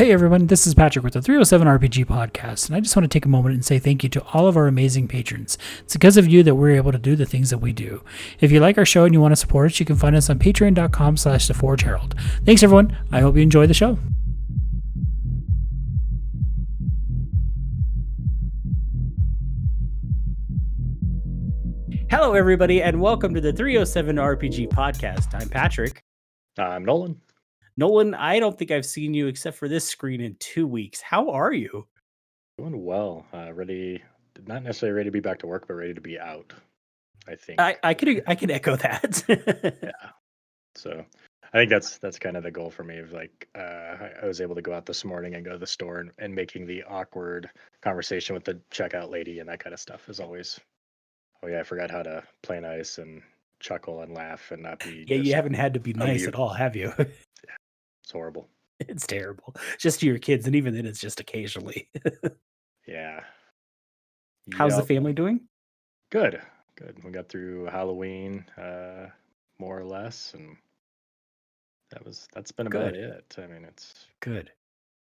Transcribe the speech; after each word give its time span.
Hey 0.00 0.12
everyone, 0.12 0.46
this 0.46 0.66
is 0.66 0.72
Patrick 0.72 1.04
with 1.04 1.12
the 1.12 1.20
307 1.20 1.68
RPG 1.68 2.06
podcast, 2.06 2.66
and 2.68 2.74
I 2.74 2.80
just 2.80 2.96
want 2.96 3.04
to 3.04 3.08
take 3.14 3.26
a 3.26 3.28
moment 3.28 3.54
and 3.54 3.62
say 3.62 3.78
thank 3.78 4.02
you 4.02 4.08
to 4.08 4.24
all 4.32 4.46
of 4.46 4.56
our 4.56 4.66
amazing 4.66 5.08
patrons. 5.08 5.58
It's 5.80 5.92
because 5.92 6.16
of 6.16 6.26
you 6.26 6.42
that 6.42 6.54
we're 6.54 6.74
able 6.74 6.90
to 6.90 6.96
do 6.96 7.14
the 7.14 7.26
things 7.26 7.50
that 7.50 7.58
we 7.58 7.74
do. 7.74 8.02
If 8.40 8.50
you 8.50 8.60
like 8.60 8.78
our 8.78 8.86
show 8.86 9.04
and 9.04 9.12
you 9.12 9.20
want 9.20 9.32
to 9.32 9.36
support 9.36 9.72
us, 9.72 9.78
you 9.78 9.84
can 9.84 9.96
find 9.96 10.16
us 10.16 10.30
on 10.30 10.38
patreon.com 10.38 11.18
slash 11.18 11.48
the 11.48 11.52
Forge 11.52 11.82
Herald. 11.82 12.14
Thanks 12.46 12.62
everyone. 12.62 12.96
I 13.12 13.20
hope 13.20 13.36
you 13.36 13.42
enjoy 13.42 13.66
the 13.66 13.74
show. 13.74 13.98
Hello 22.08 22.32
everybody, 22.32 22.82
and 22.82 23.02
welcome 23.02 23.34
to 23.34 23.40
the 23.42 23.52
307 23.52 24.16
RPG 24.16 24.70
podcast. 24.70 25.38
I'm 25.38 25.50
Patrick. 25.50 26.02
I'm 26.56 26.86
Nolan. 26.86 27.20
Nolan, 27.76 28.14
I 28.14 28.38
don't 28.38 28.58
think 28.58 28.70
I've 28.70 28.86
seen 28.86 29.14
you 29.14 29.26
except 29.26 29.56
for 29.56 29.68
this 29.68 29.86
screen 29.86 30.20
in 30.20 30.36
two 30.38 30.66
weeks. 30.66 31.00
How 31.00 31.30
are 31.30 31.52
you? 31.52 31.86
Doing 32.58 32.84
well. 32.84 33.26
Uh, 33.32 33.52
ready, 33.52 34.02
not 34.46 34.62
necessarily 34.62 34.96
ready 34.96 35.08
to 35.08 35.12
be 35.12 35.20
back 35.20 35.38
to 35.40 35.46
work, 35.46 35.66
but 35.66 35.74
ready 35.74 35.94
to 35.94 36.00
be 36.00 36.18
out. 36.18 36.52
I 37.28 37.34
think. 37.34 37.60
I, 37.60 37.76
I 37.82 37.94
could 37.94 38.22
I 38.26 38.34
could 38.34 38.50
echo 38.50 38.76
that. 38.76 39.24
yeah. 39.28 39.90
So 40.76 41.04
I 41.52 41.58
think 41.58 41.68
that's 41.68 41.98
that's 41.98 42.18
kind 42.18 42.36
of 42.36 42.44
the 42.44 42.50
goal 42.50 42.70
for 42.70 42.84
me. 42.84 42.98
Of 42.98 43.12
like, 43.12 43.48
uh, 43.58 43.96
I, 44.22 44.24
was 44.24 44.40
able 44.40 44.54
to 44.54 44.62
go 44.62 44.72
out 44.72 44.86
this 44.86 45.04
morning 45.04 45.34
and 45.34 45.44
go 45.44 45.50
to 45.50 45.58
the 45.58 45.66
store 45.66 45.98
and, 45.98 46.12
and 46.18 46.32
making 46.32 46.64
the 46.64 46.84
awkward 46.84 47.50
conversation 47.82 48.34
with 48.34 48.44
the 48.44 48.60
checkout 48.72 49.10
lady 49.10 49.40
and 49.40 49.48
that 49.48 49.58
kind 49.58 49.74
of 49.74 49.80
stuff 49.80 50.08
is 50.08 50.20
always. 50.20 50.60
Oh 51.42 51.48
yeah, 51.48 51.60
I 51.60 51.62
forgot 51.64 51.90
how 51.90 52.04
to 52.04 52.22
play 52.42 52.60
nice 52.60 52.98
and 52.98 53.20
chuckle 53.58 54.02
and 54.02 54.14
laugh 54.14 54.52
and 54.52 54.62
not 54.62 54.78
be. 54.78 55.04
Yeah, 55.08 55.16
you 55.16 55.34
haven't 55.34 55.54
had 55.54 55.74
to 55.74 55.80
be 55.80 55.92
nice 55.92 56.26
at 56.26 56.36
all, 56.36 56.50
have 56.50 56.76
you? 56.76 56.92
It's 58.10 58.14
horrible. 58.16 58.48
It's 58.80 59.06
terrible. 59.06 59.54
Just 59.78 60.00
to 60.00 60.06
your 60.06 60.18
kids, 60.18 60.44
and 60.48 60.56
even 60.56 60.74
then, 60.74 60.84
it's 60.84 60.98
just 60.98 61.20
occasionally. 61.20 61.88
yeah. 62.88 63.20
How's 64.52 64.72
yep. 64.72 64.80
the 64.80 64.86
family 64.92 65.12
doing? 65.12 65.42
Good. 66.10 66.42
Good. 66.74 67.04
We 67.04 67.12
got 67.12 67.28
through 67.28 67.66
Halloween, 67.66 68.44
uh, 68.58 69.10
more 69.60 69.78
or 69.78 69.84
less, 69.84 70.34
and 70.34 70.56
that 71.92 72.04
was 72.04 72.26
that's 72.34 72.50
been 72.50 72.66
about 72.66 72.94
good. 72.94 73.00
it. 73.00 73.36
I 73.38 73.46
mean, 73.46 73.64
it's 73.64 74.06
good. 74.18 74.50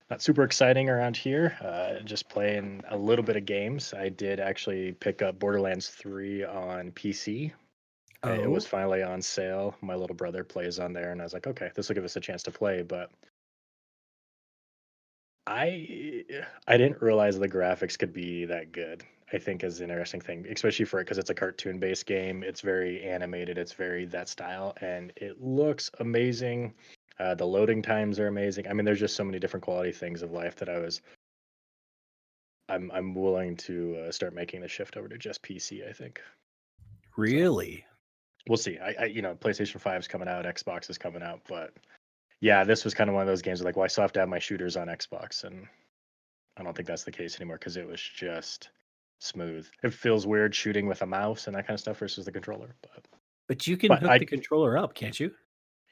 Not 0.09 0.23
super 0.23 0.45
exciting 0.45 0.89
around 0.89 1.19
here. 1.19 1.55
Uh, 1.61 2.03
just 2.03 2.31
playing 2.31 2.83
a 2.89 2.97
little 2.97 3.27
bit 3.27 3.37
of 3.37 3.45
games. 3.45 3.93
I 3.93 4.09
did 4.09 4.41
actually 4.41 4.93
pick 4.93 5.21
up 5.21 5.39
Borderlands 5.39 5.89
3 5.91 6.45
on 6.45 6.93
PC 6.93 7.53
Oh. 8.27 8.33
It 8.33 8.51
was 8.51 8.67
finally 8.67 9.03
on 9.03 9.23
sale. 9.23 9.77
My 9.81 9.95
little 9.95 10.17
brother 10.17 10.43
plays 10.43 10.79
on 10.79 10.93
there, 10.93 11.13
and 11.13 11.21
I 11.21 11.25
was 11.25 11.33
like, 11.33 11.47
okay, 11.47 11.71
this 11.75 11.89
will 11.89 11.95
give 11.95 12.05
us 12.05 12.17
a 12.17 12.21
chance 12.21 12.43
to 12.45 12.51
play. 12.51 12.83
But 12.83 13.11
I 15.47 16.25
I 16.67 16.77
didn't 16.77 17.01
realize 17.01 17.39
the 17.39 17.49
graphics 17.49 17.99
could 17.99 18.13
be 18.13 18.45
that 18.47 18.73
good. 18.73 19.05
I 19.33 19.39
think 19.39 19.65
is 19.65 19.81
an 19.81 19.91
interesting 19.91 20.21
thing, 20.21 20.47
especially 20.51 20.85
for 20.85 21.01
it 21.01 21.05
because 21.05 21.19
it's 21.19 21.31
a 21.31 21.35
cartoon 21.35 21.79
based 21.79 22.07
game. 22.07 22.43
It's 22.43 22.61
very 22.61 23.03
animated. 23.03 23.59
It's 23.59 23.73
very 23.73 24.05
that 24.07 24.29
style, 24.29 24.75
and 24.81 25.13
it 25.17 25.41
looks 25.41 25.91
amazing. 26.01 26.75
Uh, 27.19 27.35
the 27.35 27.47
loading 27.47 27.83
times 27.83 28.19
are 28.19 28.29
amazing. 28.29 28.69
I 28.69 28.73
mean, 28.73 28.85
there's 28.85 29.01
just 29.01 29.17
so 29.17 29.25
many 29.25 29.39
different 29.39 29.65
quality 29.65 29.93
things 29.93 30.23
of 30.23 30.33
life 30.33 30.57
that 30.57 30.69
I 30.69 30.79
was. 30.79 31.01
I'm 32.69 32.91
I'm 32.93 33.15
willing 33.15 33.57
to 33.59 34.07
uh, 34.07 34.13
start 34.13 34.35
making 34.35 34.61
the 34.63 34.69
shift 34.69 34.97
over 34.97 35.09
to 35.09 35.19
just 35.19 35.43
PC. 35.43 35.89
I 35.89 35.93
think. 35.93 36.21
Really? 37.17 37.85
We'll 38.49 38.57
see. 38.57 38.79
I, 38.79 38.95
I, 39.01 39.05
you 39.07 39.23
know, 39.23 39.35
PlayStation 39.35 39.81
5 39.81 40.01
is 40.01 40.09
coming 40.09 40.29
out, 40.29 40.45
Xbox 40.45 40.89
is 40.91 40.99
coming 40.99 41.23
out, 41.23 41.41
but 41.49 41.73
yeah, 42.41 42.65
this 42.65 42.85
was 42.85 42.95
kind 42.95 43.09
of 43.09 43.15
one 43.15 43.23
of 43.23 43.29
those 43.29 43.43
games 43.43 43.63
like, 43.63 43.77
well, 43.77 43.85
I 43.85 43.89
still 43.89 44.03
have 44.03 44.13
to 44.13 44.21
have 44.21 44.29
my 44.29 44.39
shooters 44.39 44.77
on 44.77 44.89
Xbox, 44.89 45.45
and 45.45 45.67
I 46.57 46.63
don't 46.63 46.77
think 46.77 46.89
that's 46.89 47.05
the 47.05 47.13
case 47.13 47.37
anymore 47.37 47.59
because 47.59 47.77
it 47.77 47.87
was 47.87 48.01
just 48.01 48.71
smooth. 49.21 49.67
It 49.83 49.95
feels 49.95 50.27
weird 50.27 50.55
shooting 50.55 50.87
with 50.87 51.03
a 51.03 51.07
mouse 51.07 51.47
and 51.47 51.57
that 51.57 51.67
kind 51.67 51.75
of 51.75 51.81
stuff 51.81 51.99
versus 51.99 52.25
the 52.25 52.33
controller, 52.33 52.75
but 52.83 53.07
but 53.49 53.67
you 53.67 53.77
can 53.77 53.89
but 53.89 54.01
hook 54.01 54.11
I, 54.11 54.19
the 54.19 54.27
controller 54.27 54.77
up, 54.77 54.95
can't 54.95 55.19
you? 55.19 55.33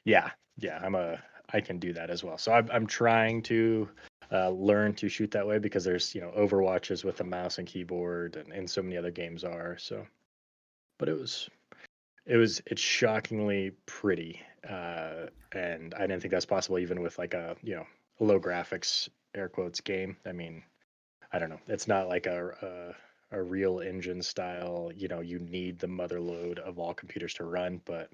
Yeah, 0.03 0.29
yeah, 0.57 0.79
I'm 0.83 0.95
a 0.95 1.21
I 1.53 1.61
can 1.61 1.79
do 1.79 1.93
that 1.93 2.09
as 2.09 2.23
well. 2.23 2.37
So 2.37 2.51
I'm 2.51 2.69
I'm 2.71 2.85
trying 2.85 3.41
to 3.43 3.89
uh, 4.31 4.49
learn 4.49 4.93
to 4.95 5.09
shoot 5.09 5.31
that 5.31 5.45
way 5.45 5.59
because 5.59 5.83
there's 5.83 6.13
you 6.13 6.21
know 6.21 6.31
Overwatches 6.37 7.03
with 7.03 7.19
a 7.21 7.23
mouse 7.23 7.57
and 7.57 7.67
keyboard, 7.67 8.35
and, 8.35 8.51
and 8.51 8.69
so 8.69 8.81
many 8.81 8.97
other 8.97 9.11
games 9.11 9.43
are. 9.43 9.77
So, 9.77 10.05
but 10.99 11.09
it 11.09 11.17
was 11.17 11.49
it 12.25 12.37
was 12.37 12.61
it's 12.65 12.81
shockingly 12.81 13.71
pretty, 13.85 14.41
uh, 14.67 15.27
and 15.51 15.93
I 15.93 16.01
didn't 16.01 16.21
think 16.21 16.31
that's 16.31 16.45
possible 16.45 16.79
even 16.79 17.01
with 17.01 17.17
like 17.17 17.33
a 17.33 17.55
you 17.61 17.75
know 17.75 17.85
low 18.19 18.39
graphics 18.39 19.09
air 19.35 19.49
quotes 19.49 19.81
game. 19.81 20.17
I 20.25 20.31
mean, 20.31 20.63
I 21.31 21.39
don't 21.39 21.49
know. 21.49 21.59
It's 21.67 21.87
not 21.87 22.07
like 22.07 22.25
a, 22.25 22.95
a 23.31 23.37
a 23.37 23.41
real 23.41 23.79
engine 23.79 24.21
style. 24.21 24.91
You 24.95 25.07
know, 25.07 25.21
you 25.21 25.39
need 25.39 25.79
the 25.79 25.87
mother 25.87 26.19
load 26.19 26.59
of 26.59 26.79
all 26.79 26.93
computers 26.93 27.33
to 27.35 27.43
run, 27.43 27.81
but 27.85 28.09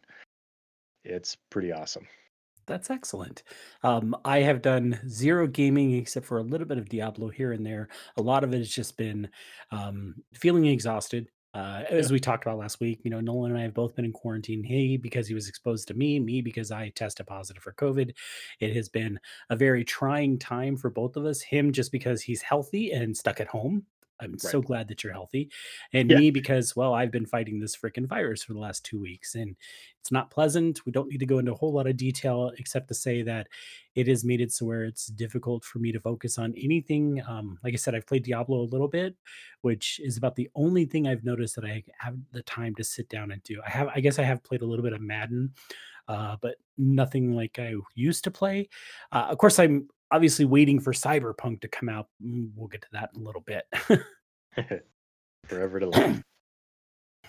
it's 1.04 1.38
pretty 1.50 1.72
awesome. 1.72 2.08
That's 2.68 2.90
excellent. 2.90 3.44
Um, 3.84 4.16
I 4.24 4.40
have 4.40 4.62
done 4.62 5.00
zero 5.08 5.48
gaming 5.48 5.94
except 5.94 6.26
for 6.26 6.38
a 6.38 6.44
little 6.44 6.68
bit 6.68 6.78
of 6.78 6.90
Diablo 6.90 7.30
here 7.30 7.52
and 7.52 7.66
there. 7.66 7.90
A 8.18 8.22
lot 8.22 8.44
of 8.44 8.54
it 8.54 8.60
has 8.60 8.70
just 8.70 8.98
been 8.98 9.30
um, 9.72 10.16
feeling 10.34 10.66
exhausted, 10.66 11.28
uh, 11.54 11.84
as 11.90 12.12
we 12.12 12.20
talked 12.20 12.46
about 12.46 12.58
last 12.58 12.80
week, 12.80 13.02
you 13.04 13.12
know, 13.12 13.20
Nolan 13.20 13.52
and 13.52 13.60
I 13.60 13.64
have 13.64 13.74
both 13.74 13.96
been 13.96 14.06
in 14.06 14.14
quarantine. 14.14 14.64
He 14.64 14.98
because 14.98 15.28
he 15.28 15.34
was 15.34 15.50
exposed 15.50 15.88
to 15.90 15.94
me, 15.94 16.20
me 16.20 16.42
because 16.42 16.72
I 16.72 16.90
tested 16.90 17.28
positive 17.28 17.62
for 17.62 17.74
COVID. 17.74 18.14
It 18.60 18.76
has 18.76 18.88
been 18.88 19.20
a 19.50 19.56
very 19.56 19.84
trying 19.84 20.40
time 20.40 20.78
for 20.78 20.90
both 20.90 21.18
of 21.18 21.26
us. 21.26 21.42
Him 21.42 21.74
just 21.74 21.92
because 21.92 22.22
he's 22.22 22.42
healthy 22.42 22.92
and 22.92 23.16
stuck 23.16 23.42
at 23.42 23.48
home. 23.48 23.86
I'm 24.22 24.32
right. 24.32 24.42
so 24.42 24.62
glad 24.62 24.88
that 24.88 25.04
you're 25.04 25.14
healthy. 25.14 25.50
And 25.94 26.10
yeah. 26.10 26.18
me 26.18 26.32
because, 26.32 26.76
well, 26.76 26.94
I've 26.94 27.12
been 27.12 27.26
fighting 27.26 27.60
this 27.60 27.76
freaking 27.76 28.08
virus 28.08 28.44
for 28.44 28.54
the 28.54 28.60
last 28.60 28.86
two 28.86 29.00
weeks 29.00 29.36
and 29.36 29.56
it's 30.00 30.12
not 30.12 30.32
pleasant. 30.32 30.86
We 30.86 30.92
don't 30.92 31.10
need 31.10 31.20
to 31.20 31.26
go 31.26 31.40
into 31.40 31.54
a 31.54 31.58
whole 31.58 31.74
lot 31.74 31.88
of 31.88 31.98
detail 31.98 32.52
except 32.58 32.88
to 32.88 32.94
say 32.94 33.22
that 33.24 33.48
it 33.96 34.08
has 34.08 34.24
made 34.24 34.42
it 34.42 34.52
so 34.52 34.66
where 34.66 34.84
it's 34.86 35.08
difficult 35.08 35.64
for 35.64 35.80
me 35.80 35.92
to 35.92 36.00
focus 36.00 36.38
on 36.38 36.54
anything. 36.58 37.22
Um, 37.28 37.60
like 37.64 37.74
I 37.74 37.78
said, 37.78 37.94
I've 37.94 38.08
played 38.08 38.24
Diablo 38.24 38.62
a 38.62 38.72
little 38.72 38.88
bit, 38.88 39.16
which 39.62 40.00
is 40.04 40.18
about 40.18 40.36
the 40.36 40.50
only 40.56 40.86
thing 40.86 41.08
I've 41.08 41.24
noticed 41.24 41.56
that 41.56 41.66
I 41.66 41.84
have 42.00 42.18
the 42.32 42.44
time 42.44 42.74
to 42.76 42.84
sit 42.84 43.10
down 43.10 43.32
and 43.32 43.44
do. 43.44 43.62
I 43.66 43.70
have, 43.70 43.90
I 43.94 44.00
guess 44.00 44.18
I 44.18 44.24
have 44.24 44.44
played 44.44 44.62
a 44.62 44.66
little 44.66 44.84
bit 44.84 44.94
of 44.94 45.02
Madden. 45.02 45.54
Uh, 46.08 46.36
but 46.42 46.56
nothing 46.78 47.34
like 47.36 47.58
I 47.60 47.76
used 47.96 48.24
to 48.26 48.32
play. 48.32 48.68
Uh, 49.12 49.28
of 49.30 49.38
course, 49.38 49.60
I'm 49.60 49.88
obviously 50.12 50.46
waiting 50.46 50.80
for 50.80 50.94
Cyberpunk 50.94 51.62
to 51.62 51.68
come 51.68 51.90
out. 51.90 52.08
Mm, 52.24 52.52
we'll 52.56 52.68
get 52.68 52.82
to 52.82 52.88
that 52.94 53.12
in 53.16 53.22
a 53.22 53.26
little 53.26 53.42
bit. 53.42 53.66
Forever 55.46 55.80
to 55.80 55.90
live. 55.90 56.24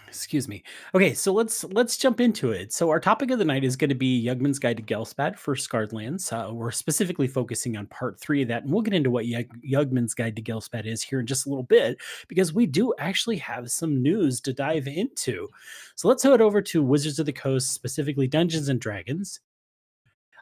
Excuse 0.09 0.47
me. 0.47 0.63
Okay, 0.95 1.15
so 1.15 1.33
let's 1.33 1.65
let's 1.65 1.97
jump 1.97 2.21
into 2.21 2.53
it. 2.53 2.71
So 2.71 2.91
our 2.91 3.01
topic 3.01 3.31
of 3.31 3.39
the 3.39 3.47
night 3.47 3.65
is 3.65 3.77
going 3.77 3.89
to 3.89 3.95
be 3.95 4.23
Yugman's 4.23 4.59
Guide 4.59 4.77
to 4.77 4.83
Ghelspad 4.83 5.39
for 5.39 5.57
Scarred 5.57 5.95
Lands. 5.95 6.31
Uh, 6.31 6.51
we're 6.53 6.71
specifically 6.71 7.27
focusing 7.27 7.79
on 7.79 7.87
part 7.87 8.21
three 8.21 8.43
of 8.43 8.49
that, 8.49 8.65
and 8.65 8.71
we'll 8.71 8.83
get 8.83 8.93
into 8.93 9.11
what 9.11 9.25
Yugman's 9.25 10.13
Guide 10.13 10.37
to 10.37 10.43
Ghelspad 10.43 10.85
is 10.85 11.03
here 11.03 11.21
in 11.21 11.27
just 11.27 11.47
a 11.47 11.49
little 11.49 11.63
bit 11.63 11.99
because 12.29 12.53
we 12.53 12.67
do 12.67 12.93
actually 12.99 13.39
have 13.39 13.71
some 13.71 14.03
news 14.03 14.43
to 14.43 14.53
dive 14.53 14.87
into. 14.87 15.49
So 15.95 16.09
let's 16.09 16.23
head 16.23 16.43
over 16.43 16.61
to 16.61 16.83
Wizards 16.83 17.19
of 17.19 17.25
the 17.25 17.33
Coast, 17.33 17.73
specifically 17.73 18.27
Dungeons 18.27 18.69
and 18.69 18.79
Dragons. 18.79 19.41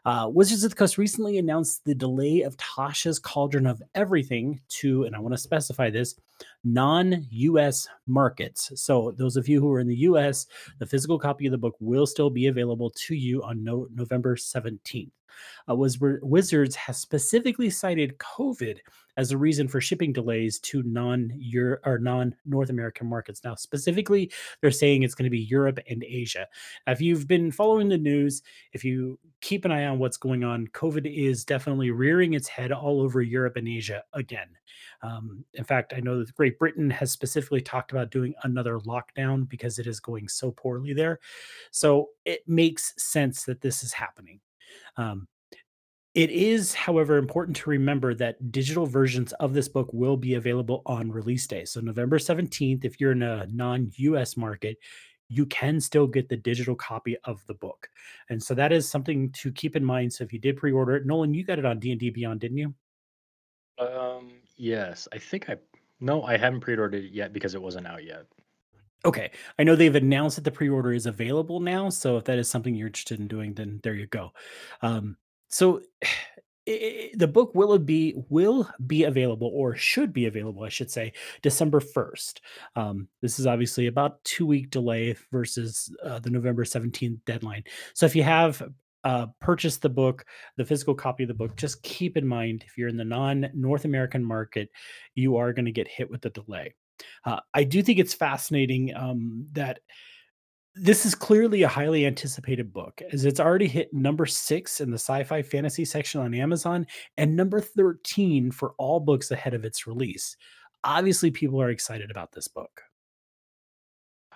Uh, 0.05 0.29
Wizards 0.33 0.65
of 0.65 0.71
the 0.71 0.77
Coast 0.77 0.99
recently 0.99 1.39
announced 1.39 1.85
the 1.85 1.95
delay 1.95 2.43
of 2.43 2.57
Tasha's 2.57 3.19
Cauldron 3.19 3.67
of 3.67 3.83
Everything 3.95 4.61
to, 4.69 5.05
and 5.05 5.15
I 5.15 5.21
want 5.21 5.35
to 5.35 5.39
specify 5.39 5.91
this, 5.91 6.15
non 6.65 7.27
US 7.31 7.87
markets. 8.07 8.73
So, 8.77 9.13
those 9.17 9.37
of 9.37 9.49
you 9.49 9.61
who 9.61 9.71
are 9.73 9.81
in 9.81 9.89
the 9.89 9.97
US, 9.97 10.47
the 10.79 10.87
physical 10.87 11.19
copy 11.19 11.47
of 11.47 11.53
the 11.53 11.59
book 11.59 11.77
will 11.81 12.07
still 12.07 12.31
be 12.31 12.47
available 12.47 12.91
to 12.91 13.15
you 13.15 13.43
on 13.43 13.63
no- 13.63 13.89
November 13.95 14.37
17th. 14.37 15.11
Uh, 15.69 15.75
Wizards 15.77 16.75
has 16.75 16.99
specifically 16.99 17.71
cited 17.71 18.19
COVID 18.19 18.79
as 19.21 19.33
a 19.33 19.39
reason 19.39 19.69
for 19.69 19.83
shipping 19.83 20.15
delays 20.15 20.59
to 20.59 20.83
non 20.83 21.31
or 21.85 21.99
non 21.99 22.35
North 22.47 22.71
American 22.71 23.07
markets. 23.07 23.43
Now, 23.45 23.55
specifically, 23.55 24.33
they're 24.61 24.71
saying 24.71 25.03
it's 25.03 25.15
going 25.15 25.25
to 25.25 25.31
be 25.31 25.41
Europe 25.41 25.79
and 25.91 26.03
Asia. 26.03 26.47
Now, 26.87 26.95
if 26.95 27.03
you've 27.03 27.29
been 27.29 27.53
following 27.53 27.91
the 27.91 27.99
news, 27.99 28.43
if 28.73 28.83
you 28.83 29.19
keep 29.43 29.67
an 29.67 29.73
eye 29.73 29.85
on 29.85 29.99
what's 29.99 30.17
going 30.17 30.43
on, 30.43 30.69
COVID 30.69 31.05
is 31.07 31.45
definitely 31.45 31.91
rearing 31.91 32.33
its 32.33 32.49
head 32.49 32.73
all 32.73 33.03
over 33.03 33.21
Europe 33.21 33.57
and 33.57 33.69
Asia 33.69 34.03
again. 34.15 34.49
Um, 35.03 35.45
in 35.53 35.65
fact, 35.65 35.93
I 35.95 36.01
know 36.01 36.19
that 36.19 36.35
Great 36.35 36.59
Britain 36.59 36.89
has 36.89 37.13
specifically 37.13 37.61
talked 37.61 37.93
about 37.93 38.11
doing 38.11 38.33
another 38.45 38.79
lockdown 38.81 39.47
because 39.47 39.79
it 39.79 39.87
is 39.87 40.01
going 40.01 40.29
so 40.29 40.51
poorly 40.51 40.95
there. 40.95 41.21
So 41.73 42.09
it 42.25 42.41
makes 42.49 42.95
sense 42.97 43.45
that 43.45 43.61
this 43.61 43.83
is 43.83 43.93
happening. 43.93 44.41
Um, 44.97 45.29
it 46.15 46.31
is, 46.31 46.75
however, 46.75 47.17
important 47.17 47.57
to 47.59 47.71
remember 47.71 48.15
that 48.15 48.51
digital 48.51 48.87
versions 48.87 49.33
of 49.35 49.55
this 49.55 49.69
book 49.69 49.89
will 49.93 50.17
be 50.17 50.35
available 50.35 50.83
on 50.87 51.11
release 51.11 51.47
day. 51.47 51.65
So, 51.65 51.81
November 51.81 52.19
17th, 52.19 52.85
if 52.85 53.01
you're 53.01 53.13
in 53.13 53.23
a 53.23 53.47
non 53.47 53.91
US 53.97 54.37
market, 54.37 54.79
you 55.31 55.47
can 55.47 55.81
still 55.81 56.09
get 56.09 56.29
the 56.29 56.37
digital 56.37 56.75
copy 56.75 57.17
of 57.25 57.47
the 57.47 57.55
book. 57.55 57.89
And 58.29 58.43
so 58.43 58.53
that 58.55 58.73
is 58.73 58.89
something 58.89 59.31
to 59.31 59.53
keep 59.53 59.77
in 59.77 59.85
mind. 59.85 60.13
So 60.13 60.25
if 60.25 60.33
you 60.33 60.41
did 60.41 60.57
pre-order 60.57 60.97
it, 60.97 61.07
Nolan, 61.07 61.33
you 61.33 61.45
got 61.45 61.61
it 61.61 61.65
on 61.65 61.79
D&D 61.79 62.11
Beyond, 62.11 62.41
didn't 62.41 62.59
you? 62.59 62.75
Um, 63.79 64.33
yes, 64.57 65.07
I 65.13 65.19
think 65.19 65.49
I 65.49 65.57
no, 66.01 66.23
I 66.23 66.37
haven't 66.37 66.61
pre-ordered 66.61 67.05
it 67.05 67.13
yet 67.13 67.33
because 67.33 67.55
it 67.55 67.63
wasn't 67.63 67.87
out 67.87 68.05
yet. 68.05 68.27
Okay. 69.05 69.31
I 69.59 69.65
know 69.65 69.77
they've 69.77 69.95
announced 69.95 70.37
that 70.37 70.45
the 70.45 70.51
pre-order 70.51 70.93
is 70.93 71.07
available 71.07 71.61
now, 71.61 71.91
so 71.91 72.17
if 72.17 72.25
that 72.25 72.39
is 72.39 72.49
something 72.49 72.75
you're 72.75 72.89
interested 72.89 73.21
in 73.21 73.29
doing, 73.29 73.55
then 73.55 73.81
there 73.83 73.95
you 73.95 74.07
go. 74.07 74.33
Um, 74.83 75.17
so 75.51 75.83
the 76.67 77.31
book 77.31 77.53
will 77.55 77.79
be 77.79 78.15
will 78.29 78.71
be 78.87 79.05
available 79.05 79.51
or 79.53 79.75
should 79.75 80.13
be 80.13 80.27
available, 80.27 80.63
I 80.63 80.69
should 80.69 80.91
say, 80.91 81.13
December 81.43 81.81
1st. 81.81 82.41
Um, 82.77 83.09
this 83.23 83.39
is 83.39 83.47
obviously 83.47 83.87
about 83.87 84.23
two 84.25 84.47
week 84.47 84.71
delay 84.71 85.17
versus 85.33 85.95
uh, 86.05 86.19
the 86.21 86.31
November 86.31 86.65
17th 86.65 87.19
deadline. 87.25 87.65
So 87.95 88.07
if 88.07 88.15
you 88.15 88.23
have 88.23 88.63
uh, 89.03 89.27
purchased 89.41 89.83
the 89.83 89.89
book, 89.89 90.25
the 90.57 90.65
physical 90.65 90.95
copy 90.95 91.25
of 91.25 91.29
the 91.29 91.35
book, 91.35 91.57
just 91.57 91.83
keep 91.83 92.17
in 92.17 92.27
mind 92.27 92.63
if 92.67 92.77
you're 92.77 92.89
in 92.89 92.97
the 92.97 93.05
non 93.05 93.51
North 93.55 93.85
American 93.85 94.25
market, 94.25 94.69
you 95.15 95.37
are 95.37 95.53
going 95.53 95.65
to 95.65 95.73
get 95.73 95.89
hit 95.89 96.11
with 96.11 96.21
the 96.21 96.31
delay. 96.31 96.75
Uh, 97.25 97.41
I 97.55 97.65
do 97.65 97.83
think 97.83 97.99
it's 97.99 98.15
fascinating 98.15 98.95
um, 98.95 99.47
that 99.53 99.81
this 100.75 101.05
is 101.05 101.15
clearly 101.15 101.63
a 101.63 101.69
highly 101.69 102.07
anticipated 102.07 102.73
book 102.73 103.03
as 103.13 103.25
it's 103.25 103.41
already 103.41 103.67
hit 103.67 103.93
number 103.93 104.27
six 104.27 104.81
in 104.81 104.91
the 104.91 104.99
sci-fi 104.99 105.43
fantasy 105.43 105.85
section 105.85 106.21
on 106.21 106.35
Amazon 106.35 106.87
and 107.17 107.35
number 107.35 107.61
13 107.61 108.51
for 108.53 108.75
all 108.79 109.01
books 109.01 109.31
ahead 109.31 109.55
of 109.55 109.65
its 109.65 109.87
release. 109.87 110.37
Obviously, 110.85 111.31
people 111.31 111.61
are 111.61 111.71
excited 111.71 112.11
about 112.11 112.33
this 112.33 112.49
book. 112.49 112.83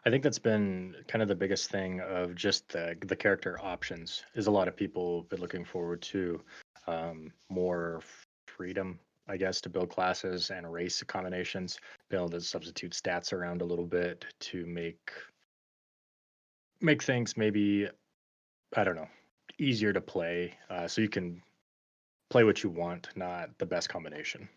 I 0.05 0.11
think 0.11 0.23
that's 0.23 0.39
been 0.39 0.95
kind 1.09 1.23
of 1.23 1.29
the 1.29 1.35
biggest 1.35 1.71
thing 1.71 2.01
of 2.01 2.35
just 2.35 2.69
the 2.69 2.95
the 3.07 3.17
character 3.17 3.59
options 3.63 4.25
is 4.35 4.49
a 4.49 4.51
lot 4.51 4.69
of 4.69 4.77
people 4.77 5.23
been 5.31 5.41
looking 5.41 5.65
forward 5.65 6.03
to 6.03 6.43
um, 6.87 7.33
more 7.49 8.03
freedom, 8.47 8.99
I 9.29 9.39
guess, 9.39 9.63
to 9.63 9.71
build 9.71 9.89
classes 9.89 10.51
and 10.51 10.71
race 10.71 11.03
combinations, 11.03 11.79
able 12.13 12.29
to 12.29 12.41
substitute 12.41 12.93
stats 12.93 13.33
around 13.33 13.63
a 13.63 13.65
little 13.65 13.87
bit 13.87 14.27
to 14.41 14.67
make 14.67 15.11
make 16.85 17.03
things 17.03 17.37
maybe 17.37 17.89
I 18.77 18.85
don't 18.85 18.97
know 18.97 19.09
easier 19.59 19.93
to 19.93 20.01
play, 20.01 20.55
uh, 20.71 20.89
so 20.89 21.01
you 21.01 21.09
can 21.09 21.43
play 22.31 22.45
what 22.45 22.63
you 22.63 22.71
want, 22.71 23.09
not 23.17 23.51
the 23.59 23.67
best 23.67 23.89
combination. 23.89 24.49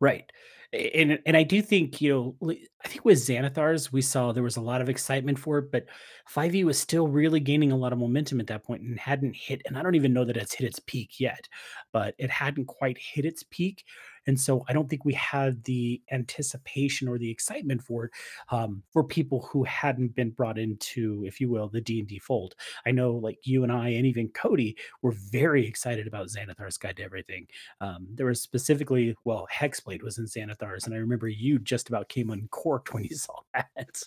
Right. 0.00 0.30
And 0.72 1.18
and 1.24 1.36
I 1.36 1.44
do 1.44 1.62
think, 1.62 2.00
you 2.00 2.36
know, 2.42 2.52
I 2.84 2.88
think 2.88 3.04
with 3.04 3.18
Xanathars, 3.18 3.90
we 3.90 4.02
saw 4.02 4.32
there 4.32 4.42
was 4.42 4.58
a 4.58 4.62
lot 4.62 4.82
of 4.82 4.90
excitement 4.90 5.38
for 5.38 5.58
it, 5.58 5.72
but 5.72 5.86
5e 6.32 6.62
was 6.64 6.78
still 6.78 7.08
really 7.08 7.40
gaining 7.40 7.72
a 7.72 7.76
lot 7.76 7.92
of 7.92 7.98
momentum 7.98 8.38
at 8.38 8.48
that 8.48 8.64
point 8.64 8.82
and 8.82 8.98
hadn't 8.98 9.34
hit, 9.34 9.62
and 9.66 9.78
I 9.78 9.82
don't 9.82 9.94
even 9.94 10.12
know 10.12 10.26
that 10.26 10.36
it's 10.36 10.54
hit 10.54 10.66
its 10.66 10.78
peak 10.80 11.18
yet, 11.18 11.48
but 11.90 12.14
it 12.18 12.30
hadn't 12.30 12.66
quite 12.66 12.98
hit 12.98 13.24
its 13.24 13.44
peak. 13.50 13.82
And 14.28 14.38
so 14.38 14.64
I 14.68 14.72
don't 14.72 14.88
think 14.88 15.04
we 15.04 15.14
had 15.14 15.64
the 15.64 16.00
anticipation 16.12 17.08
or 17.08 17.18
the 17.18 17.30
excitement 17.30 17.82
for 17.82 18.04
it 18.04 18.10
um, 18.50 18.84
for 18.92 19.02
people 19.02 19.48
who 19.50 19.64
hadn't 19.64 20.14
been 20.14 20.30
brought 20.30 20.58
into, 20.58 21.24
if 21.26 21.40
you 21.40 21.50
will, 21.50 21.68
the 21.68 21.80
D&D 21.80 22.20
fold. 22.20 22.54
I 22.86 22.92
know 22.92 23.12
like 23.12 23.38
you 23.44 23.64
and 23.64 23.72
I 23.72 23.88
and 23.88 24.06
even 24.06 24.28
Cody 24.28 24.76
were 25.02 25.14
very 25.32 25.66
excited 25.66 26.06
about 26.06 26.28
Xanathar's 26.28 26.78
Guide 26.78 26.98
to 26.98 27.02
Everything 27.02 27.48
um, 27.80 28.06
there 28.10 28.26
was 28.26 28.40
specifically, 28.40 29.14
well, 29.24 29.46
Hexblade 29.52 30.02
was 30.02 30.18
in 30.18 30.26
Xanathars, 30.26 30.86
and 30.86 30.94
I 30.94 30.98
remember 30.98 31.28
you 31.28 31.58
just 31.58 31.88
about 31.88 32.08
came 32.08 32.30
uncorked 32.30 32.92
when 32.92 33.04
you 33.04 33.16
saw 33.16 33.34
that. 33.54 34.02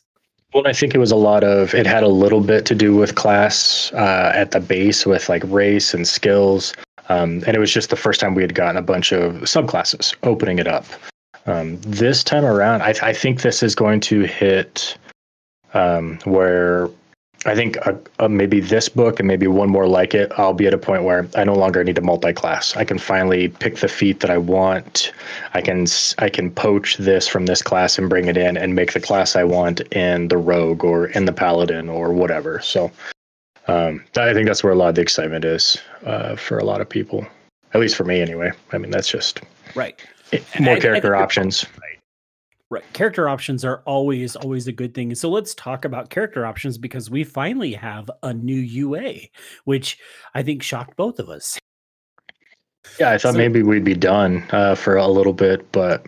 Well, 0.53 0.67
I 0.67 0.73
think 0.73 0.93
it 0.93 0.97
was 0.97 1.11
a 1.11 1.17
lot 1.17 1.45
of 1.45 1.73
it 1.73 1.85
had 1.85 2.03
a 2.03 2.09
little 2.09 2.41
bit 2.41 2.65
to 2.65 2.75
do 2.75 2.93
with 2.93 3.15
class 3.15 3.91
uh, 3.93 4.33
at 4.35 4.51
the 4.51 4.59
base 4.59 5.05
with 5.05 5.29
like 5.29 5.43
race 5.45 5.93
and 5.93 6.05
skills. 6.05 6.73
Um, 7.09 7.43
and 7.45 7.55
it 7.55 7.59
was 7.59 7.71
just 7.71 7.89
the 7.89 7.95
first 7.95 8.19
time 8.19 8.35
we 8.35 8.41
had 8.41 8.55
gotten 8.55 8.77
a 8.77 8.81
bunch 8.81 9.11
of 9.11 9.33
subclasses 9.41 10.15
opening 10.23 10.59
it 10.59 10.67
up. 10.67 10.85
Um, 11.45 11.79
this 11.81 12.23
time 12.23 12.45
around, 12.45 12.83
I, 12.83 12.93
I 13.01 13.13
think 13.13 13.41
this 13.41 13.63
is 13.63 13.75
going 13.75 13.99
to 14.01 14.21
hit 14.21 14.97
um, 15.73 16.19
where 16.25 16.89
I 17.45 17.55
think 17.55 17.75
uh 17.87 17.93
uh 18.19 18.27
maybe 18.27 18.59
this 18.59 18.87
book 18.87 19.19
and 19.19 19.27
maybe 19.27 19.47
one 19.47 19.69
more 19.69 19.87
like 19.87 20.13
it, 20.13 20.31
I'll 20.37 20.53
be 20.53 20.67
at 20.67 20.73
a 20.73 20.77
point 20.77 21.03
where 21.03 21.27
I 21.35 21.43
no 21.43 21.55
longer 21.55 21.83
need 21.83 21.97
a 21.97 22.01
multi-class. 22.01 22.77
I 22.77 22.85
can 22.85 22.99
finally 22.99 23.47
pick 23.47 23.77
the 23.77 23.87
feat 23.87 24.19
that 24.19 24.29
I 24.29 24.37
want. 24.37 25.11
I 25.55 25.61
can 25.61 25.87
I 26.19 26.29
can 26.29 26.51
poach 26.51 26.97
this 26.97 27.27
from 27.27 27.47
this 27.47 27.63
class 27.63 27.97
and 27.97 28.09
bring 28.09 28.27
it 28.27 28.37
in 28.37 28.57
and 28.57 28.75
make 28.75 28.93
the 28.93 28.99
class 28.99 29.35
I 29.35 29.43
want 29.43 29.81
in 29.91 30.27
the 30.27 30.37
rogue 30.37 30.83
or 30.83 31.07
in 31.07 31.25
the 31.25 31.33
paladin 31.33 31.89
or 31.89 32.13
whatever. 32.13 32.59
So 32.59 32.91
um, 33.67 34.03
I 34.17 34.33
think 34.33 34.47
that's 34.47 34.63
where 34.63 34.73
a 34.73 34.75
lot 34.75 34.89
of 34.89 34.95
the 34.95 35.01
excitement 35.01 35.45
is 35.45 35.77
uh, 36.05 36.35
for 36.35 36.57
a 36.57 36.63
lot 36.63 36.81
of 36.81 36.89
people, 36.89 37.25
at 37.73 37.81
least 37.81 37.95
for 37.95 38.03
me 38.03 38.21
anyway. 38.21 38.51
I 38.71 38.77
mean, 38.77 38.91
that's 38.91 39.09
just 39.09 39.41
Right. 39.75 39.99
it, 40.31 40.43
more 40.59 40.73
I- 40.73 40.77
I 40.77 40.79
character 40.79 41.09
you're 41.09 41.15
options. 41.15 41.65
Right. 42.69 42.83
Character 42.93 43.27
options 43.27 43.65
are 43.65 43.81
always, 43.85 44.37
always 44.37 44.65
a 44.67 44.71
good 44.71 44.93
thing. 44.93 45.13
So 45.15 45.29
let's 45.29 45.53
talk 45.55 45.83
about 45.83 46.09
character 46.09 46.45
options 46.45 46.77
because 46.77 47.09
we 47.09 47.25
finally 47.25 47.73
have 47.73 48.09
a 48.23 48.33
new 48.33 48.55
UA, 48.59 49.27
which 49.65 49.97
I 50.33 50.41
think 50.41 50.63
shocked 50.63 50.95
both 50.95 51.19
of 51.19 51.27
us. 51.29 51.59
Yeah, 52.97 53.09
I 53.11 53.17
thought 53.17 53.33
So- 53.33 53.37
maybe 53.37 53.61
we'd 53.61 53.83
be 53.83 53.93
done 53.93 54.43
uh, 54.51 54.75
for 54.75 54.95
a 54.95 55.05
little 55.07 55.33
bit, 55.33 55.69
but 55.73 56.05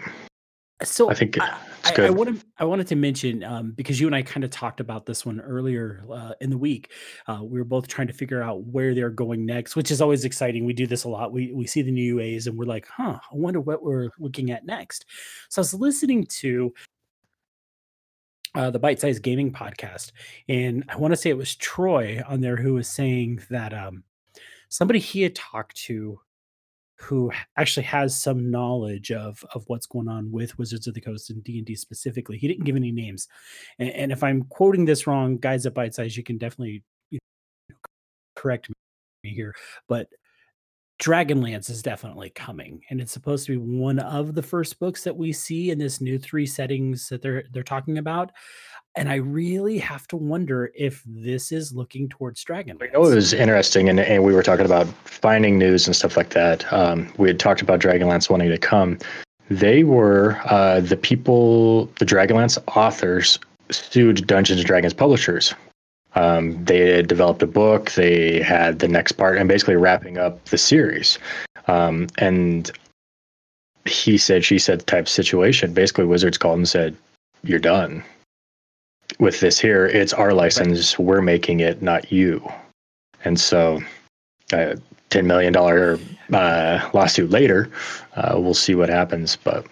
So 0.84 1.10
I 1.10 1.14
think 1.16 1.38
I, 1.40 1.58
I. 1.84 2.08
I 2.08 2.10
wanted 2.10 2.44
I 2.58 2.66
wanted 2.66 2.88
to 2.88 2.96
mention 2.96 3.44
um, 3.44 3.72
because 3.72 4.00
you 4.00 4.08
and 4.08 4.16
I 4.16 4.22
kind 4.22 4.44
of 4.44 4.50
talked 4.50 4.80
about 4.80 5.06
this 5.06 5.26
one 5.26 5.42
earlier 5.42 6.04
uh, 6.12 6.34
in 6.40 6.50
the 6.50 6.58
week. 6.58 6.92
Uh, 7.28 7.40
we 7.44 7.60
were 7.60 7.66
both 7.66 7.88
trying 7.88 8.08
to 8.08 8.14
figure 8.14 8.42
out 8.42 8.64
where 8.64 8.96
they're 8.96 9.10
going 9.10 9.46
next, 9.46 9.76
which 9.76 9.92
is 9.92 10.02
always 10.02 10.26
exciting. 10.26 10.66
We 10.66 10.74
do 10.74 10.88
this 10.88 11.04
a 11.04 11.10
lot. 11.10 11.32
We 11.32 11.52
we 11.54 11.68
see 11.68 11.82
the 11.82 11.92
new 11.92 12.16
UAs 12.16 12.48
and 12.48 12.58
we're 12.58 12.66
like, 12.66 12.88
huh, 12.88 13.20
I 13.20 13.36
wonder 13.36 13.60
what 13.60 13.84
we're 13.84 14.10
looking 14.20 14.52
at 14.52 14.66
next. 14.66 15.06
So 15.50 15.60
I 15.60 15.64
was 15.64 15.74
listening 15.74 16.26
to 16.26 16.74
uh, 18.56 18.70
the 18.70 18.80
Bite 18.80 19.02
Size 19.02 19.20
Gaming 19.20 19.52
podcast, 19.52 20.12
and 20.48 20.86
I 20.90 20.98
want 20.98 21.12
to 21.12 21.18
say 21.18 21.30
it 21.30 21.38
was 21.38 21.56
Troy 21.56 22.22
on 22.28 22.40
there 22.42 22.58
who 22.58 22.76
was 22.76 22.88
saying 22.88 23.42
that 23.50 23.74
um, 23.74 24.04
somebody 24.70 25.00
he 25.00 25.22
had 25.22 25.36
talked 25.36 25.76
to 25.86 26.20
who 26.95 27.31
actually 27.57 27.84
has 27.84 28.19
some 28.19 28.50
knowledge 28.51 29.12
of 29.12 29.44
of 29.54 29.63
what's 29.68 29.86
going 29.86 30.07
on 30.07 30.31
with 30.31 30.57
Wizards 30.57 30.88
of 30.88 30.94
the 30.94 31.01
Coast 31.01 31.30
and 31.30 31.44
D 31.44 31.57
and 31.57 31.66
D 31.66 31.75
specifically. 31.75 32.38
He 32.38 32.48
didn't 32.48 32.66
give 32.66 32.75
any 32.75 32.92
names, 32.92 33.28
and, 33.80 33.90
and 33.90 34.12
if 34.12 34.24
I'm 34.24 34.44
quoting 34.44 34.86
this 34.86 35.07
wrong, 35.07 35.38
guys 35.38 35.66
at 35.66 35.74
Bite 35.74 35.95
Size, 35.95 36.16
you 36.16 36.24
can 36.24 36.38
definitely 36.38 36.84
you 37.10 37.19
know, 37.69 37.75
correct 38.36 38.69
me 38.69 39.34
here. 39.34 39.54
But 39.88 40.07
Dragonlance 41.04 41.70
is 41.70 41.82
definitely 41.82 42.30
coming, 42.30 42.82
and 42.90 43.02
it's 43.02 43.12
supposed 43.12 43.46
to 43.48 43.52
be 43.52 43.58
one 43.58 44.00
of 44.00 44.36
the 44.36 44.42
first 44.42 44.80
books 44.80 45.04
that 45.04 45.18
we 45.18 45.34
see 45.34 45.70
in 45.70 45.77
this 45.77 46.00
new 46.00 46.18
three 46.18 46.46
settings 46.46 47.10
that 47.10 47.22
they're 47.22 47.44
they're 47.51 47.62
talking 47.62 47.98
about. 47.98 48.32
And 48.96 49.10
I 49.10 49.16
really 49.16 49.80
have 49.80 50.08
to 50.10 50.16
wonder 50.16 50.72
if 50.75 51.04
this 51.06 51.51
is 51.51 51.74
looking 51.74 52.08
towards 52.08 52.46
Dragonlance. 52.46 52.84
I 52.84 52.94
know 52.94 53.06
it 53.06 53.16
was 53.16 53.34
interesting, 53.34 53.89
and, 53.89 54.00
and 54.00 54.24
we 54.24 54.34
were 54.34 54.44
talking 54.44 54.66
about 54.66 54.88
finding 55.04 55.58
news 55.58 55.88
and 55.88 55.96
stuff 55.96 56.16
like 56.16 56.30
that. 56.30 56.72
Um, 56.72 57.12
we 57.18 57.27
had 57.27 57.38
talked 57.38 57.62
about 57.62 57.82
Dragonlance 57.82 58.30
wanting 58.30 58.50
to 58.50 58.58
come. 58.58 58.98
They 59.50 59.84
were 59.84 60.39
uh, 60.46 60.80
the 60.80 60.96
people, 60.96 61.88
the 62.00 62.06
Dragonlance 62.06 62.58
authors 62.77 63.39
sued 63.72 64.25
Dungeons 64.25 64.62
and 64.62 64.68
Dragons 64.68 64.94
publishers. 64.94 65.54
Um, 66.15 66.63
they 66.63 66.96
had 66.96 67.08
developed 67.08 67.41
a 67.41 67.48
book. 67.48 67.91
They 67.91 68.41
had 68.41 68.79
the 68.79 68.88
next 68.88 69.13
part, 69.13 69.38
and 69.38 69.48
basically 69.48 69.75
wrapping 69.75 70.17
up 70.17 70.43
the 70.46 70.58
series. 70.58 71.17
Um, 71.67 72.08
and 72.17 72.72
he 73.86 74.17
said, 74.17 74.46
she 74.46 74.60
said 74.60 74.86
type 74.86 75.08
situation. 75.08 75.74
Basically, 75.74 76.05
Wizards 76.05 76.38
called 76.38 76.58
and 76.58 76.70
said, 76.70 76.96
"You're 77.43 77.60
done 77.60 78.03
with 79.20 79.39
this 79.39 79.60
here. 79.60 79.86
It's 79.86 80.13
our 80.13 80.34
license. 80.34 80.98
We're 81.00 81.22
making 81.22 81.60
it, 81.60 81.82
not 81.82 82.12
you." 82.12 82.48
And 83.25 83.39
so, 83.39 83.82
uh, 84.51 84.75
ten 85.10 85.27
million 85.27 85.53
dollar 85.53 86.00
uh, 86.32 86.89
lawsuit 86.93 87.29
later, 87.29 87.70
uh, 88.15 88.36
we'll 88.38 88.53
see 88.53 88.75
what 88.75 88.89
happens. 88.89 89.36
But 89.36 89.65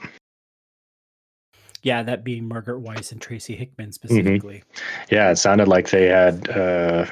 Yeah, 1.84 2.04
that 2.04 2.24
being 2.24 2.48
Margaret 2.48 2.82
Weis 2.84 3.12
and 3.12 3.22
Tracy 3.22 3.56
Hickman 3.56 3.90
Mm-hmm. 3.90 3.92
specifically. 3.92 4.64
yeah, 5.10 5.32
it 5.32 5.38
sounded 5.38 5.68
like 5.68 5.90
they 5.90 6.06
had 6.06 6.50
uh, 6.50 7.06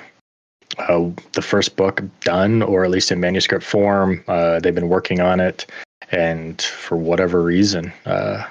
uh, 0.77 1.09
the 1.33 1.41
first 1.41 1.75
book 1.75 2.01
done, 2.21 2.61
or 2.61 2.83
at 2.85 2.91
least 2.91 3.11
in 3.11 3.19
manuscript 3.19 3.65
form. 3.65 4.23
Uh, 4.27 4.59
they've 4.59 4.75
been 4.75 4.89
working 4.89 5.19
on 5.21 5.39
it, 5.39 5.65
and 6.11 6.61
for 6.61 6.97
whatever 6.97 7.41
reason, 7.41 7.91
uh, 8.05 8.45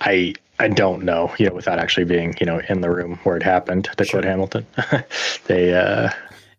I 0.00 0.34
I 0.58 0.68
don't 0.68 1.04
know. 1.04 1.32
You 1.38 1.48
know, 1.48 1.54
without 1.54 1.78
actually 1.78 2.04
being 2.04 2.34
you 2.40 2.46
know 2.46 2.60
in 2.68 2.80
the 2.80 2.90
room 2.90 3.18
where 3.22 3.36
it 3.36 3.42
happened, 3.44 3.84
to 3.96 4.04
Sure. 4.04 4.20
quote 4.20 4.24
Hamilton, 4.24 4.66
they 5.46 5.74
uh, 5.74 6.10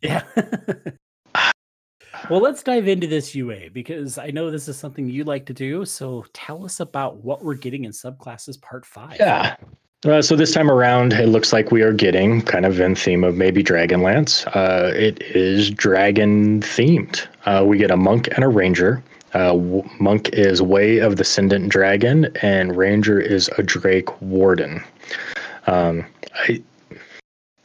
Yeah. 0.02 0.24
well, 2.30 2.40
let's 2.40 2.64
dive 2.64 2.88
into 2.88 3.08
this 3.08 3.34
UA 3.34 3.72
because 3.74 4.18
I 4.18 4.28
know 4.28 4.52
this 4.52 4.68
is 4.68 4.78
something 4.78 5.10
you 5.10 5.24
like 5.24 5.46
to 5.48 5.54
do. 5.54 5.86
So 5.86 6.26
tell 6.34 6.64
us 6.66 6.80
about 6.80 7.18
what 7.18 7.44
we're 7.44 7.56
getting 7.56 7.86
in 7.86 7.92
subclasses 7.92 8.62
part 8.62 8.86
five. 8.86 9.18
Yeah. 9.20 9.56
Uh, 10.06 10.22
so 10.22 10.36
this 10.36 10.54
time 10.54 10.72
around, 10.72 11.12
it 11.12 11.28
looks 11.28 11.52
like 11.52 11.72
we 11.72 11.82
are 11.82 11.92
getting 11.92 12.42
kind 12.42 12.66
of 12.66 12.80
in 12.80 12.96
theme 12.96 13.24
of 13.24 13.36
maybe 13.36 13.62
Dragonlance. 13.62 14.48
Uh, 14.56 14.94
it 14.96 15.22
is 15.22 15.70
dragon 15.72 16.62
themed. 16.62 17.28
Uh, 17.46 17.66
we 17.66 17.78
get 17.78 17.92
a 17.92 17.98
monk 17.98 18.30
and 18.32 18.46
a 18.46 18.48
ranger. 18.48 19.04
Uh, 19.34 19.58
monk 20.00 20.30
is 20.30 20.62
Way 20.62 21.00
of 21.00 21.18
the 21.18 21.22
Ascendant 21.22 21.70
Dragon, 21.70 22.30
and 22.42 22.76
Ranger 22.76 23.20
is 23.20 23.50
a 23.58 23.64
Drake 23.64 24.22
Warden. 24.22 24.84
Um, 25.68 26.06
I, 26.34 26.64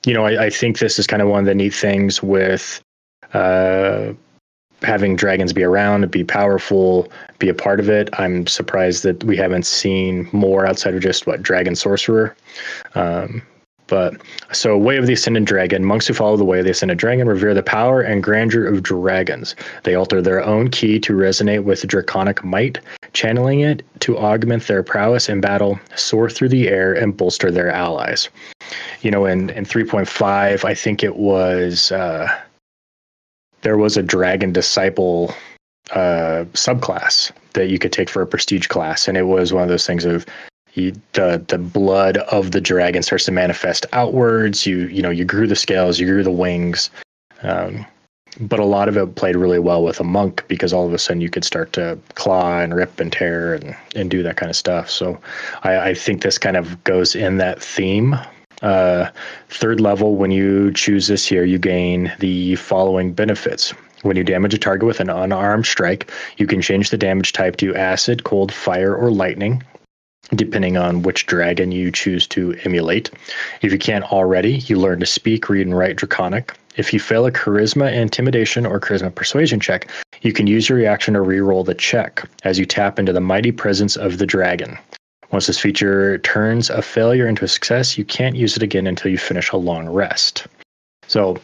you 0.05 0.13
know, 0.13 0.27
I, 0.27 0.47
I, 0.47 0.51
think 0.51 0.79
this 0.79 0.99
is 0.99 1.07
kind 1.07 1.23
of 1.23 1.29
one 1.29 1.41
of 1.41 1.47
the 1.47 1.55
neat 1.55 1.73
things 1.73 2.23
with 2.23 2.83
uh, 3.33 4.13
having 4.85 5.17
dragons 5.17 5.53
be 5.53 5.63
around, 5.63 6.11
be 6.11 6.25
powerful, 6.25 7.11
be 7.39 7.49
a 7.49 7.55
part 7.55 7.81
of 7.81 7.89
it. 7.89 8.09
I'm 8.19 8.47
surprised 8.47 9.03
that 9.03 9.25
we 9.25 9.37
haven't 9.37 9.67
seen 9.67 10.29
more 10.33 10.67
outside 10.67 10.95
of 10.95 11.03
just 11.03 11.27
what 11.27 11.43
dragon 11.43 11.75
sorcerer. 11.75 12.37
Um, 12.95 13.43
but 13.87 14.15
so, 14.53 14.79
Way 14.79 14.97
of 14.97 15.07
the 15.07 15.13
ascended 15.13 15.45
Dragon, 15.45 15.85
monks 15.85 16.07
who 16.07 16.15
follow 16.15 16.37
the 16.37 16.45
Way 16.45 16.61
of 16.61 16.65
the 16.65 16.71
ascended 16.71 16.99
Dragon 16.99 17.29
revere 17.29 17.53
the 17.53 17.63
power 17.63 18.01
and 18.01 18.23
grandeur 18.23 18.67
of 18.67 18.83
dragons. 18.83 19.55
They 19.83 19.95
alter 19.95 20.23
their 20.23 20.43
own 20.43 20.71
ki 20.71 20.99
to 21.01 21.13
resonate 21.13 21.65
with 21.65 21.87
draconic 21.87 22.43
might, 22.43 22.79
channeling 23.13 23.61
it 23.61 23.83
to 24.01 24.17
augment 24.17 24.67
their 24.67 24.83
prowess 24.83 25.29
in 25.29 25.41
battle, 25.41 25.79
soar 25.97 26.31
through 26.31 26.49
the 26.49 26.69
air, 26.69 26.95
and 26.95 27.17
bolster 27.17 27.51
their 27.51 27.71
allies. 27.71 28.31
You 29.03 29.11
know, 29.11 29.27
in, 29.27 29.51
in 29.51 29.65
3.5, 29.65 30.65
I 30.65 30.75
think 30.75 31.05
it 31.05 31.17
was. 31.17 31.93
Uh, 31.93 32.29
there 33.65 33.77
was 33.77 33.97
a 33.97 34.03
dragon 34.03 34.53
disciple 34.53 35.35
uh, 35.91 36.45
subclass 36.53 37.33
that 37.55 37.69
you 37.69 37.79
could 37.79 37.93
take 37.93 38.09
for 38.09 38.23
a 38.23 38.27
prestige 38.27 38.69
class, 38.69 39.09
and 39.09 39.17
it 39.17 39.25
was 39.25 39.53
one 39.53 39.63
of 39.63 39.69
those 39.69 39.87
things 39.87 40.05
of 40.05 40.25
you, 40.75 40.93
the 41.13 41.45
the 41.49 41.59
blood 41.59 42.19
of 42.19 42.53
the 42.53 42.61
dragon 42.61 43.03
starts 43.03 43.25
to 43.25 43.33
manifest 43.33 43.87
outwards. 43.93 44.67
You 44.67 44.87
you 44.87 45.03
know 45.03 45.11
you 45.11 45.25
grew 45.25 45.47
the 45.47 45.57
scales, 45.57 45.99
you 45.99 46.07
grew 46.07 46.23
the 46.23 46.31
wings, 46.31 46.91
um, 47.43 47.87
but 48.41 48.61
a 48.61 48.65
lot 48.65 48.89
of 48.89 48.97
it 48.97 49.15
played 49.15 49.37
really 49.37 49.61
well 49.61 49.83
with 49.85 50.01
a 50.01 50.05
monk 50.05 50.45
because 50.49 50.73
all 50.73 50.87
of 50.87 50.93
a 50.93 50.99
sudden 50.99 51.21
you 51.21 51.31
could 51.31 51.45
start 51.45 51.73
to 51.75 51.99
claw 52.15 52.61
and 52.61 52.75
rip 52.75 53.01
and 53.01 53.13
tear 53.13 53.55
and 53.55 53.77
and 53.95 54.11
do 54.11 54.23
that 54.23 54.37
kind 54.37 54.51
of 54.51 54.57
stuff. 54.57 54.91
So 54.91 55.19
I, 55.63 55.91
I 55.91 55.95
think 55.95 56.23
this 56.23 56.39
kind 56.39 56.57
of 56.57 56.83
goes 56.85 57.15
in 57.15 57.39
that 57.39 57.63
theme 57.63 58.17
uh, 58.65 59.11
third 59.51 59.81
level, 59.81 60.17
when 60.17 60.31
you 60.31 60.73
choose 60.73 61.07
this 61.07 61.27
here, 61.27 61.45
you 61.45 61.59
gain 61.59 62.13
the 62.19 62.57
following 62.57 63.13
benefits. 63.13 63.71
When 64.03 64.17
you 64.17 64.25
damage 64.25 64.55
a 64.55 64.59
target 64.59 64.87
with 64.87 65.01
an 65.01 65.11
unarmed 65.11 65.67
strike, 65.67 66.11
you 66.39 66.47
can 66.47 66.61
change 66.61 66.91
the 66.91 66.99
damage 66.99 67.33
type 67.33 67.57
to 67.57 67.75
acid, 67.75 68.25
cold, 68.25 68.53
fire, 68.53 68.95
or 68.95 69.11
lightning, 69.11 69.63
depending 70.35 70.77
on 70.77 71.03
which 71.03 71.27
dragon 71.27 71.73
you 71.73 71.91
choose 71.91 72.27
to 72.29 72.55
emulate. 72.65 73.11
If 73.63 73.71
you 73.71 73.79
can't 73.79 74.11
already, 74.11 74.57
you 74.67 74.79
learn 74.79 75.01
to 75.01 75.07
speak, 75.07 75.49
read, 75.49 75.67
and 75.67 75.77
write 75.77 75.97
Draconic. 75.97 76.55
If 76.77 76.93
you 76.93 77.01
fail 77.01 77.27
a 77.27 77.33
charisma, 77.33 77.93
intimidation, 77.93 78.67
or 78.67 78.81
charisma 78.81 79.15
persuasion 79.15 79.61
check, 79.61 79.89
you 80.23 80.33
can 80.33 80.47
use 80.47 80.69
your 80.69 80.79
reaction 80.79 81.15
to 81.15 81.21
reroll 81.21 81.65
the 81.65 81.75
check 81.75 82.27
as 82.43 82.59
you 82.59 82.67
tap 82.67 82.99
into 82.99 83.13
the 83.13 83.21
mighty 83.21 83.53
presence 83.53 83.97
of 83.97 84.19
the 84.19 84.27
dragon. 84.27 84.79
Once 85.33 85.47
this 85.47 85.59
feature 85.59 86.19
turns 86.19 86.71
a 86.71 86.83
failure 86.83 87.27
into 87.27 87.45
a 87.45 87.49
success, 87.49 87.99
you 87.99 88.05
can't 88.05 88.37
use 88.37 88.57
it 88.57 88.63
again 88.63 88.87
until 88.87 89.11
you 89.11 89.19
finish 89.19 89.51
a 89.51 89.57
long 89.57 89.89
rest. 89.89 90.47
So 91.07 91.37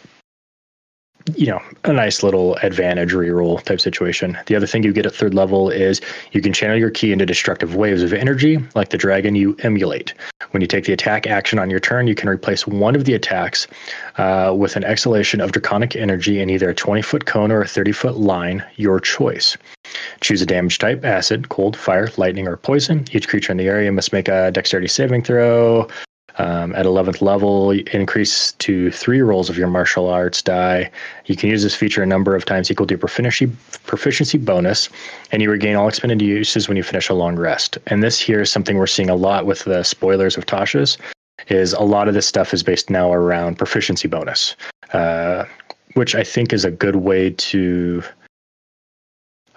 you 1.36 1.46
know, 1.46 1.60
a 1.84 1.92
nice 1.92 2.22
little 2.22 2.56
advantage 2.56 3.12
reroll 3.12 3.62
type 3.62 3.80
situation. 3.80 4.38
The 4.46 4.56
other 4.56 4.66
thing 4.66 4.82
you 4.82 4.92
get 4.92 5.06
at 5.06 5.14
third 5.14 5.34
level 5.34 5.70
is 5.70 6.00
you 6.32 6.40
can 6.40 6.52
channel 6.52 6.76
your 6.76 6.90
ki 6.90 7.12
into 7.12 7.26
destructive 7.26 7.74
waves 7.74 8.02
of 8.02 8.12
energy, 8.12 8.58
like 8.74 8.90
the 8.90 8.98
dragon 8.98 9.34
you 9.34 9.56
emulate. 9.60 10.14
When 10.50 10.60
you 10.60 10.66
take 10.66 10.84
the 10.84 10.92
attack 10.92 11.26
action 11.26 11.58
on 11.58 11.70
your 11.70 11.80
turn, 11.80 12.06
you 12.06 12.14
can 12.14 12.28
replace 12.28 12.66
one 12.66 12.96
of 12.96 13.04
the 13.04 13.14
attacks 13.14 13.66
uh, 14.16 14.54
with 14.56 14.76
an 14.76 14.84
exhalation 14.84 15.40
of 15.40 15.52
draconic 15.52 15.94
energy 15.94 16.40
in 16.40 16.50
either 16.50 16.70
a 16.70 16.74
20 16.74 17.02
foot 17.02 17.26
cone 17.26 17.52
or 17.52 17.62
a 17.62 17.68
30 17.68 17.92
foot 17.92 18.16
line, 18.16 18.64
your 18.76 18.98
choice. 19.00 19.56
Choose 20.20 20.42
a 20.42 20.46
damage 20.46 20.78
type 20.78 21.04
acid, 21.04 21.48
cold, 21.48 21.76
fire, 21.76 22.08
lightning, 22.16 22.48
or 22.48 22.56
poison. 22.56 23.04
Each 23.12 23.28
creature 23.28 23.52
in 23.52 23.58
the 23.58 23.68
area 23.68 23.92
must 23.92 24.12
make 24.12 24.28
a 24.28 24.50
dexterity 24.50 24.88
saving 24.88 25.22
throw. 25.22 25.88
Um, 26.38 26.74
at 26.74 26.86
11th 26.86 27.20
level, 27.20 27.70
increase 27.70 28.52
to 28.52 28.90
three 28.92 29.20
rolls 29.20 29.50
of 29.50 29.58
your 29.58 29.68
martial 29.68 30.08
arts 30.08 30.42
die. 30.42 30.90
You 31.26 31.36
can 31.36 31.50
use 31.50 31.62
this 31.62 31.74
feature 31.74 32.02
a 32.02 32.06
number 32.06 32.36
of 32.36 32.44
times 32.44 32.70
equal 32.70 32.86
to 32.86 32.92
your 32.92 32.98
proficiency, 32.98 33.54
proficiency 33.84 34.38
bonus, 34.38 34.88
and 35.32 35.42
you 35.42 35.50
regain 35.50 35.76
all 35.76 35.88
expended 35.88 36.22
uses 36.22 36.68
when 36.68 36.76
you 36.76 36.82
finish 36.82 37.08
a 37.08 37.14
long 37.14 37.36
rest. 37.36 37.78
And 37.88 38.02
this 38.02 38.18
here 38.18 38.40
is 38.40 38.50
something 38.50 38.76
we're 38.76 38.86
seeing 38.86 39.10
a 39.10 39.14
lot 39.14 39.44
with 39.44 39.64
the 39.64 39.82
spoilers 39.82 40.36
of 40.36 40.46
Tasha's, 40.46 40.96
is 41.48 41.72
a 41.72 41.82
lot 41.82 42.08
of 42.08 42.14
this 42.14 42.26
stuff 42.26 42.54
is 42.54 42.62
based 42.62 42.90
now 42.90 43.12
around 43.12 43.56
proficiency 43.56 44.08
bonus, 44.08 44.56
uh, 44.92 45.44
which 45.94 46.14
I 46.14 46.22
think 46.22 46.52
is 46.52 46.64
a 46.64 46.70
good 46.70 46.96
way 46.96 47.30
to. 47.30 48.02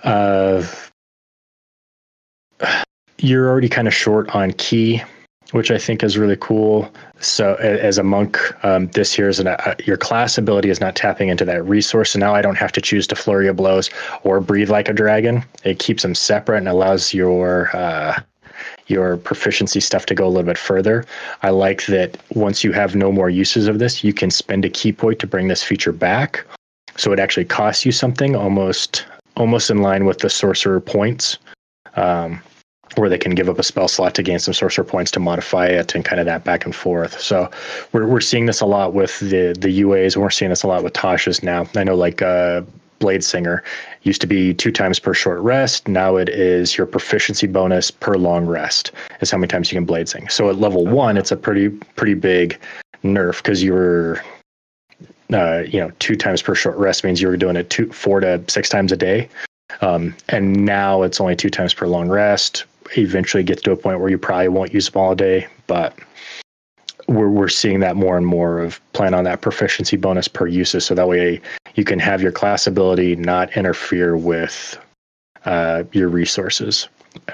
Uh, 0.03 0.65
you're 3.19 3.47
already 3.47 3.69
kind 3.69 3.87
of 3.87 3.93
short 3.93 4.29
on 4.35 4.51
ki 4.53 5.01
which 5.53 5.69
I 5.69 5.77
think 5.77 6.03
is 6.03 6.17
really 6.17 6.35
cool. 6.39 6.91
So 7.19 7.55
as 7.55 7.97
a 7.97 8.03
monk, 8.03 8.39
um, 8.65 8.87
this 8.87 9.13
here 9.13 9.29
is 9.29 9.39
an, 9.39 9.47
uh, 9.47 9.75
your 9.85 9.97
class 9.97 10.37
ability 10.37 10.69
is 10.69 10.81
not 10.81 10.95
tapping 10.95 11.29
into 11.29 11.45
that 11.45 11.63
resource. 11.63 12.11
So 12.11 12.19
now 12.19 12.33
I 12.33 12.41
don't 12.41 12.57
have 12.57 12.71
to 12.73 12.81
choose 12.81 13.05
to 13.07 13.15
flurry 13.15 13.47
of 13.47 13.55
blows 13.55 13.89
or 14.23 14.41
breathe 14.41 14.71
like 14.71 14.89
a 14.89 14.93
dragon. 14.93 15.45
It 15.63 15.77
keeps 15.77 16.01
them 16.01 16.15
separate 16.15 16.57
and 16.57 16.67
allows 16.67 17.13
your 17.13 17.75
uh, 17.75 18.19
your 18.87 19.17
proficiency 19.17 19.79
stuff 19.79 20.05
to 20.07 20.15
go 20.15 20.25
a 20.25 20.29
little 20.29 20.43
bit 20.43 20.57
further. 20.57 21.05
I 21.43 21.51
like 21.51 21.85
that 21.85 22.17
once 22.35 22.63
you 22.63 22.71
have 22.71 22.95
no 22.95 23.11
more 23.11 23.29
uses 23.29 23.67
of 23.67 23.79
this, 23.79 24.03
you 24.03 24.13
can 24.13 24.31
spend 24.31 24.65
a 24.65 24.69
ki 24.69 24.91
point 24.91 25.19
to 25.19 25.27
bring 25.27 25.47
this 25.47 25.63
feature 25.63 25.91
back. 25.91 26.43
So 26.97 27.11
it 27.13 27.19
actually 27.19 27.45
costs 27.45 27.85
you 27.85 27.91
something 27.91 28.35
almost 28.35 29.05
almost 29.37 29.69
in 29.69 29.81
line 29.81 30.05
with 30.05 30.19
the 30.19 30.29
sorcerer 30.29 30.79
points. 30.79 31.37
Um, 31.95 32.41
where 32.95 33.09
they 33.09 33.17
can 33.17 33.35
give 33.35 33.49
up 33.49 33.59
a 33.59 33.63
spell 33.63 33.87
slot 33.87 34.15
to 34.15 34.23
gain 34.23 34.39
some 34.39 34.53
sorcerer 34.53 34.83
points 34.83 35.11
to 35.11 35.19
modify 35.19 35.67
it 35.67 35.95
and 35.95 36.05
kind 36.05 36.19
of 36.19 36.25
that 36.25 36.43
back 36.43 36.65
and 36.65 36.75
forth. 36.75 37.19
So 37.19 37.49
we're 37.91 38.07
we're 38.07 38.21
seeing 38.21 38.45
this 38.45 38.61
a 38.61 38.65
lot 38.65 38.93
with 38.93 39.19
the 39.19 39.55
the 39.57 39.81
UAs 39.81 40.15
and 40.15 40.23
we're 40.23 40.29
seeing 40.29 40.49
this 40.49 40.63
a 40.63 40.67
lot 40.67 40.83
with 40.83 40.93
Tasha's 40.93 41.43
now. 41.43 41.67
I 41.75 41.83
know 41.83 41.95
like 41.95 42.21
uh 42.21 42.61
Blade 42.99 43.23
Singer 43.23 43.61
used 44.03 44.21
to 44.21 44.27
be 44.27 44.53
two 44.53 44.71
times 44.71 44.97
per 44.97 45.13
short 45.13 45.41
rest. 45.41 45.89
Now 45.89 46.15
it 46.15 46.29
is 46.29 46.77
your 46.77 46.87
proficiency 46.87 47.47
bonus 47.47 47.91
per 47.91 48.15
long 48.15 48.45
rest 48.45 48.93
is 49.19 49.29
how 49.29 49.37
many 49.37 49.49
times 49.49 49.69
you 49.69 49.75
can 49.75 49.83
blade 49.85 50.07
sing. 50.07 50.29
So 50.29 50.49
at 50.49 50.57
level 50.57 50.85
one, 50.85 51.17
it's 51.17 51.31
a 51.31 51.35
pretty 51.35 51.69
pretty 51.69 52.13
big 52.13 52.57
nerf 53.03 53.37
because 53.37 53.61
you 53.61 53.73
were 53.73 54.21
uh, 55.33 55.63
you 55.67 55.79
know 55.81 55.91
two 55.99 56.15
times 56.15 56.41
per 56.41 56.55
short 56.55 56.77
rest 56.77 57.03
means 57.03 57.21
you 57.21 57.27
were 57.27 57.35
doing 57.35 57.57
it 57.57 57.69
two 57.69 57.91
four 57.91 58.21
to 58.21 58.41
six 58.47 58.69
times 58.69 58.91
a 58.93 58.97
day. 58.97 59.27
Um, 59.81 60.15
and 60.29 60.65
now 60.65 61.01
it's 61.01 61.19
only 61.19 61.35
two 61.35 61.49
times 61.49 61.73
per 61.73 61.87
long 61.87 62.07
rest 62.07 62.63
eventually 62.97 63.43
gets 63.43 63.61
to 63.63 63.71
a 63.71 63.75
point 63.75 63.99
where 63.99 64.09
you 64.09 64.17
probably 64.17 64.49
won't 64.49 64.73
use 64.73 64.89
them 64.89 65.01
all 65.01 65.15
day, 65.15 65.47
but 65.67 65.97
we're 67.07 67.29
we're 67.29 67.49
seeing 67.49 67.79
that 67.81 67.95
more 67.95 68.17
and 68.17 68.25
more 68.25 68.59
of 68.59 68.79
plan 68.93 69.13
on 69.13 69.23
that 69.25 69.41
proficiency 69.41 69.97
bonus 69.97 70.27
per 70.27 70.47
uses, 70.47 70.85
so 70.85 70.95
that 70.95 71.07
way 71.07 71.41
you 71.75 71.83
can 71.83 71.99
have 71.99 72.21
your 72.21 72.31
class 72.31 72.67
ability 72.67 73.15
not 73.15 73.55
interfere 73.57 74.15
with 74.15 74.79
uh, 75.45 75.83
your 75.91 76.07
resources, 76.07 76.87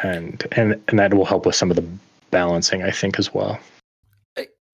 and 0.04 0.48
and 0.54 0.82
and 0.88 1.00
that 1.00 1.14
will 1.14 1.26
help 1.26 1.46
with 1.46 1.56
some 1.56 1.70
of 1.70 1.76
the 1.76 1.86
balancing, 2.32 2.84
I 2.84 2.92
think, 2.92 3.20
as 3.20 3.34
well. 3.34 3.60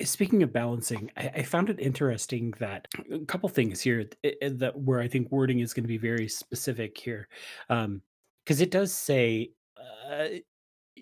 Speaking 0.02 0.44
of 0.44 0.52
balancing, 0.52 1.10
I, 1.16 1.32
I 1.36 1.44
found 1.44 1.70
it 1.70 1.80
interesting 1.80 2.54
that 2.60 2.86
a 3.12 3.20
couple 3.20 3.48
things 3.48 3.80
here 3.80 4.06
that 4.42 4.74
where 4.76 5.00
I 5.00 5.08
think 5.08 5.32
wording 5.32 5.60
is 5.60 5.74
going 5.74 5.86
to 5.86 5.88
be 5.88 5.98
very 5.98 6.28
specific 6.28 6.98
here, 6.98 7.30
because 7.70 7.86
um, 7.86 8.02
it 8.48 8.72
does 8.72 8.94
say 8.94 9.52
uh, 9.78 10.26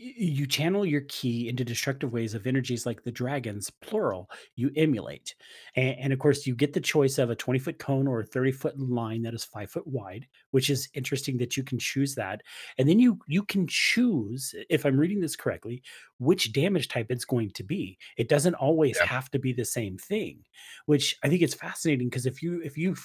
you 0.04 0.46
channel 0.46 0.86
your 0.86 1.02
ki 1.02 1.48
into 1.48 1.64
destructive 1.64 2.12
ways 2.12 2.34
of 2.34 2.46
energies 2.46 2.86
like 2.86 3.04
the 3.04 3.12
dragons 3.12 3.70
plural 3.70 4.30
you 4.56 4.72
emulate. 4.76 5.36
And, 5.76 5.98
and, 6.00 6.14
of 6.14 6.20
course 6.20 6.46
you 6.46 6.56
get 6.56 6.74
the 6.74 6.82
choice 6.82 7.18
of 7.18 7.30
a 7.30 7.36
20 7.36 7.60
foot 7.60 7.80
cone 7.80 8.08
or 8.08 8.20
a 8.20 8.26
30 8.26 8.52
foot 8.52 8.80
line 8.80 9.22
that 9.24 9.34
is 9.34 9.44
five 9.44 9.72
foot 9.72 9.88
wide 9.88 10.28
which 10.52 10.70
is 10.70 10.90
interesting 10.94 11.38
that 11.38 11.56
you 11.56 11.64
can 11.64 11.80
choose 11.80 12.16
that. 12.16 12.42
And 12.78 12.88
then 12.90 13.00
you 13.00 13.20
you 13.28 13.44
can 13.44 13.66
choose 13.68 14.54
if 14.70 14.86
i'm 14.86 15.00
reading 15.00 15.22
this 15.22 15.36
correctly 15.36 15.82
which 16.20 16.54
damage 16.54 16.88
type 16.88 17.08
it's 17.10 17.26
going 17.26 17.52
to 17.52 17.64
be. 17.64 17.98
It 18.18 18.30
doesn't 18.30 18.56
always 18.56 18.98
yeah. 19.00 19.08
have 19.08 19.30
to 19.32 19.40
be 19.40 19.54
the 19.54 19.66
same 19.66 19.98
thing 19.98 20.40
which 20.86 21.18
i 21.24 21.30
think 21.30 21.42
it's 21.42 21.54
fascinating 21.54 22.10
because 22.10 22.26
if 22.26 22.42
you 22.42 22.62
if 22.64 22.78
you 22.78 22.96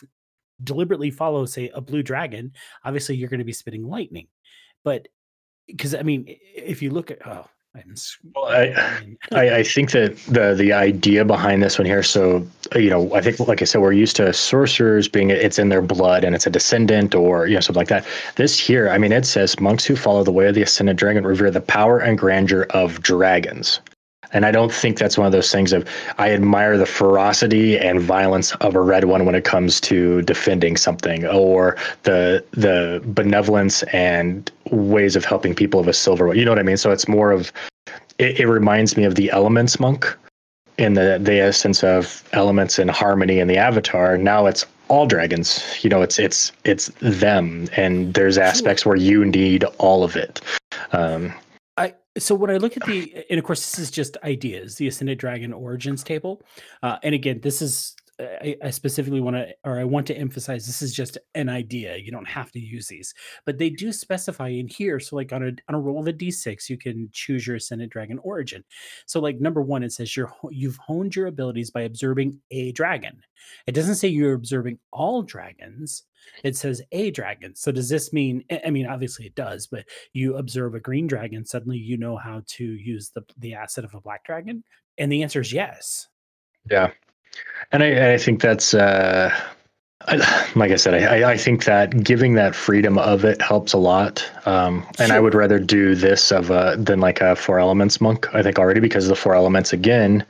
deliberately 0.65 1.11
follow 1.11 1.45
say 1.47 1.71
a 1.75 1.81
blue 1.81 2.03
dragon 2.03 2.53
obviously 2.85 3.15
you're 3.15 3.29
going 3.29 3.39
to 3.39 3.45
be 3.45 3.53
spitting 3.53 3.87
lightning. 3.87 4.27
But 4.85 5.09
because 5.69 5.95
I 5.95 6.03
mean, 6.03 6.25
if 6.55 6.83
you 6.83 6.91
look 6.91 7.11
at 7.11 7.25
oh, 7.27 7.47
I'm 7.75 7.95
well, 8.35 8.47
I, 8.47 9.05
I, 9.33 9.57
I 9.59 9.63
think 9.63 9.93
that 9.93 10.17
the 10.27 10.55
the 10.55 10.73
idea 10.73 11.25
behind 11.25 11.63
this 11.63 11.79
one 11.79 11.87
here. 11.87 12.03
So 12.03 12.47
uh, 12.75 12.79
you 12.79 12.91
know, 12.91 13.15
I 13.15 13.21
think 13.21 13.39
like 13.41 13.63
I 13.63 13.65
said, 13.65 13.81
we're 13.81 13.93
used 13.93 14.17
to 14.17 14.33
sorcerers 14.33 15.09
being 15.09 15.31
it's 15.31 15.59
in 15.59 15.69
their 15.69 15.83
blood 15.83 16.25
and 16.25 16.35
it's 16.35 16.47
a 16.47 16.51
descendant 16.51 17.15
or 17.15 17.47
you 17.47 17.55
know 17.55 17.61
something 17.61 17.81
like 17.81 17.89
that. 17.89 18.07
This 18.37 18.59
here, 18.59 18.89
I 18.89 18.99
mean, 18.99 19.13
it 19.13 19.27
says 19.27 19.61
monks 19.61 19.85
who 19.85 19.97
follow 19.97 20.25
the 20.25 20.33
way 20.33 20.49
of 20.49 20.55
the 20.55 20.63
ascended 20.63 20.97
dragon 20.97 21.25
revere 21.25 21.51
the 21.51 21.61
power 21.61 21.99
and 21.99 22.19
grandeur 22.19 22.67
of 22.71 23.03
dragons. 23.03 23.81
And 24.33 24.45
I 24.45 24.51
don't 24.51 24.73
think 24.73 24.99
that's 24.99 25.17
one 25.17 25.27
of 25.27 25.33
those 25.33 25.51
things 25.51 25.73
of 25.73 25.89
I 26.19 26.33
admire 26.33 26.77
the 26.77 26.87
ferocity 26.87 27.79
and 27.79 28.01
violence 28.01 28.55
of 28.57 28.75
a 28.75 28.81
red 28.81 29.05
one 29.05 29.25
when 29.25 29.35
it 29.35 29.45
comes 29.45 29.81
to 29.83 30.23
defending 30.23 30.77
something, 30.77 31.27
or 31.27 31.77
the 32.03 32.45
the 32.53 33.01
benevolence 33.07 33.83
and 33.85 34.51
ways 34.71 35.17
of 35.17 35.25
helping 35.25 35.55
people 35.55 35.81
of 35.81 35.89
a 35.89 35.95
silver 35.95 36.27
one. 36.27 36.37
You 36.37 36.45
know 36.45 36.51
what 36.51 36.59
I 36.59 36.65
mean? 36.65 36.77
So 36.77 36.91
it's 36.91 37.09
more 37.09 37.33
of 37.33 37.53
it, 38.19 38.41
it 38.41 38.47
reminds 38.47 38.97
me 38.97 39.05
of 39.05 39.15
the 39.15 39.31
elements 39.31 39.81
monk 39.81 40.17
in 40.77 40.95
the 40.95 41.19
the 41.21 41.41
essence 41.41 41.83
of 41.83 42.29
elements 42.33 42.79
and 42.79 42.91
harmony 42.91 43.41
in 43.41 43.49
the 43.49 43.57
avatar. 43.57 44.17
Now 44.17 44.47
it's 44.47 44.65
all 44.89 45.07
dragons. 45.07 45.79
You 45.83 45.91
know, 45.91 46.03
it's 46.03 46.19
it's 46.19 46.53
it's 46.65 46.91
them, 47.01 47.69
and 47.77 48.15
there's 48.15 48.39
aspects 48.39 48.87
where 48.87 48.97
you 48.97 49.25
need 49.25 49.65
all 49.79 50.05
of 50.05 50.17
it. 50.17 50.41
Um, 50.93 51.33
so 52.19 52.35
when 52.35 52.51
I 52.51 52.57
look 52.57 52.77
at 52.77 52.85
the, 52.85 53.25
and 53.31 53.39
of 53.39 53.45
course, 53.45 53.61
this 53.61 53.79
is 53.79 53.91
just 53.91 54.17
ideas, 54.25 54.77
the 54.77 54.89
Ascended 54.89 55.19
Dragon 55.19 55.53
Origins 55.53 56.03
table. 56.03 56.43
Uh, 56.83 56.99
and 57.03 57.15
again, 57.15 57.41
this 57.43 57.63
is 57.63 57.95
I, 58.21 58.57
I 58.65 58.71
specifically 58.71 59.21
want 59.21 59.37
to, 59.37 59.55
or 59.65 59.79
I 59.79 59.85
want 59.85 60.07
to 60.09 60.17
emphasize, 60.17 60.67
this 60.67 60.83
is 60.83 60.93
just 60.93 61.19
an 61.35 61.49
idea. 61.49 61.97
You 61.97 62.11
don't 62.11 62.27
have 62.29 62.51
to 62.53 62.59
use 62.59 62.89
these, 62.89 63.15
but 63.47 63.59
they 63.59 63.71
do 63.71 63.93
specify 63.93 64.49
in 64.49 64.67
here. 64.67 64.99
So, 64.99 65.15
like 65.15 65.33
on 65.33 65.43
a 65.43 65.53
on 65.69 65.75
a 65.75 65.79
roll 65.79 66.01
of 66.01 66.09
a 66.09 66.13
d6, 66.13 66.69
you 66.69 66.77
can 66.77 67.09
choose 67.13 67.47
your 67.47 67.57
Ascended 67.57 67.91
Dragon 67.91 68.19
origin. 68.25 68.65
So, 69.07 69.21
like 69.21 69.41
number 69.41 69.63
one, 69.63 69.85
it 69.85 69.93
says 69.93 70.17
you're 70.17 70.33
you've 70.51 70.79
honed 70.79 71.15
your 71.15 71.29
abilities 71.29 71.71
by 71.71 71.83
observing 71.83 72.41
a 72.51 72.73
dragon. 72.73 73.21
It 73.67 73.73
doesn't 73.73 73.97
say 73.97 74.09
you're 74.09 74.35
observing 74.35 74.79
all 74.93 75.23
dragons. 75.23 76.03
It 76.45 76.57
says 76.57 76.83
a 76.93 77.11
dragon. 77.11 77.55
So 77.55 77.73
does 77.73 77.89
this 77.89 78.13
mean? 78.13 78.45
I 78.65 78.71
mean, 78.71 78.87
obviously 78.87 79.27
it 79.27 79.35
does, 79.35 79.67
but 79.67 79.85
you 80.13 80.37
observe 80.37 80.75
a 80.75 80.81
green 80.81 81.07
dragon, 81.07 81.45
suddenly 81.45 81.79
you 81.79 81.97
know 81.97 82.17
how 82.17 82.43
to 82.47 82.65
use 82.65 83.11
the 83.15 83.23
the 83.39 83.55
asset 83.55 83.85
of 83.85 83.95
a 83.95 84.01
black 84.01 84.25
dragon, 84.25 84.65
and 84.97 85.11
the 85.11 85.23
answer 85.23 85.41
is 85.41 85.53
yes. 85.53 86.09
Yeah, 86.71 86.91
and 87.73 87.83
I, 87.83 88.15
I 88.15 88.19
think 88.19 88.41
that's 88.41 88.75
uh, 88.75 89.31
I, 90.07 90.51
like 90.55 90.71
I 90.71 90.77
said, 90.77 90.95
I, 90.95 91.33
I 91.33 91.37
think 91.37 91.65
that 91.65 92.03
giving 92.03 92.35
that 92.35 92.55
freedom 92.55 92.99
of 92.99 93.25
it 93.25 93.41
helps 93.43 93.73
a 93.73 93.79
lot. 93.79 94.29
Um, 94.47 94.87
and 94.99 95.09
sure. 95.09 95.17
I 95.17 95.21
would 95.21 95.35
rather 95.35 95.59
do 95.59 95.95
this 95.95 96.33
of 96.33 96.51
a 96.51 96.77
than 96.79 97.01
like 97.01 97.21
a 97.21 97.37
four 97.37 97.59
elements 97.59 98.01
monk. 98.01 98.33
I 98.35 98.43
think 98.43 98.59
already 98.59 98.81
because 98.81 99.09
the 99.09 99.17
four 99.17 99.35
elements 99.35 99.73
again, 99.73 100.25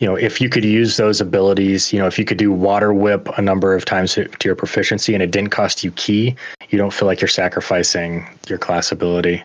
you 0.00 0.06
know, 0.06 0.16
if 0.16 0.40
you 0.40 0.48
could 0.48 0.64
use 0.64 0.96
those 0.96 1.20
abilities, 1.20 1.92
you 1.92 1.98
know, 1.98 2.06
if 2.06 2.18
you 2.18 2.24
could 2.24 2.38
do 2.38 2.50
water 2.50 2.92
whip 2.92 3.28
a 3.36 3.42
number 3.42 3.74
of 3.74 3.84
times 3.84 4.14
to, 4.14 4.28
your 4.42 4.56
proficiency 4.56 5.12
and 5.14 5.22
it 5.22 5.30
didn't 5.30 5.50
cost 5.50 5.84
you 5.84 5.92
ki, 5.92 6.34
you 6.70 6.78
don't 6.78 6.92
feel 6.92 7.06
like 7.06 7.20
you're 7.20 7.28
sacrificing 7.28 8.26
your 8.48 8.58
class 8.58 8.90
ability. 8.90 9.44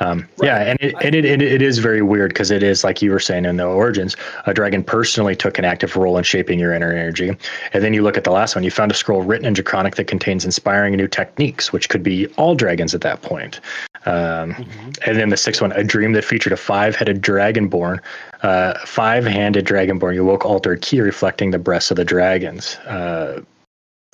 Um, 0.00 0.20
right. 0.38 0.46
Yeah, 0.46 0.58
and 0.58 0.80
it, 0.80 0.94
and 1.02 1.14
it, 1.16 1.24
it, 1.24 1.42
it 1.42 1.60
is 1.60 1.78
very 1.78 2.02
weird 2.02 2.30
because 2.30 2.52
it 2.52 2.62
is 2.62 2.84
like 2.84 3.02
you 3.02 3.10
were 3.10 3.18
saying 3.18 3.44
in 3.44 3.56
the 3.56 3.64
origins, 3.64 4.14
a 4.46 4.54
dragon 4.54 4.84
personally 4.84 5.34
took 5.34 5.58
an 5.58 5.64
active 5.64 5.96
role 5.96 6.16
in 6.16 6.22
shaping 6.22 6.60
your 6.60 6.72
inner 6.72 6.92
energy. 6.92 7.36
And 7.72 7.82
then 7.82 7.92
you 7.92 8.02
look 8.02 8.16
at 8.16 8.22
the 8.22 8.30
last 8.30 8.54
one, 8.54 8.62
you 8.62 8.70
found 8.70 8.92
a 8.92 8.94
scroll 8.94 9.22
written 9.22 9.46
in 9.46 9.54
Draconic 9.54 9.96
that 9.96 10.06
contains 10.06 10.44
inspiring 10.44 10.94
new 10.94 11.08
techniques, 11.08 11.72
which 11.72 11.88
could 11.88 12.04
be 12.04 12.28
all 12.36 12.54
dragons 12.54 12.94
at 12.94 13.00
that 13.00 13.22
point. 13.22 13.60
Um, 14.06 14.54
mm-hmm. 14.54 14.90
And 15.06 15.18
then 15.18 15.28
the 15.28 15.36
sixth 15.36 15.60
one, 15.60 15.72
a 15.72 15.84
dream 15.84 16.12
that 16.12 16.24
featured 16.24 16.52
a 16.52 16.56
five-headed 16.56 17.22
dragonborn, 17.22 18.00
uh, 18.42 18.78
five-handed 18.86 19.66
dragonborn. 19.66 20.14
You 20.14 20.24
woke 20.24 20.44
altered 20.44 20.82
ki, 20.82 21.00
reflecting 21.00 21.50
the 21.50 21.58
breasts 21.58 21.90
of 21.90 21.96
the 21.96 22.04
dragons. 22.04 22.76
Uh, 22.86 23.42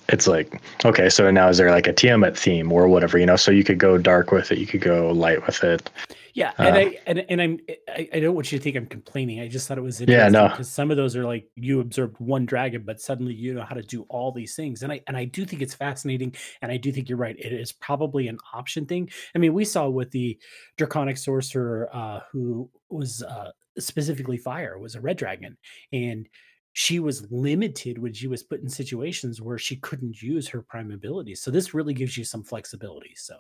it's 0.09 0.27
like 0.27 0.61
okay 0.85 1.09
so 1.09 1.31
now 1.31 1.49
is 1.49 1.57
there 1.57 1.71
like 1.71 1.87
a 1.87 1.93
tiamat 1.93 2.37
theme 2.37 2.71
or 2.71 2.89
whatever 2.89 3.19
you 3.19 3.27
know 3.27 3.37
so 3.37 3.51
you 3.51 3.65
could 3.65 3.79
go 3.79 3.97
dark 3.97 4.33
with 4.33 4.53
it 4.53 4.59
you 4.59 4.67
could 4.67 4.83
go 4.83 5.11
light 5.11 5.45
with 5.47 5.65
it 5.65 5.89
yeah 6.35 6.53
and 6.59 6.77
uh, 6.77 6.81
i 6.81 6.99
and, 7.07 7.25
and 7.29 7.41
i'm 7.41 7.59
I, 7.89 8.09
I 8.13 8.21
don't 8.21 8.35
want 8.35 8.51
you 8.53 8.59
to 8.59 8.63
think 8.63 8.77
i'm 8.77 8.87
complaining. 8.87 9.41
I 9.41 9.49
just 9.49 9.67
thought 9.67 9.79
it 9.79 9.83
was 9.83 10.01
interesting 10.01 10.35
yeah 10.35 10.43
no. 10.43 10.49
because 10.49 10.71
some 10.71 10.91
of 10.91 10.97
those 10.97 11.17
are 11.17 11.25
like 11.25 11.49
you 11.55 11.81
observed 11.81 12.17
one 12.19 12.45
dragon 12.45 12.83
but 12.85 13.01
suddenly 13.01 13.35
you 13.35 13.55
know 13.55 13.63
how 13.63 13.75
to 13.75 13.83
do 13.83 14.03
all 14.09 14.33
these 14.33 14.55
things. 14.55 14.83
And 14.83 14.93
i 14.93 15.01
and 15.07 15.17
i 15.17 15.25
do 15.25 15.45
think 15.45 15.63
it's 15.63 15.75
fascinating 15.75 16.35
and 16.61 16.71
i 16.71 16.77
do 16.77 16.93
think 16.93 17.09
you're 17.09 17.19
right. 17.19 17.37
It 17.39 17.53
is 17.53 17.73
probably 17.73 18.29
an 18.29 18.39
option 18.53 18.87
thing. 18.87 19.11
I 19.35 19.39
mean 19.39 19.55
we 19.55 19.65
saw 19.65 19.89
with 19.89 20.11
the 20.11 20.39
draconic 20.77 21.17
sorcerer 21.17 21.89
uh 21.93 22.21
who 22.33 22.69
was 22.91 23.23
uh 23.23 23.51
specifically 23.79 24.37
fire 24.37 24.79
was 24.79 24.95
a 24.95 25.01
red 25.01 25.17
dragon 25.17 25.57
and 25.93 26.29
she 26.75 26.99
was 26.99 27.31
limited 27.31 27.99
when 27.99 28.13
she 28.13 28.27
was 28.27 28.43
put 28.43 28.61
in 28.61 28.69
situations 28.69 29.41
where 29.41 29.59
she 29.59 29.77
couldn't 29.77 30.21
use 30.21 30.49
her 30.49 30.61
prime 30.61 30.91
abilities. 30.91 31.41
So 31.41 31.53
this 31.53 31.73
really 31.73 31.95
gives 31.95 32.19
you 32.19 32.25
some 32.25 32.43
flexibility. 32.43 33.13
So, 33.15 33.37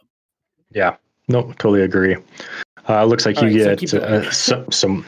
yeah, 0.71 0.97
no, 1.29 1.43
totally 1.59 1.83
agree. 1.83 2.17
Uh, 2.89 3.05
looks 3.05 3.25
like 3.25 3.39
All 3.39 3.49
you 3.49 3.67
right, 3.67 3.79
get 3.79 3.89
so 3.89 3.99
uh, 3.99 4.31
some, 4.31 4.71
some, 4.71 5.07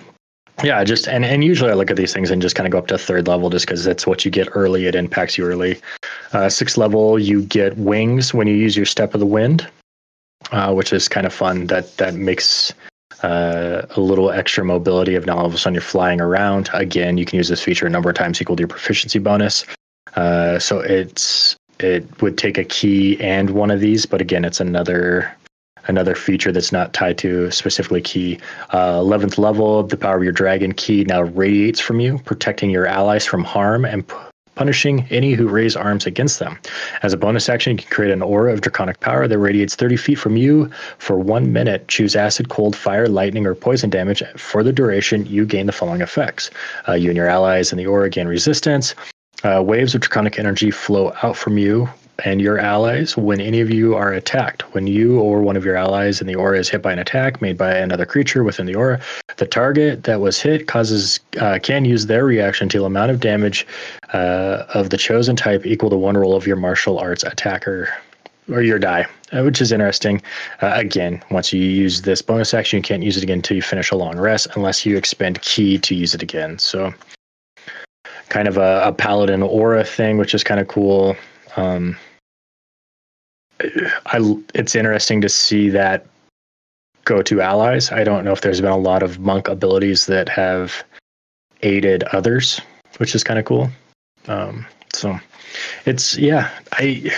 yeah, 0.65 0.83
just 0.83 1.09
and 1.09 1.25
and 1.25 1.45
usually 1.45 1.71
I 1.71 1.75
look 1.75 1.91
at 1.91 1.97
these 1.97 2.15
things 2.15 2.31
and 2.31 2.41
just 2.41 2.57
kind 2.57 2.67
of 2.67 2.73
go 2.73 2.79
up 2.79 2.87
to 2.87 2.97
third 2.97 3.29
level 3.29 3.51
just 3.51 3.67
because 3.67 3.85
that's 3.85 4.07
what 4.07 4.25
you 4.25 4.31
get 4.31 4.49
early. 4.53 4.87
It 4.87 4.95
impacts 4.95 5.37
you 5.37 5.45
early. 5.45 5.79
Uh, 6.33 6.49
sixth 6.49 6.79
level, 6.79 7.19
you 7.19 7.43
get 7.43 7.77
wings 7.77 8.33
when 8.33 8.47
you 8.47 8.55
use 8.55 8.77
your 8.77 8.87
step 8.87 9.13
of 9.13 9.21
the 9.21 9.27
wind, 9.27 9.69
uh, 10.53 10.73
which 10.73 10.93
is 10.93 11.09
kind 11.09 11.27
of 11.27 11.35
fun. 11.35 11.67
That 11.67 11.95
that 11.99 12.15
makes 12.15 12.73
uh, 13.23 13.83
a 13.91 14.01
little 14.01 14.31
extra 14.31 14.65
mobility 14.65 15.15
of 15.15 15.27
now 15.27 15.37
all 15.37 15.47
of 15.47 15.55
a 15.55 15.59
sudden 15.59 15.75
you're 15.75 15.83
flying 15.83 16.21
around. 16.21 16.71
Again, 16.73 17.19
you 17.19 17.27
can 17.27 17.37
use 17.37 17.49
this 17.49 17.63
feature 17.63 17.87
a 17.87 17.91
number 17.91 18.09
of 18.09 18.17
times 18.17 18.41
equal 18.41 18.57
to 18.57 18.63
your 18.63 18.69
proficiency 18.69 19.19
bonus. 19.19 19.67
Uh, 20.15 20.59
so 20.59 20.81
it's 20.81 21.57
it 21.79 22.23
would 22.23 22.39
take 22.39 22.57
a 22.57 22.65
ki 22.65 23.21
and 23.21 23.51
one 23.51 23.71
of 23.71 23.81
these, 23.81 24.07
but 24.07 24.23
again, 24.23 24.47
it's 24.47 24.61
another 24.61 25.35
another 25.89 26.15
feature 26.15 26.53
that's 26.53 26.73
not 26.73 26.93
tied 26.93 27.19
to 27.19 27.51
specifically 27.51 28.01
ki. 28.01 28.39
Uh, 28.71 28.99
11th 29.01 29.39
level, 29.39 29.83
the 29.83 29.97
power 29.97 30.17
of 30.17 30.23
your 30.23 30.33
dragon 30.33 30.73
ki 30.73 31.05
now 31.05 31.23
radiates 31.23 31.81
from 31.81 32.01
you, 32.01 32.19
protecting 32.19 32.71
your 32.71 32.87
allies 32.87 33.25
from 33.25 33.45
harm 33.45 33.85
and 33.85 34.05
punishing 34.55 35.07
any 35.11 35.35
who 35.35 35.47
raise 35.47 35.77
arms 35.77 36.07
against 36.07 36.39
them. 36.39 36.59
As 37.03 37.13
a 37.13 37.17
bonus 37.17 37.49
action, 37.49 37.73
you 37.73 37.79
can 37.79 37.91
create 37.91 38.11
an 38.11 38.23
aura 38.23 38.53
of 38.53 38.63
draconic 38.63 39.01
power 39.01 39.29
that 39.29 39.39
radiates 39.39 39.75
30 39.75 39.97
feet 39.97 40.19
from 40.19 40.37
you 40.37 40.71
for 40.99 41.19
one 41.19 41.53
minute. 41.53 41.87
Choose 41.89 42.17
acid, 42.17 42.49
cold, 42.49 42.75
fire, 42.75 43.07
lightning, 43.07 43.47
or 43.47 43.55
poison 43.55 43.91
damage. 43.91 44.23
For 44.37 44.63
the 44.63 44.73
duration, 44.73 45.27
you 45.27 45.45
gain 45.45 45.67
the 45.67 45.73
following 45.73 46.01
effects. 46.01 46.51
Uh, 46.89 46.95
you 46.95 47.11
and 47.11 47.17
your 47.17 47.29
allies 47.29 47.71
in 47.71 47.79
the 47.79 47.87
aura 47.87 48.09
gain 48.09 48.27
resistance. 48.27 48.95
Uh, 49.45 49.63
waves 49.63 49.95
of 49.95 50.01
draconic 50.01 50.39
energy 50.39 50.71
flow 50.71 51.13
out 51.23 51.37
from 51.37 51.59
you 51.59 51.89
and 52.25 52.41
your 52.41 52.59
allies 52.59 53.17
when 53.17 53.41
any 53.41 53.61
of 53.61 53.71
you 53.71 53.95
are 53.95 54.13
attacked. 54.13 54.63
When 54.75 54.87
you 54.87 55.21
or 55.21 55.43
one 55.43 55.57
of 55.57 55.65
your 55.65 55.77
allies 55.77 56.21
in 56.21 56.27
the 56.27 56.35
aura 56.35 56.59
is 56.59 56.69
hit 56.69 56.83
by 56.83 56.93
an 56.93 56.99
attack 56.99 57.43
made 57.43 57.59
by 57.59 57.75
another 57.75 58.07
creature 58.07 58.43
within 58.43 58.67
the 58.67 58.75
aura, 58.75 59.01
the 59.37 59.47
target 59.47 60.05
that 60.05 60.21
was 60.21 60.41
hit 60.41 60.67
causes 60.67 61.21
uh, 61.39 61.59
can 61.63 61.85
use 61.85 62.07
their 62.07 62.25
reaction 62.25 62.69
to 62.71 62.85
amount 62.85 63.11
of 63.11 63.21
damage 63.21 63.67
uh, 64.13 64.65
of 64.75 64.91
the 64.91 64.97
chosen 64.97 65.37
type 65.37 65.67
equal 65.67 65.91
to 65.91 65.97
one 65.97 66.17
roll 66.17 66.35
of 66.35 66.47
your 66.47 66.57
martial 66.57 66.99
arts 66.99 67.23
attacker 67.23 67.89
or 68.51 68.63
your 68.63 68.79
die, 68.79 69.07
uh, 69.33 69.43
which 69.43 69.61
is 69.61 69.73
interesting. 69.73 70.23
Uh, 70.63 70.73
again, 70.75 71.23
once 71.31 71.53
you 71.53 71.61
use 71.61 72.03
this 72.03 72.23
bonus 72.23 72.55
action, 72.55 72.77
you 72.79 72.83
can't 72.83 73.03
use 73.03 73.17
it 73.17 73.23
again 73.23 73.39
until 73.39 73.57
you 73.57 73.63
finish 73.63 73.91
a 73.91 73.97
long 73.97 74.17
rest 74.19 74.47
unless 74.55 74.87
you 74.87 74.97
expend 74.97 75.41
ki 75.43 75.79
to 75.79 75.95
use 75.95 76.15
it 76.15 76.23
again. 76.23 76.59
So, 76.59 76.95
kind 78.29 78.49
of 78.49 78.57
a, 78.57 78.83
a 78.85 78.93
paladin 78.93 79.43
aura 79.43 79.85
thing, 79.85 80.17
which 80.19 80.35
is 80.35 80.45
kind 80.45 80.61
of 80.61 80.69
cool. 80.69 81.17
Um, 81.57 81.97
I, 83.61 84.43
it's 84.55 84.75
interesting 84.75 85.21
to 85.23 85.29
see 85.29 85.69
that 85.71 86.07
go 87.05 87.23
to 87.23 87.41
allies. 87.41 87.91
I 87.91 88.05
don't 88.05 88.25
know 88.25 88.33
if 88.33 88.43
there's 88.43 88.61
been 88.61 88.71
a 88.71 88.77
lot 88.77 89.03
of 89.03 89.19
monk 89.19 89.49
abilities 89.49 90.07
that 90.07 90.29
have 90.29 90.85
aided 91.63 92.03
others, 92.13 92.61
which 92.99 93.15
is 93.15 93.25
kind 93.25 93.39
of 93.39 93.45
cool. 93.45 93.71
Um, 94.29 94.67
so 94.93 95.19
it's 95.87 96.17
yeah, 96.19 96.51
I 96.73 97.11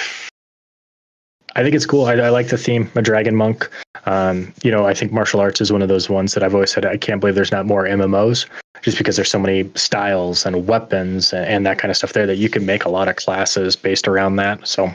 I 1.56 1.62
think 1.62 1.74
it's 1.74 1.86
cool. 1.86 2.04
I, 2.04 2.14
I 2.14 2.28
like 2.28 2.48
the 2.48 2.58
theme. 2.58 2.90
a 2.94 3.02
dragon 3.02 3.34
monk. 3.34 3.68
Um, 4.06 4.52
you 4.62 4.70
know, 4.70 4.86
I 4.86 4.94
think 4.94 5.10
martial 5.10 5.40
arts 5.40 5.60
is 5.60 5.72
one 5.72 5.82
of 5.82 5.88
those 5.88 6.08
ones 6.08 6.34
that 6.34 6.42
I've 6.42 6.54
always 6.54 6.70
said 6.70 6.84
I 6.84 6.96
can't 6.96 7.20
believe 7.20 7.34
there's 7.34 7.50
not 7.50 7.66
more 7.66 7.84
MMOs, 7.84 8.46
just 8.82 8.96
because 8.96 9.16
there's 9.16 9.30
so 9.30 9.40
many 9.40 9.68
styles 9.74 10.46
and 10.46 10.68
weapons 10.68 11.32
and, 11.32 11.44
and 11.46 11.66
that 11.66 11.78
kind 11.78 11.90
of 11.90 11.96
stuff 11.96 12.12
there 12.12 12.26
that 12.26 12.36
you 12.36 12.48
can 12.48 12.64
make 12.64 12.84
a 12.84 12.90
lot 12.90 13.08
of 13.08 13.16
classes 13.16 13.74
based 13.74 14.06
around 14.06 14.36
that. 14.36 14.66
So 14.68 14.92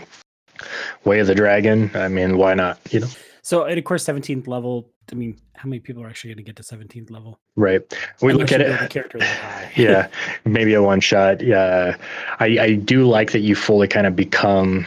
Way 1.03 1.19
of 1.19 1.27
the 1.27 1.35
Dragon. 1.35 1.91
I 1.93 2.07
mean, 2.07 2.37
why 2.37 2.53
not? 2.53 2.79
You 2.91 3.01
know. 3.01 3.07
So, 3.41 3.65
and 3.65 3.77
of 3.77 3.83
course, 3.83 4.03
seventeenth 4.03 4.47
level. 4.47 4.89
I 5.11 5.15
mean, 5.15 5.37
how 5.55 5.67
many 5.67 5.79
people 5.79 6.01
are 6.03 6.07
actually 6.07 6.29
going 6.29 6.37
to 6.37 6.43
get 6.43 6.55
to 6.57 6.63
seventeenth 6.63 7.09
level? 7.09 7.39
Right. 7.55 7.81
We 8.21 8.31
Unless 8.31 8.51
look 8.51 8.59
at 8.59 8.61
it. 8.61 8.89
Character 8.89 9.19
yeah, 9.75 10.07
maybe 10.45 10.73
a 10.73 10.81
one 10.81 11.01
shot. 11.01 11.41
Yeah, 11.41 11.97
I 12.39 12.57
I 12.59 12.75
do 12.75 13.05
like 13.05 13.31
that 13.31 13.39
you 13.39 13.55
fully 13.55 13.87
kind 13.87 14.07
of 14.07 14.15
become 14.15 14.85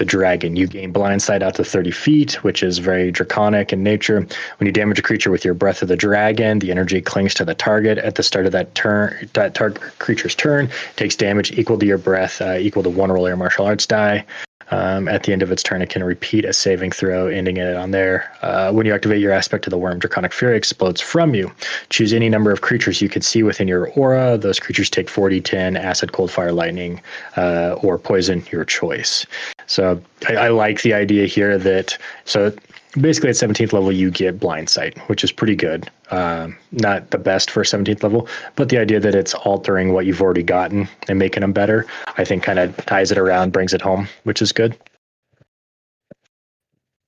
the 0.00 0.04
dragon. 0.06 0.56
You 0.56 0.66
gain 0.66 0.92
blind 0.92 1.22
sight 1.22 1.42
out 1.42 1.54
to 1.56 1.64
30 1.64 1.90
feet, 1.90 2.42
which 2.42 2.62
is 2.62 2.78
very 2.78 3.12
draconic 3.12 3.70
in 3.70 3.82
nature. 3.82 4.26
When 4.56 4.66
you 4.66 4.72
damage 4.72 4.98
a 4.98 5.02
creature 5.02 5.30
with 5.30 5.44
your 5.44 5.52
breath 5.52 5.82
of 5.82 5.88
the 5.88 5.96
dragon, 5.96 6.58
the 6.58 6.70
energy 6.70 7.02
clings 7.02 7.34
to 7.34 7.44
the 7.44 7.54
target 7.54 7.98
at 7.98 8.14
the 8.14 8.22
start 8.22 8.46
of 8.46 8.52
that 8.52 8.74
turn. 8.74 9.28
That 9.34 9.54
target 9.54 9.82
creature's 9.98 10.34
turn 10.34 10.70
takes 10.96 11.14
damage 11.14 11.52
equal 11.52 11.78
to 11.78 11.86
your 11.86 11.98
breath, 11.98 12.40
uh, 12.40 12.56
equal 12.58 12.82
to 12.82 12.90
one 12.90 13.12
roll 13.12 13.28
your 13.28 13.36
martial 13.36 13.66
arts 13.66 13.86
die. 13.86 14.24
Um, 14.70 15.08
at 15.08 15.24
the 15.24 15.32
end 15.32 15.42
of 15.42 15.50
its 15.50 15.62
turn, 15.62 15.82
it 15.82 15.90
can 15.90 16.04
repeat 16.04 16.44
a 16.44 16.52
saving 16.52 16.92
throw, 16.92 17.26
ending 17.26 17.56
it 17.56 17.76
on 17.76 17.90
there. 17.90 18.30
Uh, 18.42 18.72
when 18.72 18.86
you 18.86 18.94
activate 18.94 19.20
your 19.20 19.32
aspect 19.32 19.66
of 19.66 19.70
the 19.70 19.78
Wyrm, 19.78 19.98
Draconic 19.98 20.32
Fury 20.32 20.56
explodes 20.56 21.00
from 21.00 21.34
you. 21.34 21.50
Choose 21.88 22.12
any 22.12 22.28
number 22.28 22.52
of 22.52 22.60
creatures 22.60 23.02
you 23.02 23.08
can 23.08 23.22
see 23.22 23.42
within 23.42 23.68
your 23.68 23.88
aura. 23.90 24.38
Those 24.38 24.60
creatures 24.60 24.88
take 24.88 25.08
40, 25.08 25.40
10, 25.40 25.76
acid, 25.76 26.12
cold, 26.12 26.30
fire, 26.30 26.52
lightning, 26.52 27.00
uh, 27.36 27.76
or 27.82 27.98
poison, 27.98 28.44
your 28.52 28.64
choice. 28.64 29.26
So 29.66 30.00
I, 30.28 30.34
I 30.34 30.48
like 30.48 30.82
the 30.82 30.94
idea 30.94 31.26
here 31.26 31.58
that 31.58 31.96
so 32.24 32.52
basically 32.98 33.30
at 33.30 33.36
17th 33.36 33.72
level 33.72 33.92
you 33.92 34.10
get 34.10 34.40
blind 34.40 34.68
sight 34.68 34.98
which 35.08 35.22
is 35.22 35.30
pretty 35.30 35.54
good. 35.54 35.90
Um, 36.10 36.56
not 36.72 37.10
the 37.10 37.18
best 37.18 37.50
for 37.50 37.62
17th 37.62 38.02
level 38.02 38.28
but 38.56 38.68
the 38.68 38.78
idea 38.78 38.98
that 39.00 39.14
it's 39.14 39.34
altering 39.34 39.92
what 39.92 40.06
you've 40.06 40.22
already 40.22 40.42
gotten 40.42 40.88
and 41.08 41.18
making 41.18 41.42
them 41.42 41.52
better 41.52 41.86
i 42.16 42.24
think 42.24 42.42
kind 42.42 42.58
of 42.58 42.76
ties 42.86 43.12
it 43.12 43.18
around 43.18 43.52
brings 43.52 43.72
it 43.72 43.80
home 43.80 44.08
which 44.24 44.42
is 44.42 44.52
good. 44.52 44.76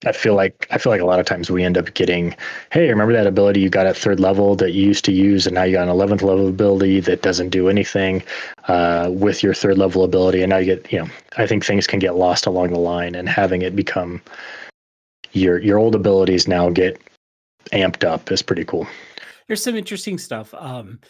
I 0.05 0.13
feel 0.13 0.35
like 0.35 0.67
i 0.71 0.79
feel 0.79 0.91
like 0.91 1.01
a 1.01 1.05
lot 1.05 1.21
of 1.21 1.27
times 1.27 1.51
we 1.51 1.63
end 1.65 1.79
up 1.79 1.95
getting 1.95 2.37
hey 2.71 2.89
remember 2.89 3.13
that 3.13 3.27
ability 3.27 3.61
you 3.61 3.69
got 3.69 3.87
at 3.87 3.97
third 3.97 4.19
level 4.19 4.57
that 4.57 4.73
you 4.73 4.85
used 4.85 5.05
to 5.07 5.13
use 5.13 5.47
and 5.47 5.55
now 5.55 5.63
you 5.63 5.73
got 5.73 5.87
an 5.89 5.95
11th 5.95 6.23
level 6.23 6.49
ability 6.49 7.01
that 7.01 7.23
doesn't 7.23 7.51
do 7.51 7.69
anything 7.69 8.23
uh, 8.69 9.11
with 9.13 9.43
your 9.45 9.55
third 9.55 9.79
level 9.79 10.03
ability 10.03 10.43
and 10.43 10.51
now 10.51 10.57
you 10.59 10.67
get 10.67 10.93
you 10.93 10.99
know 10.99 11.09
i 11.37 11.47
think 11.47 11.65
things 11.65 11.87
can 11.87 12.01
get 12.01 12.17
lost 12.17 12.47
along 12.47 12.71
the 12.71 12.79
line 12.79 13.15
and 13.15 13.29
having 13.29 13.63
it 13.63 13.77
become 13.77 14.21
your 15.33 15.59
your 15.59 15.79
old 15.79 15.95
abilities 15.95 16.47
now 16.49 16.71
get 16.71 17.01
amped 17.73 18.05
up 18.05 18.31
is 18.31 18.43
pretty 18.43 18.65
cool. 18.65 18.87
There's 19.47 19.63
some 19.63 19.77
interesting 19.77 20.19
stuff. 20.19 20.55
Um, 20.55 21.01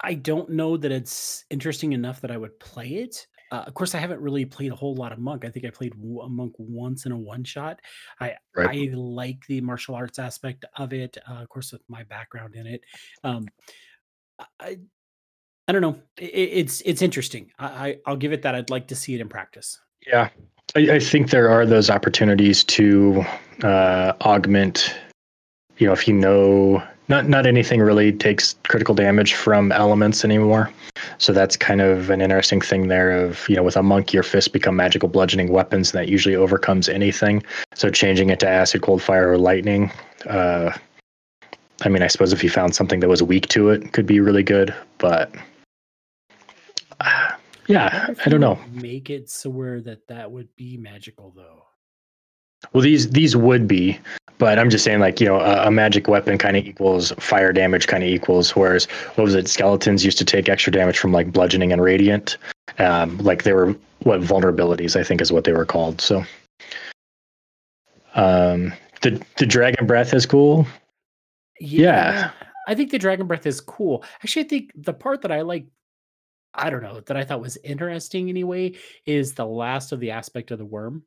I 0.00 0.14
don't 0.14 0.50
know 0.50 0.76
that 0.76 0.92
it's 0.92 1.44
interesting 1.50 1.92
enough 1.92 2.20
that 2.20 2.30
I 2.30 2.36
would 2.36 2.58
play 2.60 2.88
it. 2.88 3.26
Uh, 3.50 3.62
of 3.66 3.74
course, 3.74 3.94
I 3.94 3.98
haven't 3.98 4.20
really 4.20 4.44
played 4.44 4.72
a 4.72 4.74
whole 4.74 4.94
lot 4.94 5.12
of 5.12 5.18
monk. 5.18 5.44
I 5.44 5.50
think 5.50 5.64
I 5.64 5.70
played 5.70 5.94
a 5.94 6.28
monk 6.28 6.54
once 6.58 7.06
in 7.06 7.12
a 7.12 7.16
one 7.16 7.44
shot. 7.44 7.80
I 8.20 8.34
right. 8.56 8.90
I 8.90 8.94
like 8.94 9.46
the 9.46 9.60
martial 9.60 9.94
arts 9.94 10.18
aspect 10.18 10.64
of 10.76 10.92
it. 10.92 11.16
Uh, 11.28 11.34
of 11.34 11.48
course, 11.48 11.72
with 11.72 11.82
my 11.88 12.02
background 12.04 12.54
in 12.56 12.66
it, 12.66 12.80
um, 13.22 13.46
I 14.58 14.78
I 15.68 15.72
don't 15.72 15.82
know. 15.82 16.00
It, 16.16 16.32
it's 16.32 16.80
it's 16.82 17.02
interesting. 17.02 17.50
I, 17.58 17.98
I 18.04 18.10
will 18.10 18.16
give 18.16 18.32
it 18.32 18.42
that. 18.42 18.54
I'd 18.54 18.70
like 18.70 18.88
to 18.88 18.96
see 18.96 19.14
it 19.14 19.20
in 19.20 19.28
practice. 19.28 19.80
Yeah, 20.06 20.30
I, 20.76 20.94
I 20.94 20.98
think 20.98 21.30
there 21.30 21.48
are 21.48 21.66
those 21.66 21.90
opportunities 21.90 22.64
to 22.64 23.24
uh, 23.62 24.12
augment. 24.22 24.94
You 25.78 25.86
know, 25.86 25.92
if 25.92 26.06
you 26.06 26.14
know 26.14 26.82
not 27.08 27.28
not 27.28 27.46
anything 27.46 27.80
really 27.80 28.12
takes 28.12 28.54
critical 28.64 28.94
damage 28.94 29.34
from 29.34 29.72
elements 29.72 30.24
anymore. 30.24 30.70
So 31.18 31.32
that's 31.32 31.56
kind 31.56 31.80
of 31.80 32.10
an 32.10 32.20
interesting 32.20 32.60
thing 32.60 32.88
there. 32.88 33.10
Of 33.10 33.48
you 33.48 33.56
know, 33.56 33.62
with 33.62 33.76
a 33.76 33.82
monk, 33.82 34.12
your 34.12 34.22
fists 34.22 34.48
become 34.48 34.76
magical 34.76 35.08
bludgeoning 35.08 35.48
weapons, 35.52 35.92
and 35.92 36.00
that 36.00 36.08
usually 36.08 36.36
overcomes 36.36 36.88
anything. 36.88 37.42
So 37.74 37.90
changing 37.90 38.30
it 38.30 38.40
to 38.40 38.48
acid, 38.48 38.82
cold, 38.82 39.02
fire, 39.02 39.30
or 39.30 39.38
lightning. 39.38 39.90
Uh, 40.26 40.72
I 41.82 41.88
mean, 41.88 42.02
I 42.02 42.06
suppose 42.06 42.32
if 42.32 42.42
you 42.42 42.50
found 42.50 42.74
something 42.74 43.00
that 43.00 43.08
was 43.08 43.22
weak 43.22 43.48
to 43.48 43.68
it, 43.68 43.92
could 43.92 44.06
be 44.06 44.20
really 44.20 44.42
good. 44.42 44.74
But 44.98 45.34
uh, 47.00 47.32
yeah, 47.66 48.08
I, 48.08 48.26
I 48.26 48.28
don't 48.28 48.40
know. 48.40 48.58
Make 48.72 49.10
it 49.10 49.30
so 49.30 49.50
where 49.50 49.80
that 49.82 50.06
that 50.08 50.30
would 50.30 50.48
be 50.56 50.76
magical 50.76 51.32
though. 51.34 51.62
Well, 52.72 52.82
these 52.82 53.10
these 53.10 53.36
would 53.36 53.68
be, 53.68 53.98
but 54.38 54.58
I'm 54.58 54.70
just 54.70 54.84
saying, 54.84 55.00
like 55.00 55.20
you 55.20 55.26
know, 55.26 55.40
a, 55.40 55.66
a 55.66 55.70
magic 55.70 56.08
weapon 56.08 56.38
kind 56.38 56.56
of 56.56 56.64
equals 56.64 57.12
fire 57.18 57.52
damage, 57.52 57.86
kind 57.86 58.02
of 58.02 58.08
equals. 58.08 58.50
Whereas, 58.56 58.86
what 59.14 59.24
was 59.24 59.34
it? 59.34 59.48
Skeletons 59.48 60.04
used 60.04 60.18
to 60.18 60.24
take 60.24 60.48
extra 60.48 60.72
damage 60.72 60.98
from 60.98 61.12
like 61.12 61.32
bludgeoning 61.32 61.72
and 61.72 61.82
radiant. 61.82 62.36
Um, 62.78 63.18
like 63.18 63.42
they 63.42 63.52
were 63.52 63.74
what 64.00 64.20
vulnerabilities, 64.20 64.98
I 64.98 65.04
think, 65.04 65.20
is 65.20 65.32
what 65.32 65.44
they 65.44 65.52
were 65.52 65.66
called. 65.66 66.00
So, 66.00 66.24
um, 68.14 68.72
the 69.02 69.22
the 69.36 69.46
dragon 69.46 69.86
breath 69.86 70.14
is 70.14 70.26
cool. 70.26 70.66
Yeah, 71.60 72.12
yeah. 72.12 72.30
I 72.66 72.74
think 72.74 72.90
the 72.90 72.98
dragon 72.98 73.26
breath 73.26 73.46
is 73.46 73.60
cool. 73.60 74.04
Actually, 74.22 74.44
I 74.44 74.48
think 74.48 74.72
the 74.74 74.94
part 74.94 75.22
that 75.22 75.32
I 75.32 75.42
like 75.42 75.66
I 76.54 76.70
don't 76.70 76.82
know, 76.82 77.00
that 77.00 77.16
I 77.16 77.24
thought 77.24 77.40
was 77.40 77.58
interesting 77.64 78.28
anyway, 78.28 78.74
is 79.06 79.34
the 79.34 79.46
last 79.46 79.92
of 79.92 80.00
the 80.00 80.10
aspect 80.10 80.50
of 80.50 80.58
the 80.58 80.66
Wyrm, 80.66 81.02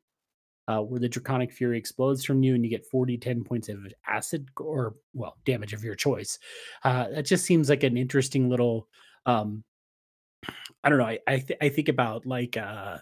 uh, 0.66 0.80
where 0.80 1.00
the 1.00 1.08
draconic 1.08 1.52
fury 1.52 1.78
explodes 1.78 2.24
from 2.24 2.42
you 2.42 2.54
and 2.54 2.64
you 2.64 2.70
get 2.70 2.86
40, 2.86 3.16
10 3.18 3.44
points 3.44 3.68
of 3.68 3.78
acid 4.06 4.48
or, 4.56 4.94
well, 5.14 5.36
damage 5.44 5.72
of 5.72 5.84
your 5.84 5.94
choice. 5.94 6.38
Uh, 6.84 7.08
that 7.08 7.24
just 7.24 7.44
seems 7.44 7.68
like 7.68 7.82
an 7.82 7.96
interesting 7.96 8.48
little, 8.48 8.88
um, 9.26 9.64
I 10.84 10.88
don't 10.88 10.98
know. 10.98 11.06
I, 11.06 11.18
I, 11.26 11.38
th- 11.38 11.58
I 11.60 11.68
think 11.70 11.88
about 11.88 12.26
like, 12.26 12.56
uh, 12.56 12.98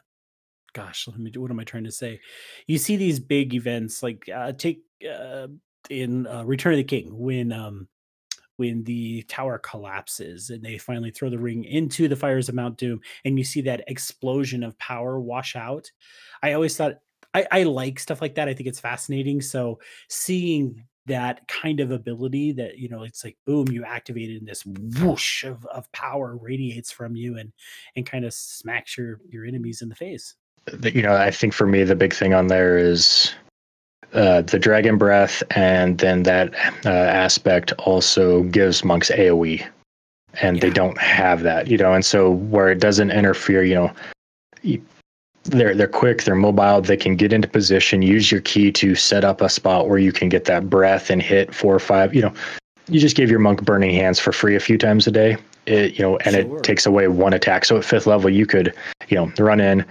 gosh, 0.72 1.08
let 1.08 1.18
me 1.18 1.30
do, 1.30 1.40
what 1.40 1.50
am 1.50 1.60
I 1.60 1.64
trying 1.64 1.84
to 1.84 1.92
say? 1.92 2.20
You 2.66 2.78
see 2.78 2.96
these 2.96 3.18
big 3.18 3.54
events 3.54 4.02
like, 4.02 4.28
uh, 4.34 4.52
take, 4.52 4.82
uh, 5.08 5.48
in 5.90 6.26
uh, 6.26 6.44
Return 6.44 6.72
of 6.74 6.78
the 6.78 6.84
King 6.84 7.16
when 7.16 7.52
um 7.52 7.88
when 8.56 8.84
the 8.84 9.22
tower 9.22 9.58
collapses 9.58 10.50
and 10.50 10.62
they 10.62 10.78
finally 10.78 11.10
throw 11.10 11.30
the 11.30 11.38
ring 11.38 11.64
into 11.64 12.08
the 12.08 12.16
fires 12.16 12.48
of 12.48 12.54
Mount 12.54 12.76
Doom 12.76 13.00
and 13.24 13.38
you 13.38 13.44
see 13.44 13.60
that 13.62 13.84
explosion 13.88 14.62
of 14.62 14.78
power 14.78 15.20
wash 15.20 15.56
out. 15.56 15.90
I 16.42 16.52
always 16.52 16.76
thought 16.76 17.00
I, 17.34 17.46
I 17.52 17.62
like 17.64 17.98
stuff 17.98 18.22
like 18.22 18.34
that. 18.36 18.48
I 18.48 18.54
think 18.54 18.68
it's 18.68 18.80
fascinating. 18.80 19.42
So 19.42 19.78
seeing 20.08 20.84
that 21.06 21.46
kind 21.48 21.80
of 21.80 21.92
ability 21.92 22.52
that 22.52 22.78
you 22.78 22.88
know 22.88 23.04
it's 23.04 23.24
like 23.24 23.36
boom 23.46 23.68
you 23.68 23.84
activated 23.84 24.38
and 24.38 24.48
this 24.48 24.64
whoosh 24.66 25.44
of, 25.44 25.64
of 25.66 25.90
power 25.92 26.36
radiates 26.36 26.90
from 26.90 27.16
you 27.16 27.38
and 27.38 27.52
and 27.94 28.04
kind 28.04 28.24
of 28.24 28.34
smacks 28.34 28.98
your 28.98 29.20
your 29.28 29.44
enemies 29.44 29.82
in 29.82 29.88
the 29.88 29.94
face 29.94 30.34
you 30.82 31.02
know 31.02 31.14
i 31.14 31.30
think 31.30 31.52
for 31.52 31.66
me 31.66 31.84
the 31.84 31.94
big 31.94 32.12
thing 32.12 32.34
on 32.34 32.48
there 32.48 32.76
is 32.76 33.32
uh, 34.16 34.42
the 34.42 34.58
dragon 34.58 34.96
breath, 34.96 35.42
and 35.50 35.98
then 35.98 36.22
that 36.24 36.54
uh, 36.84 36.88
aspect 36.88 37.72
also 37.78 38.42
gives 38.44 38.84
monks 38.84 39.10
AOE, 39.10 39.64
and 40.40 40.56
yeah. 40.56 40.60
they 40.60 40.70
don't 40.70 40.98
have 40.98 41.42
that, 41.42 41.68
you 41.68 41.76
know. 41.76 41.92
And 41.92 42.04
so 42.04 42.30
where 42.30 42.70
it 42.70 42.80
doesn't 42.80 43.10
interfere, 43.10 43.62
you 43.62 43.74
know, 43.74 44.80
they're 45.44 45.74
they're 45.74 45.86
quick, 45.86 46.24
they're 46.24 46.34
mobile, 46.34 46.80
they 46.80 46.96
can 46.96 47.14
get 47.16 47.32
into 47.32 47.46
position. 47.46 48.02
Use 48.02 48.32
your 48.32 48.40
ki 48.40 48.72
to 48.72 48.94
set 48.94 49.24
up 49.24 49.40
a 49.40 49.48
spot 49.48 49.88
where 49.88 49.98
you 49.98 50.12
can 50.12 50.28
get 50.28 50.46
that 50.46 50.68
breath 50.68 51.10
and 51.10 51.22
hit 51.22 51.54
four 51.54 51.74
or 51.74 51.80
five. 51.80 52.14
You 52.14 52.22
know, 52.22 52.34
you 52.88 53.00
just 53.00 53.16
gave 53.16 53.30
your 53.30 53.40
monk 53.40 53.64
burning 53.64 53.94
hands 53.94 54.18
for 54.18 54.32
free 54.32 54.56
a 54.56 54.60
few 54.60 54.78
times 54.78 55.06
a 55.06 55.10
day. 55.10 55.36
It, 55.66 55.98
you 55.98 56.02
know, 56.02 56.16
and 56.18 56.34
sure. 56.34 56.58
it 56.58 56.62
takes 56.62 56.86
away 56.86 57.08
one 57.08 57.32
attack. 57.32 57.64
So 57.64 57.76
at 57.76 57.84
fifth 57.84 58.06
level, 58.06 58.30
you 58.30 58.46
could, 58.46 58.72
you 59.08 59.16
know, 59.16 59.32
run 59.38 59.60
in, 59.60 59.84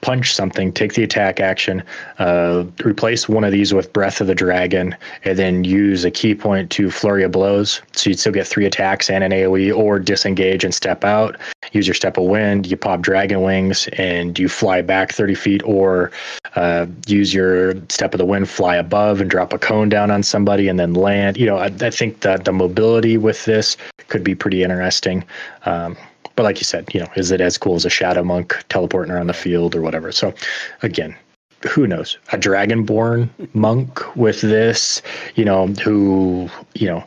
punch 0.00 0.34
something, 0.34 0.72
take 0.72 0.94
the 0.94 1.02
attack 1.02 1.40
action, 1.40 1.82
uh, 2.18 2.64
replace 2.84 3.28
one 3.28 3.44
of 3.44 3.52
these 3.52 3.74
with 3.74 3.92
Breath 3.92 4.20
of 4.20 4.26
the 4.26 4.34
Dragon, 4.34 4.96
and 5.24 5.38
then 5.38 5.64
use 5.64 6.04
a 6.04 6.10
ki 6.10 6.34
point 6.34 6.70
to 6.70 6.90
Flurry 6.90 7.24
of 7.24 7.32
Blows. 7.32 7.82
So 7.92 8.10
you'd 8.10 8.18
still 8.18 8.32
get 8.32 8.46
three 8.46 8.66
attacks 8.66 9.10
and 9.10 9.24
an 9.24 9.32
AoE, 9.32 9.76
or 9.76 9.98
disengage 9.98 10.64
and 10.64 10.74
step 10.74 11.04
out. 11.04 11.36
Use 11.72 11.86
your 11.86 11.94
Step 11.94 12.16
of 12.16 12.24
Wind, 12.24 12.66
you 12.66 12.76
pop 12.76 13.00
Dragon 13.00 13.42
Wings, 13.42 13.88
and 13.94 14.38
you 14.38 14.48
fly 14.48 14.80
back 14.80 15.12
30 15.12 15.34
feet, 15.34 15.62
or 15.64 16.10
uh, 16.56 16.86
use 17.06 17.34
your 17.34 17.74
Step 17.88 18.14
of 18.14 18.18
the 18.18 18.24
Wind, 18.24 18.48
fly 18.48 18.76
above, 18.76 19.20
and 19.20 19.30
drop 19.30 19.52
a 19.52 19.58
cone 19.58 19.88
down 19.88 20.10
on 20.10 20.22
somebody, 20.22 20.68
and 20.68 20.78
then 20.78 20.94
land. 20.94 21.36
You 21.36 21.46
know, 21.46 21.58
I, 21.58 21.66
I 21.66 21.90
think 21.90 22.20
that 22.20 22.44
the 22.44 22.52
mobility 22.52 23.18
with 23.18 23.44
this 23.44 23.76
could 24.08 24.24
be 24.24 24.34
pretty 24.34 24.62
interesting. 24.62 25.24
Um, 25.66 25.96
but 26.38 26.44
like 26.44 26.60
you 26.60 26.64
said, 26.64 26.88
you 26.94 27.00
know, 27.00 27.08
is 27.16 27.32
it 27.32 27.40
as 27.40 27.58
cool 27.58 27.74
as 27.74 27.84
a 27.84 27.90
shadow 27.90 28.22
monk 28.22 28.54
teleporting 28.68 29.12
around 29.12 29.26
the 29.26 29.32
field 29.32 29.74
or 29.74 29.82
whatever? 29.82 30.12
So 30.12 30.32
again, 30.82 31.16
who 31.68 31.84
knows? 31.84 32.16
A 32.32 32.38
dragonborn 32.38 33.28
monk 33.54 34.14
with 34.14 34.40
this, 34.40 35.02
you 35.34 35.44
know, 35.44 35.66
who, 35.66 36.48
you 36.76 36.86
know, 36.86 37.02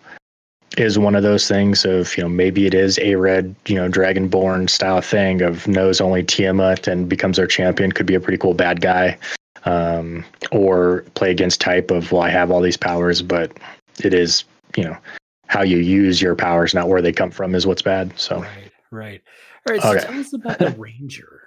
is 0.78 1.00
one 1.00 1.16
of 1.16 1.24
those 1.24 1.48
things 1.48 1.86
of, 1.86 2.18
you 2.18 2.24
know, 2.24 2.28
maybe 2.28 2.66
it 2.66 2.74
is 2.74 3.00
a 3.00 3.16
red, 3.16 3.56
you 3.68 3.76
know, 3.76 3.88
dragonborn 3.88 4.70
style 4.70 5.00
thing 5.00 5.42
of 5.42 5.66
knows 5.66 6.02
only 6.02 6.24
Tiamat 6.24 6.90
and 6.90 7.08
becomes 7.08 7.40
our 7.40 7.48
champion, 7.48 7.94
could 7.94 8.06
be 8.06 8.16
a 8.16 8.20
pretty 8.20 8.38
cool 8.38 8.54
bad 8.54 8.82
guy. 8.82 9.18
Um, 9.64 10.26
or 10.52 11.06
play 11.14 11.32
against 11.32 11.62
type 11.62 11.90
of, 11.90 12.12
well, 12.12 12.24
I 12.24 12.30
have 12.32 12.52
all 12.52 12.60
these 12.60 12.76
powers, 12.76 13.22
but 13.22 13.58
it 14.04 14.14
is, 14.14 14.44
you 14.76 14.84
know, 14.84 14.98
how 15.48 15.62
you 15.62 15.78
use 15.78 16.22
your 16.22 16.36
powers, 16.36 16.74
not 16.74 16.90
where 16.90 17.02
they 17.02 17.14
come 17.14 17.32
from, 17.32 17.56
is 17.56 17.66
what's 17.66 17.82
bad. 17.82 18.12
So. 18.20 18.42
Right. 18.42 18.71
Right. 18.92 19.22
All 19.68 19.74
right. 19.74 19.82
So 19.82 19.90
okay. 19.92 20.00
tell 20.02 20.20
us 20.20 20.34
about 20.34 20.60
the 20.60 20.72
ranger. 20.78 21.42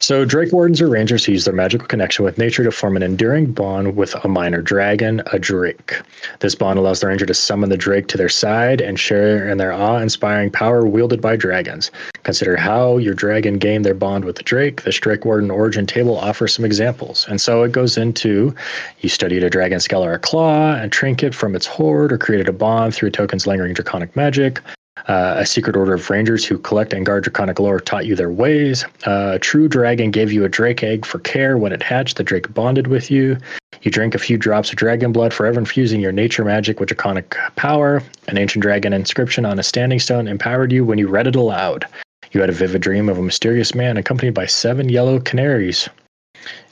So, 0.00 0.24
Drake 0.24 0.52
Wardens 0.52 0.80
are 0.80 0.88
rangers 0.88 1.24
who 1.24 1.32
use 1.32 1.44
their 1.44 1.52
magical 1.52 1.88
connection 1.88 2.24
with 2.24 2.38
nature 2.38 2.62
to 2.62 2.70
form 2.70 2.96
an 2.96 3.02
enduring 3.02 3.50
bond 3.50 3.96
with 3.96 4.14
a 4.24 4.28
minor 4.28 4.62
dragon, 4.62 5.22
a 5.32 5.40
drake. 5.40 6.00
This 6.38 6.54
bond 6.54 6.78
allows 6.78 7.00
the 7.00 7.08
ranger 7.08 7.26
to 7.26 7.34
summon 7.34 7.68
the 7.68 7.76
drake 7.76 8.06
to 8.08 8.16
their 8.16 8.28
side 8.28 8.80
and 8.80 8.98
share 8.98 9.48
in 9.48 9.58
their 9.58 9.72
awe 9.72 9.98
inspiring 9.98 10.52
power 10.52 10.86
wielded 10.86 11.20
by 11.20 11.34
dragons. 11.34 11.90
Consider 12.22 12.56
how 12.56 12.98
your 12.98 13.12
dragon 13.12 13.58
gained 13.58 13.84
their 13.84 13.92
bond 13.92 14.24
with 14.24 14.36
the 14.36 14.44
drake. 14.44 14.82
The 14.82 14.92
Drake 14.92 15.24
Warden 15.24 15.50
origin 15.50 15.84
table 15.84 16.16
offers 16.16 16.54
some 16.54 16.64
examples. 16.64 17.26
And 17.28 17.40
so 17.40 17.64
it 17.64 17.72
goes 17.72 17.98
into 17.98 18.54
you 19.00 19.08
studied 19.08 19.42
a 19.42 19.50
dragon 19.50 19.80
scale 19.80 20.04
or 20.04 20.12
a 20.12 20.18
claw, 20.20 20.74
and 20.74 20.92
trinket 20.92 21.34
from 21.34 21.56
its 21.56 21.66
hoard, 21.66 22.12
or 22.12 22.18
created 22.18 22.48
a 22.48 22.52
bond 22.52 22.94
through 22.94 23.10
tokens 23.10 23.48
lingering 23.48 23.74
draconic 23.74 24.14
magic, 24.14 24.60
Uh, 25.08 25.36
a 25.38 25.46
secret 25.46 25.74
order 25.74 25.94
of 25.94 26.10
rangers 26.10 26.44
who 26.44 26.58
collect 26.58 26.92
and 26.92 27.06
guard 27.06 27.24
draconic 27.24 27.58
lore 27.58 27.80
taught 27.80 28.04
you 28.04 28.14
their 28.14 28.30
ways. 28.30 28.84
Uh, 29.06 29.32
a 29.34 29.38
true 29.38 29.66
dragon 29.66 30.10
gave 30.10 30.30
you 30.30 30.44
a 30.44 30.48
drake 30.50 30.82
egg 30.82 31.06
for 31.06 31.18
care. 31.18 31.56
When 31.56 31.72
it 31.72 31.82
hatched, 31.82 32.18
the 32.18 32.22
drake 32.22 32.52
bonded 32.52 32.88
with 32.88 33.10
you. 33.10 33.38
You 33.82 33.90
drank 33.90 34.14
a 34.14 34.18
few 34.18 34.36
drops 34.36 34.70
of 34.70 34.76
dragon 34.76 35.12
blood, 35.12 35.32
forever 35.32 35.58
infusing 35.58 36.00
your 36.00 36.12
nature 36.12 36.44
magic 36.44 36.78
with 36.78 36.88
draconic 36.88 37.34
power. 37.56 38.02
An 38.26 38.36
ancient 38.36 38.62
dragon 38.62 38.92
inscription 38.92 39.46
on 39.46 39.58
a 39.58 39.62
standing 39.62 39.98
stone 39.98 40.28
empowered 40.28 40.72
you 40.72 40.84
when 40.84 40.98
you 40.98 41.08
read 41.08 41.26
it 41.26 41.36
aloud. 41.36 41.86
You 42.32 42.42
had 42.42 42.50
a 42.50 42.52
vivid 42.52 42.82
dream 42.82 43.08
of 43.08 43.16
a 43.16 43.22
mysterious 43.22 43.74
man 43.74 43.96
accompanied 43.96 44.34
by 44.34 44.44
seven 44.44 44.90
yellow 44.90 45.18
canaries. 45.18 45.88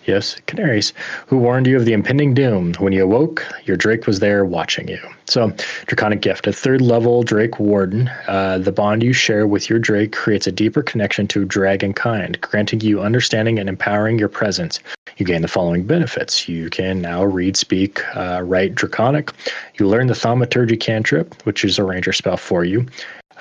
Yes, 0.06 0.36
canaries, 0.46 0.92
who 1.26 1.36
warned 1.36 1.66
you 1.66 1.76
of 1.76 1.84
the 1.84 1.92
impending 1.92 2.32
doom. 2.32 2.74
When 2.78 2.92
you 2.92 3.02
awoke, 3.02 3.44
your 3.64 3.76
Drake 3.76 4.06
was 4.06 4.20
there 4.20 4.44
watching 4.44 4.86
you. 4.86 5.00
So, 5.26 5.52
Draconic 5.86 6.20
Gift, 6.20 6.46
a 6.46 6.52
third 6.52 6.80
level 6.80 7.24
Drake 7.24 7.58
Warden. 7.58 8.08
Uh, 8.28 8.58
the 8.58 8.70
bond 8.70 9.02
you 9.02 9.12
share 9.12 9.48
with 9.48 9.68
your 9.68 9.80
Drake 9.80 10.12
creates 10.12 10.46
a 10.46 10.52
deeper 10.52 10.82
connection 10.82 11.26
to 11.28 11.44
dragon 11.44 11.92
kind, 11.92 12.40
granting 12.40 12.80
you 12.82 13.00
understanding 13.00 13.58
and 13.58 13.68
empowering 13.68 14.16
your 14.16 14.28
presence. 14.28 14.78
You 15.16 15.26
gain 15.26 15.42
the 15.42 15.48
following 15.48 15.84
benefits. 15.84 16.48
You 16.48 16.70
can 16.70 17.00
now 17.00 17.24
read, 17.24 17.56
speak, 17.56 18.00
uh, 18.16 18.42
write 18.44 18.76
Draconic. 18.76 19.32
You 19.74 19.88
learn 19.88 20.06
the 20.06 20.14
Thaumaturgy 20.14 20.78
cantrip, 20.78 21.34
which 21.42 21.64
is 21.64 21.78
a 21.78 21.84
ranger 21.84 22.12
spell 22.12 22.36
for 22.36 22.64
you. 22.64 22.86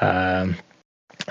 Um, 0.02 0.56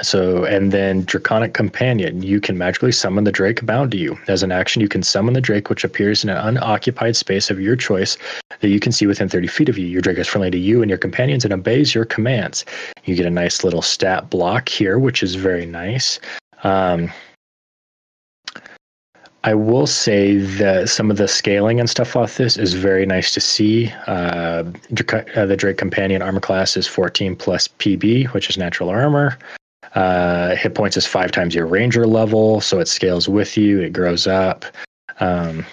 so, 0.03 0.45
and 0.45 0.73
then 0.73 1.05
Draconic 1.05 1.55
Companion, 1.55 2.23
you 2.23 2.41
can 2.41 2.59
magically 2.59 2.91
summon 2.91 3.25
the 3.25 3.33
Drake 3.33 3.65
bound 3.65 3.93
to 3.93 3.97
you. 3.97 4.19
As 4.27 4.43
an 4.43 4.51
action, 4.51 4.83
you 4.83 4.89
can 4.89 5.03
summon 5.03 5.35
the 5.35 5.41
Drake, 5.41 5.71
which 5.71 5.85
appears 5.85 6.25
in 6.25 6.31
an 6.31 6.37
unoccupied 6.37 7.17
space 7.17 7.51
of 7.51 7.61
your 7.61 7.77
choice 7.77 8.17
that 8.61 8.69
you 8.69 8.81
can 8.81 8.93
see 8.93 9.07
within 9.07 9.29
30 9.29 9.47
feet 9.47 9.69
of 9.69 9.79
you. 9.79 9.87
Your 9.87 10.03
Drake 10.03 10.19
is 10.19 10.27
friendly 10.27 10.51
to 10.51 10.59
you 10.59 10.83
and 10.83 10.89
your 10.89 10.99
companions 10.99 11.45
and 11.45 11.55
obeys 11.55 11.95
your 11.95 12.05
commands. 12.05 12.65
You 13.05 13.15
get 13.15 13.27
a 13.27 13.31
nice 13.31 13.63
little 13.63 13.83
stat 13.83 14.31
block 14.31 14.69
here, 14.69 14.99
which 14.99 15.23
is 15.23 15.37
very 15.37 15.67
nice. 15.67 16.19
Um, 16.65 17.13
I 19.45 19.55
will 19.55 19.87
say 19.87 20.39
that 20.39 20.89
some 20.89 21.11
of 21.11 21.19
the 21.19 21.29
scaling 21.29 21.79
and 21.79 21.89
stuff 21.89 22.17
off 22.17 22.39
this 22.39 22.57
is 22.57 22.73
very 22.73 23.05
nice 23.05 23.33
to 23.35 23.41
see. 23.41 23.93
Uh, 24.07 24.65
the 24.91 25.55
Drake 25.57 25.77
Companion 25.77 26.23
armor 26.23 26.41
class 26.41 26.77
is 26.79 26.87
14 26.87 27.37
plus 27.37 27.69
PB, 27.69 28.29
which 28.29 28.49
is 28.49 28.57
natural 28.57 28.89
armor. 28.89 29.39
Uh, 29.95 30.57
hit 30.57 30.75
points 30.75 30.97
is 30.97 31.07
five 31.07 31.31
times 31.31 31.55
your 31.55 31.67
ranger 31.67 32.07
level, 32.07 32.61
so 32.61 32.81
it 32.81 32.89
scales 32.89 33.29
with 33.29 33.57
you. 33.57 33.81
It 33.81 33.93
grows 33.93 34.27
up. 34.27 34.65
Um, 35.21 35.65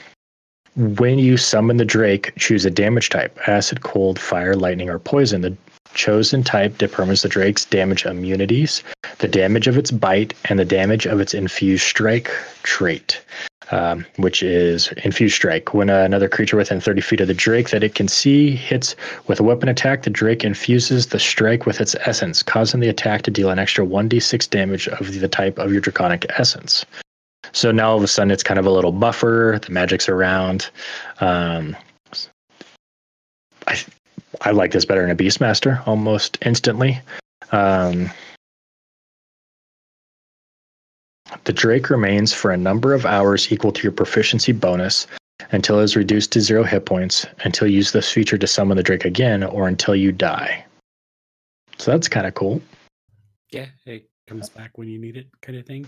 when 0.75 1.19
you 1.19 1.37
summon 1.37 1.77
the 1.77 1.85
Drake, 1.85 2.31
choose 2.37 2.65
a 2.65 2.71
damage 2.71 3.09
type: 3.09 3.37
acid, 3.47 3.81
cold, 3.81 4.19
fire, 4.19 4.55
lightning, 4.55 4.89
or 4.89 4.99
poison. 4.99 5.41
The 5.41 5.55
chosen 5.93 6.43
type 6.43 6.77
determines 6.77 7.23
the 7.23 7.29
Drake's 7.29 7.65
damage 7.65 8.05
immunities, 8.05 8.83
the 9.17 9.27
damage 9.27 9.67
of 9.67 9.77
its 9.77 9.91
bite, 9.91 10.33
and 10.45 10.59
the 10.59 10.65
damage 10.65 11.05
of 11.05 11.19
its 11.19 11.33
infused 11.33 11.83
strike 11.83 12.31
trait 12.63 13.21
um, 13.71 14.05
which 14.17 14.43
is 14.43 14.91
Infused 15.03 15.35
Strike. 15.35 15.73
When 15.73 15.89
uh, 15.89 15.99
another 15.99 16.29
creature 16.29 16.57
within 16.57 16.79
30 16.79 17.01
feet 17.01 17.21
of 17.21 17.27
the 17.27 17.33
Drake 17.33 17.69
that 17.69 17.83
it 17.83 17.95
can 17.95 18.07
see 18.07 18.51
hits 18.51 18.95
with 19.27 19.39
a 19.39 19.43
weapon 19.43 19.69
attack, 19.69 20.03
the 20.03 20.09
Drake 20.09 20.43
infuses 20.43 21.07
the 21.07 21.19
strike 21.19 21.65
with 21.65 21.81
its 21.81 21.95
essence, 22.01 22.43
causing 22.43 22.79
the 22.79 22.89
attack 22.89 23.23
to 23.23 23.31
deal 23.31 23.49
an 23.49 23.59
extra 23.59 23.85
1d6 23.85 24.49
damage 24.49 24.87
of 24.87 25.19
the 25.19 25.27
type 25.27 25.57
of 25.57 25.71
your 25.71 25.81
Draconic 25.81 26.25
essence. 26.37 26.85
So 27.53 27.71
now 27.71 27.91
all 27.91 27.97
of 27.97 28.03
a 28.03 28.07
sudden 28.07 28.31
it's 28.31 28.43
kind 28.43 28.59
of 28.59 28.65
a 28.65 28.71
little 28.71 28.91
buffer. 28.91 29.59
The 29.61 29.71
magic's 29.71 30.07
around. 30.07 30.69
Um, 31.19 31.75
I 33.67 33.79
I 34.41 34.51
like 34.51 34.71
this 34.71 34.85
better 34.85 35.03
in 35.03 35.11
a 35.11 35.15
Beastmaster 35.15 35.85
almost 35.87 36.37
instantly. 36.41 36.99
Um, 37.51 38.09
The 41.43 41.53
Drake 41.53 41.89
remains 41.89 42.33
for 42.33 42.51
a 42.51 42.57
number 42.57 42.93
of 42.93 43.05
hours 43.05 43.51
equal 43.51 43.71
to 43.71 43.83
your 43.83 43.91
proficiency 43.91 44.51
bonus 44.51 45.07
until 45.51 45.79
it 45.79 45.83
is 45.83 45.95
reduced 45.95 46.31
to 46.33 46.41
zero 46.41 46.63
hit 46.63 46.85
points, 46.85 47.25
until 47.43 47.67
you 47.67 47.77
use 47.77 47.91
this 47.91 48.11
feature 48.11 48.37
to 48.37 48.47
summon 48.47 48.77
the 48.77 48.83
Drake 48.83 49.05
again, 49.05 49.43
or 49.43 49.67
until 49.67 49.95
you 49.95 50.11
die. 50.11 50.63
So 51.77 51.91
that's 51.91 52.07
kind 52.07 52.27
of 52.27 52.35
cool. 52.35 52.61
Yeah, 53.51 53.65
it 53.85 54.07
comes 54.27 54.49
back 54.49 54.77
when 54.77 54.87
you 54.87 54.99
need 54.99 55.17
it, 55.17 55.27
kind 55.41 55.57
of 55.57 55.65
thing. 55.65 55.87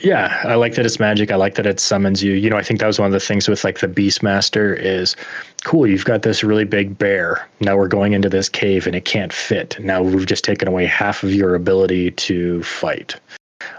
Yeah, 0.00 0.40
I 0.44 0.54
like 0.54 0.74
that 0.74 0.86
it's 0.86 1.00
magic. 1.00 1.32
I 1.32 1.36
like 1.36 1.56
that 1.56 1.66
it 1.66 1.80
summons 1.80 2.22
you. 2.22 2.34
You 2.34 2.50
know, 2.50 2.56
I 2.56 2.62
think 2.62 2.78
that 2.80 2.86
was 2.86 3.00
one 3.00 3.06
of 3.06 3.12
the 3.12 3.20
things 3.20 3.48
with 3.48 3.64
like 3.64 3.80
the 3.80 3.88
Beastmaster 3.88 4.78
is 4.78 5.16
cool. 5.64 5.88
You've 5.88 6.04
got 6.04 6.22
this 6.22 6.44
really 6.44 6.64
big 6.64 6.96
bear. 6.96 7.48
Now 7.60 7.76
we're 7.76 7.88
going 7.88 8.12
into 8.12 8.28
this 8.28 8.48
cave 8.48 8.86
and 8.86 8.94
it 8.94 9.04
can't 9.04 9.32
fit. 9.32 9.76
Now 9.80 10.02
we've 10.02 10.26
just 10.26 10.44
taken 10.44 10.68
away 10.68 10.86
half 10.86 11.24
of 11.24 11.34
your 11.34 11.56
ability 11.56 12.12
to 12.12 12.62
fight. 12.62 13.16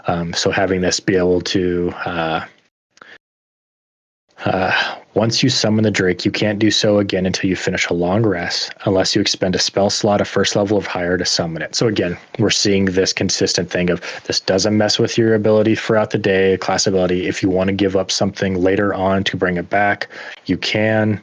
Um, 0.06 0.32
so 0.32 0.50
having 0.50 0.80
this 0.80 1.00
be 1.00 1.16
able 1.16 1.40
to 1.42 1.92
uh, 2.04 2.44
uh, 4.44 4.96
once 5.14 5.42
you 5.42 5.50
summon 5.50 5.84
the 5.84 5.90
Drake, 5.90 6.24
you 6.24 6.30
can't 6.30 6.58
do 6.58 6.70
so 6.70 6.98
again 6.98 7.26
until 7.26 7.50
you 7.50 7.56
finish 7.56 7.88
a 7.88 7.94
long 7.94 8.22
rest, 8.22 8.72
unless 8.84 9.14
you 9.14 9.20
expend 9.20 9.54
a 9.54 9.58
spell 9.58 9.90
slot 9.90 10.20
of 10.20 10.28
first 10.28 10.56
level 10.56 10.78
of 10.78 10.86
higher 10.86 11.18
to 11.18 11.26
summon 11.26 11.62
it. 11.62 11.74
So 11.74 11.88
again, 11.88 12.16
we're 12.38 12.50
seeing 12.50 12.86
this 12.86 13.12
consistent 13.12 13.70
thing 13.70 13.90
of 13.90 14.00
this 14.24 14.40
doesn't 14.40 14.76
mess 14.76 14.98
with 14.98 15.18
your 15.18 15.34
ability 15.34 15.74
throughout 15.74 16.10
the 16.10 16.18
day, 16.18 16.56
class 16.58 16.86
ability. 16.86 17.26
If 17.26 17.42
you 17.42 17.50
want 17.50 17.68
to 17.68 17.74
give 17.74 17.96
up 17.96 18.10
something 18.10 18.54
later 18.54 18.94
on 18.94 19.24
to 19.24 19.36
bring 19.36 19.56
it 19.56 19.68
back, 19.68 20.08
you 20.46 20.56
can. 20.56 21.20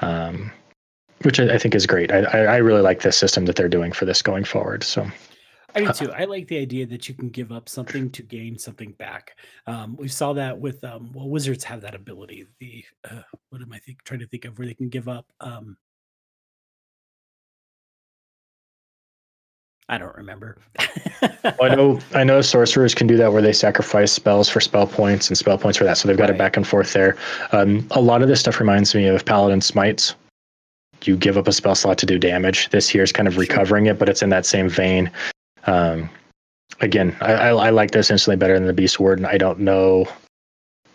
Um, 0.00 0.50
which 1.22 1.40
I, 1.40 1.54
I, 1.54 1.58
think 1.58 1.74
is 1.74 1.86
great. 1.86 2.12
I, 2.12 2.20
I 2.20 2.56
really 2.58 2.82
like 2.82 3.00
this 3.00 3.16
system 3.16 3.46
that 3.46 3.56
they're 3.56 3.68
doing 3.68 3.90
for 3.90 4.04
this 4.04 4.20
going 4.20 4.44
forward. 4.44 4.84
So 4.84 5.10
I 5.76 5.80
do 5.80 5.92
too. 6.06 6.12
I 6.12 6.24
like 6.24 6.48
the 6.48 6.58
idea 6.58 6.86
that 6.86 7.08
you 7.08 7.14
can 7.14 7.28
give 7.28 7.52
up 7.52 7.68
something 7.68 8.10
to 8.10 8.22
gain 8.22 8.58
something 8.58 8.92
back. 8.92 9.38
Um, 9.66 9.96
we 9.96 10.08
saw 10.08 10.32
that 10.32 10.58
with 10.58 10.82
um, 10.84 11.12
well, 11.12 11.28
wizards 11.28 11.64
have 11.64 11.82
that 11.82 11.94
ability. 11.94 12.46
The 12.58 12.84
uh, 13.08 13.22
what 13.50 13.62
am 13.62 13.72
I 13.72 13.78
think 13.78 14.02
trying 14.04 14.20
to 14.20 14.26
think 14.26 14.44
of 14.44 14.58
where 14.58 14.66
they 14.66 14.74
can 14.74 14.88
give 14.88 15.08
up? 15.08 15.26
Um, 15.40 15.76
I 19.88 19.98
don't 19.98 20.16
remember. 20.16 20.58
well, 21.44 21.56
I 21.60 21.74
know 21.74 22.00
I 22.14 22.24
know 22.24 22.40
sorcerers 22.40 22.94
can 22.94 23.06
do 23.06 23.16
that 23.18 23.32
where 23.32 23.42
they 23.42 23.52
sacrifice 23.52 24.12
spells 24.12 24.48
for 24.48 24.60
spell 24.60 24.86
points 24.86 25.28
and 25.28 25.38
spell 25.38 25.58
points 25.58 25.78
for 25.78 25.84
that. 25.84 25.98
So 25.98 26.08
they've 26.08 26.16
got 26.16 26.24
right. 26.24 26.34
it 26.34 26.38
back 26.38 26.56
and 26.56 26.66
forth 26.66 26.92
there. 26.92 27.16
Um, 27.52 27.86
a 27.92 28.00
lot 28.00 28.22
of 28.22 28.28
this 28.28 28.40
stuff 28.40 28.58
reminds 28.58 28.94
me 28.94 29.06
of 29.06 29.24
Paladin 29.24 29.60
Smites. 29.60 30.14
You 31.04 31.16
give 31.16 31.36
up 31.36 31.46
a 31.46 31.52
spell 31.52 31.74
slot 31.74 31.98
to 31.98 32.06
do 32.06 32.18
damage. 32.18 32.70
This 32.70 32.88
here 32.88 33.02
is 33.02 33.12
kind 33.12 33.28
of 33.28 33.36
recovering 33.36 33.86
it, 33.86 33.98
but 33.98 34.08
it's 34.08 34.22
in 34.22 34.30
that 34.30 34.46
same 34.46 34.68
vein. 34.68 35.10
Um, 35.66 36.08
again, 36.80 37.16
I, 37.20 37.32
I, 37.32 37.48
I, 37.48 37.70
like 37.70 37.90
this 37.90 38.10
instantly 38.10 38.36
better 38.36 38.54
than 38.54 38.66
the 38.66 38.72
Beast 38.72 39.00
Warden. 39.00 39.24
I 39.24 39.38
don't 39.38 39.60
know. 39.60 40.06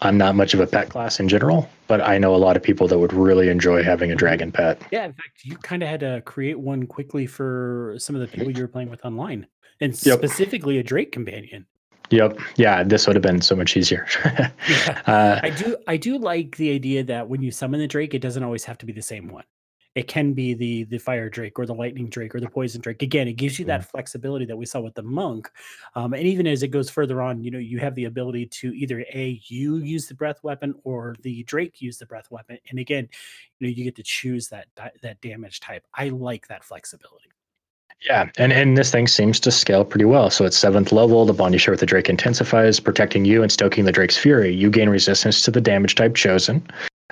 I'm 0.01 0.17
not 0.17 0.35
much 0.35 0.53
of 0.53 0.59
a 0.59 0.65
pet 0.65 0.89
class 0.89 1.19
in 1.19 1.29
general, 1.29 1.69
but 1.87 2.01
I 2.01 2.17
know 2.17 2.33
a 2.33 2.37
lot 2.37 2.57
of 2.57 2.63
people 2.63 2.87
that 2.87 2.97
would 2.97 3.13
really 3.13 3.49
enjoy 3.49 3.83
having 3.83 4.11
a 4.11 4.15
dragon 4.15 4.51
pet. 4.51 4.81
Yeah, 4.91 5.05
in 5.05 5.13
fact, 5.13 5.43
you 5.43 5.57
kind 5.57 5.83
of 5.83 5.89
had 5.89 5.99
to 5.99 6.21
create 6.25 6.59
one 6.59 6.87
quickly 6.87 7.27
for 7.27 7.95
some 7.99 8.15
of 8.15 8.21
the 8.21 8.27
people 8.27 8.51
you 8.51 8.61
were 8.61 8.67
playing 8.67 8.89
with 8.89 9.05
online, 9.05 9.45
and 9.79 9.93
yep. 10.03 10.17
specifically 10.17 10.79
a 10.79 10.83
Drake 10.83 11.11
companion. 11.11 11.67
Yep. 12.09 12.39
Yeah, 12.55 12.83
this 12.83 13.05
would 13.07 13.15
have 13.15 13.23
been 13.23 13.41
so 13.41 13.55
much 13.55 13.77
easier. 13.77 14.07
yeah. 14.25 15.01
uh, 15.05 15.39
I 15.43 15.49
do. 15.51 15.77
I 15.87 15.97
do 15.97 16.17
like 16.17 16.57
the 16.57 16.73
idea 16.73 17.03
that 17.03 17.29
when 17.29 17.41
you 17.41 17.51
summon 17.51 17.79
the 17.79 17.87
Drake, 17.87 18.13
it 18.15 18.19
doesn't 18.19 18.43
always 18.43 18.63
have 18.65 18.79
to 18.79 18.85
be 18.87 18.93
the 18.93 19.03
same 19.03 19.27
one 19.27 19.45
it 19.95 20.07
can 20.07 20.33
be 20.33 20.53
the 20.53 20.83
the 20.85 20.97
fire 20.97 21.29
drake 21.29 21.59
or 21.59 21.65
the 21.65 21.73
lightning 21.73 22.07
drake 22.07 22.33
or 22.33 22.39
the 22.39 22.49
poison 22.49 22.81
drake 22.81 23.01
again 23.01 23.27
it 23.27 23.33
gives 23.33 23.59
you 23.59 23.65
that 23.65 23.85
flexibility 23.85 24.45
that 24.45 24.55
we 24.55 24.65
saw 24.65 24.79
with 24.79 24.93
the 24.95 25.03
monk 25.03 25.49
um, 25.95 26.13
and 26.13 26.23
even 26.23 26.47
as 26.47 26.63
it 26.63 26.69
goes 26.69 26.89
further 26.89 27.21
on 27.21 27.43
you 27.43 27.51
know 27.51 27.59
you 27.59 27.79
have 27.79 27.95
the 27.95 28.05
ability 28.05 28.45
to 28.45 28.73
either 28.73 29.03
a 29.13 29.41
you 29.47 29.77
use 29.77 30.07
the 30.07 30.15
breath 30.15 30.41
weapon 30.43 30.73
or 30.83 31.15
the 31.21 31.43
drake 31.43 31.81
use 31.81 31.97
the 31.97 32.05
breath 32.05 32.29
weapon 32.31 32.57
and 32.69 32.79
again 32.79 33.07
you 33.59 33.67
know 33.67 33.73
you 33.73 33.83
get 33.83 33.95
to 33.95 34.03
choose 34.03 34.47
that 34.47 34.67
that 35.01 35.19
damage 35.21 35.59
type 35.59 35.85
i 35.93 36.09
like 36.09 36.47
that 36.47 36.63
flexibility 36.63 37.29
yeah, 38.03 38.31
and, 38.37 38.51
and 38.51 38.75
this 38.75 38.89
thing 38.89 39.07
seems 39.07 39.39
to 39.41 39.51
scale 39.51 39.85
pretty 39.85 40.05
well. 40.05 40.31
So 40.31 40.43
at 40.43 40.55
seventh 40.55 40.91
level, 40.91 41.23
the 41.23 41.33
bond 41.33 41.53
you 41.53 41.59
share 41.59 41.71
with 41.71 41.81
the 41.81 41.85
Drake 41.85 42.09
intensifies, 42.09 42.79
protecting 42.79 43.25
you 43.25 43.43
and 43.43 43.51
stoking 43.51 43.85
the 43.85 43.91
Drake's 43.91 44.17
fury. 44.17 44.51
You 44.51 44.71
gain 44.71 44.89
resistance 44.89 45.43
to 45.43 45.51
the 45.51 45.61
damage 45.61 45.93
type 45.93 46.15
chosen. 46.15 46.65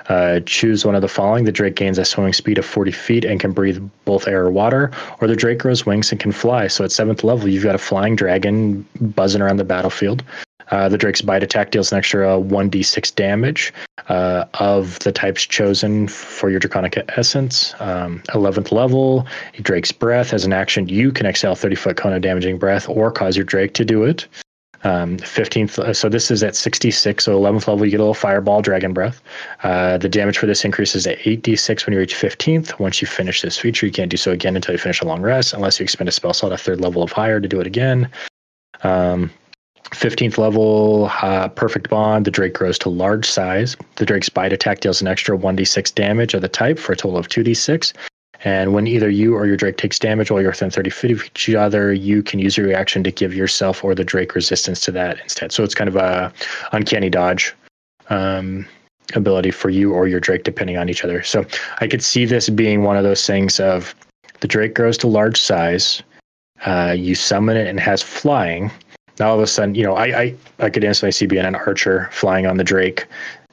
Uh, 0.08 0.40
choose 0.46 0.86
one 0.86 0.96
of 0.96 1.02
the 1.02 1.08
following. 1.08 1.46
The 1.46 1.52
Drake 1.52 1.76
gains 1.76 1.98
a 1.98 2.06
swimming 2.06 2.34
speed 2.34 2.58
of 2.58 2.66
40 2.66 2.92
feet 2.92 3.26
and 3.26 3.40
can 3.40 3.52
breathe 3.52 3.82
both 4.06 4.28
air 4.28 4.46
or 4.46 4.52
water, 4.52 4.92
or 5.22 5.28
the 5.28 5.36
Drake 5.36 5.60
grows 5.60 5.86
wings 5.86 6.12
and 6.12 6.20
can 6.20 6.32
fly. 6.32 6.68
So 6.68 6.84
at 6.84 6.92
seventh 6.92 7.24
level, 7.24 7.48
you've 7.48 7.64
got 7.64 7.76
a 7.76 7.80
flying 7.80 8.16
dragon 8.16 8.86
buzzing 9.00 9.42
around 9.42 9.58
the 9.58 9.64
battlefield. 9.64 10.24
Uh, 10.72 10.88
the 10.88 10.98
Drake's 10.98 11.22
bite 11.22 11.44
attack 11.44 11.72
deals 11.72 11.92
an 11.92 11.98
extra 11.98 12.28
1d6 12.28 13.16
damage 13.16 13.74
uh, 14.08 14.46
of 14.56 15.00
the 15.00 15.12
types 15.12 15.44
chosen 15.46 16.08
for 16.08 16.50
your 16.50 16.60
Draconic 16.60 16.98
Essence. 17.18 17.74
Um, 17.80 18.22
11th 18.30 18.72
level, 18.72 19.26
Drake's 19.62 19.92
Breath. 19.92 20.34
As 20.34 20.46
an 20.46 20.54
action, 20.54 20.88
you 20.88 21.12
can 21.12 21.26
exhale 21.26 21.56
30 21.56 21.76
foot 21.76 21.98
cone 21.98 22.14
of 22.14 22.22
damaging 22.22 22.58
breath 22.58 22.88
or 22.88 23.12
cause 23.12 23.36
your 23.36 23.46
Drake 23.46 23.74
to 23.76 23.86
do 23.86 24.04
it. 24.04 24.28
Um, 24.84 25.18
15th, 25.18 25.80
uh, 25.80 25.94
so 25.94 26.08
this 26.08 26.32
is 26.32 26.42
at 26.42 26.56
66. 26.56 27.26
So 27.26 27.38
11th 27.38 27.68
level, 27.68 27.86
you 27.86 27.92
get 27.92 28.00
a 28.00 28.04
little 28.04 28.13
fireball, 28.13 28.62
dragon 28.62 28.94
breath. 28.94 29.22
Uh, 29.63 29.98
the 29.98 30.08
damage 30.08 30.38
for 30.38 30.46
this 30.46 30.63
increases 30.63 31.04
to 31.04 31.18
8d6 31.18 31.86
when 31.86 31.94
you 31.94 32.00
reach 32.00 32.15
15th. 32.15 32.80
Once 32.80 33.02
you 33.02 33.08
finish 33.08 33.42
this 33.42 33.58
feature, 33.58 33.86
you 33.86 33.92
can't 33.92 34.10
do 34.10 34.18
so 34.18 34.32
again 34.32 34.56
until 34.56 34.74
you 34.74 34.78
finish 34.78 35.02
a 35.02 35.06
long 35.06 35.22
rest, 35.22 35.54
unless 35.54 35.80
you 35.80 35.84
expend 35.84 36.08
a 36.08 36.12
spell 36.12 36.34
slot 36.34 36.54
a 36.54 36.58
third 36.58 36.80
level 36.80 37.04
of 37.04 37.12
higher 37.12 37.42
to 37.42 37.48
do 37.48 37.60
it 37.60 37.68
again. 37.68 38.10
Um, 38.84 39.32
15th 39.92 40.38
level, 40.38 41.12
uh, 41.22 41.50
Perfect 41.50 41.89
Bond. 41.89 42.26
The 42.26 42.32
Drake 42.32 42.54
grows 42.54 42.78
to 42.80 42.89
large 42.89 43.30
size. 43.30 43.76
The 43.96 44.06
Drake's 44.06 44.30
bite 44.30 44.54
attack 44.54 44.82
deals 44.82 45.02
an 45.02 45.08
extra 45.08 45.38
1d6 45.38 45.94
damage 45.96 46.34
of 46.34 46.42
the 46.42 46.48
type 46.48 46.78
for 46.78 46.94
a 46.94 46.96
total 46.96 47.18
of 47.18 47.28
2d6. 47.28 47.94
And 48.43 48.73
when 48.73 48.88
either 48.88 49.10
you 49.10 49.36
or 49.36 49.45
your 49.45 49.58
Drake 49.58 49.78
takes 49.78 49.99
damage 49.99 50.32
while 50.32 50.41
you're 50.41 50.52
within 50.52 50.69
30 50.69 50.89
feet 50.89 51.12
of 51.12 51.23
each 51.23 51.49
other, 51.54 51.91
you 51.91 52.23
can 52.23 52.39
use 52.39 52.56
your 52.56 52.67
reaction 52.67 53.04
to 53.04 53.12
give 53.12 53.34
yourself 53.34 53.84
or 53.84 53.93
the 53.93 54.04
Drake 54.04 54.34
resistance 54.34 54.80
to 54.82 54.91
that 54.91 55.19
instead. 55.19 55.52
So 55.52 55.63
it's 55.63 55.75
kind 55.75 55.89
of 55.89 55.97
a 55.97 56.32
uncanny 56.71 57.10
dodge 57.10 57.54
um, 58.10 58.65
ability 59.15 59.52
for 59.52 59.69
you 59.69 59.93
or 59.93 60.08
your 60.08 60.21
Drake, 60.21 60.43
depending 60.43 60.78
on 60.78 60.89
each 60.89 61.04
other. 61.04 61.21
So 61.23 61.45
I 61.82 61.88
could 61.88 62.04
see 62.04 62.25
this 62.25 62.49
being 62.49 62.84
one 62.84 62.95
of 62.95 63.04
those 63.04 63.25
things 63.25 63.60
of 63.60 63.93
the 64.39 64.47
Drake 64.47 64.73
grows 64.73 64.97
to 64.99 65.08
large 65.08 65.41
size. 65.41 66.02
Uh, 66.65 66.95
you 66.97 67.15
summon 67.15 67.58
it 67.58 67.67
and 67.67 67.80
has 67.80 68.02
flying. 68.02 68.71
Now 69.19 69.32
all 69.32 69.36
of 69.36 69.41
a 69.41 69.47
sudden, 69.47 69.75
you 69.75 69.84
know, 69.84 69.95
I 69.95 70.21
I, 70.21 70.36
I 70.60 70.69
could 70.69 70.86
instantly 70.86 71.12
see 71.12 71.25
being 71.25 71.45
an 71.45 71.56
archer 71.56 72.08
flying 72.12 72.45
on 72.45 72.56
the 72.56 72.63
Drake, 72.63 73.06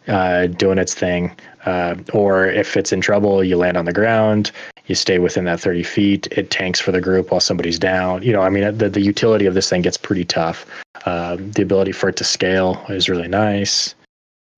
uh, 0.06 0.46
doing 0.46 0.78
its 0.78 0.94
thing. 0.94 1.34
Uh, 1.64 1.96
or 2.12 2.46
if 2.46 2.76
it's 2.76 2.92
in 2.92 3.00
trouble, 3.00 3.42
you 3.42 3.56
land 3.56 3.76
on 3.76 3.84
the 3.84 3.92
ground 3.92 4.52
you 4.86 4.94
stay 4.94 5.18
within 5.18 5.44
that 5.44 5.60
30 5.60 5.82
feet. 5.82 6.28
It 6.32 6.50
tanks 6.50 6.80
for 6.80 6.92
the 6.92 7.00
group 7.00 7.30
while 7.30 7.40
somebody's 7.40 7.78
down. 7.78 8.22
You 8.22 8.32
know, 8.32 8.42
I 8.42 8.50
mean, 8.50 8.76
the, 8.76 8.88
the 8.88 9.00
utility 9.00 9.46
of 9.46 9.54
this 9.54 9.68
thing 9.68 9.82
gets 9.82 9.96
pretty 9.96 10.24
tough. 10.24 10.66
Uh, 11.04 11.36
the 11.38 11.62
ability 11.62 11.92
for 11.92 12.08
it 12.08 12.16
to 12.16 12.24
scale 12.24 12.84
is 12.88 13.08
really 13.08 13.28
nice. 13.28 13.94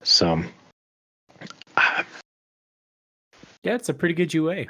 So, 0.02 0.42
uh, 1.76 2.02
yeah, 3.62 3.74
it's 3.74 3.88
a 3.88 3.94
pretty 3.94 4.14
good 4.14 4.32
UA. 4.32 4.66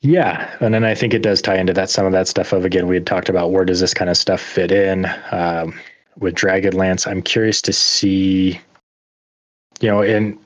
Yeah, 0.00 0.54
and 0.60 0.74
then 0.74 0.84
I 0.84 0.94
think 0.94 1.14
it 1.14 1.22
does 1.22 1.40
tie 1.40 1.56
into 1.56 1.72
that 1.72 1.88
some 1.88 2.04
of 2.04 2.12
that 2.12 2.28
stuff 2.28 2.52
of 2.52 2.66
again 2.66 2.86
we 2.88 2.94
had 2.94 3.06
talked 3.06 3.30
about 3.30 3.52
where 3.52 3.64
does 3.64 3.80
this 3.80 3.94
kind 3.94 4.10
of 4.10 4.18
stuff 4.18 4.38
fit 4.38 4.70
in 4.70 5.06
um, 5.30 5.80
with 6.18 6.34
Dragonlance. 6.34 7.06
I'm 7.06 7.22
curious 7.22 7.62
to 7.62 7.72
see, 7.72 8.60
you 9.80 9.88
know, 9.88 10.02
in 10.02 10.38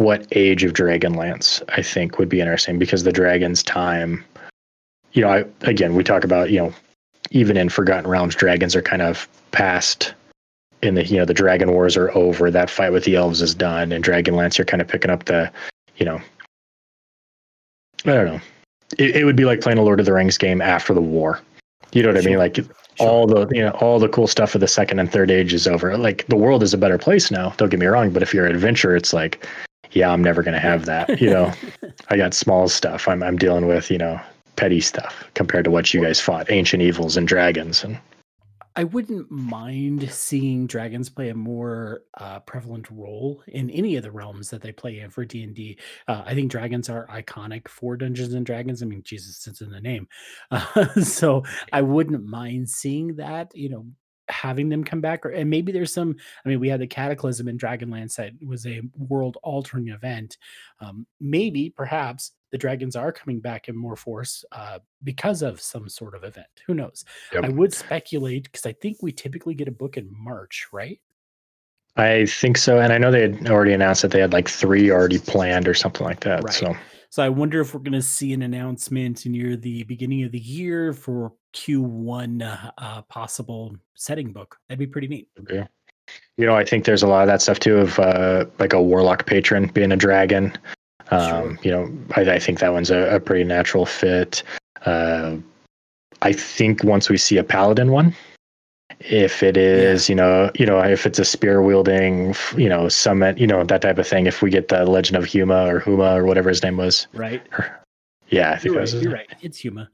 what 0.00 0.26
age 0.32 0.64
of 0.64 0.72
Dragonlance 0.72 1.62
I 1.76 1.82
think 1.82 2.18
would 2.18 2.30
be 2.30 2.40
interesting 2.40 2.78
because 2.78 3.02
the 3.02 3.12
dragon's 3.12 3.62
time, 3.62 4.24
you 5.12 5.20
know, 5.20 5.28
I, 5.28 5.44
again, 5.68 5.94
we 5.94 6.02
talk 6.02 6.24
about, 6.24 6.50
you 6.50 6.58
know, 6.58 6.72
even 7.32 7.58
in 7.58 7.68
Forgotten 7.68 8.08
Realms, 8.08 8.34
dragons 8.34 8.74
are 8.74 8.80
kind 8.80 9.02
of 9.02 9.28
past 9.52 10.14
in 10.80 10.94
the, 10.94 11.04
you 11.04 11.18
know, 11.18 11.26
the 11.26 11.34
dragon 11.34 11.72
wars 11.72 11.98
are 11.98 12.10
over. 12.16 12.50
That 12.50 12.70
fight 12.70 12.92
with 12.92 13.04
the 13.04 13.14
elves 13.14 13.42
is 13.42 13.54
done. 13.54 13.92
And 13.92 14.02
Dragonlance, 14.02 14.56
you're 14.56 14.64
kind 14.64 14.80
of 14.80 14.88
picking 14.88 15.10
up 15.10 15.26
the, 15.26 15.52
you 15.98 16.06
know, 16.06 16.18
I 18.06 18.14
don't 18.14 18.26
know. 18.26 18.40
It, 18.96 19.16
it 19.16 19.24
would 19.26 19.36
be 19.36 19.44
like 19.44 19.60
playing 19.60 19.76
a 19.76 19.82
Lord 19.82 20.00
of 20.00 20.06
the 20.06 20.14
Rings 20.14 20.38
game 20.38 20.62
after 20.62 20.94
the 20.94 21.02
war. 21.02 21.42
You 21.92 22.02
know 22.02 22.08
what 22.08 22.22
sure. 22.22 22.30
I 22.30 22.32
mean? 22.32 22.38
Like 22.38 22.56
Sure. 22.96 23.08
all 23.08 23.26
the 23.26 23.46
you 23.54 23.62
know 23.62 23.70
all 23.80 23.98
the 23.98 24.08
cool 24.08 24.26
stuff 24.26 24.54
of 24.54 24.60
the 24.60 24.68
second 24.68 24.98
and 24.98 25.10
third 25.10 25.30
age 25.30 25.54
is 25.54 25.66
over 25.66 25.96
like 25.96 26.26
the 26.26 26.36
world 26.36 26.62
is 26.62 26.74
a 26.74 26.76
better 26.76 26.98
place 26.98 27.30
now 27.30 27.50
don't 27.56 27.70
get 27.70 27.80
me 27.80 27.86
wrong 27.86 28.10
but 28.10 28.22
if 28.22 28.34
you're 28.34 28.44
an 28.44 28.54
adventurer 28.54 28.94
it's 28.94 29.14
like 29.14 29.46
yeah, 29.92 30.10
I'm 30.10 30.22
never 30.22 30.42
going 30.42 30.54
to 30.54 30.60
have 30.60 30.86
that. 30.86 31.20
You 31.20 31.30
know, 31.30 31.52
I 32.08 32.16
got 32.16 32.34
small 32.34 32.68
stuff. 32.68 33.08
I'm 33.08 33.22
I'm 33.22 33.36
dealing 33.36 33.66
with 33.66 33.90
you 33.90 33.98
know 33.98 34.20
petty 34.56 34.80
stuff 34.80 35.24
compared 35.34 35.64
to 35.64 35.70
what 35.70 35.92
you 35.94 36.02
guys 36.02 36.20
fought, 36.20 36.50
ancient 36.50 36.82
evils 36.82 37.16
and 37.16 37.26
dragons 37.26 37.84
and. 37.84 37.98
I 38.76 38.84
wouldn't 38.84 39.28
mind 39.32 40.08
seeing 40.12 40.68
dragons 40.68 41.10
play 41.10 41.30
a 41.30 41.34
more 41.34 42.02
uh, 42.16 42.38
prevalent 42.38 42.88
role 42.88 43.42
in 43.48 43.68
any 43.70 43.96
of 43.96 44.04
the 44.04 44.12
realms 44.12 44.48
that 44.50 44.62
they 44.62 44.70
play 44.70 45.00
in 45.00 45.10
for 45.10 45.24
D 45.24 45.42
and. 45.42 45.58
Uh, 46.06 46.22
I 46.24 46.34
think 46.34 46.52
dragons 46.52 46.88
are 46.88 47.06
iconic 47.08 47.66
for 47.66 47.96
Dungeons 47.96 48.32
and 48.32 48.46
Dragons. 48.46 48.80
I 48.80 48.86
mean, 48.86 49.02
Jesus, 49.04 49.44
it's 49.48 49.60
in 49.60 49.70
the 49.70 49.80
name, 49.80 50.06
uh, 50.52 50.86
so 51.02 51.42
I 51.72 51.82
wouldn't 51.82 52.24
mind 52.24 52.70
seeing 52.70 53.16
that. 53.16 53.50
You 53.56 53.70
know, 53.70 53.86
having 54.30 54.68
them 54.68 54.84
come 54.84 55.00
back 55.00 55.24
or 55.24 55.30
and 55.30 55.48
maybe 55.50 55.72
there's 55.72 55.92
some 55.92 56.16
i 56.44 56.48
mean 56.48 56.60
we 56.60 56.68
had 56.68 56.80
the 56.80 56.86
cataclysm 56.86 57.48
in 57.48 57.58
dragonlance 57.58 58.16
that 58.16 58.32
was 58.44 58.66
a 58.66 58.80
world 58.96 59.36
altering 59.42 59.88
event 59.88 60.36
um, 60.80 61.06
maybe 61.20 61.70
perhaps 61.70 62.32
the 62.50 62.58
dragons 62.58 62.96
are 62.96 63.12
coming 63.12 63.40
back 63.40 63.68
in 63.68 63.76
more 63.76 63.96
force 63.96 64.44
uh, 64.52 64.78
because 65.04 65.42
of 65.42 65.60
some 65.60 65.88
sort 65.88 66.14
of 66.14 66.24
event 66.24 66.46
who 66.66 66.74
knows 66.74 67.04
yep. 67.32 67.44
i 67.44 67.48
would 67.48 67.72
speculate 67.72 68.44
because 68.44 68.66
i 68.66 68.72
think 68.72 68.98
we 69.02 69.12
typically 69.12 69.54
get 69.54 69.68
a 69.68 69.72
book 69.72 69.96
in 69.96 70.08
march 70.10 70.68
right 70.72 71.00
i 71.96 72.24
think 72.26 72.56
so 72.56 72.80
and 72.80 72.92
i 72.92 72.98
know 72.98 73.10
they 73.10 73.22
had 73.22 73.48
already 73.50 73.72
announced 73.72 74.02
that 74.02 74.10
they 74.10 74.20
had 74.20 74.32
like 74.32 74.48
three 74.48 74.90
already 74.90 75.18
planned 75.18 75.68
or 75.68 75.74
something 75.74 76.06
like 76.06 76.20
that 76.20 76.42
right. 76.44 76.54
so 76.54 76.74
so 77.10 77.24
I 77.24 77.28
wonder 77.28 77.60
if 77.60 77.74
we're 77.74 77.80
going 77.80 77.92
to 77.92 78.02
see 78.02 78.32
an 78.32 78.42
announcement 78.42 79.26
near 79.26 79.56
the 79.56 79.82
beginning 79.84 80.22
of 80.22 80.30
the 80.30 80.38
year 80.38 80.92
for 80.92 81.32
Q1 81.54 82.70
uh, 82.78 83.02
possible 83.02 83.74
setting 83.94 84.32
book. 84.32 84.56
That'd 84.68 84.78
be 84.78 84.86
pretty 84.86 85.08
neat. 85.08 85.28
Okay. 85.40 85.66
You 86.36 86.46
know, 86.46 86.54
I 86.54 86.64
think 86.64 86.84
there's 86.84 87.02
a 87.02 87.08
lot 87.08 87.22
of 87.22 87.26
that 87.26 87.42
stuff 87.42 87.58
too 87.58 87.78
of 87.78 87.98
uh, 87.98 88.46
like 88.60 88.72
a 88.72 88.80
warlock 88.80 89.26
patron 89.26 89.66
being 89.66 89.90
a 89.90 89.96
dragon. 89.96 90.56
Um, 91.10 91.56
sure. 91.56 91.58
You 91.62 91.70
know, 91.72 91.98
I, 92.14 92.20
I, 92.34 92.38
think 92.38 92.60
that 92.60 92.72
one's 92.72 92.90
a, 92.90 93.16
a 93.16 93.20
pretty 93.20 93.42
natural 93.42 93.86
fit. 93.86 94.44
Uh, 94.86 95.36
I 96.22 96.32
think 96.32 96.84
once 96.84 97.10
we 97.10 97.16
see 97.16 97.36
a 97.36 97.44
paladin 97.44 97.90
one, 97.90 98.14
if 99.00 99.42
it 99.42 99.56
is 99.56 100.08
yeah. 100.08 100.12
you 100.12 100.16
know 100.16 100.50
you 100.54 100.66
know 100.66 100.78
if 100.78 101.06
it's 101.06 101.18
a 101.18 101.24
spear 101.24 101.62
wielding 101.62 102.34
you 102.56 102.68
know 102.68 102.88
summit 102.88 103.38
you 103.38 103.46
know 103.46 103.64
that 103.64 103.80
type 103.82 103.98
of 103.98 104.06
thing 104.06 104.26
if 104.26 104.42
we 104.42 104.50
get 104.50 104.68
the 104.68 104.84
legend 104.84 105.16
of 105.16 105.24
huma 105.24 105.66
or 105.68 105.80
huma 105.80 106.16
or 106.16 106.24
whatever 106.24 106.48
his 106.48 106.62
name 106.62 106.76
was. 106.76 107.06
Right. 107.14 107.42
Yeah 108.28 108.52
i 108.52 108.58
think 108.58 108.74
you're, 108.74 108.82
right, 108.82 108.92
you're 108.94 109.12
right. 109.12 109.34
It's 109.40 109.62
huma. 109.62 109.88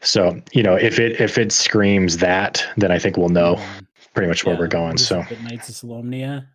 So 0.00 0.40
you 0.52 0.62
know 0.62 0.74
if 0.74 0.98
it 0.98 1.20
if 1.20 1.38
it 1.38 1.52
screams 1.52 2.18
that 2.18 2.64
then 2.76 2.90
i 2.90 2.98
think 2.98 3.16
we'll 3.16 3.28
know 3.28 3.62
pretty 4.14 4.28
much 4.28 4.44
where 4.44 4.54
yeah, 4.54 4.60
we're 4.60 4.68
going 4.68 4.96
so. 4.96 5.24
Knights 5.42 5.68
of 5.68 5.74
Solamnia 5.74 6.46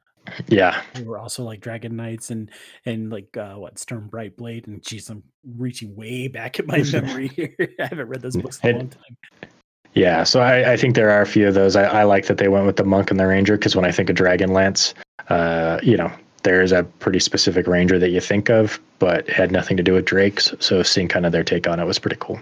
yeah. 0.47 0.81
We 0.95 1.03
were 1.03 1.17
also 1.17 1.43
like 1.43 1.59
dragon 1.61 1.95
knights 1.95 2.29
and 2.29 2.51
and 2.85 3.11
like 3.11 3.35
uh 3.37 3.55
what 3.55 3.79
Sturm 3.79 4.09
Brightblade 4.09 4.67
and 4.67 4.81
geez 4.83 5.09
i'm 5.09 5.23
reaching 5.57 5.95
way 5.95 6.27
back 6.27 6.59
in 6.59 6.67
my 6.67 6.83
memory 6.91 7.29
here. 7.29 7.55
I 7.79 7.85
haven't 7.85 8.07
read 8.07 8.21
those 8.21 8.37
books 8.37 8.59
in 8.63 8.75
a 8.75 8.77
long 8.77 8.89
time 8.89 9.49
yeah, 9.93 10.23
so 10.23 10.41
I, 10.41 10.73
I, 10.73 10.77
think 10.77 10.95
there 10.95 11.09
are 11.09 11.21
a 11.21 11.25
few 11.25 11.47
of 11.47 11.53
those. 11.55 11.75
I, 11.75 11.83
I, 11.83 12.03
like 12.03 12.27
that 12.27 12.37
they 12.37 12.47
went 12.47 12.65
with 12.65 12.75
the 12.75 12.83
monk 12.83 13.11
and 13.11 13.19
the 13.19 13.27
ranger 13.27 13.57
because 13.57 13.75
when 13.75 13.85
I 13.85 13.91
think 13.91 14.09
of 14.09 14.15
Dragonlance, 14.15 14.93
uh, 15.29 15.79
you 15.81 15.97
know, 15.97 16.11
there's 16.43 16.71
a 16.71 16.83
pretty 16.83 17.19
specific 17.19 17.67
ranger 17.67 17.99
that 17.99 18.09
you 18.09 18.21
think 18.21 18.49
of, 18.49 18.79
but 18.99 19.27
had 19.27 19.51
nothing 19.51 19.77
to 19.77 19.83
do 19.83 19.93
with 19.93 20.05
Drakes. 20.05 20.53
So 20.59 20.83
seeing 20.83 21.07
kind 21.07 21.25
of 21.25 21.31
their 21.31 21.43
take 21.43 21.67
on 21.67 21.79
it 21.79 21.85
was 21.85 21.99
pretty 21.99 22.17
cool. 22.19 22.39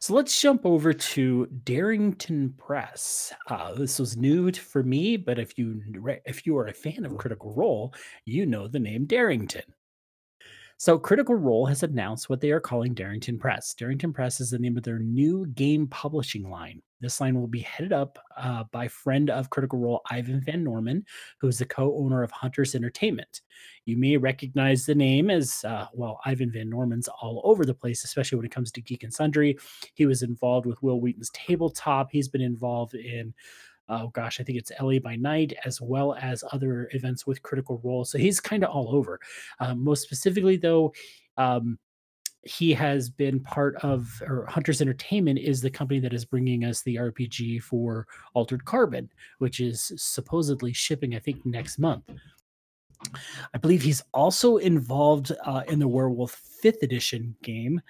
So 0.00 0.14
let's 0.14 0.40
jump 0.40 0.64
over 0.64 0.92
to 0.92 1.46
Darrington 1.64 2.54
Press. 2.56 3.32
Uh, 3.48 3.74
this 3.74 3.98
was 3.98 4.16
new 4.16 4.52
for 4.52 4.82
me, 4.82 5.16
but 5.16 5.38
if 5.40 5.58
you 5.58 5.82
if 6.24 6.46
you 6.46 6.56
are 6.56 6.68
a 6.68 6.72
fan 6.72 7.04
of 7.04 7.16
Critical 7.16 7.52
Role, 7.54 7.92
you 8.24 8.46
know 8.46 8.68
the 8.68 8.78
name 8.78 9.06
Darrington. 9.06 9.64
So, 10.80 10.96
Critical 10.96 11.34
Role 11.34 11.66
has 11.66 11.82
announced 11.82 12.30
what 12.30 12.40
they 12.40 12.52
are 12.52 12.60
calling 12.60 12.94
Darrington 12.94 13.36
Press. 13.36 13.74
Darrington 13.74 14.12
Press 14.12 14.40
is 14.40 14.50
the 14.50 14.60
name 14.60 14.76
of 14.76 14.84
their 14.84 15.00
new 15.00 15.44
game 15.46 15.88
publishing 15.88 16.48
line. 16.48 16.80
This 17.00 17.20
line 17.20 17.38
will 17.38 17.48
be 17.48 17.60
headed 17.60 17.92
up 17.92 18.16
uh, 18.36 18.62
by 18.70 18.86
friend 18.86 19.28
of 19.28 19.50
Critical 19.50 19.80
Role, 19.80 20.02
Ivan 20.08 20.40
Van 20.40 20.62
Norman, 20.62 21.04
who 21.40 21.48
is 21.48 21.58
the 21.58 21.64
co 21.64 21.96
owner 21.98 22.22
of 22.22 22.30
Hunters 22.30 22.76
Entertainment. 22.76 23.40
You 23.86 23.96
may 23.96 24.16
recognize 24.16 24.86
the 24.86 24.94
name 24.94 25.30
as, 25.30 25.64
uh, 25.64 25.86
well, 25.94 26.20
Ivan 26.24 26.52
Van 26.52 26.70
Norman's 26.70 27.08
all 27.08 27.40
over 27.44 27.64
the 27.64 27.74
place, 27.74 28.04
especially 28.04 28.36
when 28.36 28.46
it 28.46 28.52
comes 28.52 28.70
to 28.70 28.80
Geek 28.80 29.02
and 29.02 29.12
Sundry. 29.12 29.58
He 29.94 30.06
was 30.06 30.22
involved 30.22 30.66
with 30.66 30.80
Wil 30.80 31.00
Wheaton's 31.00 31.30
Tabletop. 31.30 32.10
He's 32.12 32.28
been 32.28 32.40
involved 32.40 32.94
in 32.94 33.34
oh 33.88 34.08
gosh, 34.08 34.40
I 34.40 34.44
think 34.44 34.58
it's 34.58 34.72
LA 34.80 34.98
by 34.98 35.16
Night, 35.16 35.52
as 35.64 35.80
well 35.80 36.14
as 36.14 36.44
other 36.52 36.90
events 36.92 37.26
with 37.26 37.42
Critical 37.42 37.80
Role. 37.82 38.04
So 38.04 38.18
he's 38.18 38.40
kind 38.40 38.64
of 38.64 38.70
all 38.70 38.94
over. 38.94 39.18
Um, 39.60 39.82
most 39.82 40.02
specifically, 40.02 40.56
though, 40.56 40.92
um, 41.36 41.78
he 42.42 42.72
has 42.72 43.10
been 43.10 43.40
part 43.40 43.76
of, 43.76 44.10
or 44.26 44.46
Hunters 44.46 44.80
Entertainment 44.80 45.38
is 45.38 45.60
the 45.60 45.70
company 45.70 46.00
that 46.00 46.14
is 46.14 46.24
bringing 46.24 46.64
us 46.64 46.82
the 46.82 46.96
RPG 46.96 47.62
for 47.62 48.06
Altered 48.34 48.64
Carbon, 48.64 49.10
which 49.38 49.60
is 49.60 49.92
supposedly 49.96 50.72
shipping, 50.72 51.14
I 51.14 51.18
think, 51.18 51.44
next 51.44 51.78
month. 51.78 52.04
I 53.54 53.58
believe 53.58 53.82
he's 53.82 54.02
also 54.12 54.56
involved 54.56 55.32
uh, 55.44 55.62
in 55.68 55.78
the 55.78 55.88
Werewolf 55.88 56.32
Fifth 56.62 56.82
Edition 56.82 57.34
game 57.42 57.80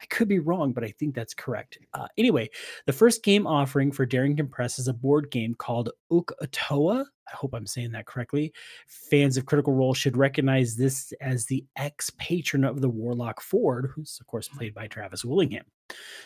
I 0.00 0.06
could 0.06 0.28
be 0.28 0.38
wrong, 0.38 0.72
but 0.72 0.84
I 0.84 0.92
think 0.98 1.14
that's 1.14 1.34
correct. 1.34 1.78
Uh, 1.92 2.06
anyway, 2.16 2.48
the 2.86 2.92
first 2.92 3.22
game 3.22 3.46
offering 3.46 3.92
for 3.92 4.06
Darrington 4.06 4.48
Press 4.48 4.78
is 4.78 4.88
a 4.88 4.94
board 4.94 5.30
game 5.30 5.54
called 5.54 5.90
Uk'otoa. 6.10 7.04
I 7.32 7.36
hope 7.36 7.54
I'm 7.54 7.66
saying 7.66 7.92
that 7.92 8.06
correctly. 8.06 8.52
Fans 8.88 9.36
of 9.36 9.46
Critical 9.46 9.74
Role 9.74 9.94
should 9.94 10.16
recognize 10.16 10.74
this 10.74 11.12
as 11.20 11.44
the 11.46 11.64
ex 11.76 12.10
patron 12.18 12.64
of 12.64 12.80
the 12.80 12.88
Warlock 12.88 13.40
Fjord, 13.40 13.90
who's, 13.94 14.18
of 14.20 14.26
course, 14.26 14.48
played 14.48 14.74
by 14.74 14.88
Travis 14.88 15.24
Willingham. 15.24 15.64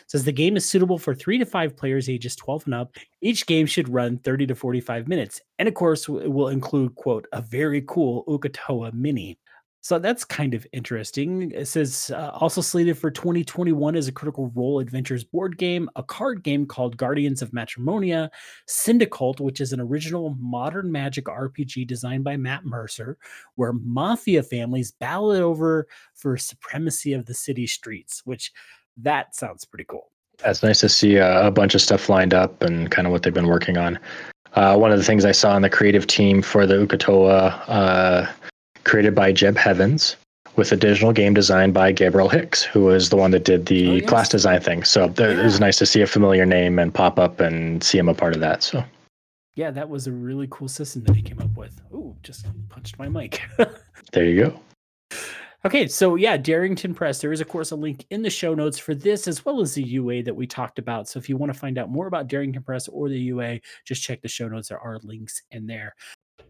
Says 0.07 0.23
the 0.23 0.31
game 0.31 0.55
is 0.55 0.65
suitable 0.65 0.97
for 0.97 1.13
three 1.13 1.37
to 1.37 1.45
five 1.45 1.75
players 1.75 2.09
ages 2.09 2.35
12 2.35 2.65
and 2.65 2.75
up. 2.75 2.95
Each 3.21 3.45
game 3.45 3.65
should 3.65 3.89
run 3.89 4.19
30 4.19 4.47
to 4.47 4.55
45 4.55 5.07
minutes. 5.07 5.41
And 5.59 5.67
of 5.67 5.73
course, 5.73 6.07
it 6.07 6.31
will 6.31 6.49
include, 6.49 6.95
quote, 6.95 7.27
a 7.33 7.41
very 7.41 7.83
cool 7.87 8.23
Uk'otoa 8.27 8.93
mini. 8.93 9.37
So 9.85 9.99
that's 9.99 10.25
kind 10.25 10.55
of 10.55 10.65
interesting. 10.73 11.51
It 11.51 11.67
says 11.67 12.11
uh, 12.11 12.31
also 12.33 12.59
slated 12.59 12.97
for 12.97 13.11
2021 13.11 13.95
as 13.95 14.07
a 14.07 14.11
Critical 14.11 14.51
Role 14.55 14.79
Adventures 14.79 15.23
board 15.23 15.59
game, 15.59 15.91
a 15.95 16.01
card 16.01 16.41
game 16.41 16.65
called 16.65 16.97
Guardians 16.97 17.43
of 17.43 17.51
Matrimonia, 17.51 18.31
Syndicult, 18.67 19.39
which 19.39 19.61
is 19.61 19.73
an 19.73 19.79
original 19.79 20.35
modern 20.39 20.91
magic 20.91 21.25
RPG 21.25 21.85
designed 21.85 22.23
by 22.23 22.35
Matt 22.35 22.65
Mercer, 22.65 23.19
where 23.57 23.73
mafia 23.73 24.41
families 24.41 24.91
battle 24.91 25.33
it 25.33 25.41
over 25.41 25.85
for 26.15 26.35
supremacy 26.35 27.13
of 27.13 27.27
the 27.27 27.35
city 27.35 27.67
streets, 27.67 28.25
which 28.25 28.51
that 28.97 29.35
sounds 29.35 29.65
pretty 29.65 29.85
cool. 29.87 30.09
It's 30.43 30.63
nice 30.63 30.79
to 30.79 30.89
see 30.89 31.17
a, 31.17 31.45
a 31.45 31.51
bunch 31.51 31.75
of 31.75 31.81
stuff 31.81 32.09
lined 32.09 32.33
up 32.33 32.63
and 32.63 32.89
kind 32.89 33.05
of 33.05 33.11
what 33.11 33.21
they've 33.21 33.31
been 33.31 33.45
working 33.45 33.77
on. 33.77 33.99
Uh, 34.53 34.75
one 34.77 34.91
of 34.91 34.97
the 34.97 35.05
things 35.05 35.25
I 35.25 35.31
saw 35.31 35.51
on 35.51 35.61
the 35.61 35.69
creative 35.69 36.07
team 36.07 36.41
for 36.41 36.65
the 36.65 36.73
Uk'otoa 36.73 37.63
uh, 37.67 38.31
created 38.85 39.13
by 39.13 39.31
Jeb 39.31 39.57
Havens 39.57 40.15
with 40.55 40.71
additional 40.71 41.11
game 41.11 41.33
design 41.33 41.71
by 41.71 41.91
Gabriel 41.91 42.29
Hicks, 42.29 42.63
who 42.63 42.85
was 42.85 43.09
the 43.09 43.17
one 43.17 43.31
that 43.31 43.43
did 43.43 43.65
the 43.65 43.89
oh, 43.89 43.93
yes. 43.95 44.09
class 44.09 44.29
design 44.29 44.61
thing. 44.61 44.83
So 44.83 45.13
yeah. 45.17 45.31
it 45.31 45.43
was 45.43 45.59
nice 45.59 45.77
to 45.79 45.85
see 45.85 46.01
a 46.01 46.07
familiar 46.07 46.45
name 46.45 46.79
and 46.79 46.93
pop 46.93 47.19
up 47.19 47.39
and 47.39 47.83
see 47.83 47.97
him 47.97 48.07
a 48.07 48.13
part 48.13 48.33
of 48.33 48.39
that. 48.39 48.63
So 48.63 48.83
yeah, 49.55 49.71
that 49.71 49.89
was 49.89 50.07
a 50.07 50.11
really 50.11 50.47
cool 50.49 50.67
system 50.67 51.03
that 51.03 51.15
he 51.15 51.21
came 51.21 51.39
up 51.39 51.55
with. 51.57 51.81
Ooh, 51.93 52.15
just 52.23 52.45
punched 52.69 52.97
my 52.99 53.09
mic. 53.09 53.41
there 54.11 54.25
you 54.25 54.45
go. 54.45 54.59
Okay, 55.65 55.87
so 55.87 56.13
yeah, 56.13 56.37
Darrington 56.37 56.93
Press. 56.93 57.19
There 57.19 57.31
is, 57.31 57.41
of 57.41 57.47
course, 57.47 57.71
a 57.71 57.75
link 57.75 58.05
in 58.11 58.21
the 58.21 58.29
show 58.29 58.53
notes 58.53 58.77
for 58.77 58.93
this 58.93 59.27
as 59.27 59.43
well 59.43 59.61
as 59.61 59.73
the 59.73 59.81
UA 59.81 60.21
that 60.23 60.35
we 60.35 60.45
talked 60.45 60.77
about. 60.77 61.09
So 61.09 61.17
if 61.17 61.27
you 61.27 61.37
want 61.37 61.51
to 61.51 61.57
find 61.57 61.79
out 61.79 61.89
more 61.89 62.05
about 62.05 62.27
Darrington 62.27 62.61
Press 62.61 62.87
or 62.87 63.09
the 63.09 63.17
UA, 63.17 63.61
just 63.83 64.03
check 64.03 64.21
the 64.21 64.27
show 64.27 64.47
notes. 64.47 64.69
There 64.69 64.79
are 64.79 64.99
links 65.01 65.41
in 65.49 65.65
there. 65.65 65.95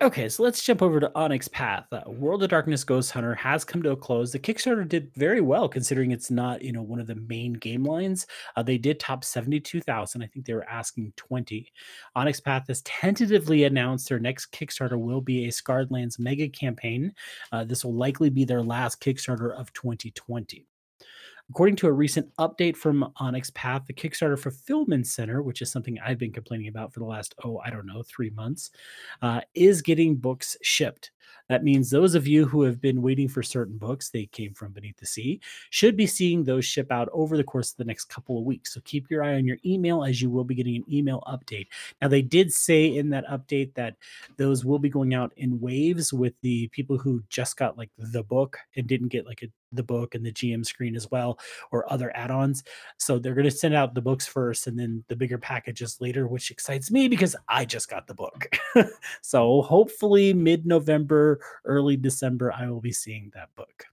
Okay, 0.05 0.29
so 0.29 0.43
let's 0.43 0.61
jump 0.61 0.83
over 0.83 0.99
to 0.99 1.11
Onyx 1.15 1.47
Path. 1.47 1.87
Uh, 1.91 2.03
World 2.05 2.43
of 2.43 2.51
Darkness 2.51 2.83
Ghost 2.83 3.09
Hunter 3.09 3.33
has 3.33 3.65
come 3.65 3.81
to 3.81 3.89
a 3.89 3.95
close. 3.95 4.31
The 4.31 4.37
Kickstarter 4.37 4.87
did 4.87 5.11
very 5.15 5.41
well 5.41 5.67
considering 5.67 6.11
it's 6.11 6.29
not, 6.29 6.61
you 6.61 6.71
know, 6.71 6.83
one 6.83 6.99
of 6.99 7.07
the 7.07 7.15
main 7.15 7.53
game 7.53 7.83
lines. 7.83 8.27
Uh, 8.55 8.61
they 8.61 8.77
did 8.77 8.99
top 8.99 9.23
72,000. 9.23 10.21
I 10.21 10.27
think 10.27 10.45
they 10.45 10.53
were 10.53 10.69
asking 10.69 11.13
20. 11.15 11.71
Onyx 12.15 12.39
Path 12.39 12.67
has 12.67 12.83
tentatively 12.83 13.63
announced 13.63 14.07
their 14.07 14.19
next 14.19 14.51
Kickstarter 14.51 14.99
will 14.99 15.21
be 15.21 15.47
a 15.47 15.51
Scarred 15.51 15.89
Lands 15.89 16.19
mega 16.19 16.49
campaign. 16.49 17.11
Uh, 17.51 17.63
this 17.63 17.83
will 17.83 17.95
likely 17.95 18.29
be 18.29 18.45
their 18.45 18.61
last 18.61 19.01
Kickstarter 19.01 19.59
of 19.59 19.73
2020. 19.73 20.67
According 21.51 21.75
to 21.77 21.87
a 21.87 21.91
recent 21.91 22.35
update 22.37 22.75
from 22.75 23.11
Onyx 23.17 23.51
Path, 23.51 23.83
the 23.85 23.93
Kickstarter 23.93 24.37
Fulfillment 24.37 25.05
Center, 25.05 25.43
which 25.43 25.61
is 25.61 25.71
something 25.71 25.99
I've 25.99 26.17
been 26.17 26.33
complaining 26.33 26.69
about 26.69 26.91
for 26.91 26.99
the 26.99 27.05
last, 27.05 27.35
oh, 27.43 27.61
I 27.63 27.69
don't 27.69 27.85
know, 27.85 28.01
three 28.01 28.31
months, 28.31 28.71
uh, 29.21 29.41
is 29.53 29.83
getting 29.83 30.15
books 30.15 30.57
shipped. 30.63 31.11
That 31.49 31.63
means 31.63 31.89
those 31.89 32.15
of 32.15 32.27
you 32.27 32.45
who 32.45 32.63
have 32.63 32.81
been 32.81 33.01
waiting 33.01 33.27
for 33.27 33.43
certain 33.43 33.77
books, 33.77 34.09
they 34.09 34.25
came 34.25 34.53
from 34.53 34.71
beneath 34.71 34.97
the 34.97 35.05
sea, 35.05 35.39
should 35.69 35.95
be 35.95 36.07
seeing 36.07 36.43
those 36.43 36.65
ship 36.65 36.91
out 36.91 37.09
over 37.13 37.37
the 37.37 37.43
course 37.43 37.71
of 37.71 37.77
the 37.77 37.85
next 37.85 38.05
couple 38.05 38.39
of 38.39 38.45
weeks. 38.45 38.73
So 38.73 38.81
keep 38.83 39.09
your 39.11 39.23
eye 39.23 39.35
on 39.35 39.45
your 39.45 39.57
email 39.63 40.03
as 40.03 40.21
you 40.21 40.29
will 40.29 40.43
be 40.43 40.55
getting 40.55 40.77
an 40.77 40.85
email 40.91 41.23
update. 41.27 41.67
Now, 42.01 42.07
they 42.07 42.21
did 42.23 42.51
say 42.51 42.95
in 42.97 43.09
that 43.11 43.27
update 43.27 43.75
that 43.75 43.95
those 44.37 44.65
will 44.65 44.79
be 44.79 44.89
going 44.89 45.13
out 45.13 45.33
in 45.37 45.59
waves 45.59 46.11
with 46.11 46.33
the 46.41 46.67
people 46.69 46.97
who 46.97 47.23
just 47.29 47.57
got 47.57 47.77
like 47.77 47.91
the 47.97 48.23
book 48.23 48.57
and 48.75 48.87
didn't 48.87 49.09
get 49.09 49.27
like 49.27 49.43
a 49.43 49.51
the 49.71 49.83
book 49.83 50.15
and 50.15 50.25
the 50.25 50.31
GM 50.31 50.65
screen 50.65 50.95
as 50.95 51.09
well, 51.11 51.39
or 51.71 51.91
other 51.91 52.15
add 52.15 52.31
ons. 52.31 52.63
So 52.97 53.19
they're 53.19 53.33
going 53.35 53.45
to 53.45 53.51
send 53.51 53.73
out 53.73 53.93
the 53.93 54.01
books 54.01 54.27
first 54.27 54.67
and 54.67 54.77
then 54.77 55.03
the 55.07 55.15
bigger 55.15 55.37
packages 55.37 55.97
later, 55.99 56.27
which 56.27 56.51
excites 56.51 56.91
me 56.91 57.07
because 57.07 57.35
I 57.47 57.65
just 57.65 57.89
got 57.89 58.07
the 58.07 58.13
book. 58.13 58.47
so 59.21 59.61
hopefully, 59.61 60.33
mid 60.33 60.65
November, 60.65 61.39
early 61.65 61.97
December, 61.97 62.51
I 62.53 62.69
will 62.69 62.81
be 62.81 62.91
seeing 62.91 63.31
that 63.33 63.49
book. 63.55 63.85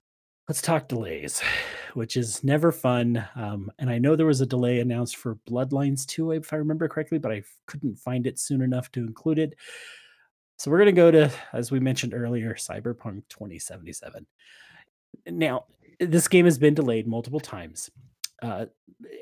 Let's 0.49 0.61
talk 0.61 0.89
delays, 0.89 1.41
which 1.95 2.17
is 2.17 2.43
never 2.43 2.73
fun. 2.73 3.25
Um, 3.37 3.71
and 3.79 3.89
I 3.89 3.99
know 3.99 4.17
there 4.17 4.27
was 4.27 4.41
a 4.41 4.47
delay 4.47 4.81
announced 4.81 5.17
for 5.17 5.39
Bloodlines 5.49 6.05
2, 6.07 6.33
if 6.33 6.53
I 6.53 6.57
remember 6.57 6.89
correctly, 6.89 7.19
but 7.19 7.33
I 7.33 7.43
couldn't 7.67 7.97
find 7.97 8.27
it 8.27 8.39
soon 8.39 8.63
enough 8.63 8.91
to 8.93 9.01
include 9.01 9.39
it. 9.39 9.55
So 10.59 10.71
we're 10.71 10.79
going 10.79 10.87
to 10.87 10.93
go 10.93 11.11
to, 11.11 11.31
as 11.53 11.71
we 11.71 11.81
mentioned 11.81 12.15
earlier, 12.15 12.55
Cyberpunk 12.55 13.23
2077. 13.29 14.27
Now, 15.27 15.65
this 16.01 16.29
game 16.29 16.45
has 16.45 16.59
been 16.59 16.75
delayed 16.75 17.07
multiple 17.07 17.41
times. 17.41 17.91
Uh, 18.43 18.67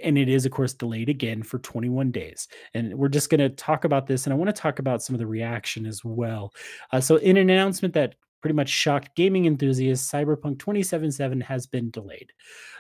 and 0.03 0.17
it 0.17 0.29
is, 0.29 0.47
of 0.47 0.53
course, 0.53 0.73
delayed 0.73 1.09
again 1.09 1.43
for 1.43 1.59
21 1.59 2.11
days. 2.11 2.49
And 2.75 2.95
we're 2.95 3.09
just 3.09 3.29
going 3.29 3.41
to 3.41 3.51
talk 3.51 3.85
about 3.85 4.07
this. 4.07 4.27
And 4.27 4.33
I 4.33 4.37
want 4.37 4.55
to 4.55 4.61
talk 4.61 4.79
about 4.79 5.03
some 5.03 5.15
of 5.15 5.19
the 5.19 5.27
reaction 5.27 5.87
as 5.87 6.05
well. 6.05 6.53
Uh, 6.93 7.01
so, 7.01 7.17
in 7.17 7.37
an 7.37 7.51
announcement 7.51 7.95
that 7.95 8.15
pretty 8.41 8.55
much 8.55 8.69
shocked 8.69 9.15
gaming 9.17 9.47
enthusiasts, 9.47 10.11
Cyberpunk 10.11 10.59
2077 10.59 11.41
has 11.43 11.67
been 11.67 11.91
delayed. 11.91 12.33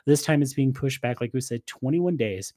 This 0.07 0.23
time 0.23 0.43
it's 0.43 0.55
being 0.55 0.73
pushed 0.73 1.03
back, 1.03 1.21
like 1.21 1.33
we 1.35 1.41
said, 1.41 1.67
21 1.67 2.17
days. 2.17 2.55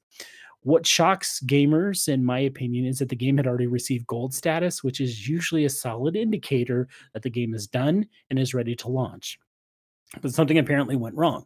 What 0.61 0.87
shocks 0.87 1.41
gamers, 1.45 2.07
in 2.07 2.23
my 2.23 2.39
opinion, 2.39 2.85
is 2.85 2.99
that 2.99 3.09
the 3.09 3.17
game 3.17 3.35
had 3.35 3.47
already 3.47 3.67
received 3.67 4.07
gold 4.07 4.33
status, 4.33 4.81
which 4.81 5.01
is 5.01 5.27
usually 5.27 5.65
a 5.65 5.69
solid 5.69 6.15
indicator 6.15 6.87
that 7.13 7.21
the 7.21 7.29
game 7.29 7.53
is 7.53 7.67
done 7.67 8.07
and 8.29 8.39
is 8.39 8.53
ready 8.53 8.73
to 8.77 8.87
launch. 8.87 9.37
But 10.21 10.33
something 10.33 10.59
apparently 10.59 10.95
went 10.95 11.15
wrong. 11.15 11.45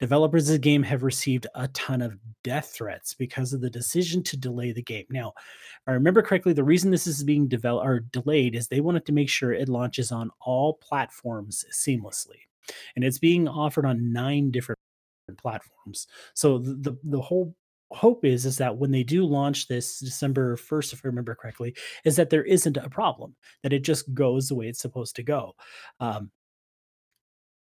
Developers 0.00 0.48
of 0.48 0.54
the 0.54 0.58
game 0.58 0.82
have 0.82 1.04
received 1.04 1.46
a 1.54 1.68
ton 1.68 2.02
of 2.02 2.18
death 2.42 2.72
threats 2.74 3.14
because 3.14 3.52
of 3.52 3.60
the 3.60 3.70
decision 3.70 4.22
to 4.24 4.36
delay 4.36 4.72
the 4.72 4.82
game. 4.82 5.04
Now, 5.08 5.34
I 5.86 5.92
remember 5.92 6.22
correctly, 6.22 6.52
the 6.52 6.64
reason 6.64 6.90
this 6.90 7.06
is 7.06 7.22
being 7.22 7.46
developed 7.46 7.86
or 7.86 8.00
delayed 8.00 8.56
is 8.56 8.66
they 8.66 8.80
wanted 8.80 9.06
to 9.06 9.12
make 9.12 9.28
sure 9.28 9.52
it 9.52 9.68
launches 9.68 10.10
on 10.10 10.30
all 10.40 10.74
platforms 10.74 11.64
seamlessly. 11.72 12.40
And 12.96 13.04
it's 13.04 13.18
being 13.18 13.46
offered 13.46 13.86
on 13.86 14.12
nine 14.12 14.50
different 14.50 14.78
platforms. 15.36 16.08
So 16.34 16.58
the, 16.58 16.74
the, 16.74 16.98
the 17.04 17.20
whole 17.20 17.54
hope 17.90 18.24
is 18.24 18.44
is 18.44 18.58
that 18.58 18.76
when 18.76 18.90
they 18.90 19.02
do 19.02 19.24
launch 19.24 19.66
this 19.66 20.00
December 20.00 20.56
1st 20.56 20.92
if 20.92 21.00
I 21.04 21.08
remember 21.08 21.34
correctly 21.34 21.74
is 22.04 22.16
that 22.16 22.28
there 22.28 22.44
isn't 22.44 22.76
a 22.76 22.90
problem 22.90 23.34
that 23.62 23.72
it 23.72 23.82
just 23.82 24.12
goes 24.12 24.48
the 24.48 24.54
way 24.54 24.68
it's 24.68 24.80
supposed 24.82 25.16
to 25.16 25.22
go 25.22 25.54
um, 26.00 26.30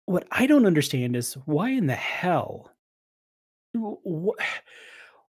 what 0.07 0.25
I 0.31 0.47
don't 0.47 0.65
understand 0.65 1.15
is 1.15 1.35
why 1.45 1.69
in 1.69 1.85
the 1.85 1.95
hell 1.95 2.71
what 3.73 4.39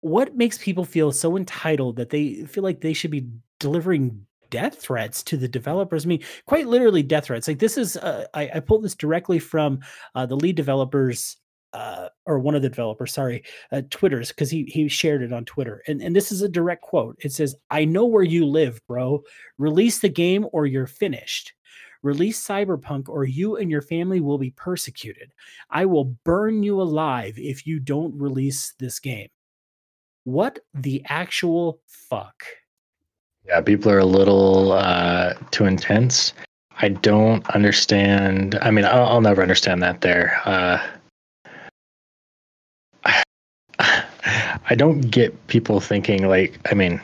what 0.02 0.38
makes 0.38 0.58
people 0.58 0.86
feel 0.86 1.12
so 1.12 1.36
entitled 1.36 1.98
that 1.98 2.12
they 2.12 2.46
feel 2.46 2.64
like 2.64 2.80
they 2.80 2.94
should 2.94 3.12
be 3.12 3.28
delivering 3.60 4.26
death 4.50 4.80
threats 4.80 5.22
to 5.24 5.38
the 5.38 5.48
developers. 5.48 6.06
I 6.06 6.08
mean, 6.08 6.24
quite 6.46 6.68
literally 6.68 7.04
death 7.04 7.26
threats. 7.26 7.48
Like 7.48 7.60
this 7.60 7.78
is, 7.78 7.98
uh, 7.98 8.26
I, 8.34 8.50
I 8.56 8.60
pulled 8.62 8.84
this 8.84 8.96
directly 8.96 9.40
from 9.40 9.80
uh, 10.16 10.26
the 10.26 10.38
lead 10.38 10.56
developers, 10.56 11.36
uh, 11.74 12.08
or 12.26 12.40
one 12.40 12.56
of 12.56 12.62
the 12.62 12.70
developers, 12.70 13.14
sorry, 13.14 13.44
uh, 13.72 13.82
Twitter's, 13.90 14.30
because 14.30 14.50
he 14.50 14.64
he 14.66 14.88
shared 14.88 15.22
it 15.22 15.34
on 15.34 15.46
Twitter, 15.46 15.84
and 15.88 16.02
and 16.02 16.16
this 16.16 16.32
is 16.32 16.42
a 16.42 16.50
direct 16.50 16.82
quote. 16.82 17.16
It 17.20 17.32
says, 17.32 17.56
"I 17.70 17.86
know 17.86 18.06
where 18.06 18.24
you 18.24 18.46
live, 18.46 18.80
bro. 18.88 19.24
Release 19.58 20.00
the 20.00 20.10
game 20.10 20.48
or 20.52 20.66
you're 20.66 20.88
finished." 20.88 21.54
Release 22.02 22.45
Cyberpunk, 22.45 23.10
or 23.10 23.26
you 23.26 23.58
and 23.58 23.70
your 23.70 23.82
family 23.82 24.22
will 24.22 24.38
be 24.38 24.52
persecuted. 24.52 25.34
I 25.70 25.86
will 25.86 26.06
burn 26.24 26.64
you 26.64 26.82
alive 26.82 27.38
if 27.38 27.68
you 27.68 27.80
don't 27.80 28.18
release 28.18 28.74
this 28.80 29.00
game. 29.00 29.28
What 30.24 30.60
the 30.74 31.04
actual 31.10 31.82
fuck? 31.88 32.43
Yeah, 33.45 33.62
people 33.62 33.91
are 33.91 34.00
a 34.00 34.06
little 34.06 34.72
uh, 34.74 35.34
too 35.52 35.66
intense. 35.66 36.34
I 36.82 36.89
don't 36.89 37.47
understand. 37.50 38.58
I 38.62 38.72
mean, 38.72 38.86
I'll, 38.86 39.06
I'll 39.06 39.22
never 39.22 39.41
understand 39.41 39.82
that 39.82 40.02
there. 40.02 40.39
Uh, 40.45 40.80
I 43.80 44.76
don't 44.76 45.02
get 45.02 45.47
people 45.47 45.82
thinking 45.82 46.28
like, 46.28 46.60
I 46.72 46.76
mean, 46.76 47.02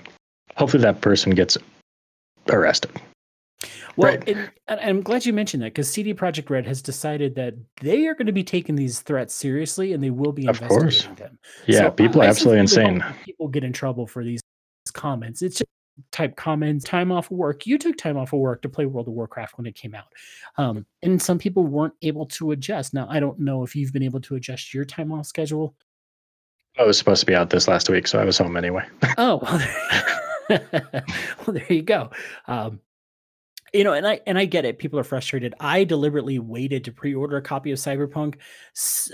hopefully 0.55 0.83
that 0.83 1.01
person 1.01 1.33
gets 1.33 1.57
arrested. 2.49 2.91
Well, 3.97 4.11
right. 4.11 4.27
and, 4.27 4.51
and, 4.67 4.79
I'm 4.79 5.01
glad 5.01 5.25
you 5.25 5.33
mentioned 5.33 5.63
that 5.63 5.73
because 5.73 5.89
CD 5.89 6.13
Projekt 6.13 6.49
Red 6.49 6.65
has 6.65 6.81
decided 6.81 7.35
that 7.35 7.53
they 7.81 8.07
are 8.07 8.13
going 8.13 8.25
to 8.27 8.33
be 8.33 8.43
taking 8.43 8.75
these 8.75 9.01
threats 9.01 9.33
seriously 9.33 9.93
and 9.93 10.03
they 10.03 10.09
will 10.09 10.31
be 10.31 10.47
of 10.47 10.61
investigating 10.61 11.15
course. 11.15 11.19
them. 11.19 11.39
Yeah, 11.65 11.79
so 11.79 11.91
people 11.91 12.21
I, 12.21 12.25
are 12.25 12.29
absolutely 12.29 12.59
insane. 12.59 13.03
People 13.23 13.47
get 13.47 13.63
in 13.63 13.73
trouble 13.73 14.05
for 14.05 14.23
these 14.23 14.41
comments. 14.93 15.41
It's 15.41 15.59
just 15.59 15.69
type 16.11 16.35
comments, 16.35 16.83
time 16.83 17.11
off 17.11 17.31
of 17.31 17.37
work. 17.37 17.65
You 17.65 17.77
took 17.77 17.97
time 17.97 18.17
off 18.17 18.33
of 18.33 18.39
work 18.39 18.61
to 18.63 18.69
play 18.69 18.85
World 18.85 19.07
of 19.07 19.13
Warcraft 19.13 19.57
when 19.57 19.65
it 19.65 19.75
came 19.75 19.95
out. 19.95 20.07
Um, 20.57 20.85
and 21.01 21.21
some 21.21 21.39
people 21.39 21.63
weren't 21.63 21.93
able 22.01 22.25
to 22.27 22.51
adjust. 22.51 22.93
Now, 22.93 23.07
I 23.09 23.19
don't 23.19 23.39
know 23.39 23.63
if 23.63 23.75
you've 23.75 23.93
been 23.93 24.03
able 24.03 24.19
to 24.21 24.35
adjust 24.35 24.73
your 24.73 24.83
time 24.83 25.11
off 25.11 25.25
schedule 25.25 25.75
I 26.77 26.83
was 26.83 26.97
supposed 26.97 27.21
to 27.21 27.25
be 27.25 27.35
out 27.35 27.49
this 27.49 27.67
last 27.67 27.89
week, 27.89 28.07
so 28.07 28.19
I 28.19 28.25
was 28.25 28.37
home 28.37 28.57
anyway. 28.57 28.85
oh, 29.17 29.39
well, 29.41 29.61
well, 30.49 31.53
there 31.53 31.73
you 31.73 31.81
go. 31.81 32.11
Um, 32.47 32.81
you 33.75 33.83
know, 33.83 33.93
and 33.93 34.07
I 34.07 34.21
and 34.25 34.37
I 34.37 34.45
get 34.45 34.65
it. 34.65 34.79
People 34.79 34.99
are 34.99 35.03
frustrated. 35.03 35.53
I 35.59 35.83
deliberately 35.83 36.39
waited 36.39 36.83
to 36.85 36.91
pre-order 36.91 37.37
a 37.37 37.41
copy 37.41 37.71
of 37.71 37.77
Cyberpunk, 37.77 38.35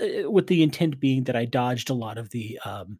uh, 0.00 0.30
with 0.30 0.46
the 0.46 0.62
intent 0.62 1.00
being 1.00 1.24
that 1.24 1.36
I 1.36 1.44
dodged 1.44 1.90
a 1.90 1.94
lot 1.94 2.18
of 2.18 2.30
the 2.30 2.58
um, 2.64 2.98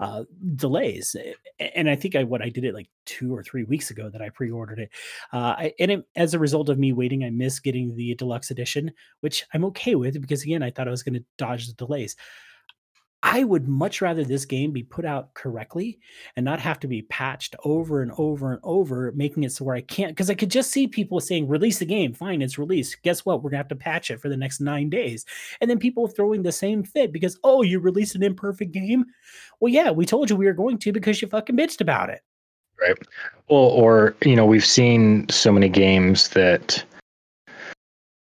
uh, 0.00 0.24
delays. 0.54 1.16
And 1.58 1.88
I 1.88 1.96
think 1.96 2.14
I 2.14 2.24
what 2.24 2.42
I 2.42 2.50
did 2.50 2.64
it 2.64 2.74
like 2.74 2.88
two 3.06 3.34
or 3.34 3.42
three 3.42 3.64
weeks 3.64 3.90
ago 3.90 4.10
that 4.10 4.22
I 4.22 4.28
pre-ordered 4.28 4.80
it. 4.80 4.90
Uh, 5.32 5.54
I, 5.58 5.72
and 5.80 5.90
it, 5.90 6.04
as 6.14 6.34
a 6.34 6.38
result 6.38 6.68
of 6.68 6.78
me 6.78 6.92
waiting, 6.92 7.24
I 7.24 7.30
missed 7.30 7.64
getting 7.64 7.96
the 7.96 8.14
deluxe 8.14 8.50
edition, 8.50 8.92
which 9.20 9.44
I'm 9.54 9.64
okay 9.66 9.94
with 9.94 10.20
because 10.20 10.42
again, 10.42 10.62
I 10.62 10.70
thought 10.70 10.88
I 10.88 10.92
was 10.92 11.02
going 11.02 11.14
to 11.14 11.24
dodge 11.36 11.66
the 11.66 11.74
delays. 11.74 12.16
I 13.22 13.42
would 13.42 13.66
much 13.66 14.00
rather 14.00 14.22
this 14.22 14.44
game 14.44 14.70
be 14.70 14.84
put 14.84 15.04
out 15.04 15.34
correctly 15.34 15.98
and 16.36 16.44
not 16.44 16.60
have 16.60 16.78
to 16.80 16.86
be 16.86 17.02
patched 17.02 17.56
over 17.64 18.00
and 18.00 18.12
over 18.16 18.52
and 18.52 18.60
over, 18.62 19.12
making 19.16 19.42
it 19.42 19.50
so 19.50 19.64
where 19.64 19.74
I 19.74 19.80
can't. 19.80 20.12
Because 20.12 20.30
I 20.30 20.34
could 20.34 20.50
just 20.50 20.70
see 20.70 20.86
people 20.86 21.18
saying, 21.18 21.48
release 21.48 21.80
the 21.80 21.84
game. 21.84 22.14
Fine, 22.14 22.42
it's 22.42 22.58
released. 22.58 23.02
Guess 23.02 23.24
what? 23.24 23.38
We're 23.38 23.50
going 23.50 23.58
to 23.58 23.64
have 23.64 23.68
to 23.68 23.76
patch 23.76 24.12
it 24.12 24.20
for 24.20 24.28
the 24.28 24.36
next 24.36 24.60
nine 24.60 24.88
days. 24.88 25.24
And 25.60 25.68
then 25.68 25.80
people 25.80 26.06
throwing 26.06 26.42
the 26.44 26.52
same 26.52 26.84
fit 26.84 27.12
because, 27.12 27.38
oh, 27.42 27.62
you 27.62 27.80
released 27.80 28.14
an 28.14 28.22
imperfect 28.22 28.70
game. 28.70 29.04
Well, 29.58 29.72
yeah, 29.72 29.90
we 29.90 30.06
told 30.06 30.30
you 30.30 30.36
we 30.36 30.46
were 30.46 30.52
going 30.52 30.78
to 30.78 30.92
because 30.92 31.20
you 31.20 31.26
fucking 31.26 31.56
bitched 31.56 31.80
about 31.80 32.10
it. 32.10 32.20
Right. 32.80 32.96
Well, 33.48 33.58
or, 33.58 34.14
you 34.24 34.36
know, 34.36 34.46
we've 34.46 34.64
seen 34.64 35.28
so 35.28 35.50
many 35.50 35.68
games 35.68 36.28
that 36.28 36.84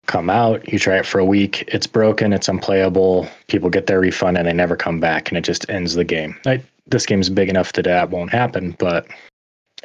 come 0.09 0.29
out, 0.29 0.67
you 0.73 0.79
try 0.79 0.97
it 0.97 1.05
for 1.05 1.19
a 1.19 1.25
week, 1.25 1.63
it's 1.67 1.85
broken, 1.85 2.33
it's 2.33 2.49
unplayable, 2.49 3.27
people 3.47 3.69
get 3.69 3.85
their 3.85 3.99
refund 3.99 4.37
and 4.37 4.47
they 4.47 4.53
never 4.53 4.75
come 4.75 4.99
back 4.99 5.29
and 5.29 5.37
it 5.37 5.43
just 5.43 5.69
ends 5.69 5.93
the 5.93 6.03
game. 6.03 6.35
I, 6.47 6.63
this 6.87 7.05
game's 7.05 7.29
big 7.29 7.47
enough 7.47 7.73
that 7.73 7.85
that 7.85 8.09
won't 8.09 8.31
happen, 8.31 8.75
but 8.79 9.07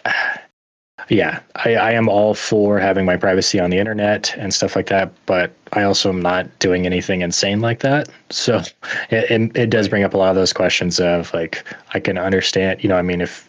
yeah, 1.10 1.40
I, 1.56 1.74
I 1.74 1.92
am 1.92 2.08
all 2.08 2.32
for 2.32 2.78
having 2.78 3.04
my 3.04 3.16
privacy 3.16 3.60
on 3.60 3.68
the 3.68 3.78
internet 3.78 4.34
and 4.38 4.54
stuff 4.54 4.74
like 4.74 4.86
that, 4.86 5.12
but 5.26 5.52
I 5.74 5.82
also 5.82 6.08
am 6.08 6.22
not 6.22 6.58
doing 6.58 6.86
anything 6.86 7.20
insane 7.20 7.60
like 7.60 7.80
that. 7.80 8.08
So 8.30 8.62
it, 9.10 9.30
it, 9.30 9.56
it 9.56 9.70
does 9.70 9.88
bring 9.88 10.04
up 10.04 10.14
a 10.14 10.16
lot 10.16 10.30
of 10.30 10.36
those 10.36 10.54
questions 10.54 11.00
of 11.00 11.32
like, 11.34 11.64
I 11.92 12.00
can 12.00 12.16
understand, 12.16 12.82
you 12.82 12.88
know, 12.88 12.96
I 12.96 13.02
mean, 13.02 13.20
if 13.20 13.46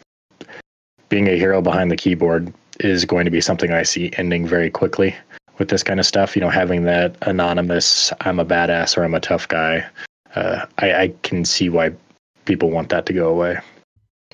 being 1.07 1.29
a 1.29 1.37
hero 1.37 1.61
behind 1.61 1.89
the 1.89 1.95
keyboard 1.95 2.53
is 2.81 3.05
going 3.05 3.23
to 3.23 3.31
be 3.31 3.39
something 3.39 3.71
I 3.71 3.83
see 3.83 4.11
ending 4.17 4.45
very 4.45 4.69
quickly 4.69 5.15
with 5.57 5.69
this 5.69 5.83
kind 5.83 5.99
of 5.99 6.05
stuff. 6.05 6.35
You 6.35 6.41
know, 6.41 6.49
having 6.49 6.83
that 6.83 7.15
anonymous 7.23 8.11
"I'm 8.21 8.39
a 8.39 8.45
badass" 8.45 8.97
or 8.97 9.03
"I'm 9.03 9.15
a 9.15 9.19
tough 9.19 9.47
guy," 9.47 9.85
uh, 10.35 10.65
I, 10.79 10.93
I 10.93 11.13
can 11.23 11.45
see 11.45 11.69
why 11.69 11.93
people 12.45 12.69
want 12.69 12.89
that 12.89 13.05
to 13.07 13.13
go 13.13 13.29
away. 13.29 13.59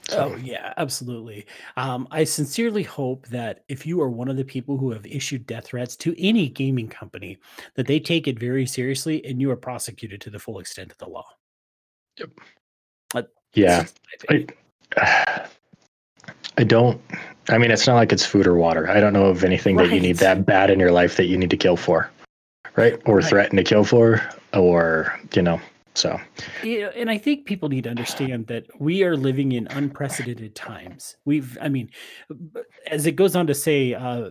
So. 0.10 0.34
Oh 0.34 0.36
yeah, 0.38 0.74
absolutely. 0.78 1.46
Um, 1.78 2.08
I 2.12 2.24
sincerely 2.24 2.84
hope 2.84 3.28
that 3.28 3.64
if 3.70 3.86
you 3.86 4.02
are 4.02 4.10
one 4.10 4.28
of 4.28 4.36
the 4.36 4.44
people 4.44 4.78
who 4.78 4.92
have 4.92 5.06
issued 5.06 5.46
death 5.46 5.68
threats 5.68 5.96
to 5.98 6.16
any 6.18 6.50
gaming 6.50 6.90
company, 6.90 7.38
that 7.76 7.88
they 7.88 8.00
take 8.00 8.28
it 8.28 8.38
very 8.38 8.66
seriously 8.66 9.24
and 9.26 9.40
you 9.40 9.50
are 9.52 9.56
prosecuted 9.56 10.20
to 10.22 10.30
the 10.30 10.40
full 10.40 10.60
extent 10.60 10.92
of 10.92 10.98
the 10.98 11.08
law. 11.08 11.26
Yep. 12.20 12.30
Uh, 13.14 13.22
yeah. 13.54 13.86
I, 14.30 14.48
I 16.58 16.64
don't. 16.64 17.00
I 17.50 17.58
mean, 17.58 17.72
it's 17.72 17.88
not 17.88 17.96
like 17.96 18.12
it's 18.12 18.26
food 18.26 18.48
or 18.48 18.56
water. 18.56 18.90
I 18.90 19.00
don't 19.00 19.14
know 19.14 19.26
of 19.26 19.44
anything 19.44 19.76
right. 19.76 19.90
that 19.90 19.96
you 19.96 20.02
need 20.02 20.18
that 20.18 20.46
bad 20.46 20.70
in 20.70 20.80
your 20.80 20.92
life 20.92 21.18
that 21.18 21.26
you 21.26 21.38
need 21.38 21.50
to 21.50 21.58
kill 21.58 21.78
for, 21.78 22.10
right? 22.76 23.00
Or 23.06 23.18
right. 23.18 23.26
threaten 23.26 23.58
to 23.58 23.64
kill 23.64 23.84
for, 23.84 24.22
or 24.54 25.20
you 25.34 25.42
know. 25.42 25.60
So, 25.94 26.18
yeah, 26.64 26.90
and 26.96 27.10
I 27.12 27.18
think 27.18 27.46
people 27.46 27.68
need 27.68 27.84
to 27.84 27.90
understand 27.90 28.48
that 28.48 28.66
we 28.80 29.04
are 29.04 29.18
living 29.18 29.52
in 29.52 29.68
unprecedented 29.68 30.56
times. 30.56 31.18
We've, 31.26 31.58
I 31.62 31.68
mean, 31.68 31.90
as 32.88 33.06
it 33.06 33.18
goes 33.18 33.36
on 33.36 33.46
to 33.48 33.54
say, 33.54 33.94
uh, 33.94 34.30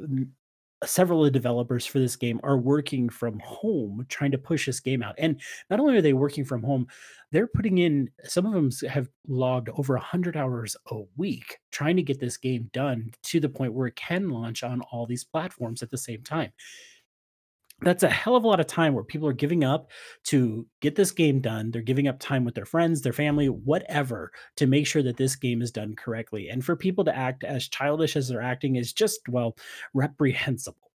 several 0.84 1.20
of 1.20 1.26
the 1.26 1.30
developers 1.30 1.84
for 1.84 1.98
this 1.98 2.16
game 2.16 2.40
are 2.42 2.58
working 2.58 3.08
from 3.08 3.38
home 3.40 4.06
trying 4.08 4.30
to 4.30 4.38
push 4.38 4.66
this 4.66 4.80
game 4.80 5.02
out. 5.02 5.14
And 5.18 5.40
not 5.68 5.80
only 5.80 5.96
are 5.96 6.02
they 6.02 6.12
working 6.12 6.44
from 6.44 6.62
home 6.62 6.86
they're 7.32 7.46
putting 7.46 7.78
in 7.78 8.10
some 8.24 8.46
of 8.46 8.52
them 8.52 8.70
have 8.88 9.08
logged 9.28 9.68
over 9.70 9.94
100 9.94 10.36
hours 10.36 10.76
a 10.90 11.00
week 11.16 11.58
trying 11.70 11.96
to 11.96 12.02
get 12.02 12.18
this 12.18 12.36
game 12.36 12.68
done 12.72 13.10
to 13.22 13.40
the 13.40 13.48
point 13.48 13.72
where 13.72 13.86
it 13.86 13.96
can 13.96 14.30
launch 14.30 14.62
on 14.62 14.80
all 14.90 15.06
these 15.06 15.24
platforms 15.24 15.82
at 15.82 15.90
the 15.90 15.98
same 15.98 16.22
time 16.22 16.52
that's 17.82 18.02
a 18.02 18.10
hell 18.10 18.36
of 18.36 18.44
a 18.44 18.48
lot 18.48 18.60
of 18.60 18.66
time 18.66 18.94
where 18.94 19.04
people 19.04 19.28
are 19.28 19.32
giving 19.32 19.64
up 19.64 19.90
to 20.24 20.66
get 20.80 20.96
this 20.96 21.12
game 21.12 21.40
done. 21.40 21.70
They're 21.70 21.82
giving 21.82 22.08
up 22.08 22.18
time 22.18 22.44
with 22.44 22.54
their 22.54 22.66
friends, 22.66 23.02
their 23.02 23.12
family, 23.12 23.48
whatever, 23.48 24.32
to 24.56 24.66
make 24.66 24.86
sure 24.86 25.02
that 25.02 25.16
this 25.16 25.36
game 25.36 25.62
is 25.62 25.70
done 25.70 25.94
correctly. 25.96 26.48
And 26.48 26.64
for 26.64 26.76
people 26.76 27.04
to 27.04 27.16
act 27.16 27.44
as 27.44 27.68
childish 27.68 28.16
as 28.16 28.28
they're 28.28 28.42
acting 28.42 28.76
is 28.76 28.92
just, 28.92 29.20
well, 29.28 29.56
reprehensible. 29.94 30.90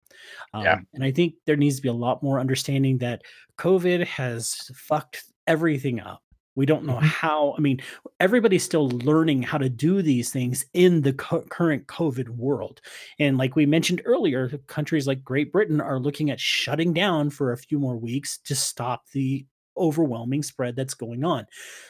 Um, 0.54 0.64
yeah. 0.64 0.78
And 0.94 1.04
I 1.04 1.10
think 1.10 1.34
there 1.46 1.56
needs 1.56 1.76
to 1.76 1.82
be 1.82 1.88
a 1.88 1.94
lot 1.94 2.22
more 2.22 2.40
understanding 2.40 2.98
that 2.98 3.22
COVID 3.58 4.06
has 4.06 4.70
fucked 4.74 5.24
everything 5.46 6.00
up. 6.00 6.22
We 6.54 6.66
don't 6.66 6.84
know 6.84 6.96
mm-hmm. 6.96 7.06
how. 7.06 7.54
I 7.56 7.60
mean, 7.60 7.80
everybody's 8.20 8.62
still 8.62 8.88
learning 8.88 9.42
how 9.42 9.58
to 9.58 9.68
do 9.68 10.02
these 10.02 10.30
things 10.30 10.66
in 10.74 11.00
the 11.02 11.14
co- 11.14 11.42
current 11.42 11.86
COVID 11.86 12.28
world. 12.28 12.80
And 13.18 13.38
like 13.38 13.56
we 13.56 13.64
mentioned 13.66 14.02
earlier, 14.04 14.48
countries 14.66 15.06
like 15.06 15.24
Great 15.24 15.52
Britain 15.52 15.80
are 15.80 15.98
looking 15.98 16.30
at 16.30 16.40
shutting 16.40 16.92
down 16.92 17.30
for 17.30 17.52
a 17.52 17.56
few 17.56 17.78
more 17.78 17.96
weeks 17.96 18.38
to 18.44 18.54
stop 18.54 19.08
the 19.12 19.46
overwhelming 19.76 20.42
spread 20.42 20.76
that's 20.76 20.94
going 20.94 21.24
on. 21.24 21.46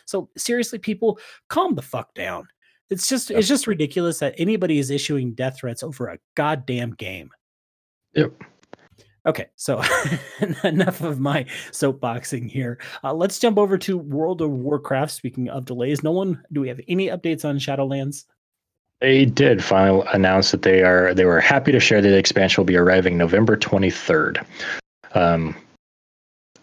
So 0.06 0.30
seriously, 0.36 0.78
people, 0.78 1.18
calm 1.48 1.74
the 1.74 1.82
fuck 1.82 2.14
down. 2.14 2.46
It's 2.90 3.08
just 3.08 3.30
it's 3.30 3.48
just 3.48 3.66
ridiculous 3.66 4.18
that 4.18 4.34
anybody 4.36 4.78
is 4.78 4.90
issuing 4.90 5.34
death 5.34 5.58
threats 5.58 5.82
over 5.82 6.08
a 6.08 6.18
goddamn 6.34 6.90
game. 6.92 7.30
Yep. 8.14 8.32
Okay, 9.25 9.47
so 9.55 9.81
enough 10.64 11.01
of 11.01 11.20
my 11.20 11.45
soapboxing 11.70 12.51
here. 12.51 12.79
Uh, 13.05 13.14
let's 13.14 13.39
jump 13.39 13.57
over 13.57 13.79
to 13.79 13.97
World 13.97 14.43
of 14.43 14.51
Warcraft. 14.51 15.12
Speaking 15.12 15.49
of 15.49 15.64
delays, 15.64 16.03
no 16.03 16.11
one, 16.11 16.43
do 16.53 16.61
we 16.61 16.68
have 16.68 16.81
any 16.89 17.07
updates 17.07 17.45
on 17.45 17.59
Shadowlands? 17.59 18.25
They 19.01 19.25
did 19.25 19.62
finally 19.62 20.07
announce 20.12 20.51
that 20.53 20.62
they 20.62 20.83
are 20.83 21.12
they 21.14 21.25
were 21.25 21.41
happy 21.41 21.73
to 21.73 21.81
share 21.81 22.01
that 22.01 22.09
the 22.09 22.16
expansion 22.16 22.61
will 22.61 22.66
be 22.66 22.77
arriving 22.77 23.16
November 23.16 23.57
23rd. 23.57 24.45
Um, 25.14 25.57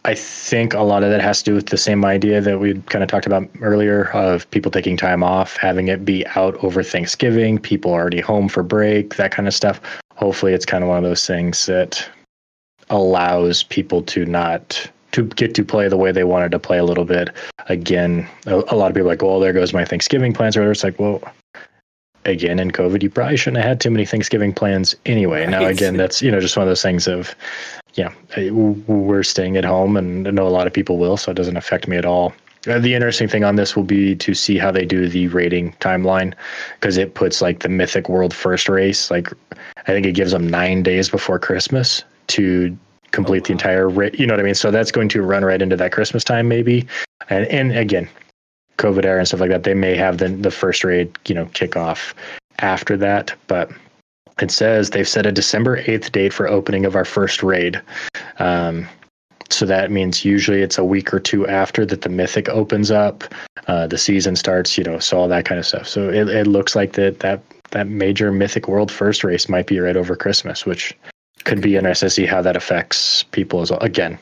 I 0.05 0.15
think 0.15 0.73
a 0.73 0.81
lot 0.81 1.03
of 1.03 1.09
that 1.11 1.21
has 1.21 1.39
to 1.39 1.51
do 1.51 1.55
with 1.55 1.67
the 1.67 1.77
same 1.77 2.05
idea 2.05 2.39
that 2.39 2.59
we 2.59 2.75
kind 2.83 3.03
of 3.03 3.09
talked 3.09 3.25
about 3.25 3.49
earlier 3.61 4.05
of 4.11 4.49
people 4.51 4.71
taking 4.71 4.95
time 4.95 5.23
off, 5.23 5.57
having 5.57 5.89
it 5.89 6.05
be 6.05 6.25
out 6.35 6.55
over 6.63 6.81
Thanksgiving, 6.81 7.57
people 7.59 7.91
already 7.91 8.21
home 8.21 8.47
for 8.47 8.63
break, 8.63 9.15
that 9.15 9.31
kind 9.31 9.47
of 9.47 9.53
stuff. 9.53 9.81
Hopefully, 10.15 10.53
it's 10.53 10.65
kind 10.65 10.83
of 10.83 10.89
one 10.89 10.97
of 10.97 11.03
those 11.03 11.27
things 11.27 11.65
that 11.65 12.09
allows 12.89 13.63
people 13.63 14.01
to 14.03 14.25
not 14.25 14.89
to 15.11 15.23
get 15.23 15.55
to 15.55 15.65
play 15.65 15.87
the 15.87 15.97
way 15.97 16.11
they 16.11 16.23
wanted 16.23 16.51
to 16.51 16.59
play 16.59 16.77
a 16.77 16.83
little 16.83 17.05
bit. 17.05 17.29
Again, 17.67 18.27
a, 18.45 18.55
a 18.67 18.75
lot 18.75 18.91
of 18.91 18.93
people 18.95 19.07
are 19.07 19.13
like, 19.13 19.21
well, 19.21 19.39
there 19.39 19.53
goes 19.53 19.73
my 19.73 19.85
Thanksgiving 19.85 20.33
plans. 20.33 20.55
Or 20.55 20.69
it's 20.71 20.83
like, 20.83 20.99
well, 20.99 21.21
again, 22.25 22.59
in 22.59 22.71
COVID, 22.71 23.01
you 23.01 23.09
probably 23.09 23.37
shouldn't 23.37 23.57
have 23.57 23.69
had 23.69 23.81
too 23.81 23.89
many 23.89 24.05
Thanksgiving 24.05 24.53
plans 24.53 24.95
anyway. 25.05 25.41
Right. 25.41 25.49
Now, 25.49 25.65
again, 25.65 25.97
that's 25.97 26.21
you 26.21 26.31
know 26.31 26.39
just 26.39 26.57
one 26.57 26.63
of 26.63 26.69
those 26.69 26.81
things 26.81 27.07
of, 27.07 27.35
yeah, 27.95 28.13
we're 28.37 29.23
staying 29.23 29.57
at 29.57 29.65
home, 29.65 29.97
and 29.97 30.27
I 30.27 30.31
know 30.31 30.47
a 30.47 30.49
lot 30.49 30.67
of 30.67 30.73
people 30.73 30.97
will, 30.97 31.17
so 31.17 31.31
it 31.31 31.35
doesn't 31.35 31.57
affect 31.57 31.87
me 31.87 31.97
at 31.97 32.05
all. 32.05 32.33
Uh, 32.67 32.77
the 32.77 32.93
interesting 32.93 33.29
thing 33.29 33.45
on 33.45 33.55
this 33.55 33.75
will 33.75 33.83
be 33.83 34.15
to 34.17 34.33
see 34.33 34.57
how 34.57 34.69
they 34.69 34.85
do 34.85 35.07
the 35.07 35.29
rating 35.29 35.71
timeline 35.79 36.33
because 36.79 36.97
it 36.97 37.13
puts 37.13 37.41
like 37.41 37.59
the 37.59 37.69
Mythic 37.69 38.09
World 38.09 38.33
first 38.33 38.67
race. 38.67 39.09
Like, 39.09 39.31
I 39.77 39.85
think 39.85 40.05
it 40.05 40.11
gives 40.11 40.33
them 40.33 40.47
nine 40.47 40.83
days 40.83 41.09
before 41.09 41.39
Christmas 41.39 42.03
to 42.29 42.77
complete 43.11 43.39
oh, 43.39 43.41
wow. 43.41 43.45
the 43.47 43.51
entire. 43.51 44.13
You 44.15 44.27
know 44.27 44.33
what 44.33 44.39
I 44.39 44.43
mean? 44.43 44.55
So 44.55 44.71
that's 44.71 44.91
going 44.91 45.09
to 45.09 45.21
run 45.21 45.43
right 45.43 45.61
into 45.61 45.75
that 45.75 45.91
Christmas 45.91 46.23
time, 46.23 46.47
maybe. 46.47 46.87
And 47.29 47.45
and 47.47 47.77
again, 47.77 48.09
COVID 48.77 49.05
era 49.05 49.19
and 49.19 49.27
stuff 49.27 49.39
like 49.41 49.49
that, 49.49 49.63
they 49.63 49.73
may 49.73 49.95
have 49.95 50.17
the 50.17 50.29
the 50.29 50.51
first 50.51 50.83
raid, 50.83 51.11
you 51.27 51.35
know, 51.35 51.45
kick 51.53 51.75
off 51.75 52.13
after 52.59 52.97
that. 52.97 53.35
But 53.47 53.71
it 54.41 54.51
says 54.51 54.91
they've 54.91 55.07
set 55.07 55.25
a 55.25 55.31
December 55.31 55.77
eighth 55.85 56.11
date 56.11 56.33
for 56.33 56.47
opening 56.47 56.85
of 56.85 56.95
our 56.95 57.05
first 57.05 57.43
raid. 57.43 57.81
Um, 58.39 58.87
so 59.49 59.65
that 59.65 59.91
means 59.91 60.23
usually 60.23 60.61
it's 60.61 60.77
a 60.77 60.83
week 60.83 61.13
or 61.13 61.19
two 61.19 61.47
after 61.47 61.85
that 61.87 62.01
the 62.01 62.09
mythic 62.09 62.47
opens 62.49 62.91
up, 62.91 63.23
uh, 63.67 63.87
the 63.87 63.97
season 63.97 64.35
starts, 64.35 64.77
you 64.77 64.83
know, 64.83 64.99
so 64.99 65.17
all 65.17 65.27
that 65.27 65.45
kind 65.45 65.57
of 65.57 65.65
stuff. 65.65 65.87
So 65.87 66.09
it, 66.09 66.29
it 66.29 66.47
looks 66.47 66.75
like 66.75 66.93
that 66.93 67.19
that 67.19 67.41
that 67.71 67.87
major 67.87 68.31
mythic 68.31 68.67
world 68.67 68.91
first 68.91 69.23
race 69.23 69.49
might 69.49 69.67
be 69.67 69.79
right 69.79 69.97
over 69.97 70.15
Christmas, 70.15 70.65
which 70.65 70.95
could 71.45 71.61
be 71.61 71.75
interesting 71.75 72.07
to 72.07 72.11
see 72.11 72.25
how 72.25 72.41
that 72.41 72.55
affects 72.55 73.23
people 73.23 73.61
as 73.61 73.71
well. 73.71 73.79
Again, 73.79 74.17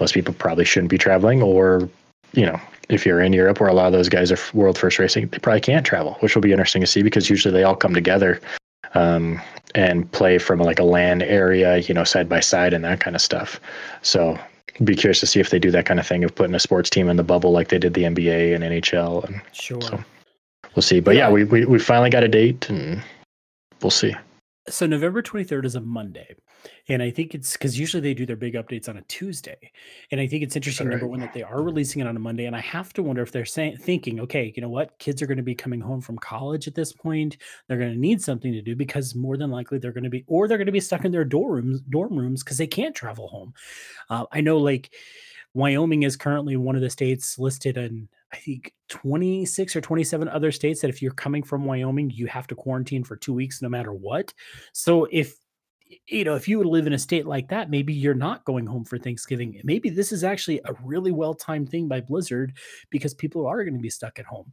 most 0.00 0.14
people 0.14 0.34
probably 0.34 0.64
shouldn't 0.64 0.90
be 0.90 0.98
traveling, 0.98 1.42
or 1.42 1.88
you 2.32 2.44
know, 2.44 2.60
if 2.88 3.06
you're 3.06 3.20
in 3.20 3.32
Europe 3.32 3.60
where 3.60 3.68
a 3.68 3.74
lot 3.74 3.86
of 3.86 3.92
those 3.92 4.08
guys 4.08 4.30
are 4.30 4.38
world 4.52 4.78
first 4.78 4.98
racing, 4.98 5.28
they 5.28 5.38
probably 5.38 5.60
can't 5.60 5.86
travel, 5.86 6.14
which 6.20 6.34
will 6.34 6.42
be 6.42 6.52
interesting 6.52 6.80
to 6.82 6.86
see 6.86 7.02
because 7.02 7.30
usually 7.30 7.52
they 7.52 7.64
all 7.64 7.76
come 7.76 7.94
together 7.94 8.40
um, 8.94 9.40
and 9.74 10.10
play 10.12 10.38
from 10.38 10.60
like 10.60 10.78
a 10.78 10.84
land 10.84 11.22
area, 11.22 11.78
you 11.78 11.94
know, 11.94 12.04
side 12.04 12.28
by 12.28 12.40
side 12.40 12.72
and 12.72 12.84
that 12.84 13.00
kind 13.00 13.16
of 13.16 13.22
stuff. 13.22 13.60
So 14.02 14.38
be 14.84 14.94
curious 14.94 15.20
to 15.20 15.26
see 15.26 15.40
if 15.40 15.50
they 15.50 15.58
do 15.58 15.70
that 15.70 15.86
kind 15.86 15.98
of 15.98 16.06
thing 16.06 16.24
of 16.24 16.34
putting 16.34 16.54
a 16.54 16.60
sports 16.60 16.90
team 16.90 17.08
in 17.08 17.16
the 17.16 17.24
bubble 17.24 17.52
like 17.52 17.68
they 17.68 17.78
did 17.78 17.94
the 17.94 18.02
NBA 18.02 18.54
and 18.54 18.62
NHL. 18.64 19.24
And 19.24 19.40
sure, 19.52 19.80
so 19.80 20.02
we'll 20.74 20.82
see. 20.82 21.00
But 21.00 21.16
yeah, 21.16 21.28
yeah 21.28 21.32
we, 21.32 21.44
we 21.44 21.64
we 21.64 21.78
finally 21.78 22.10
got 22.10 22.24
a 22.24 22.28
date, 22.28 22.68
and 22.68 23.02
we'll 23.82 23.90
see. 23.90 24.14
So 24.68 24.86
November 24.86 25.22
23rd 25.22 25.64
is 25.64 25.74
a 25.76 25.80
Monday. 25.80 26.34
And 26.88 27.02
I 27.02 27.10
think 27.10 27.34
it's 27.34 27.52
because 27.52 27.78
usually 27.78 28.00
they 28.00 28.14
do 28.14 28.26
their 28.26 28.36
big 28.36 28.54
updates 28.54 28.88
on 28.88 28.96
a 28.96 29.02
Tuesday. 29.02 29.72
And 30.10 30.20
I 30.20 30.26
think 30.26 30.42
it's 30.42 30.56
interesting, 30.56 30.86
right. 30.86 30.92
number 30.92 31.06
one, 31.06 31.20
that 31.20 31.32
they 31.32 31.42
are 31.42 31.62
releasing 31.62 32.00
it 32.00 32.06
on 32.06 32.16
a 32.16 32.20
Monday. 32.20 32.46
And 32.46 32.56
I 32.56 32.60
have 32.60 32.92
to 32.94 33.02
wonder 33.02 33.22
if 33.22 33.32
they're 33.32 33.44
saying, 33.44 33.78
thinking, 33.78 34.20
okay, 34.20 34.52
you 34.54 34.62
know 34.62 34.68
what? 34.68 34.98
Kids 34.98 35.22
are 35.22 35.26
going 35.26 35.36
to 35.36 35.42
be 35.42 35.54
coming 35.54 35.80
home 35.80 36.00
from 36.00 36.18
college 36.18 36.68
at 36.68 36.74
this 36.74 36.92
point. 36.92 37.38
They're 37.68 37.78
going 37.78 37.92
to 37.92 37.98
need 37.98 38.22
something 38.22 38.52
to 38.52 38.62
do 38.62 38.76
because 38.76 39.14
more 39.14 39.36
than 39.36 39.50
likely 39.50 39.78
they're 39.78 39.92
going 39.92 40.04
to 40.04 40.10
be, 40.10 40.24
or 40.26 40.48
they're 40.48 40.58
going 40.58 40.66
to 40.66 40.72
be 40.72 40.80
stuck 40.80 41.04
in 41.04 41.12
their 41.12 41.24
dorm 41.24 41.52
rooms, 41.52 41.80
dorm 41.82 42.16
rooms 42.16 42.42
because 42.42 42.58
they 42.58 42.66
can't 42.66 42.94
travel 42.94 43.28
home. 43.28 43.54
Uh, 44.10 44.26
I 44.32 44.40
know, 44.40 44.58
like, 44.58 44.92
Wyoming 45.54 46.02
is 46.02 46.16
currently 46.16 46.56
one 46.56 46.76
of 46.76 46.82
the 46.82 46.90
states 46.90 47.38
listed 47.38 47.78
in 47.78 48.08
I 48.32 48.36
think 48.36 48.72
26 48.88 49.76
or 49.76 49.80
27 49.80 50.28
other 50.28 50.52
states 50.52 50.80
that 50.80 50.90
if 50.90 51.00
you're 51.00 51.12
coming 51.12 51.42
from 51.42 51.64
Wyoming, 51.64 52.10
you 52.10 52.26
have 52.26 52.46
to 52.48 52.54
quarantine 52.54 53.04
for 53.04 53.16
two 53.16 53.32
weeks 53.32 53.62
no 53.62 53.68
matter 53.68 53.92
what. 53.92 54.34
So 54.72 55.06
if 55.10 55.36
you 56.08 56.24
know, 56.24 56.34
if 56.34 56.48
you 56.48 56.58
would 56.58 56.66
live 56.66 56.86
in 56.86 56.92
a 56.92 56.98
state 56.98 57.26
like 57.26 57.48
that, 57.48 57.70
maybe 57.70 57.92
you're 57.92 58.14
not 58.14 58.44
going 58.44 58.66
home 58.66 58.84
for 58.84 58.98
Thanksgiving. 58.98 59.60
Maybe 59.64 59.90
this 59.90 60.12
is 60.12 60.24
actually 60.24 60.60
a 60.64 60.74
really 60.84 61.12
well 61.12 61.34
timed 61.34 61.68
thing 61.68 61.88
by 61.88 62.00
Blizzard 62.00 62.52
because 62.90 63.14
people 63.14 63.46
are 63.46 63.64
going 63.64 63.74
to 63.74 63.80
be 63.80 63.90
stuck 63.90 64.18
at 64.18 64.26
home. 64.26 64.52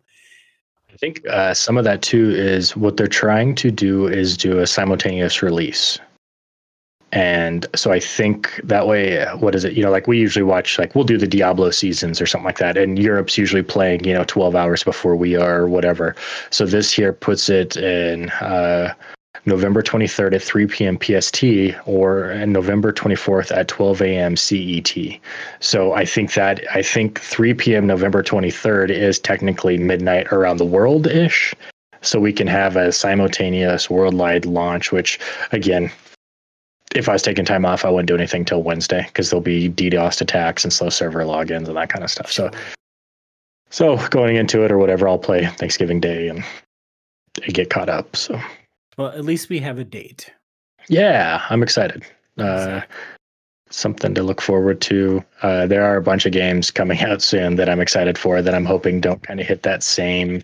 I 0.91 0.97
think 0.97 1.27
uh, 1.27 1.53
some 1.53 1.77
of 1.77 1.83
that 1.85 2.01
too 2.01 2.31
is 2.31 2.77
what 2.77 2.97
they're 2.97 3.07
trying 3.07 3.55
to 3.55 3.71
do 3.71 4.07
is 4.07 4.37
do 4.37 4.59
a 4.59 4.67
simultaneous 4.67 5.41
release. 5.41 5.99
And 7.11 7.67
so 7.75 7.91
I 7.91 7.99
think 7.99 8.59
that 8.63 8.87
way, 8.87 9.23
what 9.37 9.53
is 9.53 9.63
it? 9.63 9.73
You 9.73 9.83
know, 9.83 9.91
like 9.91 10.07
we 10.07 10.17
usually 10.17 10.43
watch, 10.43 10.79
like 10.79 10.95
we'll 10.95 11.03
do 11.03 11.17
the 11.17 11.27
Diablo 11.27 11.69
seasons 11.69 12.19
or 12.19 12.25
something 12.25 12.45
like 12.45 12.57
that. 12.57 12.75
And 12.75 12.97
Europe's 12.97 13.37
usually 13.37 13.61
playing, 13.61 14.03
you 14.03 14.13
know, 14.13 14.23
12 14.23 14.55
hours 14.55 14.83
before 14.83 15.15
we 15.15 15.35
are 15.35 15.61
or 15.61 15.67
whatever. 15.67 16.15
So 16.49 16.65
this 16.65 16.91
here 16.91 17.13
puts 17.13 17.49
it 17.49 17.77
in, 17.77 18.31
uh, 18.31 18.93
November 19.45 19.83
23rd 19.83 20.35
at 20.35 20.41
3 20.41 20.67
p.m. 20.67 20.97
PST 21.01 21.43
or 21.85 22.33
November 22.45 22.93
24th 22.93 23.55
at 23.55 23.67
12 23.67 24.01
a.m. 24.01 24.37
CET. 24.37 24.97
So 25.59 25.93
I 25.93 26.05
think 26.05 26.33
that 26.33 26.63
I 26.73 26.81
think 26.81 27.19
3 27.19 27.53
p.m. 27.53 27.85
November 27.85 28.23
23rd 28.23 28.89
is 28.89 29.19
technically 29.19 29.77
midnight 29.77 30.27
around 30.31 30.57
the 30.57 30.65
world 30.65 31.07
ish. 31.07 31.53
So 32.01 32.19
we 32.19 32.33
can 32.33 32.47
have 32.47 32.75
a 32.75 32.91
simultaneous 32.91 33.89
worldwide 33.89 34.45
launch, 34.45 34.91
which 34.91 35.19
again, 35.51 35.91
if 36.95 37.09
I 37.09 37.13
was 37.13 37.23
taking 37.23 37.45
time 37.45 37.65
off, 37.65 37.85
I 37.85 37.89
wouldn't 37.89 38.07
do 38.07 38.15
anything 38.15 38.45
till 38.45 38.63
Wednesday 38.63 39.03
because 39.07 39.29
there'll 39.29 39.41
be 39.41 39.69
DDoS 39.69 40.21
attacks 40.21 40.63
and 40.63 40.71
slow 40.71 40.89
server 40.89 41.23
logins 41.23 41.67
and 41.67 41.75
that 41.77 41.89
kind 41.89 42.03
of 42.03 42.11
stuff. 42.11 42.31
So, 42.31 42.51
so 43.71 43.97
going 44.09 44.35
into 44.35 44.63
it 44.63 44.71
or 44.71 44.77
whatever, 44.77 45.07
I'll 45.07 45.17
play 45.17 45.45
Thanksgiving 45.45 45.99
Day 45.99 46.27
and 46.27 46.43
get 47.53 47.69
caught 47.69 47.89
up. 47.89 48.15
So 48.15 48.39
well, 48.97 49.09
at 49.09 49.25
least 49.25 49.49
we 49.49 49.59
have 49.59 49.79
a 49.79 49.83
date. 49.83 50.31
Yeah, 50.89 51.41
I'm 51.49 51.63
excited. 51.63 52.03
Uh, 52.37 52.81
something 53.69 54.13
to 54.13 54.23
look 54.23 54.41
forward 54.41 54.81
to. 54.81 55.23
Uh, 55.41 55.65
there 55.65 55.83
are 55.83 55.97
a 55.97 56.01
bunch 56.01 56.25
of 56.25 56.31
games 56.31 56.71
coming 56.71 56.99
out 57.01 57.21
soon 57.21 57.55
that 57.55 57.69
I'm 57.69 57.79
excited 57.79 58.17
for 58.17 58.41
that 58.41 58.53
I'm 58.53 58.65
hoping 58.65 59.01
don't 59.01 59.23
kind 59.23 59.39
of 59.39 59.47
hit 59.47 59.63
that 59.63 59.83
same, 59.83 60.43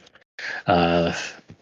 uh, 0.67 1.13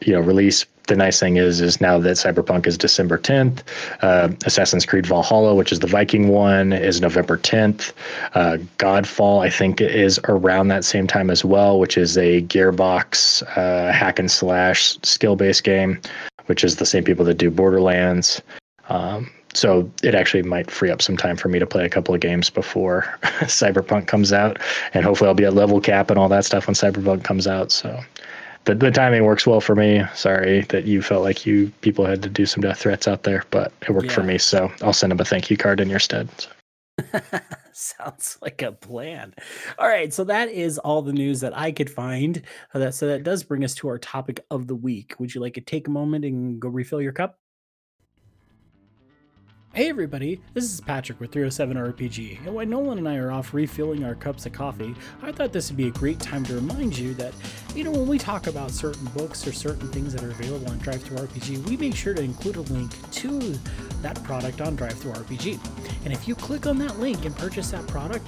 you 0.01 0.13
know, 0.13 0.19
release. 0.19 0.65
The 0.87 0.95
nice 0.95 1.19
thing 1.19 1.35
is, 1.35 1.59
is 1.59 1.81
now 1.81 1.99
that 1.99 2.11
Cyberpunk 2.11 2.65
is 2.65 2.77
December 2.77 3.17
10th, 3.17 3.61
uh, 4.01 4.29
Assassin's 4.45 4.85
Creed 4.85 5.05
Valhalla, 5.05 5.53
which 5.53 5.73
is 5.73 5.79
the 5.79 5.87
Viking 5.87 6.29
one, 6.29 6.71
is 6.71 7.01
November 7.01 7.37
10th. 7.37 7.91
Uh, 8.33 8.55
Godfall, 8.77 9.45
I 9.45 9.49
think, 9.49 9.81
is 9.81 10.17
around 10.29 10.69
that 10.69 10.85
same 10.85 11.05
time 11.05 11.29
as 11.29 11.43
well, 11.43 11.77
which 11.77 11.97
is 11.97 12.17
a 12.17 12.41
Gearbox 12.43 13.43
uh, 13.57 13.91
hack 13.91 14.17
and 14.17 14.31
slash 14.31 14.97
skill 15.03 15.35
based 15.35 15.65
game 15.65 15.99
which 16.47 16.63
is 16.63 16.77
the 16.77 16.85
same 16.85 17.03
people 17.03 17.23
that 17.25 17.35
do 17.35 17.49
Borderlands. 17.51 18.41
Um, 18.89 19.29
so 19.53 19.89
it 20.03 20.13
actually 20.13 20.43
might 20.43 20.69
free 20.69 20.91
up 20.91 21.01
some 21.01 21.17
time 21.17 21.37
for 21.37 21.49
me 21.49 21.59
to 21.59 21.65
play 21.65 21.85
a 21.85 21.89
couple 21.89 22.13
of 22.13 22.21
games 22.21 22.49
before 22.49 23.03
Cyberpunk 23.41 24.07
comes 24.07 24.33
out, 24.33 24.59
and 24.93 25.03
hopefully 25.03 25.27
I'll 25.27 25.33
be 25.33 25.45
at 25.45 25.53
level 25.53 25.79
cap 25.81 26.09
and 26.09 26.19
all 26.19 26.29
that 26.29 26.45
stuff 26.45 26.67
when 26.67 26.75
Cyberpunk 26.75 27.23
comes 27.23 27.47
out. 27.47 27.71
So 27.71 27.99
the 28.65 28.75
the 28.75 28.91
timing 28.91 29.23
works 29.23 29.47
well 29.47 29.61
for 29.61 29.75
me. 29.75 30.03
Sorry 30.13 30.61
that 30.69 30.85
you 30.85 31.01
felt 31.01 31.23
like 31.23 31.45
you 31.45 31.71
people 31.81 32.05
had 32.05 32.21
to 32.23 32.29
do 32.29 32.45
some 32.45 32.61
death 32.61 32.79
threats 32.79 33.07
out 33.07 33.23
there, 33.23 33.43
but 33.49 33.71
it 33.81 33.91
worked 33.91 34.07
yeah. 34.07 34.13
for 34.13 34.23
me. 34.23 34.37
So 34.37 34.71
I'll 34.81 34.93
send 34.93 35.11
them 35.11 35.19
a 35.19 35.25
thank 35.25 35.49
you 35.49 35.57
card 35.57 35.79
in 35.79 35.89
your 35.89 35.99
stead. 35.99 36.29
So. 36.37 36.49
Sounds 37.79 38.39
like 38.41 38.61
a 38.63 38.71
plan. 38.71 39.35
All 39.77 39.87
right, 39.87 40.11
so 40.13 40.23
that 40.23 40.49
is 40.49 40.79
all 40.79 41.01
the 41.03 41.13
news 41.13 41.41
that 41.41 41.55
I 41.55 41.71
could 41.71 41.89
find. 41.89 42.41
Uh, 42.73 42.89
so 42.91 43.07
that 43.07 43.23
does 43.23 43.43
bring 43.43 43.63
us 43.63 43.75
to 43.75 43.87
our 43.87 43.99
topic 43.99 44.43
of 44.49 44.65
the 44.67 44.75
week. 44.75 45.15
Would 45.19 45.33
you 45.35 45.41
like 45.41 45.53
to 45.55 45.61
take 45.61 45.87
a 45.87 45.91
moment 45.91 46.25
and 46.25 46.59
go 46.59 46.69
refill 46.69 47.01
your 47.01 47.11
cup? 47.13 47.39
Hey 49.77 49.89
everybody, 49.89 50.41
this 50.55 50.63
is 50.63 50.81
Patrick 50.81 51.19
with 51.19 51.31
307 51.31 51.77
RPG, 51.77 52.43
and 52.47 52.55
while 52.55 52.65
Nolan 52.65 52.97
and 52.97 53.07
I 53.07 53.17
are 53.17 53.31
off 53.31 53.53
refilling 53.53 54.03
our 54.03 54.15
cups 54.15 54.47
of 54.47 54.51
coffee, 54.51 54.95
I 55.21 55.31
thought 55.31 55.53
this 55.53 55.69
would 55.69 55.77
be 55.77 55.87
a 55.87 55.91
great 55.91 56.19
time 56.19 56.43
to 56.45 56.55
remind 56.55 56.97
you 56.97 57.13
that, 57.13 57.31
you 57.75 57.83
know, 57.83 57.91
when 57.91 58.07
we 58.07 58.17
talk 58.17 58.47
about 58.47 58.71
certain 58.71 59.05
books 59.09 59.45
or 59.45 59.51
certain 59.51 59.87
things 59.89 60.13
that 60.13 60.23
are 60.23 60.31
available 60.31 60.71
on 60.71 60.79
DriveThruRPG, 60.79 61.63
we 61.67 61.77
make 61.77 61.95
sure 61.95 62.15
to 62.15 62.23
include 62.23 62.55
a 62.55 62.61
link 62.61 62.91
to 63.11 63.39
that 64.01 64.23
product 64.23 64.61
on 64.61 64.75
DriveThruRPG. 64.75 65.59
And 66.05 66.11
if 66.11 66.27
you 66.27 66.33
click 66.33 66.65
on 66.65 66.79
that 66.79 66.97
link 66.99 67.25
and 67.25 67.35
purchase 67.37 67.69
that 67.69 67.85
product, 67.85 68.27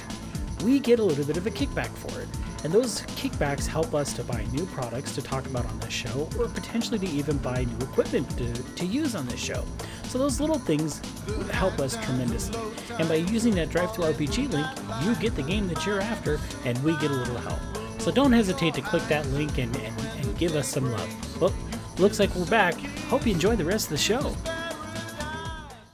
we 0.63 0.79
get 0.79 0.99
a 0.99 1.03
little 1.03 1.25
bit 1.25 1.37
of 1.37 1.47
a 1.47 1.51
kickback 1.51 1.89
for 1.97 2.21
it. 2.21 2.27
And 2.63 2.73
those 2.73 3.01
kickbacks 3.01 3.65
help 3.65 3.93
us 3.95 4.11
to 4.13 4.23
buy 4.23 4.45
new 4.51 4.65
products 4.65 5.15
to 5.15 5.21
talk 5.21 5.45
about 5.45 5.65
on 5.65 5.79
this 5.79 5.93
show, 5.93 6.27
or 6.37 6.47
potentially 6.47 6.99
to 6.99 7.07
even 7.07 7.37
buy 7.37 7.63
new 7.63 7.85
equipment 7.85 8.29
to, 8.37 8.53
to 8.53 8.85
use 8.85 9.15
on 9.15 9.25
this 9.27 9.39
show. 9.39 9.63
So 10.03 10.17
those 10.17 10.39
little 10.41 10.59
things 10.59 11.01
help 11.51 11.79
us 11.79 11.95
tremendously. 12.03 12.59
And 12.97 13.07
by 13.07 13.15
using 13.15 13.55
that 13.55 13.69
DriveThruRPG 13.69 14.51
link, 14.51 14.67
you 15.03 15.15
get 15.15 15.35
the 15.35 15.43
game 15.43 15.67
that 15.69 15.85
you're 15.85 16.01
after, 16.01 16.39
and 16.65 16.77
we 16.83 16.97
get 16.97 17.11
a 17.11 17.15
little 17.15 17.37
help. 17.37 17.59
So 17.99 18.11
don't 18.11 18.31
hesitate 18.31 18.73
to 18.75 18.81
click 18.81 19.03
that 19.03 19.25
link 19.27 19.57
and, 19.57 19.75
and, 19.77 19.99
and 19.99 20.37
give 20.37 20.55
us 20.55 20.67
some 20.67 20.91
love. 20.91 21.41
Well, 21.41 21.53
looks 21.97 22.19
like 22.19 22.33
we're 22.35 22.45
back. 22.45 22.75
Hope 23.09 23.25
you 23.25 23.33
enjoy 23.33 23.55
the 23.55 23.65
rest 23.65 23.85
of 23.85 23.91
the 23.91 23.97
show. 23.97 24.35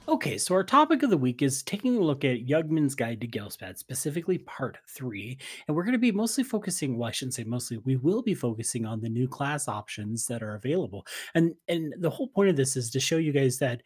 Okay, 0.08 0.38
so 0.38 0.54
our 0.54 0.62
topic 0.62 1.02
of 1.02 1.10
the 1.10 1.16
week 1.16 1.42
is 1.42 1.64
taking 1.64 1.96
a 1.96 2.00
look 2.00 2.24
at 2.24 2.46
Yugman's 2.46 2.94
Guide 2.94 3.20
to 3.22 3.26
Ghelspad, 3.26 3.76
specifically 3.76 4.38
part 4.38 4.78
three. 4.88 5.36
And 5.66 5.76
we're 5.76 5.82
going 5.82 5.94
to 5.94 5.98
be 5.98 6.12
mostly 6.12 6.44
focusing, 6.44 6.96
well, 6.96 7.08
I 7.08 7.10
shouldn't 7.10 7.34
say 7.34 7.42
mostly, 7.42 7.78
we 7.78 7.96
will 7.96 8.22
be 8.22 8.32
focusing 8.34 8.86
on 8.86 9.00
the 9.00 9.08
new 9.08 9.26
class 9.26 9.66
options 9.66 10.26
that 10.26 10.44
are 10.44 10.54
available. 10.54 11.04
And 11.34 11.54
and 11.66 11.92
the 11.98 12.10
whole 12.10 12.28
point 12.28 12.50
of 12.50 12.56
this 12.56 12.76
is 12.76 12.88
to 12.90 13.00
show 13.00 13.16
you 13.16 13.32
guys 13.32 13.58
that 13.58 13.82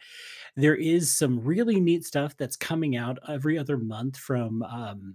there 0.56 0.76
is 0.76 1.10
some 1.10 1.40
really 1.40 1.80
neat 1.80 2.04
stuff 2.04 2.36
that's 2.36 2.56
coming 2.56 2.96
out 2.96 3.18
every 3.26 3.58
other 3.58 3.78
month 3.78 4.18
from 4.18 4.62
um, 4.64 5.14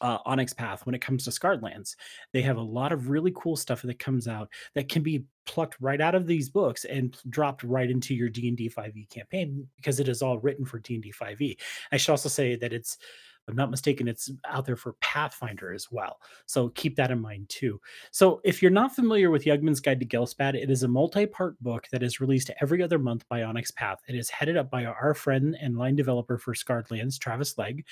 uh, 0.00 0.18
Onyx 0.24 0.52
Path 0.52 0.86
when 0.86 0.94
it 0.94 1.00
comes 1.00 1.24
to 1.24 1.32
Scarred 1.32 1.62
Lands. 1.62 1.96
They 2.32 2.42
have 2.42 2.56
a 2.56 2.62
lot 2.62 2.92
of 2.92 3.08
really 3.08 3.32
cool 3.34 3.56
stuff 3.56 3.82
that 3.82 3.98
comes 3.98 4.28
out 4.28 4.48
that 4.74 4.88
can 4.88 5.02
be 5.02 5.24
plucked 5.46 5.76
right 5.80 6.00
out 6.00 6.14
of 6.14 6.26
these 6.26 6.48
books 6.48 6.84
and 6.84 7.16
dropped 7.30 7.62
right 7.62 7.90
into 7.90 8.14
your 8.14 8.28
D&D 8.28 8.70
5e 8.70 9.08
campaign 9.08 9.66
because 9.76 10.00
it 10.00 10.08
is 10.08 10.22
all 10.22 10.38
written 10.38 10.64
for 10.64 10.78
D&D 10.78 11.12
5e. 11.12 11.56
I 11.92 11.96
should 11.96 12.10
also 12.10 12.28
say 12.28 12.56
that 12.56 12.72
it's 12.72 12.98
I'm 13.48 13.56
not 13.56 13.70
mistaken, 13.70 14.08
it's 14.08 14.30
out 14.48 14.64
there 14.64 14.76
for 14.76 14.94
Pathfinder 14.94 15.72
as 15.72 15.90
well. 15.90 16.20
So 16.46 16.70
keep 16.70 16.96
that 16.96 17.10
in 17.10 17.20
mind 17.20 17.48
too. 17.48 17.80
So 18.10 18.40
if 18.44 18.60
you're 18.60 18.70
not 18.70 18.94
familiar 18.94 19.30
with 19.30 19.44
Yugman's 19.44 19.80
Guide 19.80 20.00
to 20.00 20.06
Ghelspad, 20.06 20.54
it 20.54 20.70
is 20.70 20.82
a 20.82 20.88
multi-part 20.88 21.60
book 21.62 21.86
that 21.92 22.02
is 22.02 22.20
released 22.20 22.50
every 22.60 22.82
other 22.82 22.98
month 22.98 23.28
by 23.28 23.42
Onyx 23.42 23.70
Path. 23.70 23.98
It 24.08 24.14
is 24.14 24.30
headed 24.30 24.56
up 24.56 24.70
by 24.70 24.84
our 24.84 25.14
friend 25.14 25.56
and 25.60 25.76
line 25.76 25.96
developer 25.96 26.38
for 26.38 26.54
Scarred 26.54 26.90
Lands, 26.90 27.18
Travis 27.18 27.56
Legg. 27.56 27.84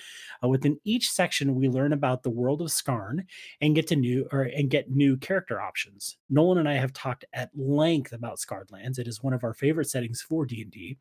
Uh, 0.43 0.49
within 0.49 0.79
each 0.85 1.11
section, 1.11 1.55
we 1.55 1.69
learn 1.69 1.93
about 1.93 2.23
the 2.23 2.31
world 2.31 2.61
of 2.61 2.73
Scarn 2.73 3.25
and 3.61 3.75
get 3.75 3.87
to 3.89 3.97
new 3.97 4.27
or 4.33 4.43
and 4.43 4.71
get 4.71 4.91
new 4.91 5.17
character 5.17 5.61
options. 5.61 6.17
Nolan 6.31 6.59
and 6.59 6.69
I 6.69 6.75
have 6.75 6.93
talked 6.93 7.25
at 7.33 7.51
length 7.55 8.13
about 8.13 8.39
Scarred 8.39 8.71
Lands. 8.73 8.99
It 8.99 9.07
is 9.07 9.23
one 9.23 9.33
of 9.33 9.45
our 9.45 9.55
favorite 9.55 9.89
settings 9.89 10.21
for 10.21 10.45
D&D. 10.45 10.97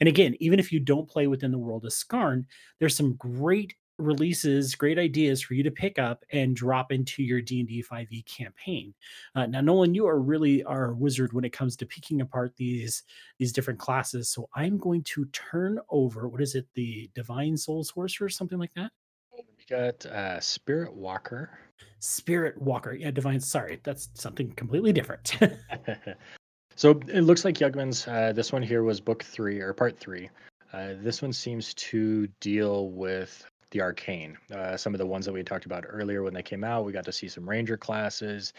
And 0.00 0.08
again, 0.08 0.34
even 0.40 0.58
if 0.58 0.72
you 0.72 0.80
don't 0.80 1.08
play 1.08 1.26
within 1.26 1.50
the 1.50 1.58
world 1.58 1.84
of 1.84 1.92
Scarn, 1.92 2.46
there's 2.78 2.96
some 2.96 3.14
great 3.16 3.74
releases 4.00 4.74
great 4.74 4.98
ideas 4.98 5.40
for 5.40 5.54
you 5.54 5.62
to 5.62 5.70
pick 5.70 5.98
up 5.98 6.24
and 6.32 6.56
drop 6.56 6.92
into 6.92 7.22
your 7.22 7.40
D&D 7.40 7.82
5e 7.82 8.24
campaign. 8.26 8.94
Uh, 9.34 9.46
now 9.46 9.60
Nolan, 9.60 9.94
you 9.94 10.06
are 10.06 10.20
really 10.20 10.62
our 10.64 10.92
wizard 10.94 11.32
when 11.32 11.44
it 11.44 11.52
comes 11.52 11.76
to 11.76 11.86
picking 11.86 12.20
apart 12.20 12.54
these 12.56 13.02
these 13.38 13.52
different 13.52 13.78
classes. 13.78 14.28
So 14.28 14.48
I'm 14.54 14.78
going 14.78 15.02
to 15.04 15.24
turn 15.26 15.78
over 15.90 16.28
what 16.28 16.40
is 16.40 16.54
it 16.54 16.66
the 16.74 17.10
Divine 17.14 17.56
Soul 17.56 17.84
Sorcerer 17.84 18.26
or 18.26 18.30
something 18.30 18.58
like 18.58 18.74
that? 18.74 18.90
We 19.32 19.64
got 19.68 20.04
uh, 20.06 20.40
Spirit 20.40 20.94
Walker. 20.94 21.58
Spirit 22.00 22.60
Walker. 22.60 22.92
Yeah, 22.92 23.10
Divine 23.10 23.40
sorry, 23.40 23.80
that's 23.82 24.08
something 24.14 24.50
completely 24.52 24.92
different. 24.92 25.36
so 26.76 27.00
it 27.08 27.22
looks 27.22 27.44
like 27.44 27.56
Yugman's 27.56 28.06
uh, 28.08 28.32
this 28.34 28.52
one 28.52 28.62
here 28.62 28.82
was 28.82 29.00
book 29.00 29.22
3 29.22 29.60
or 29.60 29.72
part 29.72 29.98
3. 29.98 30.28
Uh, 30.72 30.94
this 30.98 31.20
one 31.20 31.32
seems 31.32 31.74
to 31.74 32.28
deal 32.40 32.90
with 32.90 33.44
the 33.70 33.80
arcane. 33.80 34.36
Uh, 34.54 34.76
some 34.76 34.94
of 34.94 34.98
the 34.98 35.06
ones 35.06 35.26
that 35.26 35.32
we 35.32 35.42
talked 35.42 35.66
about 35.66 35.84
earlier 35.86 36.22
when 36.22 36.34
they 36.34 36.42
came 36.42 36.64
out, 36.64 36.84
we 36.84 36.92
got 36.92 37.04
to 37.04 37.12
see 37.12 37.28
some 37.28 37.48
ranger 37.48 37.76
classes. 37.76 38.52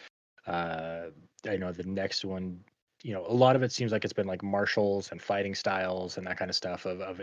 Uh, 0.47 1.07
I 1.47 1.57
know 1.57 1.71
the 1.71 1.83
next 1.83 2.25
one, 2.25 2.59
you 3.03 3.13
know, 3.13 3.25
a 3.27 3.33
lot 3.33 3.55
of 3.55 3.63
it 3.63 3.71
seems 3.71 3.91
like 3.91 4.03
it's 4.03 4.13
been 4.13 4.27
like 4.27 4.43
martials 4.43 5.11
and 5.11 5.21
fighting 5.21 5.55
styles 5.55 6.17
and 6.17 6.25
that 6.27 6.37
kind 6.37 6.49
of 6.49 6.55
stuff. 6.55 6.85
Of, 6.85 7.01
of 7.01 7.19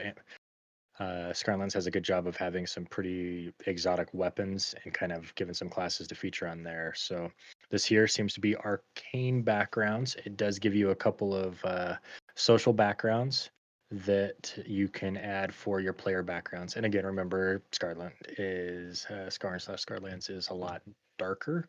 uh, 0.99 1.32
Scarlands 1.32 1.72
has 1.74 1.86
a 1.86 1.91
good 1.91 2.03
job 2.03 2.26
of 2.26 2.36
having 2.36 2.66
some 2.66 2.84
pretty 2.84 3.53
exotic 3.66 4.09
weapons 4.12 4.74
and 4.84 4.93
kind 4.93 5.12
of 5.12 5.32
giving 5.36 5.55
some 5.55 5.68
classes 5.68 6.09
to 6.09 6.14
feature 6.14 6.49
on 6.49 6.62
there. 6.62 6.93
So 6.97 7.30
this 7.70 7.84
here 7.84 8.09
seems 8.09 8.34
to 8.34 8.41
be 8.41 8.57
arcane 8.57 9.43
backgrounds. 9.43 10.16
It 10.24 10.36
does 10.36 10.59
give 10.59 10.74
you 10.74 10.91
a 10.91 10.97
couple 10.97 11.34
of 11.34 11.64
uh, 11.64 11.97
social 12.34 12.72
backgrounds 12.72 13.51
that 13.91 14.53
you 14.66 14.89
can 14.89 15.16
add 15.16 15.55
for 15.55 15.80
your 15.80 15.93
player 15.93 16.22
backgrounds. 16.22 16.76
And 16.76 16.84
again, 16.84 17.07
remember, 17.07 17.62
Scarland 17.72 18.12
is 18.36 19.07
uh, 19.07 19.30
Scar 19.30 19.59
slash 19.59 19.84
Scarlands 19.84 20.30
is 20.30 20.49
a 20.49 20.55
lot 20.55 20.82
darker. 21.18 21.68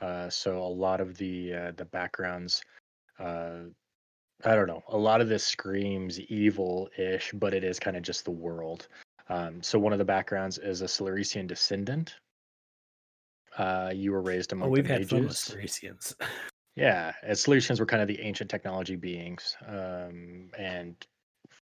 Uh, 0.00 0.28
so 0.28 0.58
a 0.58 0.66
lot 0.66 1.00
of 1.00 1.16
the 1.16 1.54
uh, 1.54 1.72
the 1.76 1.84
backgrounds, 1.84 2.62
uh, 3.18 3.60
I 4.44 4.54
don't 4.54 4.66
know, 4.66 4.82
a 4.88 4.98
lot 4.98 5.20
of 5.20 5.28
this 5.28 5.46
screams 5.46 6.20
evil-ish, 6.20 7.32
but 7.32 7.54
it 7.54 7.64
is 7.64 7.78
kind 7.78 7.96
of 7.96 8.02
just 8.02 8.24
the 8.24 8.30
world. 8.30 8.88
Um, 9.28 9.62
so 9.62 9.78
one 9.78 9.92
of 9.92 9.98
the 9.98 10.04
backgrounds 10.04 10.58
is 10.58 10.82
a 10.82 10.86
Slarecian 10.86 11.46
descendant. 11.46 12.16
Uh, 13.56 13.90
you 13.94 14.12
were 14.12 14.20
raised 14.20 14.52
among 14.52 14.68
oh, 14.68 14.72
we've 14.72 14.86
the 14.86 14.92
had 14.92 15.08
fun 15.08 15.24
with 15.24 15.32
Slarecians. 15.32 16.14
Yeah, 16.78 17.14
Slarecians 17.30 17.80
were 17.80 17.86
kind 17.86 18.02
of 18.02 18.06
the 18.06 18.20
ancient 18.20 18.50
technology 18.50 18.96
beings, 18.96 19.56
um, 19.66 20.50
and 20.58 20.94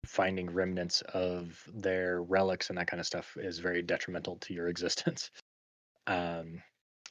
finding 0.06 0.50
remnants 0.50 1.02
of 1.14 1.64
their 1.74 2.22
relics 2.24 2.70
and 2.70 2.78
that 2.78 2.88
kind 2.88 3.00
of 3.00 3.06
stuff 3.06 3.38
is 3.38 3.60
very 3.60 3.82
detrimental 3.82 4.38
to 4.38 4.54
your 4.54 4.68
existence. 4.74 5.32
Um, 6.08 6.62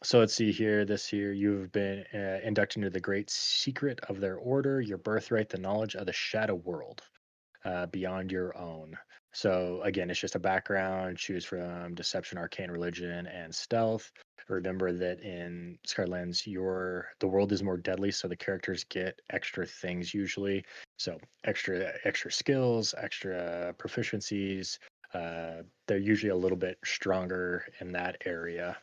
so 0.03 0.20
let's 0.20 0.34
see 0.34 0.53
here. 0.53 0.84
This 0.84 1.12
year, 1.12 1.32
you've 1.32 1.72
been 1.72 2.05
uh, 2.14 2.39
inducted 2.45 2.78
into 2.78 2.91
the 2.91 3.01
great 3.01 3.30
secret 3.30 3.99
of 4.09 4.20
their 4.20 4.36
order, 4.36 4.80
your 4.80 4.99
birthright, 4.99 5.49
the 5.49 5.59
knowledge 5.59 5.97
of 5.97 6.07
the 6.07 6.12
shadow 6.12 6.55
world 6.55 7.03
uh, 7.64 7.86
beyond 7.86 8.30
your 8.30 8.57
own. 8.57 8.97
So 9.32 9.80
again, 9.82 10.09
it's 10.09 10.20
just 10.20 10.36
a 10.36 10.41
background. 10.41 11.18
Choose 11.18 11.45
from 11.45 11.95
deception, 11.95 12.39
arcane 12.39 12.70
religion, 12.70 13.26
and 13.26 13.55
stealth. 13.55 14.11
Remember 14.49 14.93
that 14.93 15.20
in 15.20 15.78
Scarlands, 15.86 16.47
your 16.47 17.09
the 17.20 17.28
world 17.28 17.53
is 17.53 17.62
more 17.62 17.76
deadly, 17.76 18.11
so 18.11 18.28
the 18.28 18.36
characters 18.36 18.84
get 18.84 19.20
extra 19.30 19.66
things 19.66 20.14
usually. 20.14 20.64
So 20.99 21.18
extra 21.44 21.92
extra 22.05 22.30
skills, 22.30 22.94
extra 22.99 23.74
proficiencies. 23.78 24.78
Uh, 25.14 25.62
they're 25.86 25.99
usually 25.99 26.30
a 26.30 26.36
little 26.36 26.59
bit 26.59 26.78
stronger 26.84 27.64
in 27.80 27.92
that 27.92 28.20
area. 28.26 28.76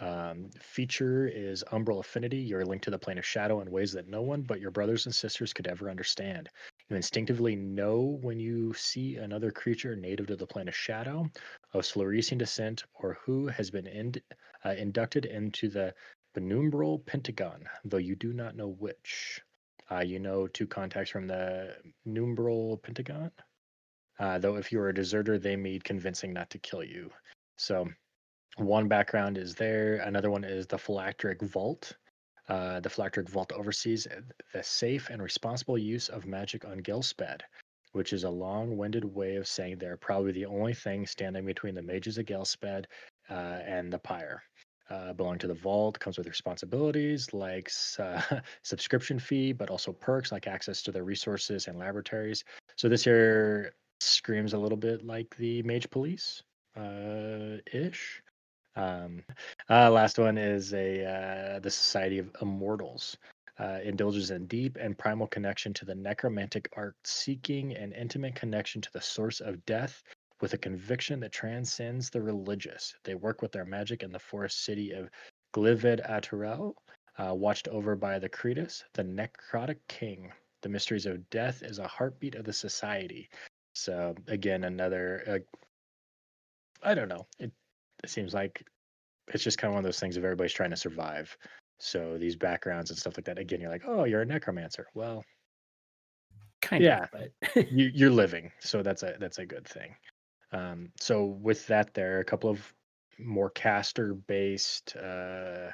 Um, 0.00 0.50
feature 0.60 1.26
is 1.26 1.64
Umbral 1.72 1.98
Affinity. 1.98 2.36
You're 2.36 2.64
linked 2.64 2.84
to 2.84 2.90
the 2.90 2.98
plane 2.98 3.18
of 3.18 3.26
shadow 3.26 3.60
in 3.60 3.70
ways 3.70 3.92
that 3.92 4.08
no 4.08 4.22
one 4.22 4.42
but 4.42 4.60
your 4.60 4.70
brothers 4.70 5.06
and 5.06 5.14
sisters 5.14 5.52
could 5.52 5.66
ever 5.66 5.90
understand. 5.90 6.48
You 6.88 6.96
instinctively 6.96 7.56
know 7.56 8.18
when 8.22 8.38
you 8.38 8.72
see 8.74 9.16
another 9.16 9.50
creature 9.50 9.96
native 9.96 10.28
to 10.28 10.36
the 10.36 10.46
plane 10.46 10.68
of 10.68 10.76
shadow, 10.76 11.28
of 11.72 11.82
Slarecian 11.82 12.38
descent, 12.38 12.84
or 12.94 13.18
who 13.24 13.48
has 13.48 13.70
been 13.70 13.88
in, 13.88 14.14
uh, 14.64 14.74
inducted 14.78 15.24
into 15.24 15.68
the 15.68 15.92
Penumbral 16.36 17.04
Pentagon, 17.04 17.64
though 17.84 17.96
you 17.96 18.14
do 18.14 18.32
not 18.32 18.54
know 18.54 18.68
which. 18.68 19.40
Uh, 19.90 20.00
you 20.00 20.18
know 20.18 20.46
two 20.46 20.66
contacts 20.66 21.10
from 21.10 21.26
the 21.26 21.74
Penumbral 22.06 22.82
Pentagon, 22.82 23.30
uh, 24.18 24.38
though 24.38 24.56
if 24.56 24.70
you 24.70 24.80
are 24.80 24.90
a 24.90 24.94
deserter, 24.94 25.38
they 25.38 25.56
made 25.56 25.84
convincing 25.84 26.32
not 26.32 26.50
to 26.50 26.58
kill 26.58 26.84
you. 26.84 27.10
So 27.56 27.88
one 28.56 28.88
background 28.88 29.38
is 29.38 29.54
there. 29.54 29.96
Another 29.96 30.30
one 30.30 30.44
is 30.44 30.66
the 30.66 30.76
Phylacteric 30.76 31.42
Vault. 31.42 31.96
Uh, 32.48 32.80
the 32.80 32.88
Phylacteric 32.88 33.28
Vault 33.28 33.52
oversees 33.52 34.06
the 34.52 34.62
safe 34.62 35.10
and 35.10 35.22
responsible 35.22 35.78
use 35.78 36.08
of 36.08 36.26
magic 36.26 36.64
on 36.64 36.80
Ghelspad, 36.80 37.42
which 37.92 38.12
is 38.12 38.24
a 38.24 38.30
long-winded 38.30 39.04
way 39.04 39.36
of 39.36 39.46
saying 39.46 39.78
they're 39.78 39.96
probably 39.96 40.32
the 40.32 40.46
only 40.46 40.74
thing 40.74 41.06
standing 41.06 41.44
between 41.44 41.74
the 41.74 41.82
mages 41.82 42.18
of 42.18 42.26
Ghelspad 42.26 42.86
uh, 43.30 43.60
and 43.64 43.92
the 43.92 43.98
Pyre. 43.98 44.42
Uh, 44.90 45.12
belong 45.12 45.36
to 45.36 45.46
the 45.46 45.54
vault 45.54 45.98
comes 46.00 46.16
with 46.16 46.26
responsibilities 46.26 47.34
like 47.34 47.70
uh, 47.98 48.22
subscription 48.62 49.18
fee, 49.18 49.52
but 49.52 49.68
also 49.68 49.92
perks 49.92 50.32
like 50.32 50.46
access 50.46 50.80
to 50.80 50.90
the 50.90 51.02
resources 51.02 51.68
and 51.68 51.78
laboratories. 51.78 52.42
So 52.76 52.88
this 52.88 53.04
here 53.04 53.74
screams 54.00 54.54
a 54.54 54.58
little 54.58 54.78
bit 54.78 55.04
like 55.04 55.36
the 55.36 55.62
Mage 55.62 55.90
Police 55.90 56.42
uh, 56.74 57.58
ish. 57.70 58.22
Um, 58.76 59.24
uh, 59.68 59.90
last 59.90 60.18
one 60.18 60.38
is 60.38 60.72
a 60.72 61.04
uh, 61.04 61.58
the 61.58 61.70
Society 61.70 62.18
of 62.18 62.30
Immortals. 62.40 63.16
Uh, 63.60 63.80
indulges 63.82 64.30
in 64.30 64.46
deep 64.46 64.78
and 64.80 64.96
primal 64.96 65.26
connection 65.26 65.74
to 65.74 65.84
the 65.84 65.94
necromantic 65.94 66.68
art, 66.76 66.94
seeking 67.02 67.74
an 67.74 67.90
intimate 67.90 68.36
connection 68.36 68.80
to 68.80 68.88
the 68.92 69.00
source 69.00 69.40
of 69.40 69.66
death 69.66 70.04
with 70.40 70.54
a 70.54 70.58
conviction 70.58 71.20
that 71.20 71.32
transcends 71.32 72.10
the 72.10 72.20
religious. 72.20 72.94
They 73.04 73.14
work 73.14 73.42
with 73.42 73.52
their 73.52 73.64
magic 73.64 74.02
in 74.02 74.12
the 74.12 74.18
forest 74.18 74.64
city 74.64 74.92
of 74.92 75.10
Glivid-Autel, 75.54 76.74
uh, 77.18 77.34
watched 77.34 77.68
over 77.68 77.96
by 77.96 78.18
the 78.18 78.28
Cretus, 78.28 78.84
the 78.94 79.02
necrotic 79.02 79.78
king. 79.88 80.32
The 80.62 80.68
mysteries 80.68 81.06
of 81.06 81.28
death 81.30 81.62
is 81.62 81.78
a 81.78 81.86
heartbeat 81.88 82.34
of 82.34 82.44
the 82.44 82.52
society. 82.52 83.28
So 83.74 84.14
again, 84.26 84.64
another. 84.64 85.22
Uh, 85.26 85.38
I 86.82 86.94
don't 86.94 87.08
know. 87.08 87.26
It 87.38 87.52
it 88.02 88.10
seems 88.10 88.34
like 88.34 88.64
it's 89.28 89.44
just 89.44 89.58
kind 89.58 89.70
of 89.70 89.74
one 89.74 89.84
of 89.84 89.88
those 89.88 90.00
things 90.00 90.16
of 90.16 90.24
everybody's 90.24 90.52
trying 90.52 90.70
to 90.70 90.76
survive. 90.76 91.36
So 91.80 92.18
these 92.18 92.36
backgrounds 92.36 92.90
and 92.90 92.98
stuff 92.98 93.16
like 93.16 93.24
that. 93.26 93.38
Again, 93.38 93.60
you're 93.60 93.70
like, 93.70 93.84
oh, 93.86 94.04
you're 94.04 94.22
a 94.22 94.26
necromancer. 94.26 94.86
Well, 94.94 95.24
kind 96.60 96.82
yeah, 96.82 97.04
of, 97.04 97.10
but 97.54 97.72
you, 97.72 97.90
you're 97.94 98.10
living, 98.10 98.50
so 98.60 98.82
that's 98.82 99.02
a 99.02 99.16
that's 99.20 99.38
a 99.38 99.46
good 99.46 99.66
thing. 99.66 99.94
Um, 100.52 100.90
so 101.00 101.24
with 101.24 101.66
that, 101.66 101.94
there 101.94 102.16
are 102.16 102.20
a 102.20 102.24
couple 102.24 102.50
of 102.50 102.74
more 103.18 103.50
caster 103.50 104.14
based 104.14 104.96
uh, 104.96 105.70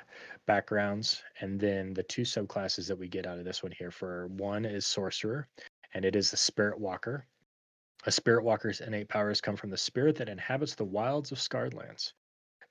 backgrounds, 0.46 1.22
and 1.40 1.60
then 1.60 1.92
the 1.92 2.02
two 2.02 2.22
subclasses 2.22 2.88
that 2.88 2.98
we 2.98 3.08
get 3.08 3.26
out 3.26 3.38
of 3.38 3.44
this 3.44 3.62
one 3.62 3.72
here. 3.72 3.90
For 3.90 4.28
one 4.28 4.64
is 4.64 4.86
sorcerer, 4.86 5.46
and 5.92 6.04
it 6.04 6.16
is 6.16 6.30
the 6.30 6.36
spirit 6.36 6.78
walker. 6.78 7.26
A 8.06 8.12
spirit 8.12 8.44
walker's 8.44 8.80
innate 8.80 9.08
powers 9.08 9.40
come 9.40 9.56
from 9.56 9.70
the 9.70 9.76
spirit 9.76 10.16
that 10.16 10.28
inhabits 10.28 10.74
the 10.74 10.84
wilds 10.84 11.32
of 11.32 11.38
Scarlands. 11.38 12.12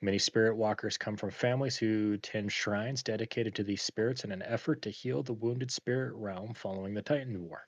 Many 0.02 0.20
spirit 0.20 0.58
walkers 0.58 0.98
come 0.98 1.16
from 1.16 1.32
families 1.32 1.78
who 1.78 2.18
tend 2.18 2.52
shrines 2.52 3.02
dedicated 3.02 3.56
to 3.56 3.64
these 3.64 3.82
spirits 3.82 4.26
in 4.26 4.32
an 4.32 4.44
effort 4.44 4.82
to 4.82 4.90
heal 4.90 5.24
the 5.24 5.34
wounded 5.34 5.72
spirit 5.72 6.14
realm 6.16 6.54
following 6.54 6.94
the 6.94 7.02
Titan 7.02 7.42
War. 7.48 7.66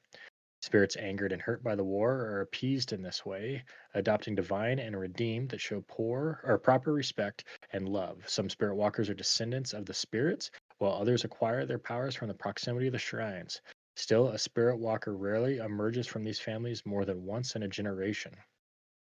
Spirits 0.65 0.97
angered 0.97 1.31
and 1.31 1.43
hurt 1.43 1.63
by 1.63 1.75
the 1.75 1.83
war 1.83 2.11
are 2.11 2.41
appeased 2.41 2.91
in 2.91 3.03
this 3.03 3.23
way, 3.23 3.63
adopting 3.93 4.33
divine 4.33 4.79
and 4.79 4.99
redeemed 4.99 5.49
that 5.49 5.61
show 5.61 5.85
poor 5.87 6.41
or 6.43 6.57
proper 6.57 6.91
respect 6.91 7.43
and 7.73 7.87
love. 7.87 8.27
Some 8.27 8.49
spirit 8.49 8.73
walkers 8.73 9.07
are 9.07 9.13
descendants 9.13 9.73
of 9.73 9.85
the 9.85 9.93
spirits, 9.93 10.49
while 10.79 10.93
others 10.93 11.23
acquire 11.23 11.67
their 11.67 11.77
powers 11.77 12.15
from 12.15 12.29
the 12.29 12.33
proximity 12.33 12.87
of 12.87 12.93
the 12.93 12.97
shrines. 12.97 13.61
Still, 13.95 14.29
a 14.29 14.39
spirit 14.39 14.77
walker 14.77 15.15
rarely 15.15 15.57
emerges 15.57 16.07
from 16.07 16.23
these 16.23 16.39
families 16.39 16.83
more 16.83 17.05
than 17.05 17.25
once 17.25 17.55
in 17.55 17.61
a 17.61 17.67
generation. 17.67 18.33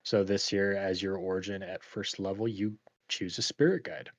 So 0.01 0.23
this 0.23 0.51
year, 0.51 0.75
as 0.75 1.03
your 1.03 1.17
origin 1.17 1.61
at 1.61 1.83
first 1.83 2.17
level, 2.17 2.47
you 2.47 2.79
choose 3.09 3.37
a 3.37 3.43
spirit 3.43 3.83
guide. 3.83 4.09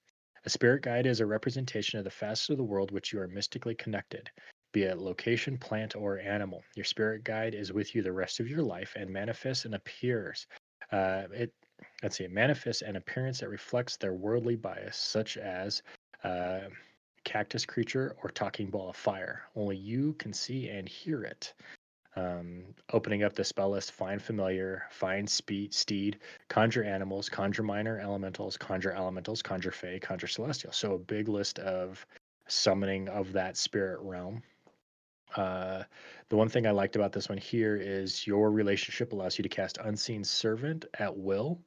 A 0.45 0.51
spirit 0.51 0.83
guide 0.83 1.07
is 1.07 1.19
a 1.19 1.27
representation 1.27 1.99
of 1.99 2.05
the 2.05 2.11
facets 2.13 2.51
of 2.51 2.59
the 2.59 2.63
world 2.63 2.93
which 2.93 3.13
you 3.13 3.19
are 3.19 3.27
mystically 3.27 3.75
connected, 3.75 4.31
be 4.75 4.83
it 4.83 4.99
location, 4.99 5.57
plant, 5.57 5.95
or 5.95 6.19
animal. 6.19 6.63
Your 6.75 6.85
spirit 6.85 7.23
guide 7.25 7.55
is 7.55 7.73
with 7.73 7.95
you 7.95 8.03
the 8.03 8.13
rest 8.13 8.41
of 8.41 8.49
your 8.51 8.63
life 8.63 8.93
and 8.97 9.09
manifests 9.09 9.65
and 9.65 9.75
appears. 9.77 10.47
Uh, 10.93 11.23
it 11.33 11.53
let's 12.03 12.19
see, 12.19 12.25
it 12.25 12.33
manifests 12.33 12.83
an 12.83 12.97
appearance 12.97 13.39
that 13.39 13.49
reflects 13.49 13.97
their 13.97 14.15
worldly 14.15 14.57
bias, 14.57 14.97
such 14.97 15.37
as 15.37 15.83
uh, 16.25 16.61
cactus 17.25 17.65
creature 17.65 18.17
or 18.23 18.31
talking 18.31 18.69
ball 18.69 18.91
of 18.91 18.97
fire. 18.97 19.43
Only 19.55 19.77
you 19.77 20.15
can 20.15 20.33
see 20.33 20.69
and 20.69 20.89
hear 20.89 21.23
it. 21.23 21.55
Um, 22.17 22.65
opening 22.93 23.23
up 23.23 23.33
the 23.33 23.45
spell 23.45 23.71
list, 23.71 23.93
find 23.93 24.21
familiar, 24.21 24.85
find 24.91 25.29
speed, 25.31 25.73
steed, 25.73 26.19
conjure 26.49 26.85
animals, 26.85 27.29
conjure 27.29 27.63
minor 27.63 28.01
elementals, 28.01 28.57
conjure 28.57 28.93
elementals, 28.93 29.41
conjure 29.41 29.73
fey, 29.73 30.01
conjure 30.01 30.27
celestial. 30.27 30.73
So 30.73 30.95
a 30.95 30.99
big 30.99 31.29
list 31.29 31.61
of 31.61 32.05
summoning 32.49 33.09
of 33.09 33.33
that 33.33 33.57
spirit 33.57 34.01
realm. 34.01 34.43
Uh, 35.37 35.83
the 36.29 36.37
one 36.37 36.49
thing 36.49 36.67
I 36.67 36.71
liked 36.71 36.97
about 36.97 37.13
this 37.13 37.29
one 37.29 37.39
here 37.39 37.77
is 37.77 38.27
your 38.27 38.51
relationship 38.51 39.13
allows 39.13 39.39
you 39.39 39.43
to 39.43 39.49
cast 39.49 39.79
Unseen 39.79 40.25
Servant 40.25 40.85
at 40.99 41.17
will. 41.17 41.61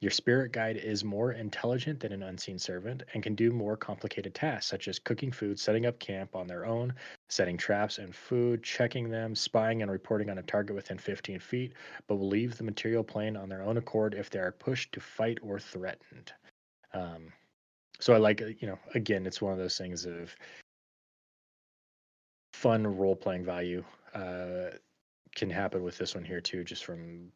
Your 0.00 0.12
spirit 0.12 0.52
guide 0.52 0.76
is 0.76 1.02
more 1.02 1.32
intelligent 1.32 1.98
than 1.98 2.12
an 2.12 2.22
unseen 2.22 2.56
servant 2.56 3.02
and 3.14 3.22
can 3.22 3.34
do 3.34 3.50
more 3.50 3.76
complicated 3.76 4.32
tasks 4.32 4.70
such 4.70 4.86
as 4.86 5.00
cooking 5.00 5.32
food, 5.32 5.58
setting 5.58 5.86
up 5.86 5.98
camp 5.98 6.36
on 6.36 6.46
their 6.46 6.64
own, 6.64 6.94
setting 7.28 7.56
traps 7.56 7.98
and 7.98 8.14
food, 8.14 8.62
checking 8.62 9.10
them, 9.10 9.34
spying 9.34 9.82
and 9.82 9.90
reporting 9.90 10.30
on 10.30 10.38
a 10.38 10.42
target 10.42 10.76
within 10.76 10.98
15 10.98 11.40
feet, 11.40 11.72
but 12.06 12.14
will 12.14 12.28
leave 12.28 12.56
the 12.56 12.62
material 12.62 13.02
plane 13.02 13.36
on 13.36 13.48
their 13.48 13.62
own 13.62 13.76
accord 13.76 14.14
if 14.14 14.30
they 14.30 14.38
are 14.38 14.52
pushed 14.52 14.92
to 14.92 15.00
fight 15.00 15.38
or 15.42 15.58
threatened. 15.58 16.32
Um, 16.94 17.32
so 17.98 18.14
I 18.14 18.18
like, 18.18 18.40
you 18.40 18.68
know, 18.68 18.78
again, 18.94 19.26
it's 19.26 19.42
one 19.42 19.52
of 19.52 19.58
those 19.58 19.76
things 19.76 20.06
of 20.06 20.32
fun 22.58 22.84
role 22.86 23.14
playing 23.14 23.44
value 23.44 23.84
uh, 24.14 24.70
can 25.36 25.48
happen 25.48 25.84
with 25.84 25.96
this 25.96 26.14
one 26.16 26.24
here 26.24 26.40
too, 26.40 26.64
just 26.64 26.84
from 26.84 27.30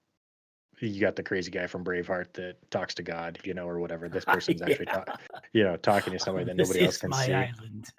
you 0.81 1.01
got 1.01 1.15
the 1.15 1.23
crazy 1.23 1.49
guy 1.49 1.69
from 1.69 1.85
Braveheart 1.85 2.33
that 2.33 2.57
talks 2.73 2.93
to 2.95 3.05
God, 3.05 3.39
you 3.45 3.55
know, 3.55 3.69
or 3.69 3.79
whatever. 3.79 4.09
This 4.09 4.25
person's 4.37 4.63
actually, 4.63 4.87
yeah. 4.89 4.95
talk, 4.95 5.21
you 5.53 5.63
know, 5.63 5.77
talking 5.77 6.13
to 6.13 6.19
somebody 6.19 6.47
that 6.47 6.57
nobody 6.57 6.85
else 6.85 6.99
can 6.99 7.11
my 7.11 7.27
see. 7.27 7.33
island. 7.33 7.87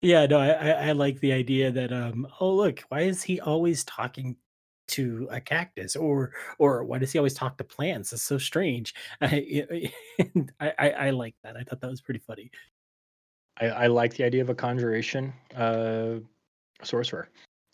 Yeah, 0.00 0.26
no, 0.26 0.38
I, 0.38 0.88
I 0.88 0.92
like 0.92 1.18
the 1.18 1.32
idea 1.32 1.72
that 1.72 1.92
um 1.92 2.28
oh 2.38 2.54
look, 2.54 2.84
why 2.88 3.00
is 3.00 3.20
he 3.20 3.40
always 3.40 3.82
talking 3.82 4.36
to 4.88 5.26
a 5.32 5.40
cactus 5.40 5.96
or 5.96 6.32
or 6.60 6.84
why 6.84 6.98
does 6.98 7.10
he 7.10 7.18
always 7.18 7.34
talk 7.34 7.58
to 7.58 7.64
plants? 7.64 8.12
It's 8.12 8.22
so 8.22 8.38
strange. 8.38 8.94
I, 9.20 9.90
I 10.60 10.90
I 10.90 11.10
like 11.10 11.34
that. 11.42 11.56
I 11.56 11.64
thought 11.64 11.80
that 11.80 11.90
was 11.90 12.00
pretty 12.00 12.20
funny. 12.20 12.52
I, 13.60 13.66
I 13.66 13.86
like 13.86 14.14
the 14.14 14.24
idea 14.24 14.42
of 14.42 14.50
a 14.50 14.54
conjuration 14.54 15.32
uh, 15.56 16.16
sorcerer. 16.82 17.28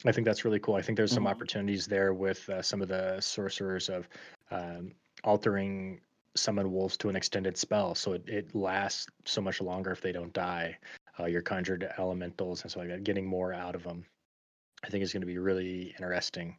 I 0.05 0.13
think 0.13 0.27
that's 0.27 0.45
really 0.45 0.61
cool. 0.61 0.77
I 0.77 0.83
think 0.83 0.97
there's 0.97 1.13
some 1.13 1.25
Mhm. 1.25 1.31
opportunities 1.31 1.87
there 1.87 2.15
with 2.15 2.49
uh, 2.49 2.63
some 2.63 2.81
of 2.83 2.89
the 2.89 3.21
sorcerers 3.21 3.89
of 3.89 4.09
um, 4.51 4.93
altering 5.25 6.01
summon 6.37 6.73
wolves 6.73 6.97
to 6.99 7.09
an 7.09 7.17
extended 7.17 7.57
spell, 7.57 7.95
so 7.95 8.13
it, 8.13 8.29
it 8.29 8.55
lasts 8.55 9.07
so 9.25 9.41
much 9.41 9.61
longer 9.61 9.91
if 9.91 10.01
they 10.01 10.13
don't 10.13 10.33
die. 10.33 10.79
Uh, 11.19 11.25
your 11.27 11.43
conjured 11.43 11.89
elementals 11.99 12.63
and 12.63 12.71
stuff 12.71 12.83
like 12.83 12.89
that, 12.91 13.03
getting 13.03 13.27
more 13.27 13.53
out 13.53 13.75
of 13.75 13.83
them, 13.83 14.05
I 14.85 14.89
think 14.89 15.03
is 15.03 15.13
going 15.13 15.23
to 15.23 15.27
be 15.27 15.39
really 15.39 15.95
interesting. 15.99 16.57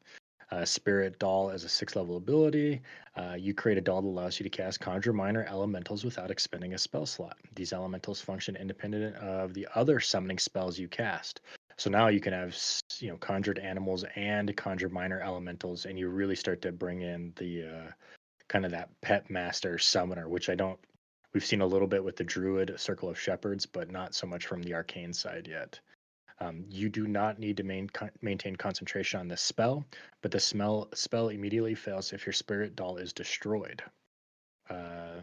Uh, 0.51 0.65
Spirit 0.65 1.19
Doll 1.19 1.51
as 1.51 1.63
a 1.63 1.69
six 1.69 1.95
level 1.95 2.17
ability. 2.17 2.81
Uh, 3.15 3.35
you 3.37 3.53
create 3.53 3.77
a 3.77 3.81
doll 3.81 4.01
that 4.01 4.07
allows 4.07 4.39
you 4.39 4.43
to 4.43 4.49
cast 4.49 4.79
Conjure 4.79 5.13
Minor 5.13 5.45
Elementals 5.47 6.03
without 6.03 6.31
expending 6.31 6.73
a 6.73 6.77
spell 6.77 7.05
slot. 7.05 7.37
These 7.55 7.73
elementals 7.73 8.19
function 8.19 8.55
independent 8.55 9.15
of 9.17 9.53
the 9.53 9.67
other 9.75 9.99
summoning 9.99 10.39
spells 10.39 10.79
you 10.79 10.87
cast. 10.87 11.41
So 11.77 11.89
now 11.89 12.07
you 12.07 12.19
can 12.19 12.33
have, 12.33 12.57
you 12.99 13.09
know, 13.09 13.17
conjured 13.17 13.59
animals 13.59 14.03
and 14.15 14.55
conjure 14.57 14.89
minor 14.89 15.21
elementals, 15.21 15.85
and 15.85 15.97
you 15.97 16.09
really 16.09 16.35
start 16.35 16.61
to 16.63 16.71
bring 16.71 17.01
in 17.01 17.31
the 17.37 17.63
uh, 17.63 17.91
kind 18.49 18.65
of 18.65 18.71
that 18.71 18.89
pet 19.01 19.29
master 19.29 19.77
summoner, 19.77 20.27
which 20.27 20.49
I 20.49 20.55
don't. 20.55 20.79
We've 21.33 21.45
seen 21.45 21.61
a 21.61 21.65
little 21.65 21.87
bit 21.87 22.03
with 22.03 22.17
the 22.17 22.23
Druid 22.23 22.73
Circle 22.77 23.07
of 23.07 23.19
Shepherds, 23.19 23.65
but 23.65 23.91
not 23.91 24.15
so 24.15 24.27
much 24.27 24.47
from 24.47 24.61
the 24.63 24.73
arcane 24.73 25.13
side 25.13 25.47
yet. 25.47 25.79
Um, 26.41 26.63
you 26.69 26.89
do 26.89 27.05
not 27.07 27.37
need 27.37 27.57
to 27.57 27.63
main, 27.63 27.89
con- 27.89 28.11
maintain 28.21 28.55
concentration 28.55 29.19
on 29.19 29.27
this 29.27 29.41
spell, 29.41 29.85
but 30.21 30.31
the 30.31 30.39
smell, 30.39 30.87
spell 30.93 31.29
immediately 31.29 31.75
fails 31.75 32.13
if 32.13 32.25
your 32.25 32.33
spirit 32.33 32.75
doll 32.75 32.97
is 32.97 33.11
destroyed. 33.11 33.83
Uh, 34.69 35.21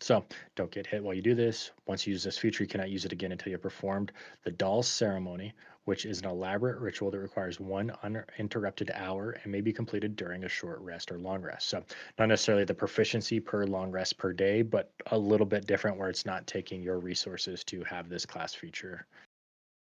so 0.00 0.24
don't 0.56 0.70
get 0.70 0.86
hit 0.86 1.04
while 1.04 1.14
you 1.14 1.22
do 1.22 1.34
this. 1.34 1.70
Once 1.86 2.06
you 2.06 2.12
use 2.12 2.24
this 2.24 2.38
feature, 2.38 2.64
you 2.64 2.68
cannot 2.68 2.90
use 2.90 3.04
it 3.04 3.12
again 3.12 3.32
until 3.32 3.50
you 3.50 3.54
have 3.54 3.62
performed 3.62 4.12
the 4.44 4.50
doll 4.50 4.82
ceremony, 4.82 5.52
which 5.84 6.06
is 6.06 6.20
an 6.20 6.26
elaborate 6.26 6.78
ritual 6.78 7.10
that 7.10 7.18
requires 7.18 7.60
one 7.60 7.92
uninterrupted 8.02 8.90
hour 8.94 9.32
and 9.42 9.52
may 9.52 9.60
be 9.60 9.72
completed 9.72 10.16
during 10.16 10.44
a 10.44 10.48
short 10.48 10.80
rest 10.80 11.12
or 11.12 11.18
long 11.18 11.42
rest. 11.42 11.68
So 11.68 11.84
not 12.18 12.28
necessarily 12.28 12.64
the 12.64 12.74
proficiency 12.74 13.40
per 13.40 13.66
long 13.66 13.90
rest 13.90 14.16
per 14.16 14.32
day, 14.32 14.62
but 14.62 14.90
a 15.10 15.18
little 15.18 15.46
bit 15.46 15.66
different 15.66 15.98
where 15.98 16.08
it's 16.08 16.26
not 16.26 16.46
taking 16.46 16.82
your 16.82 16.98
resources 16.98 17.62
to 17.64 17.84
have 17.84 18.08
this 18.08 18.24
class 18.24 18.54
feature. 18.54 19.06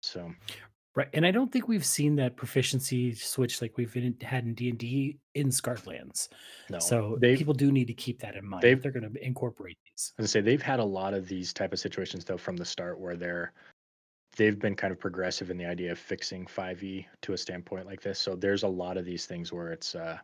So 0.02 0.32
Right, 0.94 1.08
and 1.14 1.24
I 1.24 1.30
don't 1.30 1.50
think 1.50 1.68
we've 1.68 1.86
seen 1.86 2.16
that 2.16 2.36
proficiency 2.36 3.14
switch 3.14 3.62
like 3.62 3.78
we've 3.78 3.96
in, 3.96 4.14
had 4.20 4.44
in 4.44 4.52
D 4.52 4.68
and 4.68 4.78
D 4.78 5.16
in 5.34 5.48
Scartlands. 5.48 6.28
no, 6.68 6.78
So 6.78 7.18
people 7.22 7.54
do 7.54 7.72
need 7.72 7.86
to 7.86 7.94
keep 7.94 8.20
that 8.20 8.36
in 8.36 8.46
mind 8.46 8.62
they're 8.62 8.92
going 8.92 9.10
to 9.10 9.24
incorporate 9.26 9.78
these. 9.86 10.12
I 10.18 10.24
say 10.26 10.42
they've 10.42 10.60
had 10.60 10.80
a 10.80 10.84
lot 10.84 11.14
of 11.14 11.26
these 11.26 11.54
type 11.54 11.72
of 11.72 11.78
situations 11.78 12.26
though 12.26 12.36
from 12.36 12.58
the 12.58 12.64
start 12.66 13.00
where 13.00 13.16
they're 13.16 13.54
they've 14.36 14.58
been 14.58 14.76
kind 14.76 14.92
of 14.92 15.00
progressive 15.00 15.50
in 15.50 15.56
the 15.56 15.64
idea 15.64 15.92
of 15.92 15.98
fixing 15.98 16.44
5e 16.44 17.06
to 17.22 17.32
a 17.32 17.38
standpoint 17.38 17.86
like 17.86 18.02
this. 18.02 18.18
So 18.18 18.34
there's 18.34 18.62
a 18.62 18.68
lot 18.68 18.98
of 18.98 19.06
these 19.06 19.24
things 19.24 19.50
where 19.50 19.72
it's 19.72 19.94
uh 19.94 20.18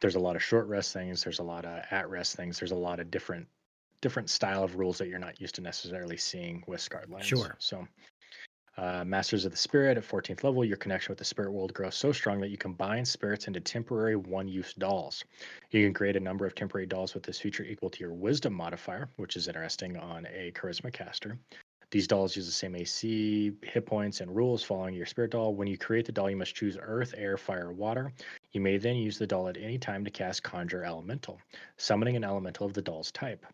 there's 0.00 0.14
a 0.14 0.20
lot 0.20 0.34
of 0.34 0.42
short 0.42 0.66
rest 0.66 0.94
things, 0.94 1.22
there's 1.22 1.40
a 1.40 1.44
lot 1.44 1.66
of 1.66 1.82
at 1.90 2.08
rest 2.08 2.36
things, 2.36 2.58
there's 2.58 2.72
a 2.72 2.76
lot 2.76 3.00
of 3.00 3.10
different 3.10 3.46
different 4.00 4.30
style 4.30 4.64
of 4.64 4.76
rules 4.76 4.96
that 4.96 5.08
you're 5.08 5.18
not 5.18 5.40
used 5.42 5.54
to 5.56 5.60
necessarily 5.60 6.16
seeing 6.16 6.64
with 6.66 6.80
Scarred 6.80 7.10
Lands. 7.10 7.26
Sure. 7.26 7.54
So 7.58 7.86
uh, 8.76 9.04
Masters 9.04 9.44
of 9.44 9.52
the 9.52 9.56
Spirit 9.56 9.96
at 9.96 10.04
14th 10.04 10.42
level, 10.42 10.64
your 10.64 10.76
connection 10.76 11.12
with 11.12 11.18
the 11.18 11.24
spirit 11.24 11.52
world 11.52 11.72
grows 11.72 11.94
so 11.94 12.10
strong 12.10 12.40
that 12.40 12.50
you 12.50 12.56
combine 12.56 13.04
spirits 13.04 13.46
into 13.46 13.60
temporary 13.60 14.16
one 14.16 14.48
use 14.48 14.74
dolls. 14.74 15.24
You 15.70 15.84
can 15.86 15.94
create 15.94 16.16
a 16.16 16.20
number 16.20 16.44
of 16.44 16.54
temporary 16.54 16.86
dolls 16.86 17.14
with 17.14 17.22
this 17.22 17.40
feature 17.40 17.64
equal 17.64 17.90
to 17.90 18.00
your 18.00 18.12
wisdom 18.12 18.52
modifier, 18.52 19.08
which 19.16 19.36
is 19.36 19.46
interesting 19.46 19.96
on 19.96 20.26
a 20.26 20.50
charisma 20.52 20.92
caster. 20.92 21.38
These 21.90 22.08
dolls 22.08 22.34
use 22.34 22.46
the 22.46 22.52
same 22.52 22.74
AC, 22.74 23.52
hit 23.62 23.86
points, 23.86 24.20
and 24.20 24.34
rules 24.34 24.64
following 24.64 24.94
your 24.94 25.06
spirit 25.06 25.30
doll. 25.30 25.54
When 25.54 25.68
you 25.68 25.78
create 25.78 26.06
the 26.06 26.12
doll, 26.12 26.28
you 26.28 26.36
must 26.36 26.56
choose 26.56 26.76
earth, 26.80 27.14
air, 27.16 27.36
fire, 27.36 27.72
water. 27.72 28.12
You 28.50 28.60
may 28.60 28.78
then 28.78 28.96
use 28.96 29.16
the 29.16 29.28
doll 29.28 29.46
at 29.46 29.56
any 29.56 29.78
time 29.78 30.04
to 30.04 30.10
cast 30.10 30.42
Conjure 30.42 30.84
Elemental, 30.84 31.40
summoning 31.76 32.16
an 32.16 32.24
elemental 32.24 32.66
of 32.66 32.72
the 32.72 32.82
doll's 32.82 33.12
type. 33.12 33.46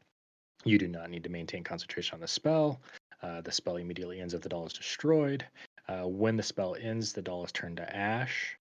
You 0.64 0.78
do 0.78 0.88
not 0.88 1.10
need 1.10 1.24
to 1.24 1.30
maintain 1.30 1.64
concentration 1.64 2.14
on 2.14 2.20
the 2.20 2.28
spell. 2.28 2.80
Uh, 3.22 3.40
the 3.40 3.52
spell 3.52 3.76
immediately 3.76 4.20
ends 4.20 4.34
if 4.34 4.40
the 4.40 4.48
doll 4.48 4.66
is 4.66 4.72
destroyed. 4.72 5.44
Uh, 5.88 6.06
when 6.06 6.36
the 6.36 6.42
spell 6.42 6.76
ends, 6.80 7.12
the 7.12 7.22
doll 7.22 7.44
is 7.44 7.52
turned 7.52 7.76
to 7.76 7.96
ash. 7.96 8.56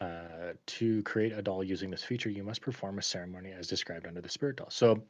Uh, 0.00 0.52
to 0.66 1.02
create 1.04 1.32
a 1.32 1.40
doll 1.40 1.62
using 1.62 1.90
this 1.90 2.02
feature, 2.02 2.28
you 2.28 2.42
must 2.42 2.60
perform 2.60 2.98
a 2.98 3.02
ceremony 3.02 3.52
as 3.52 3.68
described 3.68 4.06
under 4.06 4.20
the 4.20 4.28
spirit 4.28 4.56
doll. 4.56 4.70
So, 4.70 5.02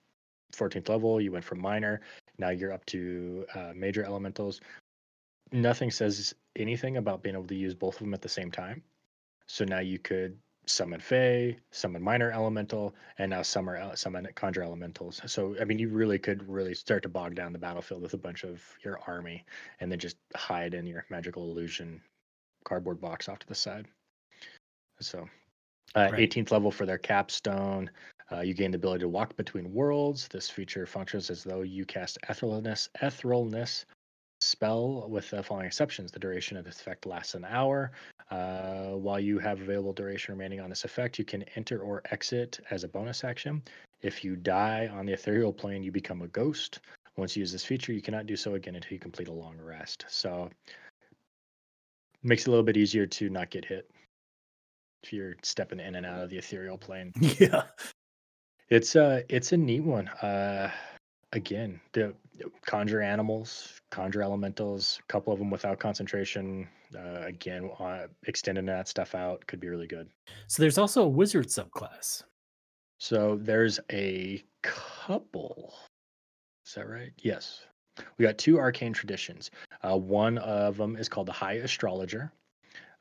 14th 0.54 0.88
level, 0.88 1.20
you 1.20 1.32
went 1.32 1.44
from 1.44 1.60
minor, 1.60 2.02
now 2.38 2.50
you're 2.50 2.72
up 2.72 2.84
to 2.86 3.46
uh, 3.54 3.72
major 3.74 4.04
elementals. 4.04 4.60
Nothing 5.52 5.90
says 5.90 6.34
anything 6.56 6.96
about 6.96 7.22
being 7.22 7.34
able 7.34 7.46
to 7.46 7.54
use 7.54 7.74
both 7.74 7.94
of 7.94 8.00
them 8.00 8.14
at 8.14 8.22
the 8.22 8.28
same 8.28 8.50
time. 8.50 8.82
So 9.46 9.64
now 9.64 9.80
you 9.80 9.98
could 9.98 10.38
summon 10.66 11.00
Fey, 11.00 11.58
summon 11.70 12.02
minor 12.02 12.30
elemental, 12.30 12.94
and 13.18 13.30
now 13.30 13.42
summer 13.42 13.76
el- 13.76 13.96
summon 13.96 14.28
conjure 14.34 14.62
elementals. 14.62 15.20
So 15.26 15.56
I 15.60 15.64
mean, 15.64 15.78
you 15.78 15.88
really 15.88 16.18
could 16.18 16.48
really 16.48 16.74
start 16.74 17.02
to 17.02 17.08
bog 17.08 17.34
down 17.34 17.52
the 17.52 17.58
battlefield 17.58 18.02
with 18.02 18.14
a 18.14 18.18
bunch 18.18 18.44
of 18.44 18.62
your 18.82 18.98
army, 19.06 19.44
and 19.80 19.90
then 19.90 19.98
just 19.98 20.16
hide 20.34 20.74
in 20.74 20.86
your 20.86 21.04
magical 21.10 21.50
illusion 21.50 22.00
cardboard 22.64 23.00
box 23.00 23.28
off 23.28 23.38
to 23.40 23.46
the 23.46 23.54
side. 23.54 23.86
So, 25.00 25.28
uh, 25.94 26.08
Right. 26.12 26.20
18th 26.20 26.50
level 26.50 26.70
for 26.70 26.86
their 26.86 26.98
capstone. 26.98 27.90
Uh, 28.32 28.40
you 28.40 28.54
gain 28.54 28.70
the 28.70 28.76
ability 28.76 29.00
to 29.00 29.08
walk 29.08 29.36
between 29.36 29.72
worlds. 29.72 30.28
This 30.28 30.48
feature 30.48 30.86
functions 30.86 31.30
as 31.30 31.44
though 31.44 31.62
you 31.62 31.84
cast 31.84 32.18
etherealness, 32.28 32.88
etherealness 33.02 33.84
spell 34.40 35.08
with 35.08 35.30
the 35.30 35.42
following 35.42 35.66
exceptions. 35.66 36.10
The 36.10 36.18
duration 36.18 36.56
of 36.56 36.64
this 36.64 36.80
effect 36.80 37.06
lasts 37.06 37.34
an 37.34 37.44
hour. 37.44 37.92
Uh, 38.30 38.92
while 38.92 39.20
you 39.20 39.38
have 39.38 39.60
available 39.60 39.92
duration 39.92 40.34
remaining 40.34 40.60
on 40.60 40.70
this 40.70 40.84
effect, 40.84 41.18
you 41.18 41.24
can 41.24 41.44
enter 41.56 41.80
or 41.80 42.02
exit 42.10 42.60
as 42.70 42.84
a 42.84 42.88
bonus 42.88 43.24
action. 43.24 43.62
If 44.02 44.24
you 44.24 44.36
die 44.36 44.88
on 44.92 45.06
the 45.06 45.12
ethereal 45.12 45.52
plane, 45.52 45.82
you 45.82 45.92
become 45.92 46.22
a 46.22 46.28
ghost. 46.28 46.80
Once 47.16 47.36
you 47.36 47.40
use 47.40 47.52
this 47.52 47.64
feature, 47.64 47.92
you 47.92 48.02
cannot 48.02 48.26
do 48.26 48.36
so 48.36 48.54
again 48.54 48.74
until 48.74 48.92
you 48.92 48.98
complete 48.98 49.28
a 49.28 49.32
long 49.32 49.56
rest. 49.58 50.04
So 50.08 50.50
makes 52.22 52.42
it 52.42 52.48
a 52.48 52.50
little 52.50 52.64
bit 52.64 52.76
easier 52.76 53.06
to 53.06 53.28
not 53.28 53.50
get 53.50 53.64
hit 53.64 53.90
if 55.04 55.12
you're 55.12 55.34
stepping 55.42 55.80
in 55.80 55.94
and 55.94 56.06
out 56.06 56.22
of 56.22 56.30
the 56.30 56.38
ethereal 56.38 56.78
plane. 56.78 57.12
Yeah. 57.38 57.64
It's 58.70 58.96
uh 58.96 59.20
it's 59.28 59.52
a 59.52 59.56
neat 59.58 59.84
one. 59.84 60.08
Uh 60.08 60.70
again, 61.32 61.80
the 61.92 62.14
conjure 62.66 63.00
animals, 63.00 63.80
conjure 63.90 64.22
elementals, 64.22 64.98
a 65.02 65.12
couple 65.12 65.32
of 65.32 65.38
them 65.38 65.50
without 65.50 65.78
concentration. 65.78 66.68
Uh, 66.96 67.22
again, 67.26 67.70
uh, 67.78 68.06
extending 68.26 68.66
that 68.66 68.88
stuff 68.88 69.14
out 69.14 69.44
could 69.46 69.60
be 69.60 69.68
really 69.68 69.86
good. 69.86 70.08
So 70.46 70.62
there's 70.62 70.78
also 70.78 71.02
a 71.02 71.08
wizard 71.08 71.48
subclass. 71.48 72.22
So 72.98 73.38
there's 73.40 73.80
a 73.90 74.44
couple. 74.62 75.74
Is 76.66 76.74
that 76.74 76.88
right? 76.88 77.12
Yes. 77.18 77.66
We 78.18 78.24
got 78.24 78.38
two 78.38 78.58
arcane 78.58 78.92
traditions. 78.92 79.50
Uh, 79.82 79.96
one 79.96 80.38
of 80.38 80.76
them 80.76 80.96
is 80.96 81.08
called 81.08 81.28
the 81.28 81.32
High 81.32 81.54
Astrologer. 81.54 82.32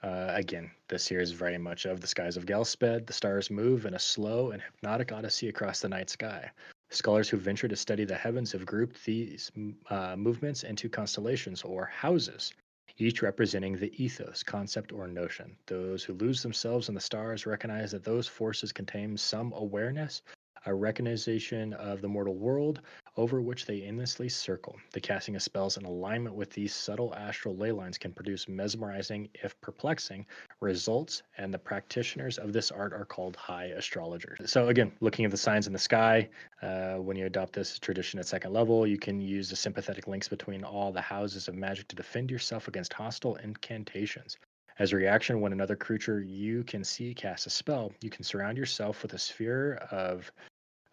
Uh, 0.04 0.32
again, 0.34 0.70
this 0.90 1.08
here 1.08 1.22
is 1.22 1.32
very 1.32 1.58
much 1.58 1.86
of 1.86 2.02
the 2.02 2.08
skies 2.08 2.36
of 2.36 2.46
Ghelspad. 2.46 3.08
The 3.08 3.14
stars 3.14 3.50
move 3.50 3.86
in 3.86 3.94
a 3.94 4.00
slow 4.00 4.52
and 4.52 4.62
hypnotic 4.62 5.14
odyssey 5.14 5.48
across 5.48 5.80
the 5.80 5.88
night 5.88 6.10
sky. 6.10 6.52
Scholars 6.94 7.28
who 7.28 7.38
venture 7.38 7.68
to 7.68 7.76
study 7.76 8.06
the 8.06 8.16
heavens 8.16 8.52
have 8.52 8.68
grouped 8.68 9.04
these 9.04 9.52
uh, 9.90 10.16
movements 10.16 10.64
into 10.64 10.90
constellations 10.90 11.64
or 11.64 11.86
houses, 11.86 12.54
each 12.98 13.24
representing 13.24 13.76
the 13.76 13.92
ethos, 14.02 14.44
concept, 14.44 14.92
or 14.92 15.08
notion. 15.08 15.58
Those 15.66 16.04
who 16.04 16.14
lose 16.14 16.44
themselves 16.44 16.90
in 16.90 16.96
the 16.96 17.02
stars 17.02 17.48
recognize 17.48 17.92
that 17.92 18.04
those 18.04 18.28
forces 18.28 18.72
contain 18.72 19.18
some 19.18 19.54
awareness 19.54 20.22
a 20.66 20.74
recognition 20.74 21.74
of 21.74 22.02
the 22.02 22.08
mortal 22.08 22.36
world 22.36 22.82
over 23.16 23.42
which 23.42 23.66
they 23.66 23.84
endlessly 23.84 24.28
circle. 24.28 24.76
The 24.92 25.00
casting 25.00 25.36
of 25.36 25.42
spells 25.42 25.78
in 25.78 25.86
alignment 25.86 26.36
with 26.36 26.50
these 26.50 26.74
subtle 26.74 27.14
astral 27.16 27.56
ley 27.56 27.72
lines 27.72 27.98
can 27.98 28.12
produce 28.12 28.48
mesmerizing, 28.48 29.30
if 29.36 29.60
perplexing, 29.62 30.26
results, 30.62 31.22
and 31.38 31.54
the 31.54 31.60
practitioners 31.60 32.38
of 32.38 32.54
this 32.54 32.72
art 32.72 32.94
are 32.94 33.06
called 33.06 33.36
high 33.36 33.66
astrologers. 33.66 34.40
So, 34.50 34.70
again, 34.70 34.92
looking 35.00 35.26
at 35.26 35.32
the 35.32 35.38
signs 35.38 35.68
in 35.68 35.74
the 35.74 35.80
sky, 35.80 36.30
uh, 36.62 36.96
when 36.96 37.18
you 37.18 37.26
adopt 37.26 37.54
this 37.54 37.78
tradition 37.78 38.20
at 38.20 38.26
second 38.26 38.54
level, 38.54 38.88
you 38.88 38.98
can 38.98 39.22
use 39.22 39.50
the 39.50 39.56
sympathetic 39.56 40.08
links 40.08 40.28
between 40.28 40.64
all 40.64 40.92
the 40.92 41.02
houses 41.02 41.48
of 41.48 41.56
magic 41.56 41.88
to 41.90 41.96
defend 41.96 42.32
yourself 42.32 42.68
against 42.68 42.94
hostile 42.94 43.36
incantations. 43.36 44.38
As 44.80 44.92
a 44.92 44.96
reaction, 44.96 45.40
when 45.40 45.54
another 45.54 45.76
creature 45.76 46.22
you 46.22 46.64
can 46.64 46.84
see 46.84 47.14
casts 47.14 47.46
a 47.46 47.52
spell, 47.52 47.92
you 48.02 48.10
can 48.10 48.24
surround 48.24 48.58
yourself 48.58 49.04
with 49.04 49.14
a 49.14 49.20
sphere 49.20 49.76
of 49.92 50.32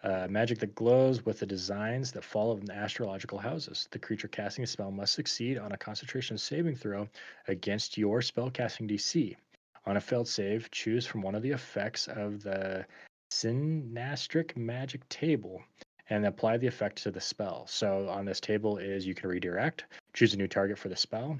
uh, 0.02 0.26
magic 0.30 0.58
that 0.58 0.74
glows 0.74 1.24
with 1.26 1.40
the 1.40 1.46
designs 1.46 2.12
that 2.12 2.24
follow 2.24 2.56
in 2.56 2.64
the 2.64 2.74
astrological 2.74 3.38
houses. 3.38 3.88
The 3.90 3.98
creature 3.98 4.28
casting 4.28 4.64
a 4.64 4.66
spell 4.66 4.90
must 4.90 5.14
succeed 5.14 5.58
on 5.58 5.72
a 5.72 5.76
concentration 5.76 6.38
saving 6.38 6.76
throw 6.76 7.08
against 7.48 7.98
your 7.98 8.20
spellcasting 8.20 8.90
DC. 8.90 9.36
On 9.86 9.96
a 9.96 10.00
failed 10.00 10.28
save, 10.28 10.70
choose 10.70 11.06
from 11.06 11.22
one 11.22 11.34
of 11.34 11.42
the 11.42 11.50
effects 11.50 12.08
of 12.08 12.42
the 12.42 12.84
Synastric 13.32 14.56
magic 14.56 15.08
table 15.08 15.62
and 16.08 16.26
apply 16.26 16.56
the 16.56 16.66
effect 16.66 17.02
to 17.02 17.10
the 17.10 17.20
spell. 17.20 17.66
So 17.68 18.08
on 18.08 18.24
this 18.24 18.40
table 18.40 18.78
is 18.78 19.06
you 19.06 19.14
can 19.14 19.28
redirect, 19.28 19.84
choose 20.12 20.34
a 20.34 20.36
new 20.36 20.48
target 20.48 20.78
for 20.78 20.88
the 20.88 20.96
spell, 20.96 21.38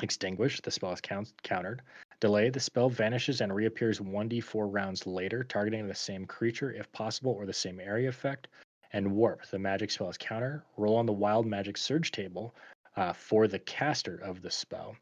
extinguish, 0.00 0.60
the 0.60 0.70
spell 0.70 0.92
is 0.92 1.00
count- 1.00 1.32
countered, 1.42 1.82
delay, 2.20 2.50
the 2.50 2.60
spell 2.60 2.88
vanishes 2.88 3.40
and 3.40 3.54
reappears 3.54 4.00
1d4 4.00 4.66
rounds 4.72 5.06
later, 5.06 5.44
targeting 5.44 5.86
the 5.86 5.94
same 5.94 6.26
creature 6.26 6.72
if 6.72 6.90
possible 6.92 7.32
or 7.32 7.46
the 7.46 7.52
same 7.52 7.80
area 7.80 8.08
effect, 8.08 8.48
and 8.92 9.12
warp, 9.12 9.46
the 9.46 9.58
magic 9.58 9.90
spell 9.90 10.08
is 10.08 10.16
counter, 10.16 10.64
roll 10.76 10.96
on 10.96 11.06
the 11.06 11.12
wild 11.12 11.46
magic 11.46 11.76
surge 11.76 12.12
table 12.12 12.54
uh, 12.96 13.12
for 13.12 13.46
the 13.46 13.58
caster 13.58 14.16
of 14.16 14.42
the 14.42 14.50
spell. 14.50 14.96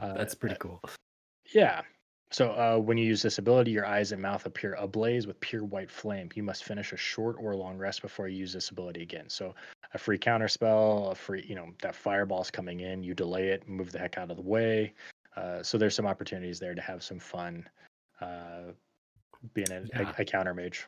Uh, 0.00 0.14
That's 0.14 0.34
pretty 0.34 0.56
cool. 0.58 0.80
Yeah. 1.52 1.82
So 2.30 2.50
uh, 2.50 2.78
when 2.78 2.98
you 2.98 3.06
use 3.06 3.22
this 3.22 3.38
ability, 3.38 3.70
your 3.70 3.86
eyes 3.86 4.12
and 4.12 4.20
mouth 4.20 4.44
appear 4.44 4.74
ablaze 4.74 5.26
with 5.26 5.40
pure 5.40 5.64
white 5.64 5.90
flame. 5.90 6.28
You 6.34 6.42
must 6.42 6.64
finish 6.64 6.92
a 6.92 6.96
short 6.96 7.36
or 7.38 7.56
long 7.56 7.78
rest 7.78 8.02
before 8.02 8.28
you 8.28 8.36
use 8.36 8.52
this 8.52 8.68
ability 8.68 9.00
again. 9.00 9.30
So 9.30 9.54
a 9.94 9.98
free 9.98 10.18
counter 10.18 10.48
spell, 10.48 11.08
a 11.10 11.14
free, 11.14 11.44
you 11.48 11.54
know, 11.54 11.68
that 11.80 11.94
fireball's 11.94 12.50
coming 12.50 12.80
in, 12.80 13.02
you 13.02 13.14
delay 13.14 13.48
it, 13.48 13.66
move 13.66 13.92
the 13.92 13.98
heck 13.98 14.18
out 14.18 14.30
of 14.30 14.36
the 14.36 14.42
way. 14.42 14.92
Uh, 15.38 15.62
so 15.62 15.78
there's 15.78 15.94
some 15.94 16.06
opportunities 16.06 16.58
there 16.58 16.74
to 16.74 16.82
have 16.82 17.02
some 17.02 17.18
fun 17.18 17.64
uh, 18.20 18.72
being 19.54 19.70
a, 19.70 19.84
yeah. 19.94 20.12
a, 20.18 20.22
a 20.22 20.24
counter 20.24 20.54
mage. 20.54 20.86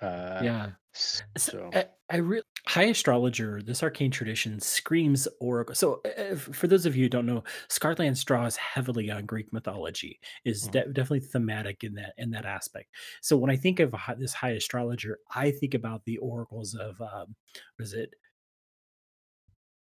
Uh, 0.00 0.40
yeah. 0.42 0.70
So 0.92 1.70
I, 1.74 1.86
I 2.10 2.16
really 2.16 2.42
high 2.66 2.84
astrologer. 2.84 3.62
This 3.62 3.82
arcane 3.82 4.10
tradition 4.10 4.58
screams 4.60 5.28
oracle. 5.40 5.74
So 5.74 6.00
uh, 6.18 6.34
for 6.34 6.66
those 6.66 6.86
of 6.86 6.96
you 6.96 7.04
who 7.04 7.08
don't 7.08 7.26
know, 7.26 7.44
Scarland 7.68 8.22
draws 8.24 8.56
heavily 8.56 9.10
on 9.10 9.26
Greek 9.26 9.52
mythology. 9.52 10.18
Is 10.44 10.64
mm-hmm. 10.64 10.72
de- 10.72 10.92
definitely 10.92 11.20
thematic 11.20 11.84
in 11.84 11.94
that 11.94 12.14
in 12.18 12.30
that 12.30 12.46
aspect. 12.46 12.88
So 13.22 13.36
when 13.36 13.50
I 13.50 13.56
think 13.56 13.80
of 13.80 13.94
this 14.18 14.34
high 14.34 14.50
astrologer, 14.50 15.18
I 15.34 15.50
think 15.50 15.74
about 15.74 16.04
the 16.04 16.18
oracles 16.18 16.74
of 16.74 17.00
um, 17.00 17.36
what 17.76 17.84
is 17.84 17.92
it 17.92 18.14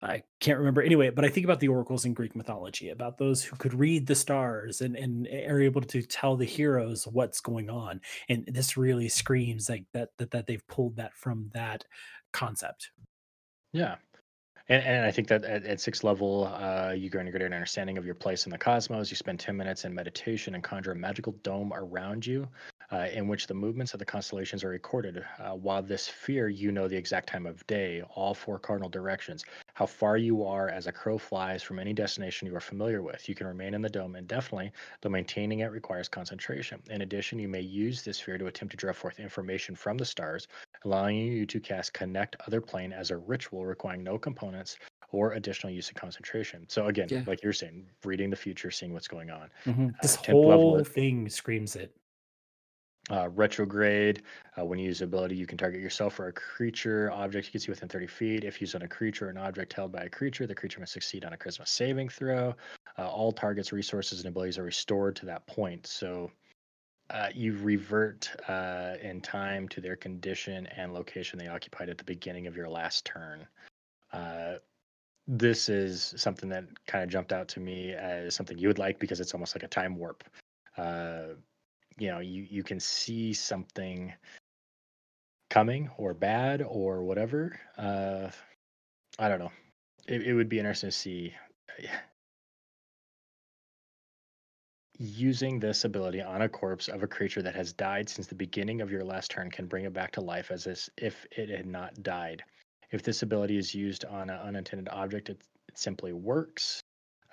I 0.04 0.24
can't 0.42 0.58
remember 0.58 0.82
anyway, 0.82 1.10
but 1.10 1.24
I 1.24 1.30
think 1.30 1.46
about 1.46 1.62
the 1.62 1.70
oracles 1.70 2.04
in 2.04 2.14
Greek 2.14 2.36
mythology, 2.36 2.90
about 2.90 3.18
those 3.18 3.44
who 3.44 3.56
could 3.56 3.74
read 3.74 4.06
the 4.06 4.16
stars 4.16 4.82
and, 4.82 4.98
and 4.98 5.28
are 5.28 5.62
able 5.62 5.82
to 5.82 6.02
tell 6.02 6.36
the 6.36 6.46
heroes 6.46 7.08
what's 7.08 7.40
going 7.40 7.70
on. 7.70 8.02
And 8.28 8.46
this 8.48 8.76
really 8.76 9.08
screams 9.08 9.70
like 9.70 9.86
that 9.94 10.10
that, 10.18 10.32
that 10.32 10.48
they've 10.48 10.68
pulled 10.68 10.98
that 10.98 11.14
from 11.16 11.50
that 11.54 11.86
concept. 12.34 12.92
Yeah. 13.72 13.96
And, 14.70 14.84
and 14.84 15.06
I 15.06 15.12
think 15.12 15.28
that 15.30 15.44
at, 15.46 15.66
at 15.66 15.82
sixth 15.82 16.04
level, 16.04 16.46
uh, 16.54 16.96
going 17.10 17.26
to 17.26 17.32
get 17.32 17.42
an 17.42 17.54
understanding 17.54 17.98
of 17.98 18.06
your 18.06 18.16
place 18.16 18.46
in 18.46 18.52
the 18.52 18.58
cosmos. 18.58 19.10
You 19.10 19.16
spend 19.16 19.40
10 19.40 19.56
minutes 19.56 19.86
in 19.86 19.94
meditation 19.94 20.56
and 20.56 20.64
conjure 20.64 20.92
a 20.92 20.96
magical 20.96 21.34
dome 21.44 21.72
around 21.74 22.26
you 22.26 22.48
uh, 22.94 23.08
in 23.12 23.28
which 23.28 23.48
the 23.48 23.54
movements 23.54 23.94
of 23.94 24.00
the 24.00 24.06
constellations 24.06 24.64
are 24.64 24.70
recorded. 24.70 25.26
Uh, 25.40 25.52
while 25.52 25.82
this 25.82 26.04
sphere, 26.04 26.48
you 26.48 26.72
know 26.72 26.88
the 26.88 26.96
exact 26.96 27.28
time 27.28 27.48
of 27.48 27.66
day, 27.66 28.04
all 28.14 28.36
four 28.36 28.60
cardinal 28.60 28.90
directions, 28.90 29.44
how 29.74 29.86
far 29.86 30.16
you 30.16 30.44
are 30.44 30.70
as 30.70 30.86
a 30.86 30.92
crow 30.92 31.18
flies 31.18 31.64
from 31.64 31.80
any 31.80 31.92
destination 31.92 32.48
you 32.48 32.56
are 32.56 32.60
familiar 32.60 33.02
with. 33.02 33.28
You 33.28 33.34
can 33.34 33.48
remain 33.48 33.74
in 33.74 33.82
the 33.82 33.90
dome 33.90 34.16
indefinitely, 34.16 34.72
though 35.02 35.10
maintaining 35.10 35.60
it 35.60 35.72
requires 35.72 36.08
concentration. 36.08 36.80
In 36.92 37.02
addition, 37.02 37.40
you 37.40 37.48
may 37.48 37.62
use 37.62 38.04
this 38.04 38.18
sphere 38.18 38.38
to 38.38 38.46
attempt 38.46 38.72
to 38.72 38.78
draw 38.78 38.94
forth 38.94 39.20
information 39.20 39.76
from 39.76 39.98
the 39.98 40.06
stars, 40.06 40.48
allowing 40.86 41.18
you 41.18 41.48
to 41.48 41.60
cast 41.60 41.96
Contact 41.96 42.36
Other 42.46 42.62
Plane 42.62 42.94
as 42.94 43.10
a 43.10 43.18
ritual 43.18 43.66
requiring 43.66 44.04
no 44.04 44.20
components 44.20 44.78
or 45.12 45.34
additional 45.34 45.74
use 45.74 45.90
of 45.90 45.96
concentration. 45.96 46.66
So 46.68 46.88
again, 46.88 47.08
yeah. 47.10 47.24
like 47.26 47.44
you're 47.44 47.54
saying, 47.54 47.86
reading 48.04 48.30
the 48.30 48.36
future, 48.36 48.70
seeing 48.70 48.94
what's 48.94 49.08
going 49.08 49.32
on. 49.32 49.50
Mm-hmm. 49.66 49.90
This 50.02 50.18
uh, 50.18 50.32
whole 50.32 50.84
thing 50.84 51.30
screams 51.30 51.76
it. 51.76 51.96
Uh, 53.12 53.28
retrograde, 53.30 54.24
uh, 54.58 54.64
when 54.64 54.80
you 54.80 54.86
use 54.86 55.02
ability, 55.02 55.36
you 55.36 55.46
can 55.46 55.58
target 55.58 55.82
yourself 55.82 56.18
or 56.20 56.28
a 56.28 56.34
creature, 56.34 57.12
object 57.12 57.48
you 57.48 57.52
can 57.52 57.60
see 57.60 57.70
within 57.70 57.90
30 57.90 58.08
feet. 58.08 58.44
If 58.46 58.62
used 58.62 58.76
on 58.76 58.84
a 58.84 58.88
creature 58.88 59.28
or 59.28 59.30
an 59.30 59.38
object 59.38 59.74
held 59.74 59.92
by 59.92 60.04
a 60.04 60.10
creature, 60.10 60.48
the 60.48 60.56
creature 60.56 60.80
must 60.80 60.94
succeed 60.94 61.26
on 61.26 61.34
a 61.34 61.38
charisma 61.38 61.68
saving 61.68 62.08
throw. 62.08 62.56
Uh, 62.98 63.10
all 63.10 63.34
targets, 63.34 63.74
resources, 63.74 64.20
and 64.20 64.30
abilities 64.30 64.58
are 64.58 64.64
restored 64.64 65.18
to 65.18 65.26
that 65.26 65.46
point. 65.48 65.86
So 65.86 66.32
uh, 67.10 67.28
you 67.36 67.58
revert 67.58 68.32
uh, 68.48 68.94
in 69.02 69.20
time 69.20 69.68
to 69.70 69.82
their 69.82 69.98
condition 69.98 70.68
and 70.68 70.94
location 70.94 71.38
they 71.38 71.48
occupied 71.48 71.90
at 71.90 71.98
the 71.98 72.06
beginning 72.06 72.48
of 72.48 72.56
your 72.56 72.70
last 72.70 73.04
turn. 73.04 73.46
Uh, 74.14 74.56
this 75.28 75.68
is 75.68 76.14
something 76.16 76.48
that 76.50 76.66
kind 76.88 77.04
of 77.04 77.10
jumped 77.10 77.34
out 77.34 77.50
to 77.50 77.60
me 77.60 77.92
as 77.94 78.34
something 78.34 78.58
you 78.58 78.68
would 78.70 78.80
like 78.80 79.00
because 79.00 79.20
it's 79.20 79.34
almost 79.34 79.56
like 79.56 79.64
a 79.64 79.68
time 79.68 79.98
warp 79.98 80.24
you 81.98 82.10
know 82.10 82.20
you 82.20 82.46
you 82.50 82.64
can 82.64 82.80
see 82.80 83.34
something 83.34 84.14
coming 85.50 85.90
or 85.98 86.14
bad 86.14 86.64
or 86.68 87.04
whatever 87.04 87.60
uh 87.78 88.30
i 89.20 89.28
don't 89.28 89.40
know. 89.40 89.52
It, 90.08 90.24
it 90.24 90.34
would 90.34 90.50
be 90.50 90.60
interesting 90.60 90.90
to 90.90 90.96
see 90.96 91.34
using 95.00 95.60
this 95.60 95.86
ability 95.86 96.22
on 96.22 96.44
a 96.44 96.50
corpse 96.50 96.88
of 96.88 97.04
a 97.04 97.08
creature 97.08 97.42
that 97.42 97.56
has 97.56 97.74
died 97.74 98.10
since 98.10 98.28
the 98.28 98.36
beginning 98.36 98.82
of 98.82 98.92
your 98.92 99.04
last 99.04 99.32
turn 99.32 99.50
can 99.50 99.66
bring 99.66 99.86
it 99.86 99.94
back 99.94 100.12
to 100.12 100.22
life 100.22 100.52
as 100.52 100.90
if 100.98 101.26
it 101.32 101.50
had 101.50 101.66
not 101.66 102.04
died. 102.04 102.44
If 102.92 103.04
this 103.04 103.24
ability 103.24 103.58
is 103.58 103.74
used 103.74 104.06
on 104.06 104.30
an 104.30 104.40
unintended 104.40 104.90
object 104.90 105.30
it, 105.30 105.42
it 105.68 105.78
simply 105.78 106.14
works 106.14 106.82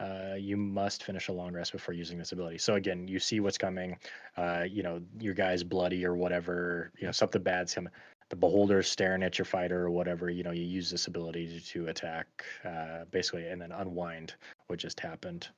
uh, 0.01 0.35
you 0.35 0.57
must 0.57 1.05
finish 1.05 1.29
a 1.29 1.33
long 1.33 1.53
rest 1.53 1.73
before 1.73 1.95
using 1.95 2.19
this 2.19 2.33
ability. 2.33 2.59
So 2.59 2.75
again, 2.75 3.07
you 3.07 3.19
see 3.19 3.41
what's 3.41 3.59
coming. 3.59 3.99
Uh, 4.37 4.65
you 4.69 4.83
know, 4.83 5.01
your 5.19 5.35
guy's 5.35 5.63
bloody 5.63 6.05
or 6.07 6.15
whatever. 6.15 6.91
You 6.99 7.07
know, 7.07 7.13
something 7.13 7.43
bad's 7.43 7.75
coming. 7.75 7.93
The 8.31 8.37
beholder's 8.37 8.89
staring 8.89 9.23
at 9.23 9.39
your 9.39 9.45
fighter 9.45 9.85
or 9.85 9.91
whatever. 9.91 10.31
You 10.31 10.43
know, 10.43 10.53
you 10.53 10.63
use 10.63 10.91
this 10.91 11.07
ability 11.07 11.61
to 11.61 11.89
attack, 11.89 12.45
uh, 12.65 13.05
basically, 13.11 13.49
and 13.49 13.61
then 13.61 13.73
unwind 13.73 14.35
what 14.69 14.79
just 14.79 15.01
happened. 15.01 15.49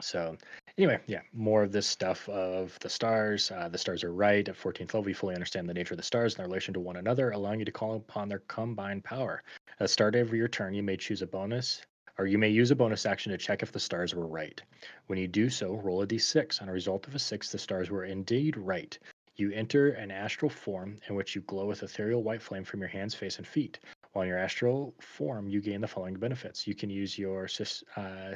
So 0.00 0.36
anyway, 0.76 0.98
yeah, 1.06 1.20
more 1.32 1.62
of 1.62 1.70
this 1.70 1.86
stuff 1.86 2.28
of 2.28 2.76
the 2.80 2.90
stars. 2.90 3.50
Uh, 3.50 3.68
the 3.68 3.78
stars 3.78 4.02
are 4.02 4.12
right. 4.12 4.46
At 4.46 4.56
14th 4.56 4.92
level, 4.92 5.08
you 5.08 5.14
fully 5.14 5.34
understand 5.34 5.68
the 5.68 5.74
nature 5.74 5.94
of 5.94 5.98
the 5.98 6.04
stars 6.04 6.34
and 6.34 6.40
their 6.40 6.48
relation 6.48 6.74
to 6.74 6.80
one 6.80 6.96
another, 6.96 7.30
allowing 7.30 7.60
you 7.60 7.64
to 7.64 7.72
call 7.72 7.94
upon 7.94 8.28
their 8.28 8.42
combined 8.48 9.04
power. 9.04 9.42
At 9.68 9.78
the 9.78 9.88
start 9.88 10.16
of 10.16 10.34
your 10.34 10.48
turn, 10.48 10.74
you 10.74 10.82
may 10.82 10.96
choose 10.96 11.22
a 11.22 11.26
bonus 11.26 11.80
or 12.18 12.26
you 12.26 12.38
may 12.38 12.48
use 12.48 12.70
a 12.70 12.76
bonus 12.76 13.06
action 13.06 13.32
to 13.32 13.38
check 13.38 13.62
if 13.62 13.72
the 13.72 13.80
stars 13.80 14.14
were 14.14 14.26
right. 14.26 14.62
When 15.06 15.18
you 15.18 15.26
do 15.26 15.50
so, 15.50 15.74
roll 15.74 16.02
a 16.02 16.06
d6. 16.06 16.62
On 16.62 16.68
a 16.68 16.72
result 16.72 17.06
of 17.06 17.14
a 17.14 17.18
6, 17.18 17.50
the 17.50 17.58
stars 17.58 17.90
were 17.90 18.04
indeed 18.04 18.56
right. 18.56 18.98
You 19.36 19.50
enter 19.50 19.90
an 19.90 20.12
astral 20.12 20.48
form 20.48 21.00
in 21.08 21.16
which 21.16 21.34
you 21.34 21.40
glow 21.40 21.66
with 21.66 21.82
ethereal 21.82 22.22
white 22.22 22.40
flame 22.40 22.62
from 22.62 22.80
your 22.80 22.88
hands, 22.88 23.14
face, 23.14 23.38
and 23.38 23.46
feet. 23.46 23.80
While 24.12 24.22
in 24.22 24.28
your 24.28 24.38
astral 24.38 24.94
form, 25.00 25.48
you 25.48 25.60
gain 25.60 25.80
the 25.80 25.88
following 25.88 26.14
benefits. 26.14 26.68
You 26.68 26.74
can 26.76 26.88
use 26.88 27.18
your 27.18 27.48
uh, 27.96 28.34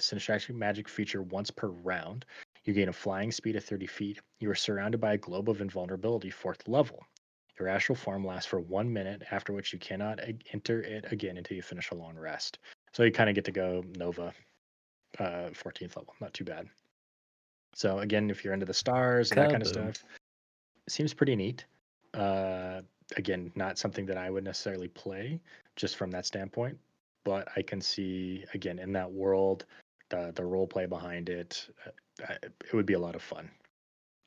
magic 0.51 0.89
feature 0.89 1.22
once 1.22 1.53
per 1.53 1.68
round. 1.68 2.24
You 2.64 2.72
gain 2.72 2.89
a 2.89 2.93
flying 2.93 3.31
speed 3.31 3.55
of 3.55 3.64
30 3.64 3.87
feet. 3.87 4.18
You 4.41 4.51
are 4.51 4.57
surrounded 4.57 5.01
by 5.01 5.12
a 5.12 5.18
globe 5.18 5.49
of 5.49 5.61
invulnerability, 5.61 6.31
fourth 6.31 6.66
level. 6.66 7.07
Your 7.61 7.68
astral 7.68 7.97
form 7.97 8.26
lasts 8.26 8.51
for 8.51 8.59
one 8.61 8.93
minute, 8.93 9.22
after 9.31 9.53
which 9.53 9.72
you 9.72 9.79
cannot 9.79 10.18
enter 10.53 10.83
it 10.83 11.12
again 11.12 11.37
until 11.37 11.57
you 11.57 11.62
finish 11.62 11.93
a 11.93 11.95
long 11.95 12.16
rest. 12.16 12.59
So 12.99 13.05
you 13.05 13.12
kind 13.12 13.30
of 13.30 13.36
get 13.36 13.44
to 13.44 13.53
go 13.53 13.84
Nova, 13.96 14.34
uh, 15.20 15.51
14th 15.55 15.94
level. 15.96 16.16
Not 16.20 16.34
too 16.34 16.42
bad. 16.42 16.66
So 17.72 18.01
again, 18.01 18.28
if 18.28 18.42
you're 18.42 18.53
into 18.53 18.66
the 18.66 18.74
stars 18.74 19.30
and 19.30 19.40
that 19.40 19.53
kind 19.53 19.62
of 19.62 19.68
stuff, 19.68 20.03
it 20.84 20.92
seems 20.92 21.14
pretty 21.14 21.36
neat. 21.36 21.64
Uh, 22.12 22.80
again, 23.14 23.53
not 23.55 23.78
something 23.78 24.05
that 24.07 24.16
I 24.16 24.30
would 24.30 24.42
necessarily 24.42 24.88
play 24.88 25.40
just 25.76 25.94
from 25.94 26.11
that 26.11 26.26
standpoint, 26.26 26.76
but 27.24 27.46
I 27.55 27.62
can 27.62 27.80
see 27.80 28.44
again 28.53 28.80
in 28.80 28.92
that 28.94 29.12
world, 29.12 29.66
the 30.09 30.32
the 30.34 30.44
role 30.44 30.66
play 30.66 30.86
behind 30.86 31.28
it, 31.28 31.68
uh, 32.28 32.34
it 32.42 32.74
would 32.74 32.84
be 32.84 32.94
a 32.94 32.99
lot 32.99 33.14
of 33.14 33.22
fun. 33.22 33.49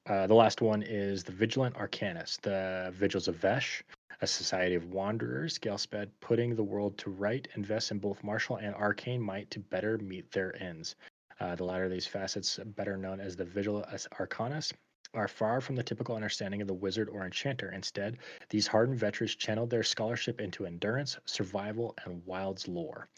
Uh, 0.05 0.27
the 0.27 0.33
last 0.33 0.61
one 0.61 0.81
is 0.81 1.25
the 1.25 1.33
Vigilant 1.33 1.75
Arcanist, 1.75 2.39
the 2.39 2.93
Vigils 2.95 3.27
of 3.27 3.35
Vesh, 3.35 3.83
a 4.21 4.27
society 4.27 4.75
of 4.75 4.93
wanderers, 4.93 5.57
Ghelspad 5.57 6.09
putting 6.19 6.55
the 6.55 6.63
world 6.63 6.97
to 6.99 7.09
right, 7.09 7.47
invest 7.55 7.91
in 7.91 7.99
both 7.99 8.23
martial 8.23 8.57
and 8.57 8.75
arcane 8.75 9.21
might 9.21 9.49
to 9.51 9.59
better 9.59 9.97
meet 9.97 10.31
their 10.31 10.55
ends. 10.61 10.95
Uh, 11.39 11.55
the 11.55 11.63
latter 11.63 11.85
of 11.85 11.91
these 11.91 12.05
facets, 12.05 12.59
better 12.77 12.95
known 12.95 13.19
as 13.19 13.35
the 13.35 13.45
Vigil 13.45 13.83
Arcanist, 14.19 14.73
are 15.15 15.27
far 15.27 15.59
from 15.59 15.75
the 15.75 15.83
typical 15.83 16.15
understanding 16.15 16.61
of 16.61 16.67
the 16.67 16.73
wizard 16.73 17.09
or 17.09 17.25
enchanter. 17.25 17.71
Instead, 17.71 18.19
these 18.49 18.67
hardened 18.67 18.99
veterans 18.99 19.35
channeled 19.35 19.71
their 19.71 19.83
scholarship 19.83 20.39
into 20.39 20.65
endurance, 20.65 21.17
survival, 21.25 21.95
and 22.05 22.23
wild's 22.25 22.67
lore. 22.67 23.09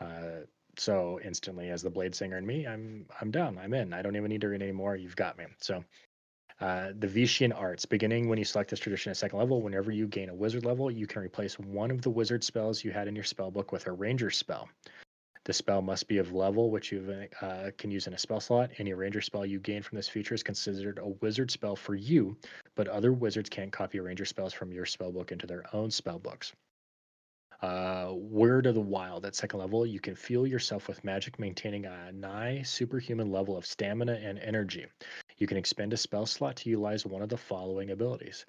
Uh, 0.00 0.46
so 0.78 1.20
instantly, 1.24 1.70
as 1.70 1.82
the 1.82 1.90
blade 1.90 2.14
singer 2.14 2.36
and 2.36 2.46
me, 2.46 2.66
I'm 2.66 3.06
I'm 3.20 3.30
done. 3.30 3.58
I'm 3.58 3.74
in. 3.74 3.92
I 3.92 4.02
don't 4.02 4.16
even 4.16 4.28
need 4.28 4.40
to 4.40 4.48
read 4.48 4.62
anymore. 4.62 4.96
You've 4.96 5.16
got 5.16 5.36
me. 5.36 5.44
So 5.60 5.84
uh, 6.60 6.92
the 6.98 7.08
Veshian 7.08 7.52
arts, 7.54 7.84
beginning 7.84 8.28
when 8.28 8.38
you 8.38 8.44
select 8.44 8.70
this 8.70 8.80
tradition 8.80 9.10
at 9.10 9.16
second 9.16 9.38
level, 9.38 9.60
whenever 9.60 9.90
you 9.90 10.06
gain 10.06 10.28
a 10.28 10.34
wizard 10.34 10.64
level, 10.64 10.90
you 10.90 11.06
can 11.06 11.22
replace 11.22 11.58
one 11.58 11.90
of 11.90 12.02
the 12.02 12.10
wizard 12.10 12.44
spells 12.44 12.84
you 12.84 12.92
had 12.92 13.08
in 13.08 13.14
your 13.14 13.24
spell 13.24 13.50
book 13.50 13.72
with 13.72 13.86
a 13.86 13.92
ranger 13.92 14.30
spell. 14.30 14.68
The 15.44 15.52
spell 15.52 15.82
must 15.82 16.08
be 16.08 16.18
of 16.18 16.32
level 16.32 16.70
which 16.70 16.90
you 16.90 17.28
uh, 17.42 17.70
can 17.76 17.90
use 17.90 18.06
in 18.06 18.14
a 18.14 18.18
spell 18.18 18.40
slot. 18.40 18.70
Any 18.78 18.94
ranger 18.94 19.20
spell 19.20 19.44
you 19.44 19.58
gain 19.58 19.82
from 19.82 19.96
this 19.96 20.08
feature 20.08 20.34
is 20.34 20.42
considered 20.42 20.98
a 20.98 21.08
wizard 21.08 21.50
spell 21.50 21.76
for 21.76 21.94
you, 21.94 22.36
but 22.76 22.88
other 22.88 23.12
wizards 23.12 23.50
can't 23.50 23.70
copy 23.72 24.00
ranger 24.00 24.24
spells 24.24 24.54
from 24.54 24.72
your 24.72 24.86
spell 24.86 25.12
book 25.12 25.32
into 25.32 25.46
their 25.46 25.64
own 25.74 25.90
spell 25.90 26.18
books. 26.18 26.52
Uh, 27.60 28.12
Word 28.14 28.66
of 28.66 28.74
the 28.74 28.80
Wild 28.80 29.26
at 29.26 29.34
second 29.34 29.60
level, 29.60 29.86
you 29.86 30.00
can 30.00 30.14
feel 30.14 30.46
yourself 30.46 30.88
with 30.88 31.04
magic, 31.04 31.38
maintaining 31.38 31.84
a 31.84 32.12
nigh 32.12 32.62
superhuman 32.62 33.30
level 33.30 33.56
of 33.56 33.66
stamina 33.66 34.14
and 34.22 34.38
energy. 34.38 34.86
You 35.36 35.46
can 35.46 35.56
expend 35.56 35.92
a 35.92 35.96
spell 35.96 36.26
slot 36.26 36.56
to 36.56 36.70
utilize 36.70 37.04
one 37.04 37.22
of 37.22 37.28
the 37.28 37.36
following 37.36 37.90
abilities 37.90 38.46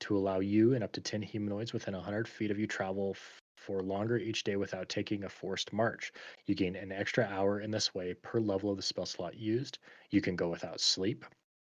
to 0.00 0.16
allow 0.16 0.38
you 0.38 0.74
and 0.74 0.84
up 0.84 0.92
to 0.92 1.00
10 1.00 1.20
humanoids 1.22 1.72
within 1.72 1.94
100 1.94 2.28
feet 2.28 2.50
of 2.50 2.58
you 2.58 2.66
travel 2.66 3.16
for 3.56 3.82
longer 3.82 4.16
each 4.16 4.44
day 4.44 4.56
without 4.56 4.88
taking 4.88 5.24
a 5.24 5.28
forced 5.28 5.72
march. 5.72 6.12
You 6.46 6.54
gain 6.54 6.76
an 6.76 6.92
extra 6.92 7.24
hour 7.24 7.60
in 7.60 7.70
this 7.70 7.94
way 7.94 8.14
per 8.14 8.40
level 8.40 8.70
of 8.70 8.76
the 8.76 8.82
spell 8.82 9.06
slot 9.06 9.36
used. 9.36 9.78
You 10.10 10.20
can 10.20 10.36
go 10.36 10.48
without 10.48 10.80
sleep. 10.80 11.24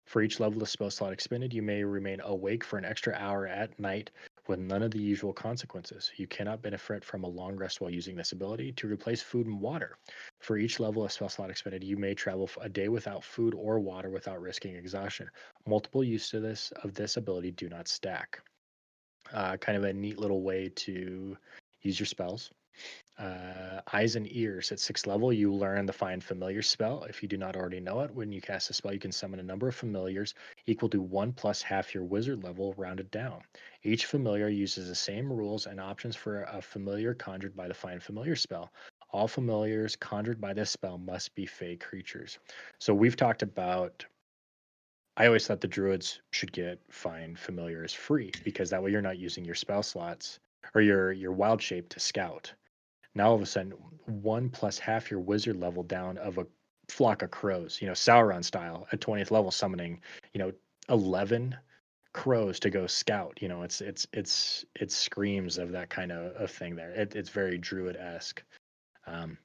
For 0.07 0.23
each 0.23 0.41
level 0.41 0.63
of 0.63 0.69
spell 0.69 0.91
slot 0.91 1.13
expended, 1.13 1.53
you 1.53 1.63
may 1.63 1.85
remain 1.85 2.21
awake 2.21 2.65
for 2.65 2.79
an 2.79 2.85
extra 2.85 3.15
hour 3.15 3.47
at 3.47 3.79
night 3.79 4.11
with 4.51 4.59
none 4.59 4.83
of 4.83 4.91
the 4.91 4.99
usual 4.99 5.33
consequences. 5.33 6.11
You 6.17 6.27
cannot 6.27 6.61
benefit 6.61 7.05
from 7.05 7.23
a 7.23 7.29
long 7.29 7.55
rest 7.55 7.81
while 7.81 7.91
using 7.91 8.17
this 8.17 8.33
ability 8.33 8.73
to 8.73 8.89
replace 8.89 9.23
food 9.23 9.47
and 9.47 9.61
water. 9.61 9.97
For 10.41 10.59
each 10.59 10.81
level 10.81 11.05
of 11.05 11.13
spell 11.13 11.29
slot 11.29 11.51
expended, 11.51 11.85
you 11.85 11.97
may 11.97 12.15
travel 12.15 12.51
a 12.61 12.69
day 12.69 12.89
without 12.89 13.23
food 13.23 13.55
or 13.55 13.79
water 13.79 14.11
without 14.11 14.43
risking 14.43 14.75
exhaustion. 14.75 15.31
Multiple 15.69 16.03
uses 16.03 16.35
of 16.35 16.43
this 16.43 16.73
of 16.83 16.95
this 16.95 17.17
ability 17.17 17.53
do 17.53 17.69
not 17.69 17.87
stack. 17.87 18.43
Uh, 19.33 19.57
kind 19.57 19.79
of 19.79 19.85
a 19.85 19.93
neat 19.93 20.19
little 20.19 20.43
way 20.43 20.69
to 20.75 21.37
use 21.83 22.01
your 22.01 22.07
spells. 22.07 22.51
Uh, 23.21 23.83
eyes 23.93 24.17
and 24.17 24.27
ears 24.35 24.73
at 24.73 24.81
sixth 24.81 25.07
level, 25.07 25.33
you 25.33 25.53
learn 25.53 25.87
the 25.87 25.93
find 25.93 26.25
familiar 26.25 26.63
spell. 26.63 27.05
If 27.05 27.23
you 27.23 27.29
do 27.29 27.37
not 27.37 27.55
already 27.55 27.79
know 27.79 28.01
it, 28.01 28.11
when 28.15 28.33
you 28.33 28.41
cast 28.41 28.71
a 28.71 28.73
spell, 28.73 28.95
you 28.95 28.99
can 28.99 29.13
summon 29.13 29.39
a 29.39 29.43
number 29.45 29.69
of 29.69 29.77
familiars 29.77 30.35
equal 30.67 30.89
to 30.89 31.03
one 31.03 31.33
plus 31.33 31.63
half 31.63 31.95
your 31.95 32.05
wizard 32.05 32.43
level 32.43 32.75
rounded 32.79 33.11
down. 33.11 33.43
Each 33.83 34.07
familiar 34.07 34.49
uses 34.49 34.89
the 34.89 34.95
same 34.95 35.31
rules 35.31 35.67
and 35.67 35.79
options 35.79 36.17
for 36.17 36.45
a 36.45 36.63
familiar 36.63 37.15
conjured 37.15 37.55
by 37.55 37.69
the 37.69 37.75
find 37.75 38.03
familiar 38.03 38.37
spell. 38.37 38.73
All 39.13 39.29
familiars 39.29 39.97
conjured 39.97 40.41
by 40.41 40.55
this 40.55 40.71
spell 40.71 40.97
must 40.99 41.35
be 41.35 41.47
fey 41.47 41.77
creatures. 41.77 42.39
So 42.81 42.95
we've 42.95 43.17
talked 43.17 43.43
about 43.43 44.07
I 45.17 45.27
always 45.27 45.47
thought 45.47 45.61
the 45.61 45.69
druids 45.69 46.21
should 46.33 46.53
get 46.53 46.81
find 46.91 47.39
familiars 47.39 47.93
free 47.95 48.33
because 48.45 48.71
that 48.71 48.83
way 48.83 48.91
you're 48.91 49.03
not 49.03 49.19
using 49.19 49.45
your 49.45 49.55
spell 49.55 49.83
slots 49.85 50.41
or 50.75 50.81
your 50.81 51.13
your 51.13 51.33
wild 51.33 51.63
shape 51.63 51.89
to 51.91 52.01
scout. 52.01 52.55
Now 53.15 53.31
all 53.31 53.35
of 53.35 53.43
a 53.43 53.47
sudden, 53.47 53.73
one 54.07 54.51
plus 54.51 54.79
half 54.79 55.11
your 55.11 55.21
wizard 55.21 55.57
level 55.57 55.83
down 55.83 56.19
of 56.19 56.39
a 56.39 56.47
flock 56.89 57.23
of 57.23 57.31
crows, 57.31 57.79
you 57.81 57.87
know, 57.87 57.93
Sauron 57.93 58.45
style 58.45 58.87
at 58.93 59.01
20th 59.01 59.31
level 59.31 59.51
summoning, 59.51 60.01
you 60.33 60.39
know, 60.39 60.53
11 60.89 61.57
crows 62.13 62.61
to 62.61 62.71
go 62.71 62.87
scout. 62.87 63.39
You 63.41 63.49
know, 63.49 63.63
it's 63.63 63.81
it's 63.81 64.07
it's 64.13 64.65
it 64.75 64.91
screams 64.91 65.59
of 65.59 65.73
that 65.73 65.91
kind 65.91 66.13
of, 66.13 66.35
of 66.35 66.51
thing 66.51 66.77
there. 66.77 66.91
It, 66.91 67.15
it's 67.15 67.31
very 67.31 67.59
druid 67.59 67.97
esque. 67.97 68.43
Um, 69.07 69.39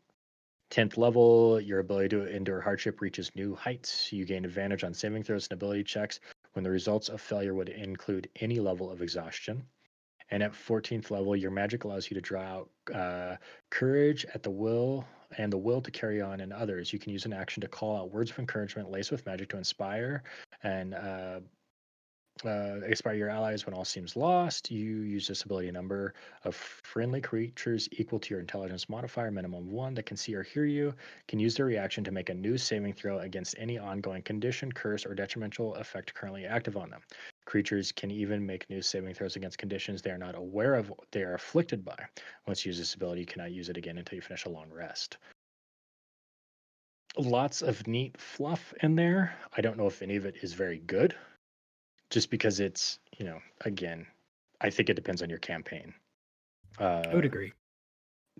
10th 0.71 0.97
level, 0.97 1.59
your 1.61 1.79
ability 1.79 2.09
to 2.09 2.27
endure 2.35 2.59
hardship 2.59 2.99
reaches 3.01 3.31
new 3.35 3.55
heights. 3.55 4.11
You 4.11 4.25
gain 4.25 4.45
advantage 4.45 4.83
on 4.83 4.93
saving 4.93 5.23
throws 5.23 5.47
and 5.49 5.53
ability 5.53 5.83
checks 5.83 6.19
when 6.53 6.63
the 6.63 6.71
results 6.71 7.09
of 7.09 7.21
failure 7.21 7.53
would 7.53 7.69
include 7.69 8.29
any 8.37 8.59
level 8.59 8.91
of 8.91 9.01
exhaustion. 9.01 9.63
And 10.31 10.41
at 10.41 10.53
14th 10.53 11.11
level, 11.11 11.35
your 11.35 11.51
magic 11.51 11.83
allows 11.83 12.09
you 12.09 12.15
to 12.15 12.21
draw 12.21 12.41
out 12.41 12.69
uh, 12.93 13.35
courage 13.69 14.25
at 14.33 14.43
the 14.43 14.49
will 14.49 15.05
and 15.37 15.51
the 15.51 15.57
will 15.57 15.81
to 15.81 15.91
carry 15.91 16.21
on 16.21 16.39
in 16.39 16.51
others. 16.51 16.91
You 16.91 16.99
can 16.99 17.11
use 17.11 17.25
an 17.25 17.33
action 17.33 17.61
to 17.61 17.67
call 17.67 17.97
out 17.97 18.11
words 18.11 18.31
of 18.31 18.39
encouragement 18.39 18.89
laced 18.89 19.11
with 19.11 19.25
magic 19.25 19.49
to 19.49 19.57
inspire 19.57 20.23
and 20.63 20.93
uh, 20.93 21.39
uh, 22.43 22.81
expire 22.85 23.15
your 23.15 23.29
allies 23.29 23.65
when 23.65 23.73
all 23.73 23.85
seems 23.85 24.15
lost. 24.15 24.69
You 24.69 25.01
use 25.01 25.27
this 25.27 25.43
ability 25.43 25.71
number 25.71 26.13
of 26.43 26.55
friendly 26.55 27.21
creatures 27.21 27.87
equal 27.93 28.19
to 28.19 28.29
your 28.33 28.41
intelligence 28.41 28.89
modifier, 28.89 29.31
minimum 29.31 29.71
one, 29.71 29.93
that 29.93 30.05
can 30.05 30.17
see 30.17 30.35
or 30.35 30.43
hear 30.43 30.65
you, 30.65 30.93
can 31.27 31.39
use 31.39 31.55
their 31.55 31.65
reaction 31.65 32.03
to 32.03 32.11
make 32.11 32.29
a 32.29 32.33
new 32.33 32.57
saving 32.57 32.93
throw 32.93 33.19
against 33.19 33.55
any 33.57 33.77
ongoing 33.77 34.21
condition, 34.21 34.71
curse, 34.71 35.05
or 35.05 35.15
detrimental 35.15 35.75
effect 35.75 36.13
currently 36.13 36.45
active 36.45 36.75
on 36.75 36.89
them. 36.89 37.01
Creatures 37.45 37.91
can 37.91 38.11
even 38.11 38.45
make 38.45 38.69
new 38.69 38.81
saving 38.81 39.13
throws 39.13 39.35
against 39.35 39.57
conditions 39.57 40.01
they 40.01 40.11
are 40.11 40.17
not 40.17 40.35
aware 40.35 40.75
of 40.75 40.91
they 41.11 41.23
are 41.23 41.35
afflicted 41.35 41.85
by. 41.85 41.97
Once 42.47 42.65
you 42.65 42.69
use 42.69 42.79
this 42.79 42.95
ability, 42.95 43.21
you 43.21 43.27
cannot 43.27 43.51
use 43.51 43.69
it 43.69 43.77
again 43.77 43.97
until 43.97 44.15
you 44.15 44.21
finish 44.21 44.45
a 44.45 44.49
long 44.49 44.69
rest. 44.71 45.17
Lots 47.17 47.61
of 47.61 47.87
neat 47.87 48.19
fluff 48.19 48.73
in 48.81 48.95
there. 48.95 49.35
I 49.55 49.61
don't 49.61 49.77
know 49.77 49.87
if 49.87 50.01
any 50.01 50.15
of 50.15 50.25
it 50.25 50.37
is 50.41 50.53
very 50.53 50.79
good 50.79 51.15
just 52.09 52.29
because 52.29 52.59
it's 52.59 52.99
you 53.17 53.25
know 53.25 53.39
again 53.61 54.05
i 54.61 54.69
think 54.69 54.89
it 54.89 54.95
depends 54.95 55.21
on 55.21 55.29
your 55.29 55.39
campaign 55.39 55.93
uh, 56.79 57.03
i 57.09 57.15
would 57.15 57.25
agree 57.25 57.51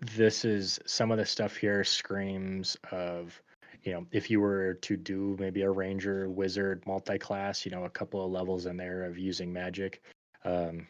this 0.01 0.45
is 0.45 0.79
some 0.85 1.11
of 1.11 1.17
the 1.17 1.25
stuff 1.25 1.55
here 1.55 1.83
screams 1.83 2.77
of 2.91 3.41
you 3.85 3.93
know 3.93 4.05
if 4.11 4.29
you 4.29 4.41
were 4.41 4.75
to 4.75 4.97
do 4.97 5.37
maybe 5.39 5.61
a 5.61 5.69
ranger 5.69 6.29
wizard 6.29 6.83
multi-class 6.85 7.65
you 7.65 7.71
know 7.71 7.85
a 7.85 7.89
couple 7.89 8.23
of 8.23 8.31
levels 8.31 8.65
in 8.65 8.75
there 8.75 9.03
of 9.03 9.17
using 9.17 9.53
magic 9.53 10.01
um, 10.43 10.85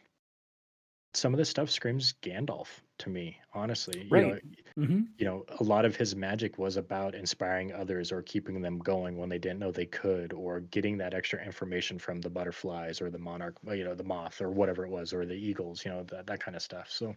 some 1.15 1.33
of 1.33 1.37
this 1.37 1.49
stuff 1.49 1.69
screams 1.69 2.13
Gandalf 2.21 2.67
to 2.99 3.09
me, 3.09 3.37
honestly. 3.53 4.07
Right. 4.09 4.25
You 4.25 4.29
know, 4.29 4.87
mm-hmm. 4.87 5.01
you 5.17 5.25
know, 5.25 5.45
a 5.59 5.63
lot 5.63 5.85
of 5.85 5.95
his 5.95 6.15
magic 6.15 6.57
was 6.57 6.77
about 6.77 7.15
inspiring 7.15 7.73
others 7.73 8.11
or 8.11 8.21
keeping 8.21 8.61
them 8.61 8.79
going 8.79 9.17
when 9.17 9.29
they 9.29 9.37
didn't 9.37 9.59
know 9.59 9.71
they 9.71 9.85
could, 9.85 10.33
or 10.33 10.61
getting 10.61 10.97
that 10.97 11.13
extra 11.13 11.43
information 11.43 11.99
from 11.99 12.21
the 12.21 12.29
butterflies 12.29 13.01
or 13.01 13.09
the 13.09 13.19
monarch, 13.19 13.57
you 13.71 13.83
know, 13.83 13.95
the 13.95 14.03
moth 14.03 14.41
or 14.41 14.51
whatever 14.51 14.85
it 14.85 14.91
was, 14.91 15.13
or 15.13 15.25
the 15.25 15.33
eagles, 15.33 15.83
you 15.85 15.91
know, 15.91 16.03
that 16.03 16.27
that 16.27 16.39
kind 16.39 16.55
of 16.55 16.61
stuff. 16.61 16.87
So 16.89 17.15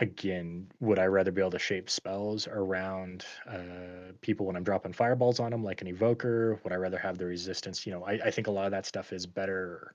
again, 0.00 0.66
would 0.80 0.98
I 0.98 1.06
rather 1.06 1.30
be 1.30 1.40
able 1.40 1.50
to 1.52 1.58
shape 1.58 1.90
spells 1.90 2.48
around 2.48 3.24
uh, 3.48 4.12
people 4.20 4.46
when 4.46 4.56
I'm 4.56 4.64
dropping 4.64 4.92
fireballs 4.92 5.40
on 5.40 5.50
them, 5.50 5.62
like 5.62 5.80
an 5.82 5.88
evoker? 5.88 6.60
Would 6.64 6.72
I 6.72 6.76
rather 6.76 6.98
have 6.98 7.18
the 7.18 7.26
resistance? 7.26 7.86
You 7.86 7.92
know, 7.92 8.04
I, 8.04 8.12
I 8.12 8.30
think 8.30 8.46
a 8.46 8.50
lot 8.50 8.66
of 8.66 8.72
that 8.72 8.86
stuff 8.86 9.12
is 9.12 9.26
better. 9.26 9.94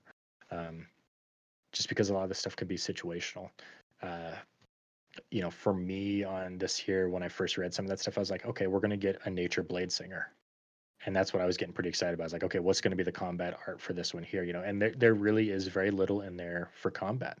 Um, 0.50 0.86
just 1.72 1.88
because 1.88 2.10
a 2.10 2.14
lot 2.14 2.22
of 2.22 2.28
this 2.28 2.38
stuff 2.38 2.56
could 2.56 2.68
be 2.68 2.76
situational. 2.76 3.50
Uh, 4.02 4.32
you 5.30 5.42
know, 5.42 5.50
for 5.50 5.74
me 5.74 6.24
on 6.24 6.58
this 6.58 6.76
here, 6.76 7.08
when 7.08 7.22
I 7.22 7.28
first 7.28 7.58
read 7.58 7.74
some 7.74 7.84
of 7.84 7.90
that 7.90 8.00
stuff, 8.00 8.16
I 8.16 8.20
was 8.20 8.30
like, 8.30 8.46
okay, 8.46 8.66
we're 8.66 8.80
going 8.80 8.90
to 8.90 8.96
get 8.96 9.20
a 9.24 9.30
nature 9.30 9.62
blade 9.62 9.92
singer. 9.92 10.32
And 11.06 11.14
that's 11.14 11.32
what 11.32 11.42
I 11.42 11.46
was 11.46 11.56
getting 11.56 11.74
pretty 11.74 11.88
excited 11.88 12.14
about. 12.14 12.24
I 12.24 12.26
was 12.26 12.32
like, 12.32 12.44
okay, 12.44 12.58
what's 12.58 12.80
going 12.80 12.90
to 12.90 12.96
be 12.96 13.02
the 13.02 13.12
combat 13.12 13.58
art 13.66 13.80
for 13.80 13.92
this 13.92 14.14
one 14.14 14.22
here? 14.22 14.44
You 14.44 14.52
know, 14.52 14.62
and 14.62 14.80
there, 14.80 14.94
there 14.96 15.14
really 15.14 15.50
is 15.50 15.68
very 15.68 15.90
little 15.90 16.22
in 16.22 16.36
there 16.36 16.70
for 16.74 16.90
combat. 16.90 17.38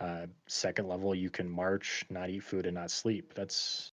Uh, 0.00 0.26
second 0.46 0.88
level, 0.88 1.14
you 1.14 1.30
can 1.30 1.48
march, 1.48 2.04
not 2.08 2.30
eat 2.30 2.42
food, 2.42 2.66
and 2.66 2.74
not 2.74 2.90
sleep. 2.90 3.34
That's 3.34 3.92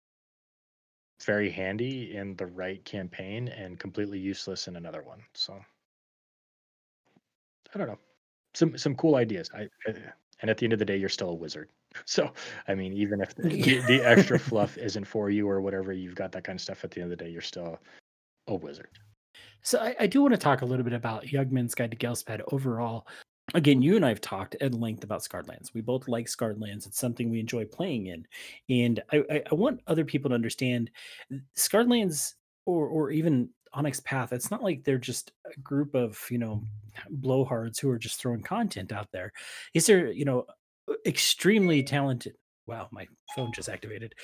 very 1.24 1.50
handy 1.50 2.16
in 2.16 2.36
the 2.36 2.46
right 2.46 2.84
campaign 2.84 3.48
and 3.48 3.78
completely 3.78 4.18
useless 4.18 4.68
in 4.68 4.76
another 4.76 5.02
one. 5.02 5.20
So 5.34 5.58
I 7.74 7.78
don't 7.78 7.88
know 7.88 7.98
some 8.56 8.76
some 8.76 8.94
cool 8.94 9.16
ideas. 9.16 9.50
I, 9.54 9.68
I, 9.86 9.94
and 10.40 10.50
at 10.50 10.58
the 10.58 10.66
end 10.66 10.72
of 10.72 10.78
the 10.78 10.84
day, 10.84 10.96
you're 10.96 11.08
still 11.08 11.30
a 11.30 11.34
wizard. 11.34 11.68
So 12.04 12.30
I 12.68 12.74
mean, 12.74 12.92
even 12.92 13.22
if 13.22 13.34
the, 13.34 13.48
the, 13.86 14.02
extra 14.04 14.38
fluff 14.50 14.76
isn't 14.76 15.06
for 15.06 15.30
you 15.30 15.48
or 15.48 15.62
whatever, 15.62 15.94
you've 15.94 16.14
got 16.14 16.30
that 16.32 16.44
kind 16.44 16.58
of 16.58 16.60
stuff. 16.60 16.84
At 16.84 16.90
the 16.90 17.00
end 17.00 17.10
of 17.10 17.16
the 17.16 17.24
day, 17.24 17.30
you're 17.30 17.40
still 17.40 17.78
a 18.48 18.54
wizard. 18.54 18.90
So 19.62 19.78
I, 19.78 19.96
I 20.00 20.06
do 20.06 20.20
want 20.20 20.34
to 20.34 20.38
talk 20.38 20.60
a 20.60 20.66
little 20.66 20.84
bit 20.84 20.92
about 20.92 21.24
Yugman's 21.24 21.74
Guide 21.74 21.92
to 21.92 21.96
Ghelspad 21.96 22.42
overall. 22.52 23.06
Again, 23.54 23.80
you 23.80 23.96
and 23.96 24.04
I 24.04 24.08
have 24.08 24.20
talked 24.20 24.56
at 24.60 24.74
length 24.74 25.04
about 25.04 25.22
Scarred 25.22 25.48
Lands. 25.48 25.72
We 25.72 25.80
both 25.80 26.08
like 26.08 26.26
Scarred 26.26 26.60
Lands. 26.60 26.86
It's 26.86 26.98
something 26.98 27.30
we 27.30 27.38
enjoy 27.38 27.64
playing 27.64 28.06
in, 28.06 28.26
and 28.68 29.02
I, 29.12 29.22
I, 29.30 29.42
I 29.50 29.54
want 29.54 29.82
other 29.86 30.04
people 30.04 30.30
to 30.30 30.34
understand 30.34 30.90
Scarred 31.54 31.88
Lands, 31.88 32.34
or 32.64 32.88
or 32.88 33.10
even 33.12 33.50
Onyx 33.76 34.00
Path, 34.00 34.32
it's 34.32 34.50
not 34.50 34.62
like 34.62 34.82
they're 34.82 34.98
just 34.98 35.32
a 35.44 35.60
group 35.60 35.94
of 35.94 36.18
you 36.30 36.38
know 36.38 36.62
blowhards 37.20 37.78
who 37.78 37.90
are 37.90 37.98
just 37.98 38.18
throwing 38.18 38.42
content 38.42 38.90
out 38.90 39.12
there. 39.12 39.32
These 39.74 39.90
are 39.90 40.10
you 40.10 40.24
know 40.24 40.46
extremely 41.06 41.82
talented. 41.82 42.34
Wow, 42.66 42.88
my 42.90 43.06
phone 43.36 43.52
just 43.54 43.68
activated. 43.68 44.14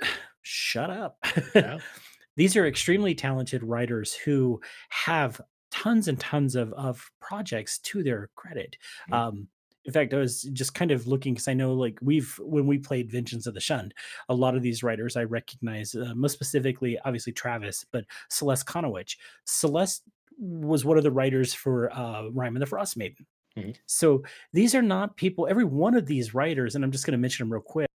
Shut 0.42 0.90
up. 0.90 1.18
Yeah. 1.54 1.78
These 2.34 2.56
are 2.56 2.66
extremely 2.66 3.14
talented 3.14 3.62
writers 3.62 4.14
who 4.14 4.58
have 4.88 5.38
tons 5.72 6.08
and 6.08 6.20
tons 6.20 6.56
of 6.56 6.72
of 6.74 7.10
projects 7.20 7.78
to 7.80 8.02
their 8.04 8.30
credit. 8.36 8.76
Mhm. 9.08 9.14
Um, 9.14 9.48
in 9.84 9.92
fact, 9.92 10.14
I 10.14 10.18
was 10.18 10.42
just 10.44 10.74
kind 10.74 10.92
of 10.92 11.08
looking 11.08 11.34
because 11.34 11.48
I 11.48 11.54
know, 11.54 11.74
like, 11.74 11.98
we've 12.02 12.38
when 12.40 12.66
we 12.68 12.78
played 12.78 13.10
Vengeance 13.10 13.46
of 13.48 13.54
the 13.54 13.60
Shunned, 13.60 13.94
a 14.28 14.34
lot 14.34 14.54
of 14.56 14.62
these 14.62 14.82
writers 14.84 15.16
I 15.16 15.24
recognize, 15.24 15.94
uh, 15.96 16.14
most 16.14 16.34
specifically, 16.34 16.98
obviously 17.00 17.32
Travis, 17.32 17.84
but 17.90 18.04
Celeste 18.30 18.66
Conowitch. 18.66 19.16
Celeste 19.46 20.04
was 20.38 20.84
one 20.84 20.98
of 20.98 21.02
the 21.04 21.10
writers 21.10 21.52
for 21.54 21.92
uh, 21.92 22.28
Rime 22.30 22.56
of 22.56 22.60
the 22.60 22.66
Frostmaiden. 22.76 23.26
Mhm. 23.56 23.76
So 23.86 24.24
these 24.52 24.74
are 24.74 24.82
not 24.82 25.16
people. 25.16 25.46
Every 25.48 25.64
one 25.64 25.94
of 25.94 26.06
these 26.06 26.34
writers, 26.34 26.74
and 26.74 26.84
I'm 26.84 26.92
just 26.92 27.04
going 27.06 27.12
to 27.12 27.18
mention 27.18 27.44
them 27.46 27.52
real 27.52 27.62
quick 27.62 27.88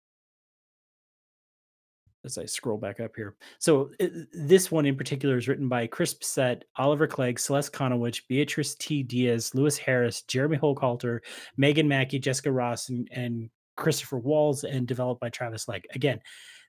as 2.26 2.38
I 2.38 2.44
scroll 2.44 2.78
back 2.78 3.00
up 3.00 3.12
here. 3.16 3.34
So 3.58 3.90
uh, 4.00 4.06
this 4.32 4.70
one 4.70 4.86
in 4.86 4.96
particular 4.96 5.36
is 5.36 5.48
written 5.48 5.68
by 5.68 5.86
Chris 5.86 6.14
Bissett, 6.14 6.64
Oliver 6.76 7.06
Clegg, 7.06 7.38
Celeste 7.38 7.72
Conowitch, 7.72 8.22
Beatrice 8.28 8.74
T. 8.74 9.02
Diaz, 9.02 9.54
Lewis 9.54 9.78
Harris, 9.78 10.22
Jeremy 10.22 10.58
Hochhalter, 10.58 11.20
Megan 11.56 11.88
Mackey, 11.88 12.18
Jessica 12.18 12.52
Ross, 12.52 12.88
and, 12.88 13.08
and 13.12 13.50
Christopher 13.76 14.18
Walls, 14.18 14.64
and 14.64 14.86
developed 14.86 15.20
by 15.20 15.30
Travis 15.30 15.68
Legg. 15.68 15.86
Again, 15.94 16.20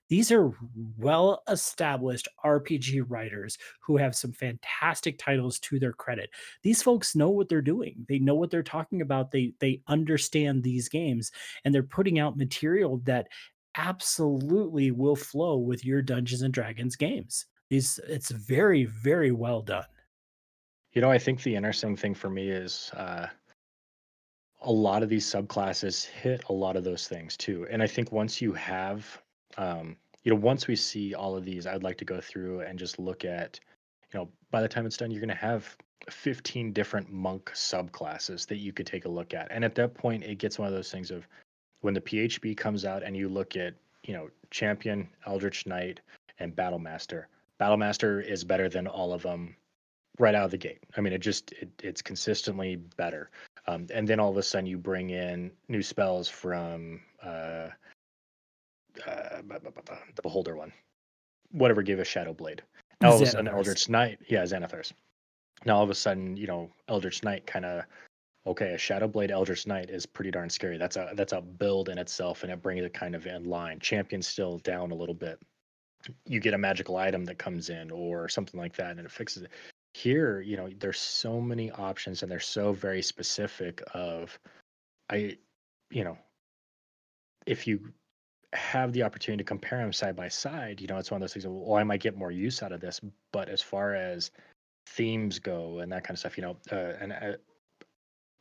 these 0.08 0.32
are 0.32 0.52
well 0.96 1.42
established 1.48 2.28
RPG 2.44 3.04
writers 3.08 3.58
who 3.80 3.98
have 3.98 4.16
some 4.16 4.32
fantastic 4.32 5.18
titles 5.18 5.58
to 5.60 5.78
their 5.78 5.92
credit. 5.92 6.30
These 6.62 6.82
folks 6.82 7.14
know 7.14 7.28
what 7.28 7.48
they're 7.48 7.60
doing. 7.60 8.06
They 8.08 8.18
know 8.18 8.34
what 8.34 8.50
they're 8.50 8.62
talking 8.62 9.02
about. 9.02 9.30
They 9.30 9.52
they 9.60 9.82
understand 9.86 10.62
these 10.62 10.88
games 10.88 11.30
and 11.64 11.74
they're 11.74 11.82
putting 11.82 12.18
out 12.18 12.38
material 12.38 13.02
that 13.04 13.28
absolutely 13.78 14.90
will 14.90 15.16
flow 15.16 15.56
with 15.56 15.84
your 15.84 16.02
Dungeons 16.02 16.42
and 16.42 16.52
Dragons 16.52 16.96
games. 16.96 17.46
These 17.70 17.98
it's 18.06 18.30
very 18.30 18.84
very 18.84 19.30
well 19.30 19.62
done. 19.62 19.86
You 20.92 21.00
know, 21.00 21.10
I 21.10 21.18
think 21.18 21.42
the 21.42 21.54
interesting 21.54 21.96
thing 21.96 22.14
for 22.14 22.28
me 22.28 22.48
is 22.50 22.90
uh, 22.94 23.28
a 24.62 24.72
lot 24.72 25.02
of 25.02 25.08
these 25.08 25.26
subclasses 25.26 26.04
hit 26.04 26.44
a 26.48 26.52
lot 26.52 26.76
of 26.76 26.84
those 26.84 27.06
things 27.06 27.36
too. 27.36 27.66
And 27.70 27.82
I 27.82 27.86
think 27.86 28.10
once 28.10 28.40
you 28.40 28.52
have, 28.54 29.06
um, 29.56 29.96
you 30.24 30.32
know, 30.32 30.40
once 30.40 30.66
we 30.66 30.74
see 30.74 31.14
all 31.14 31.36
of 31.36 31.44
these, 31.44 31.66
I'd 31.66 31.84
like 31.84 31.98
to 31.98 32.04
go 32.04 32.20
through 32.20 32.62
and 32.62 32.78
just 32.78 32.98
look 32.98 33.24
at, 33.24 33.60
you 34.12 34.18
know, 34.18 34.28
by 34.50 34.60
the 34.60 34.68
time 34.68 34.86
it's 34.86 34.96
done, 34.96 35.10
you're 35.10 35.20
going 35.20 35.28
to 35.28 35.34
have 35.34 35.76
15 36.10 36.72
different 36.72 37.10
monk 37.10 37.52
subclasses 37.54 38.46
that 38.46 38.56
you 38.56 38.72
could 38.72 38.86
take 38.86 39.04
a 39.04 39.10
look 39.10 39.34
at. 39.34 39.46
And 39.50 39.64
at 39.64 39.74
that 39.76 39.94
point, 39.94 40.24
it 40.24 40.38
gets 40.38 40.58
one 40.58 40.66
of 40.66 40.74
those 40.74 40.90
things 40.90 41.10
of 41.10 41.28
when 41.80 41.94
the 41.94 42.00
PHB 42.00 42.56
comes 42.56 42.84
out 42.84 43.02
and 43.02 43.16
you 43.16 43.28
look 43.28 43.56
at, 43.56 43.74
you 44.04 44.14
know, 44.14 44.30
champion, 44.50 45.08
Eldritch 45.26 45.66
Knight, 45.66 46.00
and 46.38 46.54
Battlemaster. 46.54 47.24
Battlemaster 47.60 48.24
is 48.24 48.44
better 48.44 48.68
than 48.68 48.86
all 48.86 49.12
of 49.12 49.22
them 49.22 49.56
right 50.18 50.34
out 50.34 50.44
of 50.44 50.50
the 50.50 50.58
gate. 50.58 50.82
I 50.96 51.00
mean, 51.00 51.12
it 51.12 51.18
just 51.18 51.52
it, 51.52 51.68
it's 51.82 52.02
consistently 52.02 52.76
better. 52.76 53.30
Um, 53.66 53.86
and 53.92 54.06
then 54.06 54.20
all 54.20 54.30
of 54.30 54.36
a 54.36 54.42
sudden, 54.42 54.66
you 54.66 54.78
bring 54.78 55.10
in 55.10 55.50
new 55.68 55.82
spells 55.82 56.28
from 56.28 57.00
uh, 57.22 57.68
uh, 59.06 59.42
the 59.42 60.22
Beholder 60.22 60.56
one, 60.56 60.72
whatever 61.52 61.82
gave 61.82 61.98
a 61.98 62.04
Shadow 62.04 62.32
Blade. 62.32 62.62
Now 63.00 63.10
all 63.10 63.16
of 63.16 63.22
a 63.22 63.26
sudden, 63.26 63.48
Eldritch 63.48 63.88
Knight, 63.88 64.18
yeah, 64.28 64.42
Xanathars. 64.42 64.92
Now 65.64 65.76
all 65.76 65.84
of 65.84 65.90
a 65.90 65.94
sudden, 65.94 66.36
you 66.36 66.46
know, 66.46 66.70
Eldritch 66.88 67.22
Knight 67.22 67.46
kind 67.46 67.64
of 67.64 67.84
okay, 68.46 68.74
a 68.74 68.78
Shadow 68.78 69.08
Blade 69.08 69.30
Eldritch 69.30 69.66
Knight 69.66 69.90
is 69.90 70.06
pretty 70.06 70.30
darn 70.30 70.50
scary. 70.50 70.78
That's 70.78 70.96
a 70.96 71.12
that's 71.14 71.32
a 71.32 71.40
build 71.40 71.88
in 71.88 71.98
itself, 71.98 72.42
and 72.42 72.52
it 72.52 72.62
brings 72.62 72.84
it 72.84 72.94
kind 72.94 73.14
of 73.14 73.26
in 73.26 73.44
line. 73.44 73.78
Champion's 73.80 74.26
still 74.26 74.58
down 74.58 74.90
a 74.90 74.94
little 74.94 75.14
bit. 75.14 75.38
You 76.26 76.40
get 76.40 76.54
a 76.54 76.58
magical 76.58 76.96
item 76.96 77.24
that 77.26 77.38
comes 77.38 77.70
in 77.70 77.90
or 77.90 78.28
something 78.28 78.58
like 78.58 78.76
that, 78.76 78.92
and 78.92 79.00
it 79.00 79.10
fixes 79.10 79.42
it. 79.42 79.50
Here, 79.94 80.40
you 80.40 80.56
know, 80.56 80.68
there's 80.78 81.00
so 81.00 81.40
many 81.40 81.70
options, 81.72 82.22
and 82.22 82.30
they're 82.30 82.40
so 82.40 82.72
very 82.72 83.02
specific. 83.02 83.82
Of, 83.94 84.38
I, 85.10 85.38
you 85.90 86.04
know, 86.04 86.16
if 87.46 87.66
you 87.66 87.92
have 88.54 88.92
the 88.92 89.02
opportunity 89.02 89.42
to 89.42 89.48
compare 89.48 89.78
them 89.78 89.92
side 89.92 90.16
by 90.16 90.28
side, 90.28 90.80
you 90.80 90.86
know, 90.86 90.96
it's 90.98 91.10
one 91.10 91.18
of 91.18 91.22
those 91.22 91.32
things. 91.32 91.44
Of, 91.44 91.52
well, 91.52 91.78
I 91.78 91.84
might 91.84 92.00
get 92.00 92.16
more 92.16 92.30
use 92.30 92.62
out 92.62 92.72
of 92.72 92.80
this, 92.80 93.00
but 93.32 93.48
as 93.48 93.60
far 93.60 93.94
as 93.94 94.30
themes 94.86 95.38
go 95.38 95.80
and 95.80 95.92
that 95.92 96.04
kind 96.04 96.14
of 96.14 96.20
stuff, 96.20 96.38
you 96.38 96.42
know, 96.42 96.56
uh, 96.72 96.94
and 97.00 97.12
uh, 97.12 97.32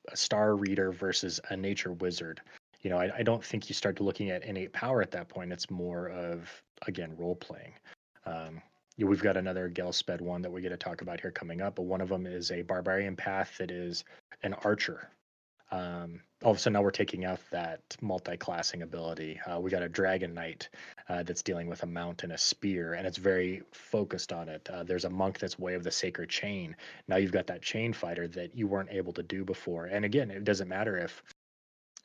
a 0.07 0.17
star 0.17 0.55
reader 0.55 0.91
versus 0.91 1.39
a 1.49 1.57
nature 1.57 1.93
wizard. 1.93 2.41
You 2.81 2.89
know, 2.89 2.97
I, 2.97 3.17
I 3.17 3.23
don't 3.23 3.43
think 3.43 3.69
you 3.69 3.75
start 3.75 3.99
looking 3.99 4.29
at 4.29 4.43
innate 4.43 4.73
power 4.73 5.01
at 5.01 5.11
that 5.11 5.29
point. 5.29 5.51
It's 5.51 5.69
more 5.69 6.09
of 6.09 6.49
again 6.85 7.15
role 7.17 7.35
playing. 7.35 7.73
Um, 8.25 8.61
we've 8.97 9.21
got 9.21 9.37
another 9.37 9.69
Ghelspad 9.69 10.21
one 10.21 10.41
that 10.41 10.51
we 10.51 10.61
get 10.61 10.69
to 10.69 10.77
talk 10.77 11.01
about 11.01 11.19
here 11.19 11.31
coming 11.31 11.61
up, 11.61 11.75
but 11.75 11.83
one 11.83 12.01
of 12.01 12.09
them 12.09 12.25
is 12.25 12.51
a 12.51 12.61
barbarian 12.61 13.15
path 13.15 13.57
that 13.57 13.71
is 13.71 14.03
an 14.43 14.53
archer. 14.65 15.09
Um, 15.71 16.21
all 16.43 16.51
of 16.51 16.57
a 16.57 16.59
sudden 16.59 16.73
now 16.73 16.81
we're 16.81 16.91
taking 16.91 17.25
out 17.25 17.39
that 17.51 17.81
multi-classing 18.01 18.83
ability. 18.83 19.39
Uh, 19.45 19.59
we 19.59 19.71
got 19.71 19.83
a 19.83 19.89
dragon 19.89 20.33
knight 20.33 20.69
uh, 21.09 21.23
that's 21.23 21.41
dealing 21.41 21.67
with 21.67 21.83
a 21.83 21.87
mount 21.87 22.23
and 22.23 22.31
a 22.31 22.37
spear, 22.37 22.93
and 22.93 23.07
it's 23.07 23.17
very 23.17 23.63
focused 23.71 24.31
on 24.31 24.47
it. 24.47 24.69
Uh, 24.71 24.83
there's 24.83 25.05
a 25.05 25.09
monk 25.09 25.39
that's 25.39 25.59
way 25.59 25.73
of 25.73 25.83
the 25.83 25.91
sacred 25.91 26.29
chain. 26.29 26.75
Now 27.07 27.17
you've 27.17 27.31
got 27.31 27.47
that 27.47 27.61
chain 27.61 27.91
fighter 27.91 28.27
that 28.29 28.55
you 28.55 28.67
weren't 28.67 28.91
able 28.91 29.13
to 29.13 29.23
do 29.23 29.43
before. 29.43 29.85
And 29.85 30.05
again, 30.05 30.31
it 30.31 30.43
doesn't 30.43 30.69
matter 30.69 30.97
if, 30.97 31.23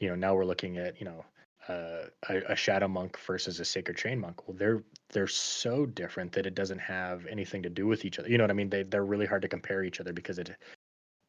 you 0.01 0.09
know, 0.09 0.14
now 0.16 0.34
we're 0.34 0.44
looking 0.44 0.78
at, 0.78 0.98
you 0.98 1.05
know, 1.05 1.24
uh, 1.68 2.06
a, 2.28 2.52
a 2.52 2.56
shadow 2.56 2.89
monk 2.89 3.18
versus 3.20 3.60
a 3.60 3.64
sacred 3.64 3.97
chain 3.97 4.18
monk. 4.18 4.48
Well, 4.48 4.56
they're 4.56 4.82
they're 5.10 5.28
so 5.28 5.86
different 5.86 6.32
that 6.32 6.47
it 6.47 6.55
doesn't 6.55 6.80
have 6.80 7.26
anything 7.26 7.62
to 7.62 7.70
do 7.70 7.86
with 7.86 8.05
each 8.05 8.18
other. 8.18 8.28
You 8.28 8.39
know 8.39 8.44
what 8.44 8.51
I 8.51 8.55
mean? 8.55 8.70
They 8.70 8.82
they're 8.82 9.05
really 9.05 9.26
hard 9.26 9.43
to 9.43 9.48
compare 9.48 9.84
each 9.84 10.01
other 10.01 10.12
because 10.12 10.39
it 10.39 10.51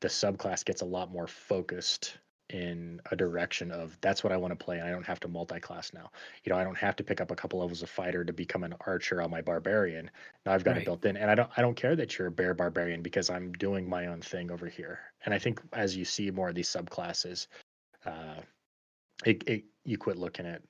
the 0.04 0.10
subclass 0.10 0.66
gets 0.66 0.82
a 0.84 0.86
lot 0.86 1.12
more 1.12 1.28
focused 1.28 2.20
in 2.50 3.02
a 3.12 3.16
direction 3.16 3.72
of 3.72 3.98
that's 4.02 4.24
what 4.24 4.34
I 4.34 4.38
want 4.38 4.52
to 4.58 4.64
play 4.66 4.80
and 4.80 4.88
I 4.88 4.92
don't 4.92 5.06
have 5.08 5.22
to 5.22 5.30
multi-class 5.30 5.94
now. 5.94 6.12
You 6.44 6.52
know, 6.54 6.60
I 6.60 6.66
don't 6.66 6.78
have 6.78 6.96
to 6.98 7.04
pick 7.04 7.22
up 7.22 7.32
a 7.32 7.36
couple 7.36 7.62
levels 7.62 7.84
of 7.84 7.90
fighter 7.90 8.26
to 8.26 8.34
become 8.34 8.64
an 8.66 8.76
archer 8.86 9.22
on 9.22 9.32
my 9.32 9.42
barbarian. 9.42 10.12
Now 10.46 10.54
I've 10.54 10.66
got 10.66 10.76
Right. 10.76 10.82
it 10.82 10.86
built 10.86 11.06
in 11.06 11.18
and 11.18 11.32
I 11.32 11.36
don't 11.36 11.52
I 11.58 11.62
don't 11.64 11.76
care 11.76 11.96
that 11.96 12.18
you're 12.20 12.28
a 12.28 12.32
bear 12.32 12.54
barbarian 12.54 13.02
because 13.02 13.30
I'm 13.32 13.54
doing 13.54 13.90
my 13.90 14.08
own 14.08 14.22
thing 14.22 14.52
over 14.52 14.68
here. 14.68 15.00
And 15.26 15.34
I 15.34 15.40
think 15.40 15.62
as 15.74 15.98
you 15.98 16.06
see 16.06 16.32
more 16.32 16.50
of 16.50 16.56
these 16.56 16.70
subclasses, 16.70 17.48
uh 18.06 18.42
it, 19.26 19.44
it 19.48 19.66
you 19.86 19.98
quit 19.98 20.18
looking 20.18 20.46
at 20.46 20.62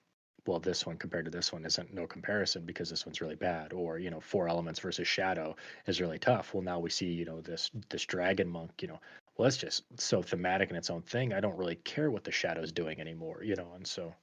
well 0.48 0.60
this 0.60 0.86
one 0.86 0.98
compared 0.98 1.26
to 1.26 1.32
this 1.32 1.54
one 1.54 1.66
isn't 1.66 1.94
no 1.94 2.08
comparison 2.08 2.66
because 2.66 2.90
this 2.90 3.06
one's 3.06 3.22
really 3.22 3.36
bad 3.36 3.74
or 3.74 4.00
you 4.00 4.12
know 4.12 4.20
four 4.22 4.48
elements 4.50 4.80
versus 4.80 5.08
shadow 5.08 5.56
is 5.88 6.02
really 6.02 6.20
tough 6.20 6.54
well 6.54 6.64
now 6.64 6.80
we 6.80 6.90
see 6.90 7.08
you 7.08 7.26
know 7.26 7.42
this 7.42 7.72
this 7.90 8.06
dragon 8.06 8.48
monk 8.50 8.72
you 8.82 8.88
know 8.88 9.00
well 9.38 9.48
it's 9.48 9.58
just 9.58 9.84
so 10.00 10.22
thematic 10.22 10.70
in 10.70 10.76
its 10.76 10.90
own 10.90 11.02
thing 11.02 11.34
i 11.34 11.40
don't 11.40 11.58
really 11.58 11.76
care 11.78 12.12
what 12.12 12.24
the 12.24 12.32
shadow's 12.32 12.72
doing 12.72 13.00
anymore 13.00 13.44
you 13.44 13.56
know 13.56 13.72
and 13.76 13.86
so 13.86 14.14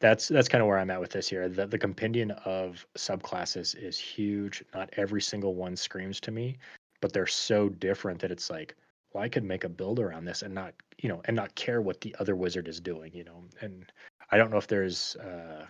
that's 0.00 0.28
that's 0.28 0.48
kind 0.48 0.62
of 0.62 0.68
where 0.68 0.78
i'm 0.78 0.90
at 0.90 1.00
with 1.00 1.10
this 1.10 1.28
here. 1.28 1.48
The, 1.48 1.66
the 1.66 1.78
compendium 1.78 2.32
of 2.44 2.86
subclasses 2.96 3.76
is 3.80 3.98
huge 3.98 4.64
not 4.74 4.90
every 4.96 5.22
single 5.22 5.54
one 5.54 5.76
screams 5.76 6.20
to 6.20 6.30
me 6.30 6.58
but 7.00 7.12
they're 7.12 7.26
so 7.26 7.68
different 7.68 8.20
that 8.20 8.30
it's 8.30 8.50
like 8.50 8.74
well 9.12 9.22
i 9.22 9.28
could 9.28 9.44
make 9.44 9.64
a 9.64 9.68
build 9.68 9.98
around 9.98 10.24
this 10.24 10.42
and 10.42 10.54
not 10.54 10.74
you 10.98 11.08
know 11.08 11.22
and 11.26 11.36
not 11.36 11.54
care 11.54 11.80
what 11.80 12.00
the 12.00 12.14
other 12.18 12.36
wizard 12.36 12.68
is 12.68 12.80
doing 12.80 13.12
you 13.14 13.24
know 13.24 13.44
and 13.60 13.92
i 14.30 14.36
don't 14.36 14.50
know 14.50 14.58
if 14.58 14.66
there's 14.66 15.16
uh 15.16 15.64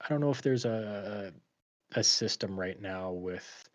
i 0.00 0.08
don't 0.08 0.20
know 0.20 0.30
if 0.30 0.42
there's 0.42 0.64
a 0.64 1.32
a 1.96 2.02
system 2.02 2.58
right 2.58 2.80
now 2.80 3.12
with 3.12 3.68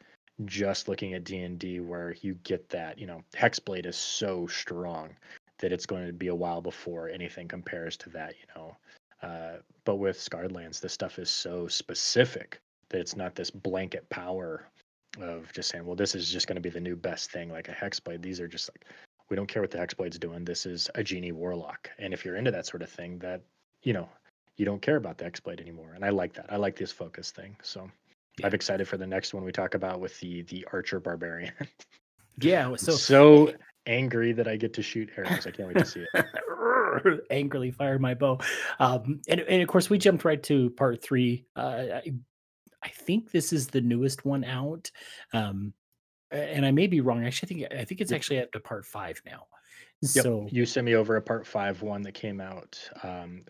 just 0.45 0.87
looking 0.87 1.13
at 1.13 1.23
d&d 1.23 1.79
where 1.81 2.15
you 2.21 2.33
get 2.43 2.69
that 2.69 2.97
you 2.97 3.05
know 3.05 3.21
hexblade 3.33 3.85
is 3.85 3.97
so 3.97 4.47
strong 4.47 5.09
that 5.59 5.73
it's 5.73 5.85
going 5.85 6.05
to 6.07 6.13
be 6.13 6.27
a 6.27 6.35
while 6.35 6.61
before 6.61 7.09
anything 7.09 7.47
compares 7.47 7.97
to 7.97 8.09
that 8.09 8.33
you 8.39 8.47
know 8.55 8.75
uh, 9.21 9.57
but 9.83 9.97
with 9.97 10.19
Scarred 10.19 10.53
Lands 10.53 10.79
this 10.79 10.93
stuff 10.93 11.19
is 11.19 11.29
so 11.29 11.67
specific 11.67 12.61
that 12.89 12.99
it's 12.99 13.15
not 13.15 13.35
this 13.35 13.51
blanket 13.51 14.09
power 14.09 14.69
of 15.19 15.51
just 15.53 15.69
saying 15.69 15.85
well 15.85 15.95
this 15.95 16.15
is 16.15 16.31
just 16.31 16.47
going 16.47 16.55
to 16.55 16.61
be 16.61 16.69
the 16.69 16.79
new 16.79 16.95
best 16.95 17.31
thing 17.31 17.49
like 17.49 17.67
a 17.67 17.73
hexblade. 17.73 18.21
These 18.21 18.39
are 18.39 18.47
just 18.47 18.69
like 18.69 18.85
we 19.29 19.35
don't 19.35 19.47
care 19.47 19.61
what 19.61 19.71
the 19.71 19.77
hexblade's 19.77 20.17
doing. 20.17 20.43
This 20.43 20.65
is 20.65 20.89
a 20.95 21.03
genie 21.03 21.31
warlock. 21.31 21.89
And 21.99 22.13
if 22.13 22.25
you're 22.25 22.35
into 22.35 22.51
that 22.51 22.65
sort 22.65 22.81
of 22.81 22.89
thing 22.89 23.19
that 23.19 23.41
you 23.83 23.93
know 23.93 24.09
you 24.57 24.65
don't 24.65 24.81
care 24.81 24.97
about 24.97 25.17
the 25.17 25.25
hexblade 25.25 25.61
anymore. 25.61 25.93
And 25.95 26.03
i 26.03 26.09
like 26.09 26.33
that. 26.33 26.47
I 26.49 26.57
like 26.57 26.75
this 26.75 26.91
focus 26.91 27.31
thing. 27.31 27.55
So 27.61 27.89
Yeah. 28.39 28.47
i'm 28.47 28.53
excited 28.53 28.87
for 28.87 28.97
the 28.97 29.07
next 29.07 29.33
one 29.33 29.43
we 29.43 29.51
talk 29.51 29.73
about 29.75 29.99
with 29.99 30.19
the 30.19 30.43
the 30.43 30.65
archer 30.71 30.99
barbarian 30.99 31.53
Yeah. 32.41 32.75
so 32.77 32.93
So 32.93 33.53
angry 33.85 34.33
that 34.33 34.47
i 34.47 34.55
get 34.55 34.73
to 34.75 34.81
shoot 34.81 35.09
arrows 35.17 35.45
i 35.47 35.51
can't 35.51 35.67
wait 35.67 35.77
to 35.77 35.85
see 35.85 36.05
it 36.13 36.25
angrily 37.29 37.71
fired 37.71 38.01
my 38.01 38.13
bow. 38.13 38.39
Um, 38.79 39.21
and, 39.27 39.41
and 39.41 39.61
of 39.61 39.67
course, 39.67 39.89
we 39.89 39.97
jumped 39.97 40.25
right 40.25 40.41
to 40.43 40.69
part 40.71 41.01
three. 41.01 41.45
Uh, 41.55 41.85
I, 41.93 42.13
I 42.83 42.89
think 42.89 43.31
this 43.31 43.53
is 43.53 43.67
the 43.67 43.81
newest 43.81 44.25
one 44.25 44.43
out. 44.43 44.89
Um, 45.33 45.73
and 46.31 46.65
I 46.65 46.71
may 46.71 46.87
be 46.87 47.01
wrong. 47.01 47.25
Actually, 47.25 47.65
I 47.65 47.69
think 47.69 47.79
I 47.81 47.85
think 47.85 48.01
it's 48.01 48.11
actually 48.11 48.41
up 48.41 48.51
to 48.51 48.59
part 48.59 48.85
five 48.85 49.21
now. 49.25 49.45
Yep. 50.01 50.23
So 50.23 50.47
You 50.51 50.65
sent 50.65 50.85
me 50.85 50.95
over 50.95 51.15
a 51.15 51.21
part 51.21 51.45
five 51.45 51.81
one 51.81 52.01
that 52.03 52.13
came 52.13 52.39
out. 52.39 52.79
Um, 53.03 53.43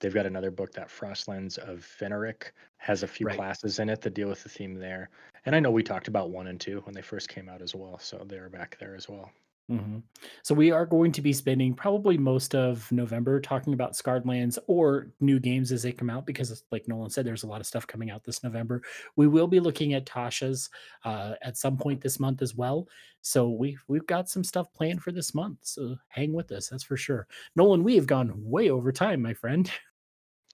they've 0.00 0.14
got 0.14 0.26
another 0.26 0.50
book 0.50 0.72
that 0.72 0.88
Frostlands 0.88 1.58
of 1.58 1.80
Fenric 1.80 2.52
has 2.78 3.02
a 3.02 3.08
few 3.08 3.26
right. 3.26 3.36
classes 3.36 3.78
in 3.78 3.88
it 3.88 4.00
that 4.02 4.14
deal 4.14 4.28
with 4.28 4.42
the 4.42 4.48
theme 4.48 4.74
there. 4.74 5.10
And 5.46 5.54
I 5.56 5.60
know 5.60 5.70
we 5.70 5.82
talked 5.82 6.08
about 6.08 6.30
one 6.30 6.48
and 6.48 6.60
two 6.60 6.80
when 6.80 6.94
they 6.94 7.02
first 7.02 7.28
came 7.28 7.48
out 7.48 7.62
as 7.62 7.74
well, 7.74 7.98
so 7.98 8.24
they're 8.26 8.50
back 8.50 8.76
there 8.78 8.94
as 8.96 9.08
well. 9.08 9.30
Mhm. 9.70 10.02
So 10.42 10.54
we 10.54 10.70
are 10.70 10.86
going 10.86 11.12
to 11.12 11.20
be 11.20 11.34
spending 11.34 11.74
probably 11.74 12.16
most 12.16 12.54
of 12.54 12.90
November 12.90 13.38
talking 13.38 13.74
about 13.74 13.94
Scarred 13.94 14.26
Lands 14.26 14.58
or 14.66 15.12
new 15.20 15.38
games 15.38 15.72
as 15.72 15.82
they 15.82 15.92
come 15.92 16.08
out 16.08 16.24
because, 16.24 16.64
like 16.70 16.88
Nolan 16.88 17.10
said, 17.10 17.26
there's 17.26 17.42
a 17.42 17.46
lot 17.46 17.60
of 17.60 17.66
stuff 17.66 17.86
coming 17.86 18.10
out 18.10 18.24
this 18.24 18.42
November. 18.42 18.82
We 19.16 19.26
will 19.26 19.46
be 19.46 19.60
looking 19.60 19.92
at 19.92 20.06
Tasha's 20.06 20.70
uh, 21.04 21.34
at 21.42 21.58
some 21.58 21.76
point 21.76 22.00
this 22.00 22.18
month 22.18 22.40
as 22.40 22.54
well. 22.54 22.88
So 23.20 23.50
we've 23.50 23.82
we've 23.88 24.06
got 24.06 24.30
some 24.30 24.42
stuff 24.42 24.72
planned 24.72 25.02
for 25.02 25.12
this 25.12 25.34
month. 25.34 25.58
So 25.62 25.96
hang 26.08 26.32
with 26.32 26.50
us, 26.50 26.68
that's 26.68 26.84
for 26.84 26.96
sure. 26.96 27.26
Nolan, 27.54 27.84
we 27.84 27.94
have 27.96 28.06
gone 28.06 28.32
way 28.36 28.70
over 28.70 28.90
time, 28.90 29.20
my 29.20 29.34
friend. 29.34 29.70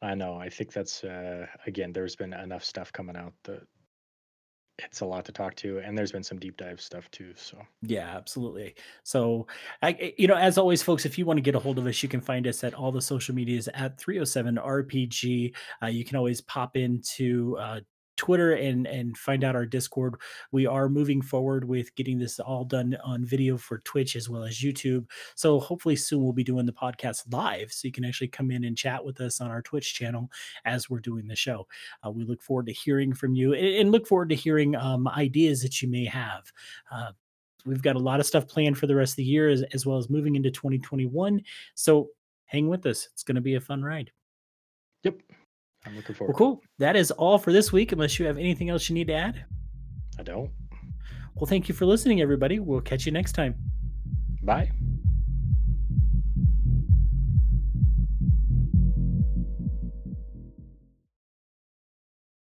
I 0.05 0.15
know. 0.15 0.37
I 0.37 0.49
think 0.51 0.73
that's 0.73 1.03
uh, 1.05 1.47
again. 1.67 1.93
There's 1.93 2.17
been 2.17 2.33
enough 2.35 2.65
stuff 2.65 2.93
coming 2.93 3.17
out 3.17 3.33
that 3.45 3.63
it's 4.81 5.01
a 5.01 5.07
lot 5.07 5.25
to 5.25 5.33
talk 5.33 5.55
to, 5.57 5.79
and 5.79 5.97
there's 5.97 6.11
been 6.11 6.25
some 6.25 6.39
deep 6.39 6.57
dive 6.57 6.81
stuff 6.81 7.09
too. 7.13 7.33
So 7.37 7.63
Yeah, 7.83 8.15
absolutely. 8.17 8.75
So, 9.05 9.47
I, 9.83 9.89
I- 9.91 10.15
you 10.19 10.27
know, 10.27 10.35
as 10.35 10.59
always, 10.59 10.83
folks, 10.83 11.07
if 11.07 11.17
you 11.17 11.25
want 11.25 11.39
to 11.39 11.43
get 11.43 11.55
a 11.55 11.61
hold 11.61 11.79
of 11.79 11.87
us, 11.87 12.03
you 12.03 12.09
can 12.09 12.21
find 12.21 12.47
us 12.47 12.65
at 12.65 12.75
all 12.75 12.91
the 12.91 13.01
social 13.01 13.35
medias 13.37 13.69
at 13.73 13.99
307 13.99 14.59
RPG. 14.59 15.55
Uh, 15.83 15.87
you 15.87 16.05
can 16.05 16.17
always 16.17 16.41
pop 16.41 16.77
into 16.77 17.57
uh, 17.59 17.81
Twitter 18.17 18.53
and 18.53 18.87
and 18.87 19.17
find 19.17 19.45
out 19.45 19.57
our 19.57 19.67
Discord. 19.67 20.15
We 20.53 20.67
are 20.67 20.89
moving 20.89 21.23
forward 21.23 21.65
with 21.65 21.95
getting 21.95 22.19
this 22.19 22.39
all 22.39 22.65
done 22.65 22.97
on 23.05 23.25
video 23.25 23.57
for 23.57 23.79
Twitch 23.79 24.17
as 24.17 24.29
well 24.29 24.45
as 24.45 24.59
YouTube. 24.59 25.07
So 25.35 25.61
hopefully 25.61 25.97
soon 25.97 26.23
we'll 26.23 26.33
be 26.33 26.45
doing 26.45 26.67
the 26.67 26.73
podcast 26.73 27.33
live, 27.33 27.73
so 27.73 27.87
you 27.87 27.93
can 27.93 28.05
actually 28.05 28.29
come 28.29 28.51
in 28.51 28.65
and 28.65 28.77
chat 28.77 29.05
with 29.05 29.21
us 29.21 29.41
on 29.41 29.51
our 29.51 29.63
Twitch 29.63 29.95
channel 29.95 30.31
as 30.65 30.89
we're 30.89 31.01
doing 31.01 31.27
the 31.27 31.37
show. 31.37 31.67
Uh, 32.05 32.11
we 32.11 32.25
look 32.25 32.43
forward 32.43 32.67
to 32.67 32.73
hearing 32.73 33.13
from 33.13 33.35
you 33.35 33.55
and, 33.55 33.67
and 33.67 33.93
look 33.93 34.07
forward 34.07 34.29
to 34.29 34.35
hearing 34.35 34.75
um, 34.77 35.09
ideas 35.09 35.63
that 35.63 35.83
you 35.83 35.89
may 35.89 36.05
have. 36.05 36.53
Uh, 36.91 37.13
we've 37.65 37.83
got 37.83 37.97
a 37.97 38.01
lot 38.01 38.21
of 38.21 38.27
stuff 38.27 38.47
planned 38.47 38.79
for 38.79 38.87
the 38.87 38.95
rest 38.95 39.13
of 39.13 39.17
the 39.17 39.25
year 39.25 39.49
as, 39.49 39.63
as 39.73 39.87
well 39.87 39.97
as 39.97 40.11
moving 40.11 40.37
into 40.37 40.51
2021 40.51 41.41
so 41.75 42.09
hang 42.47 42.69
with 42.69 42.87
us 42.87 43.09
it's 43.13 43.23
going 43.23 43.35
to 43.35 43.41
be 43.41 43.55
a 43.55 43.61
fun 43.61 43.83
ride 43.83 44.11
yep, 45.03 45.21
I'm 45.87 45.97
looking 45.97 46.15
forward. 46.15 46.33
well 46.33 46.39
cool 46.39 46.63
that 46.79 46.97
is 46.97 47.11
all 47.13 47.39
for 47.39 47.53
this 47.53 47.73
week 47.73 47.93
unless 47.93 48.19
you 48.19 48.27
have 48.27 48.39
anything 48.39 48.69
else 48.71 48.89
you 48.89 48.95
need 48.95 49.07
to 49.09 49.15
add 49.15 49.45
I 50.19 50.23
don't. 50.23 50.51
well 51.35 51.47
thank 51.47 51.69
you 51.69 51.75
for 51.75 51.87
listening 51.87 52.21
everybody 52.21 52.59
we'll 52.59 52.81
catch 52.81 53.07
you 53.07 53.13
next 53.13 53.33
time 53.33 53.55
Bye. 54.43 54.71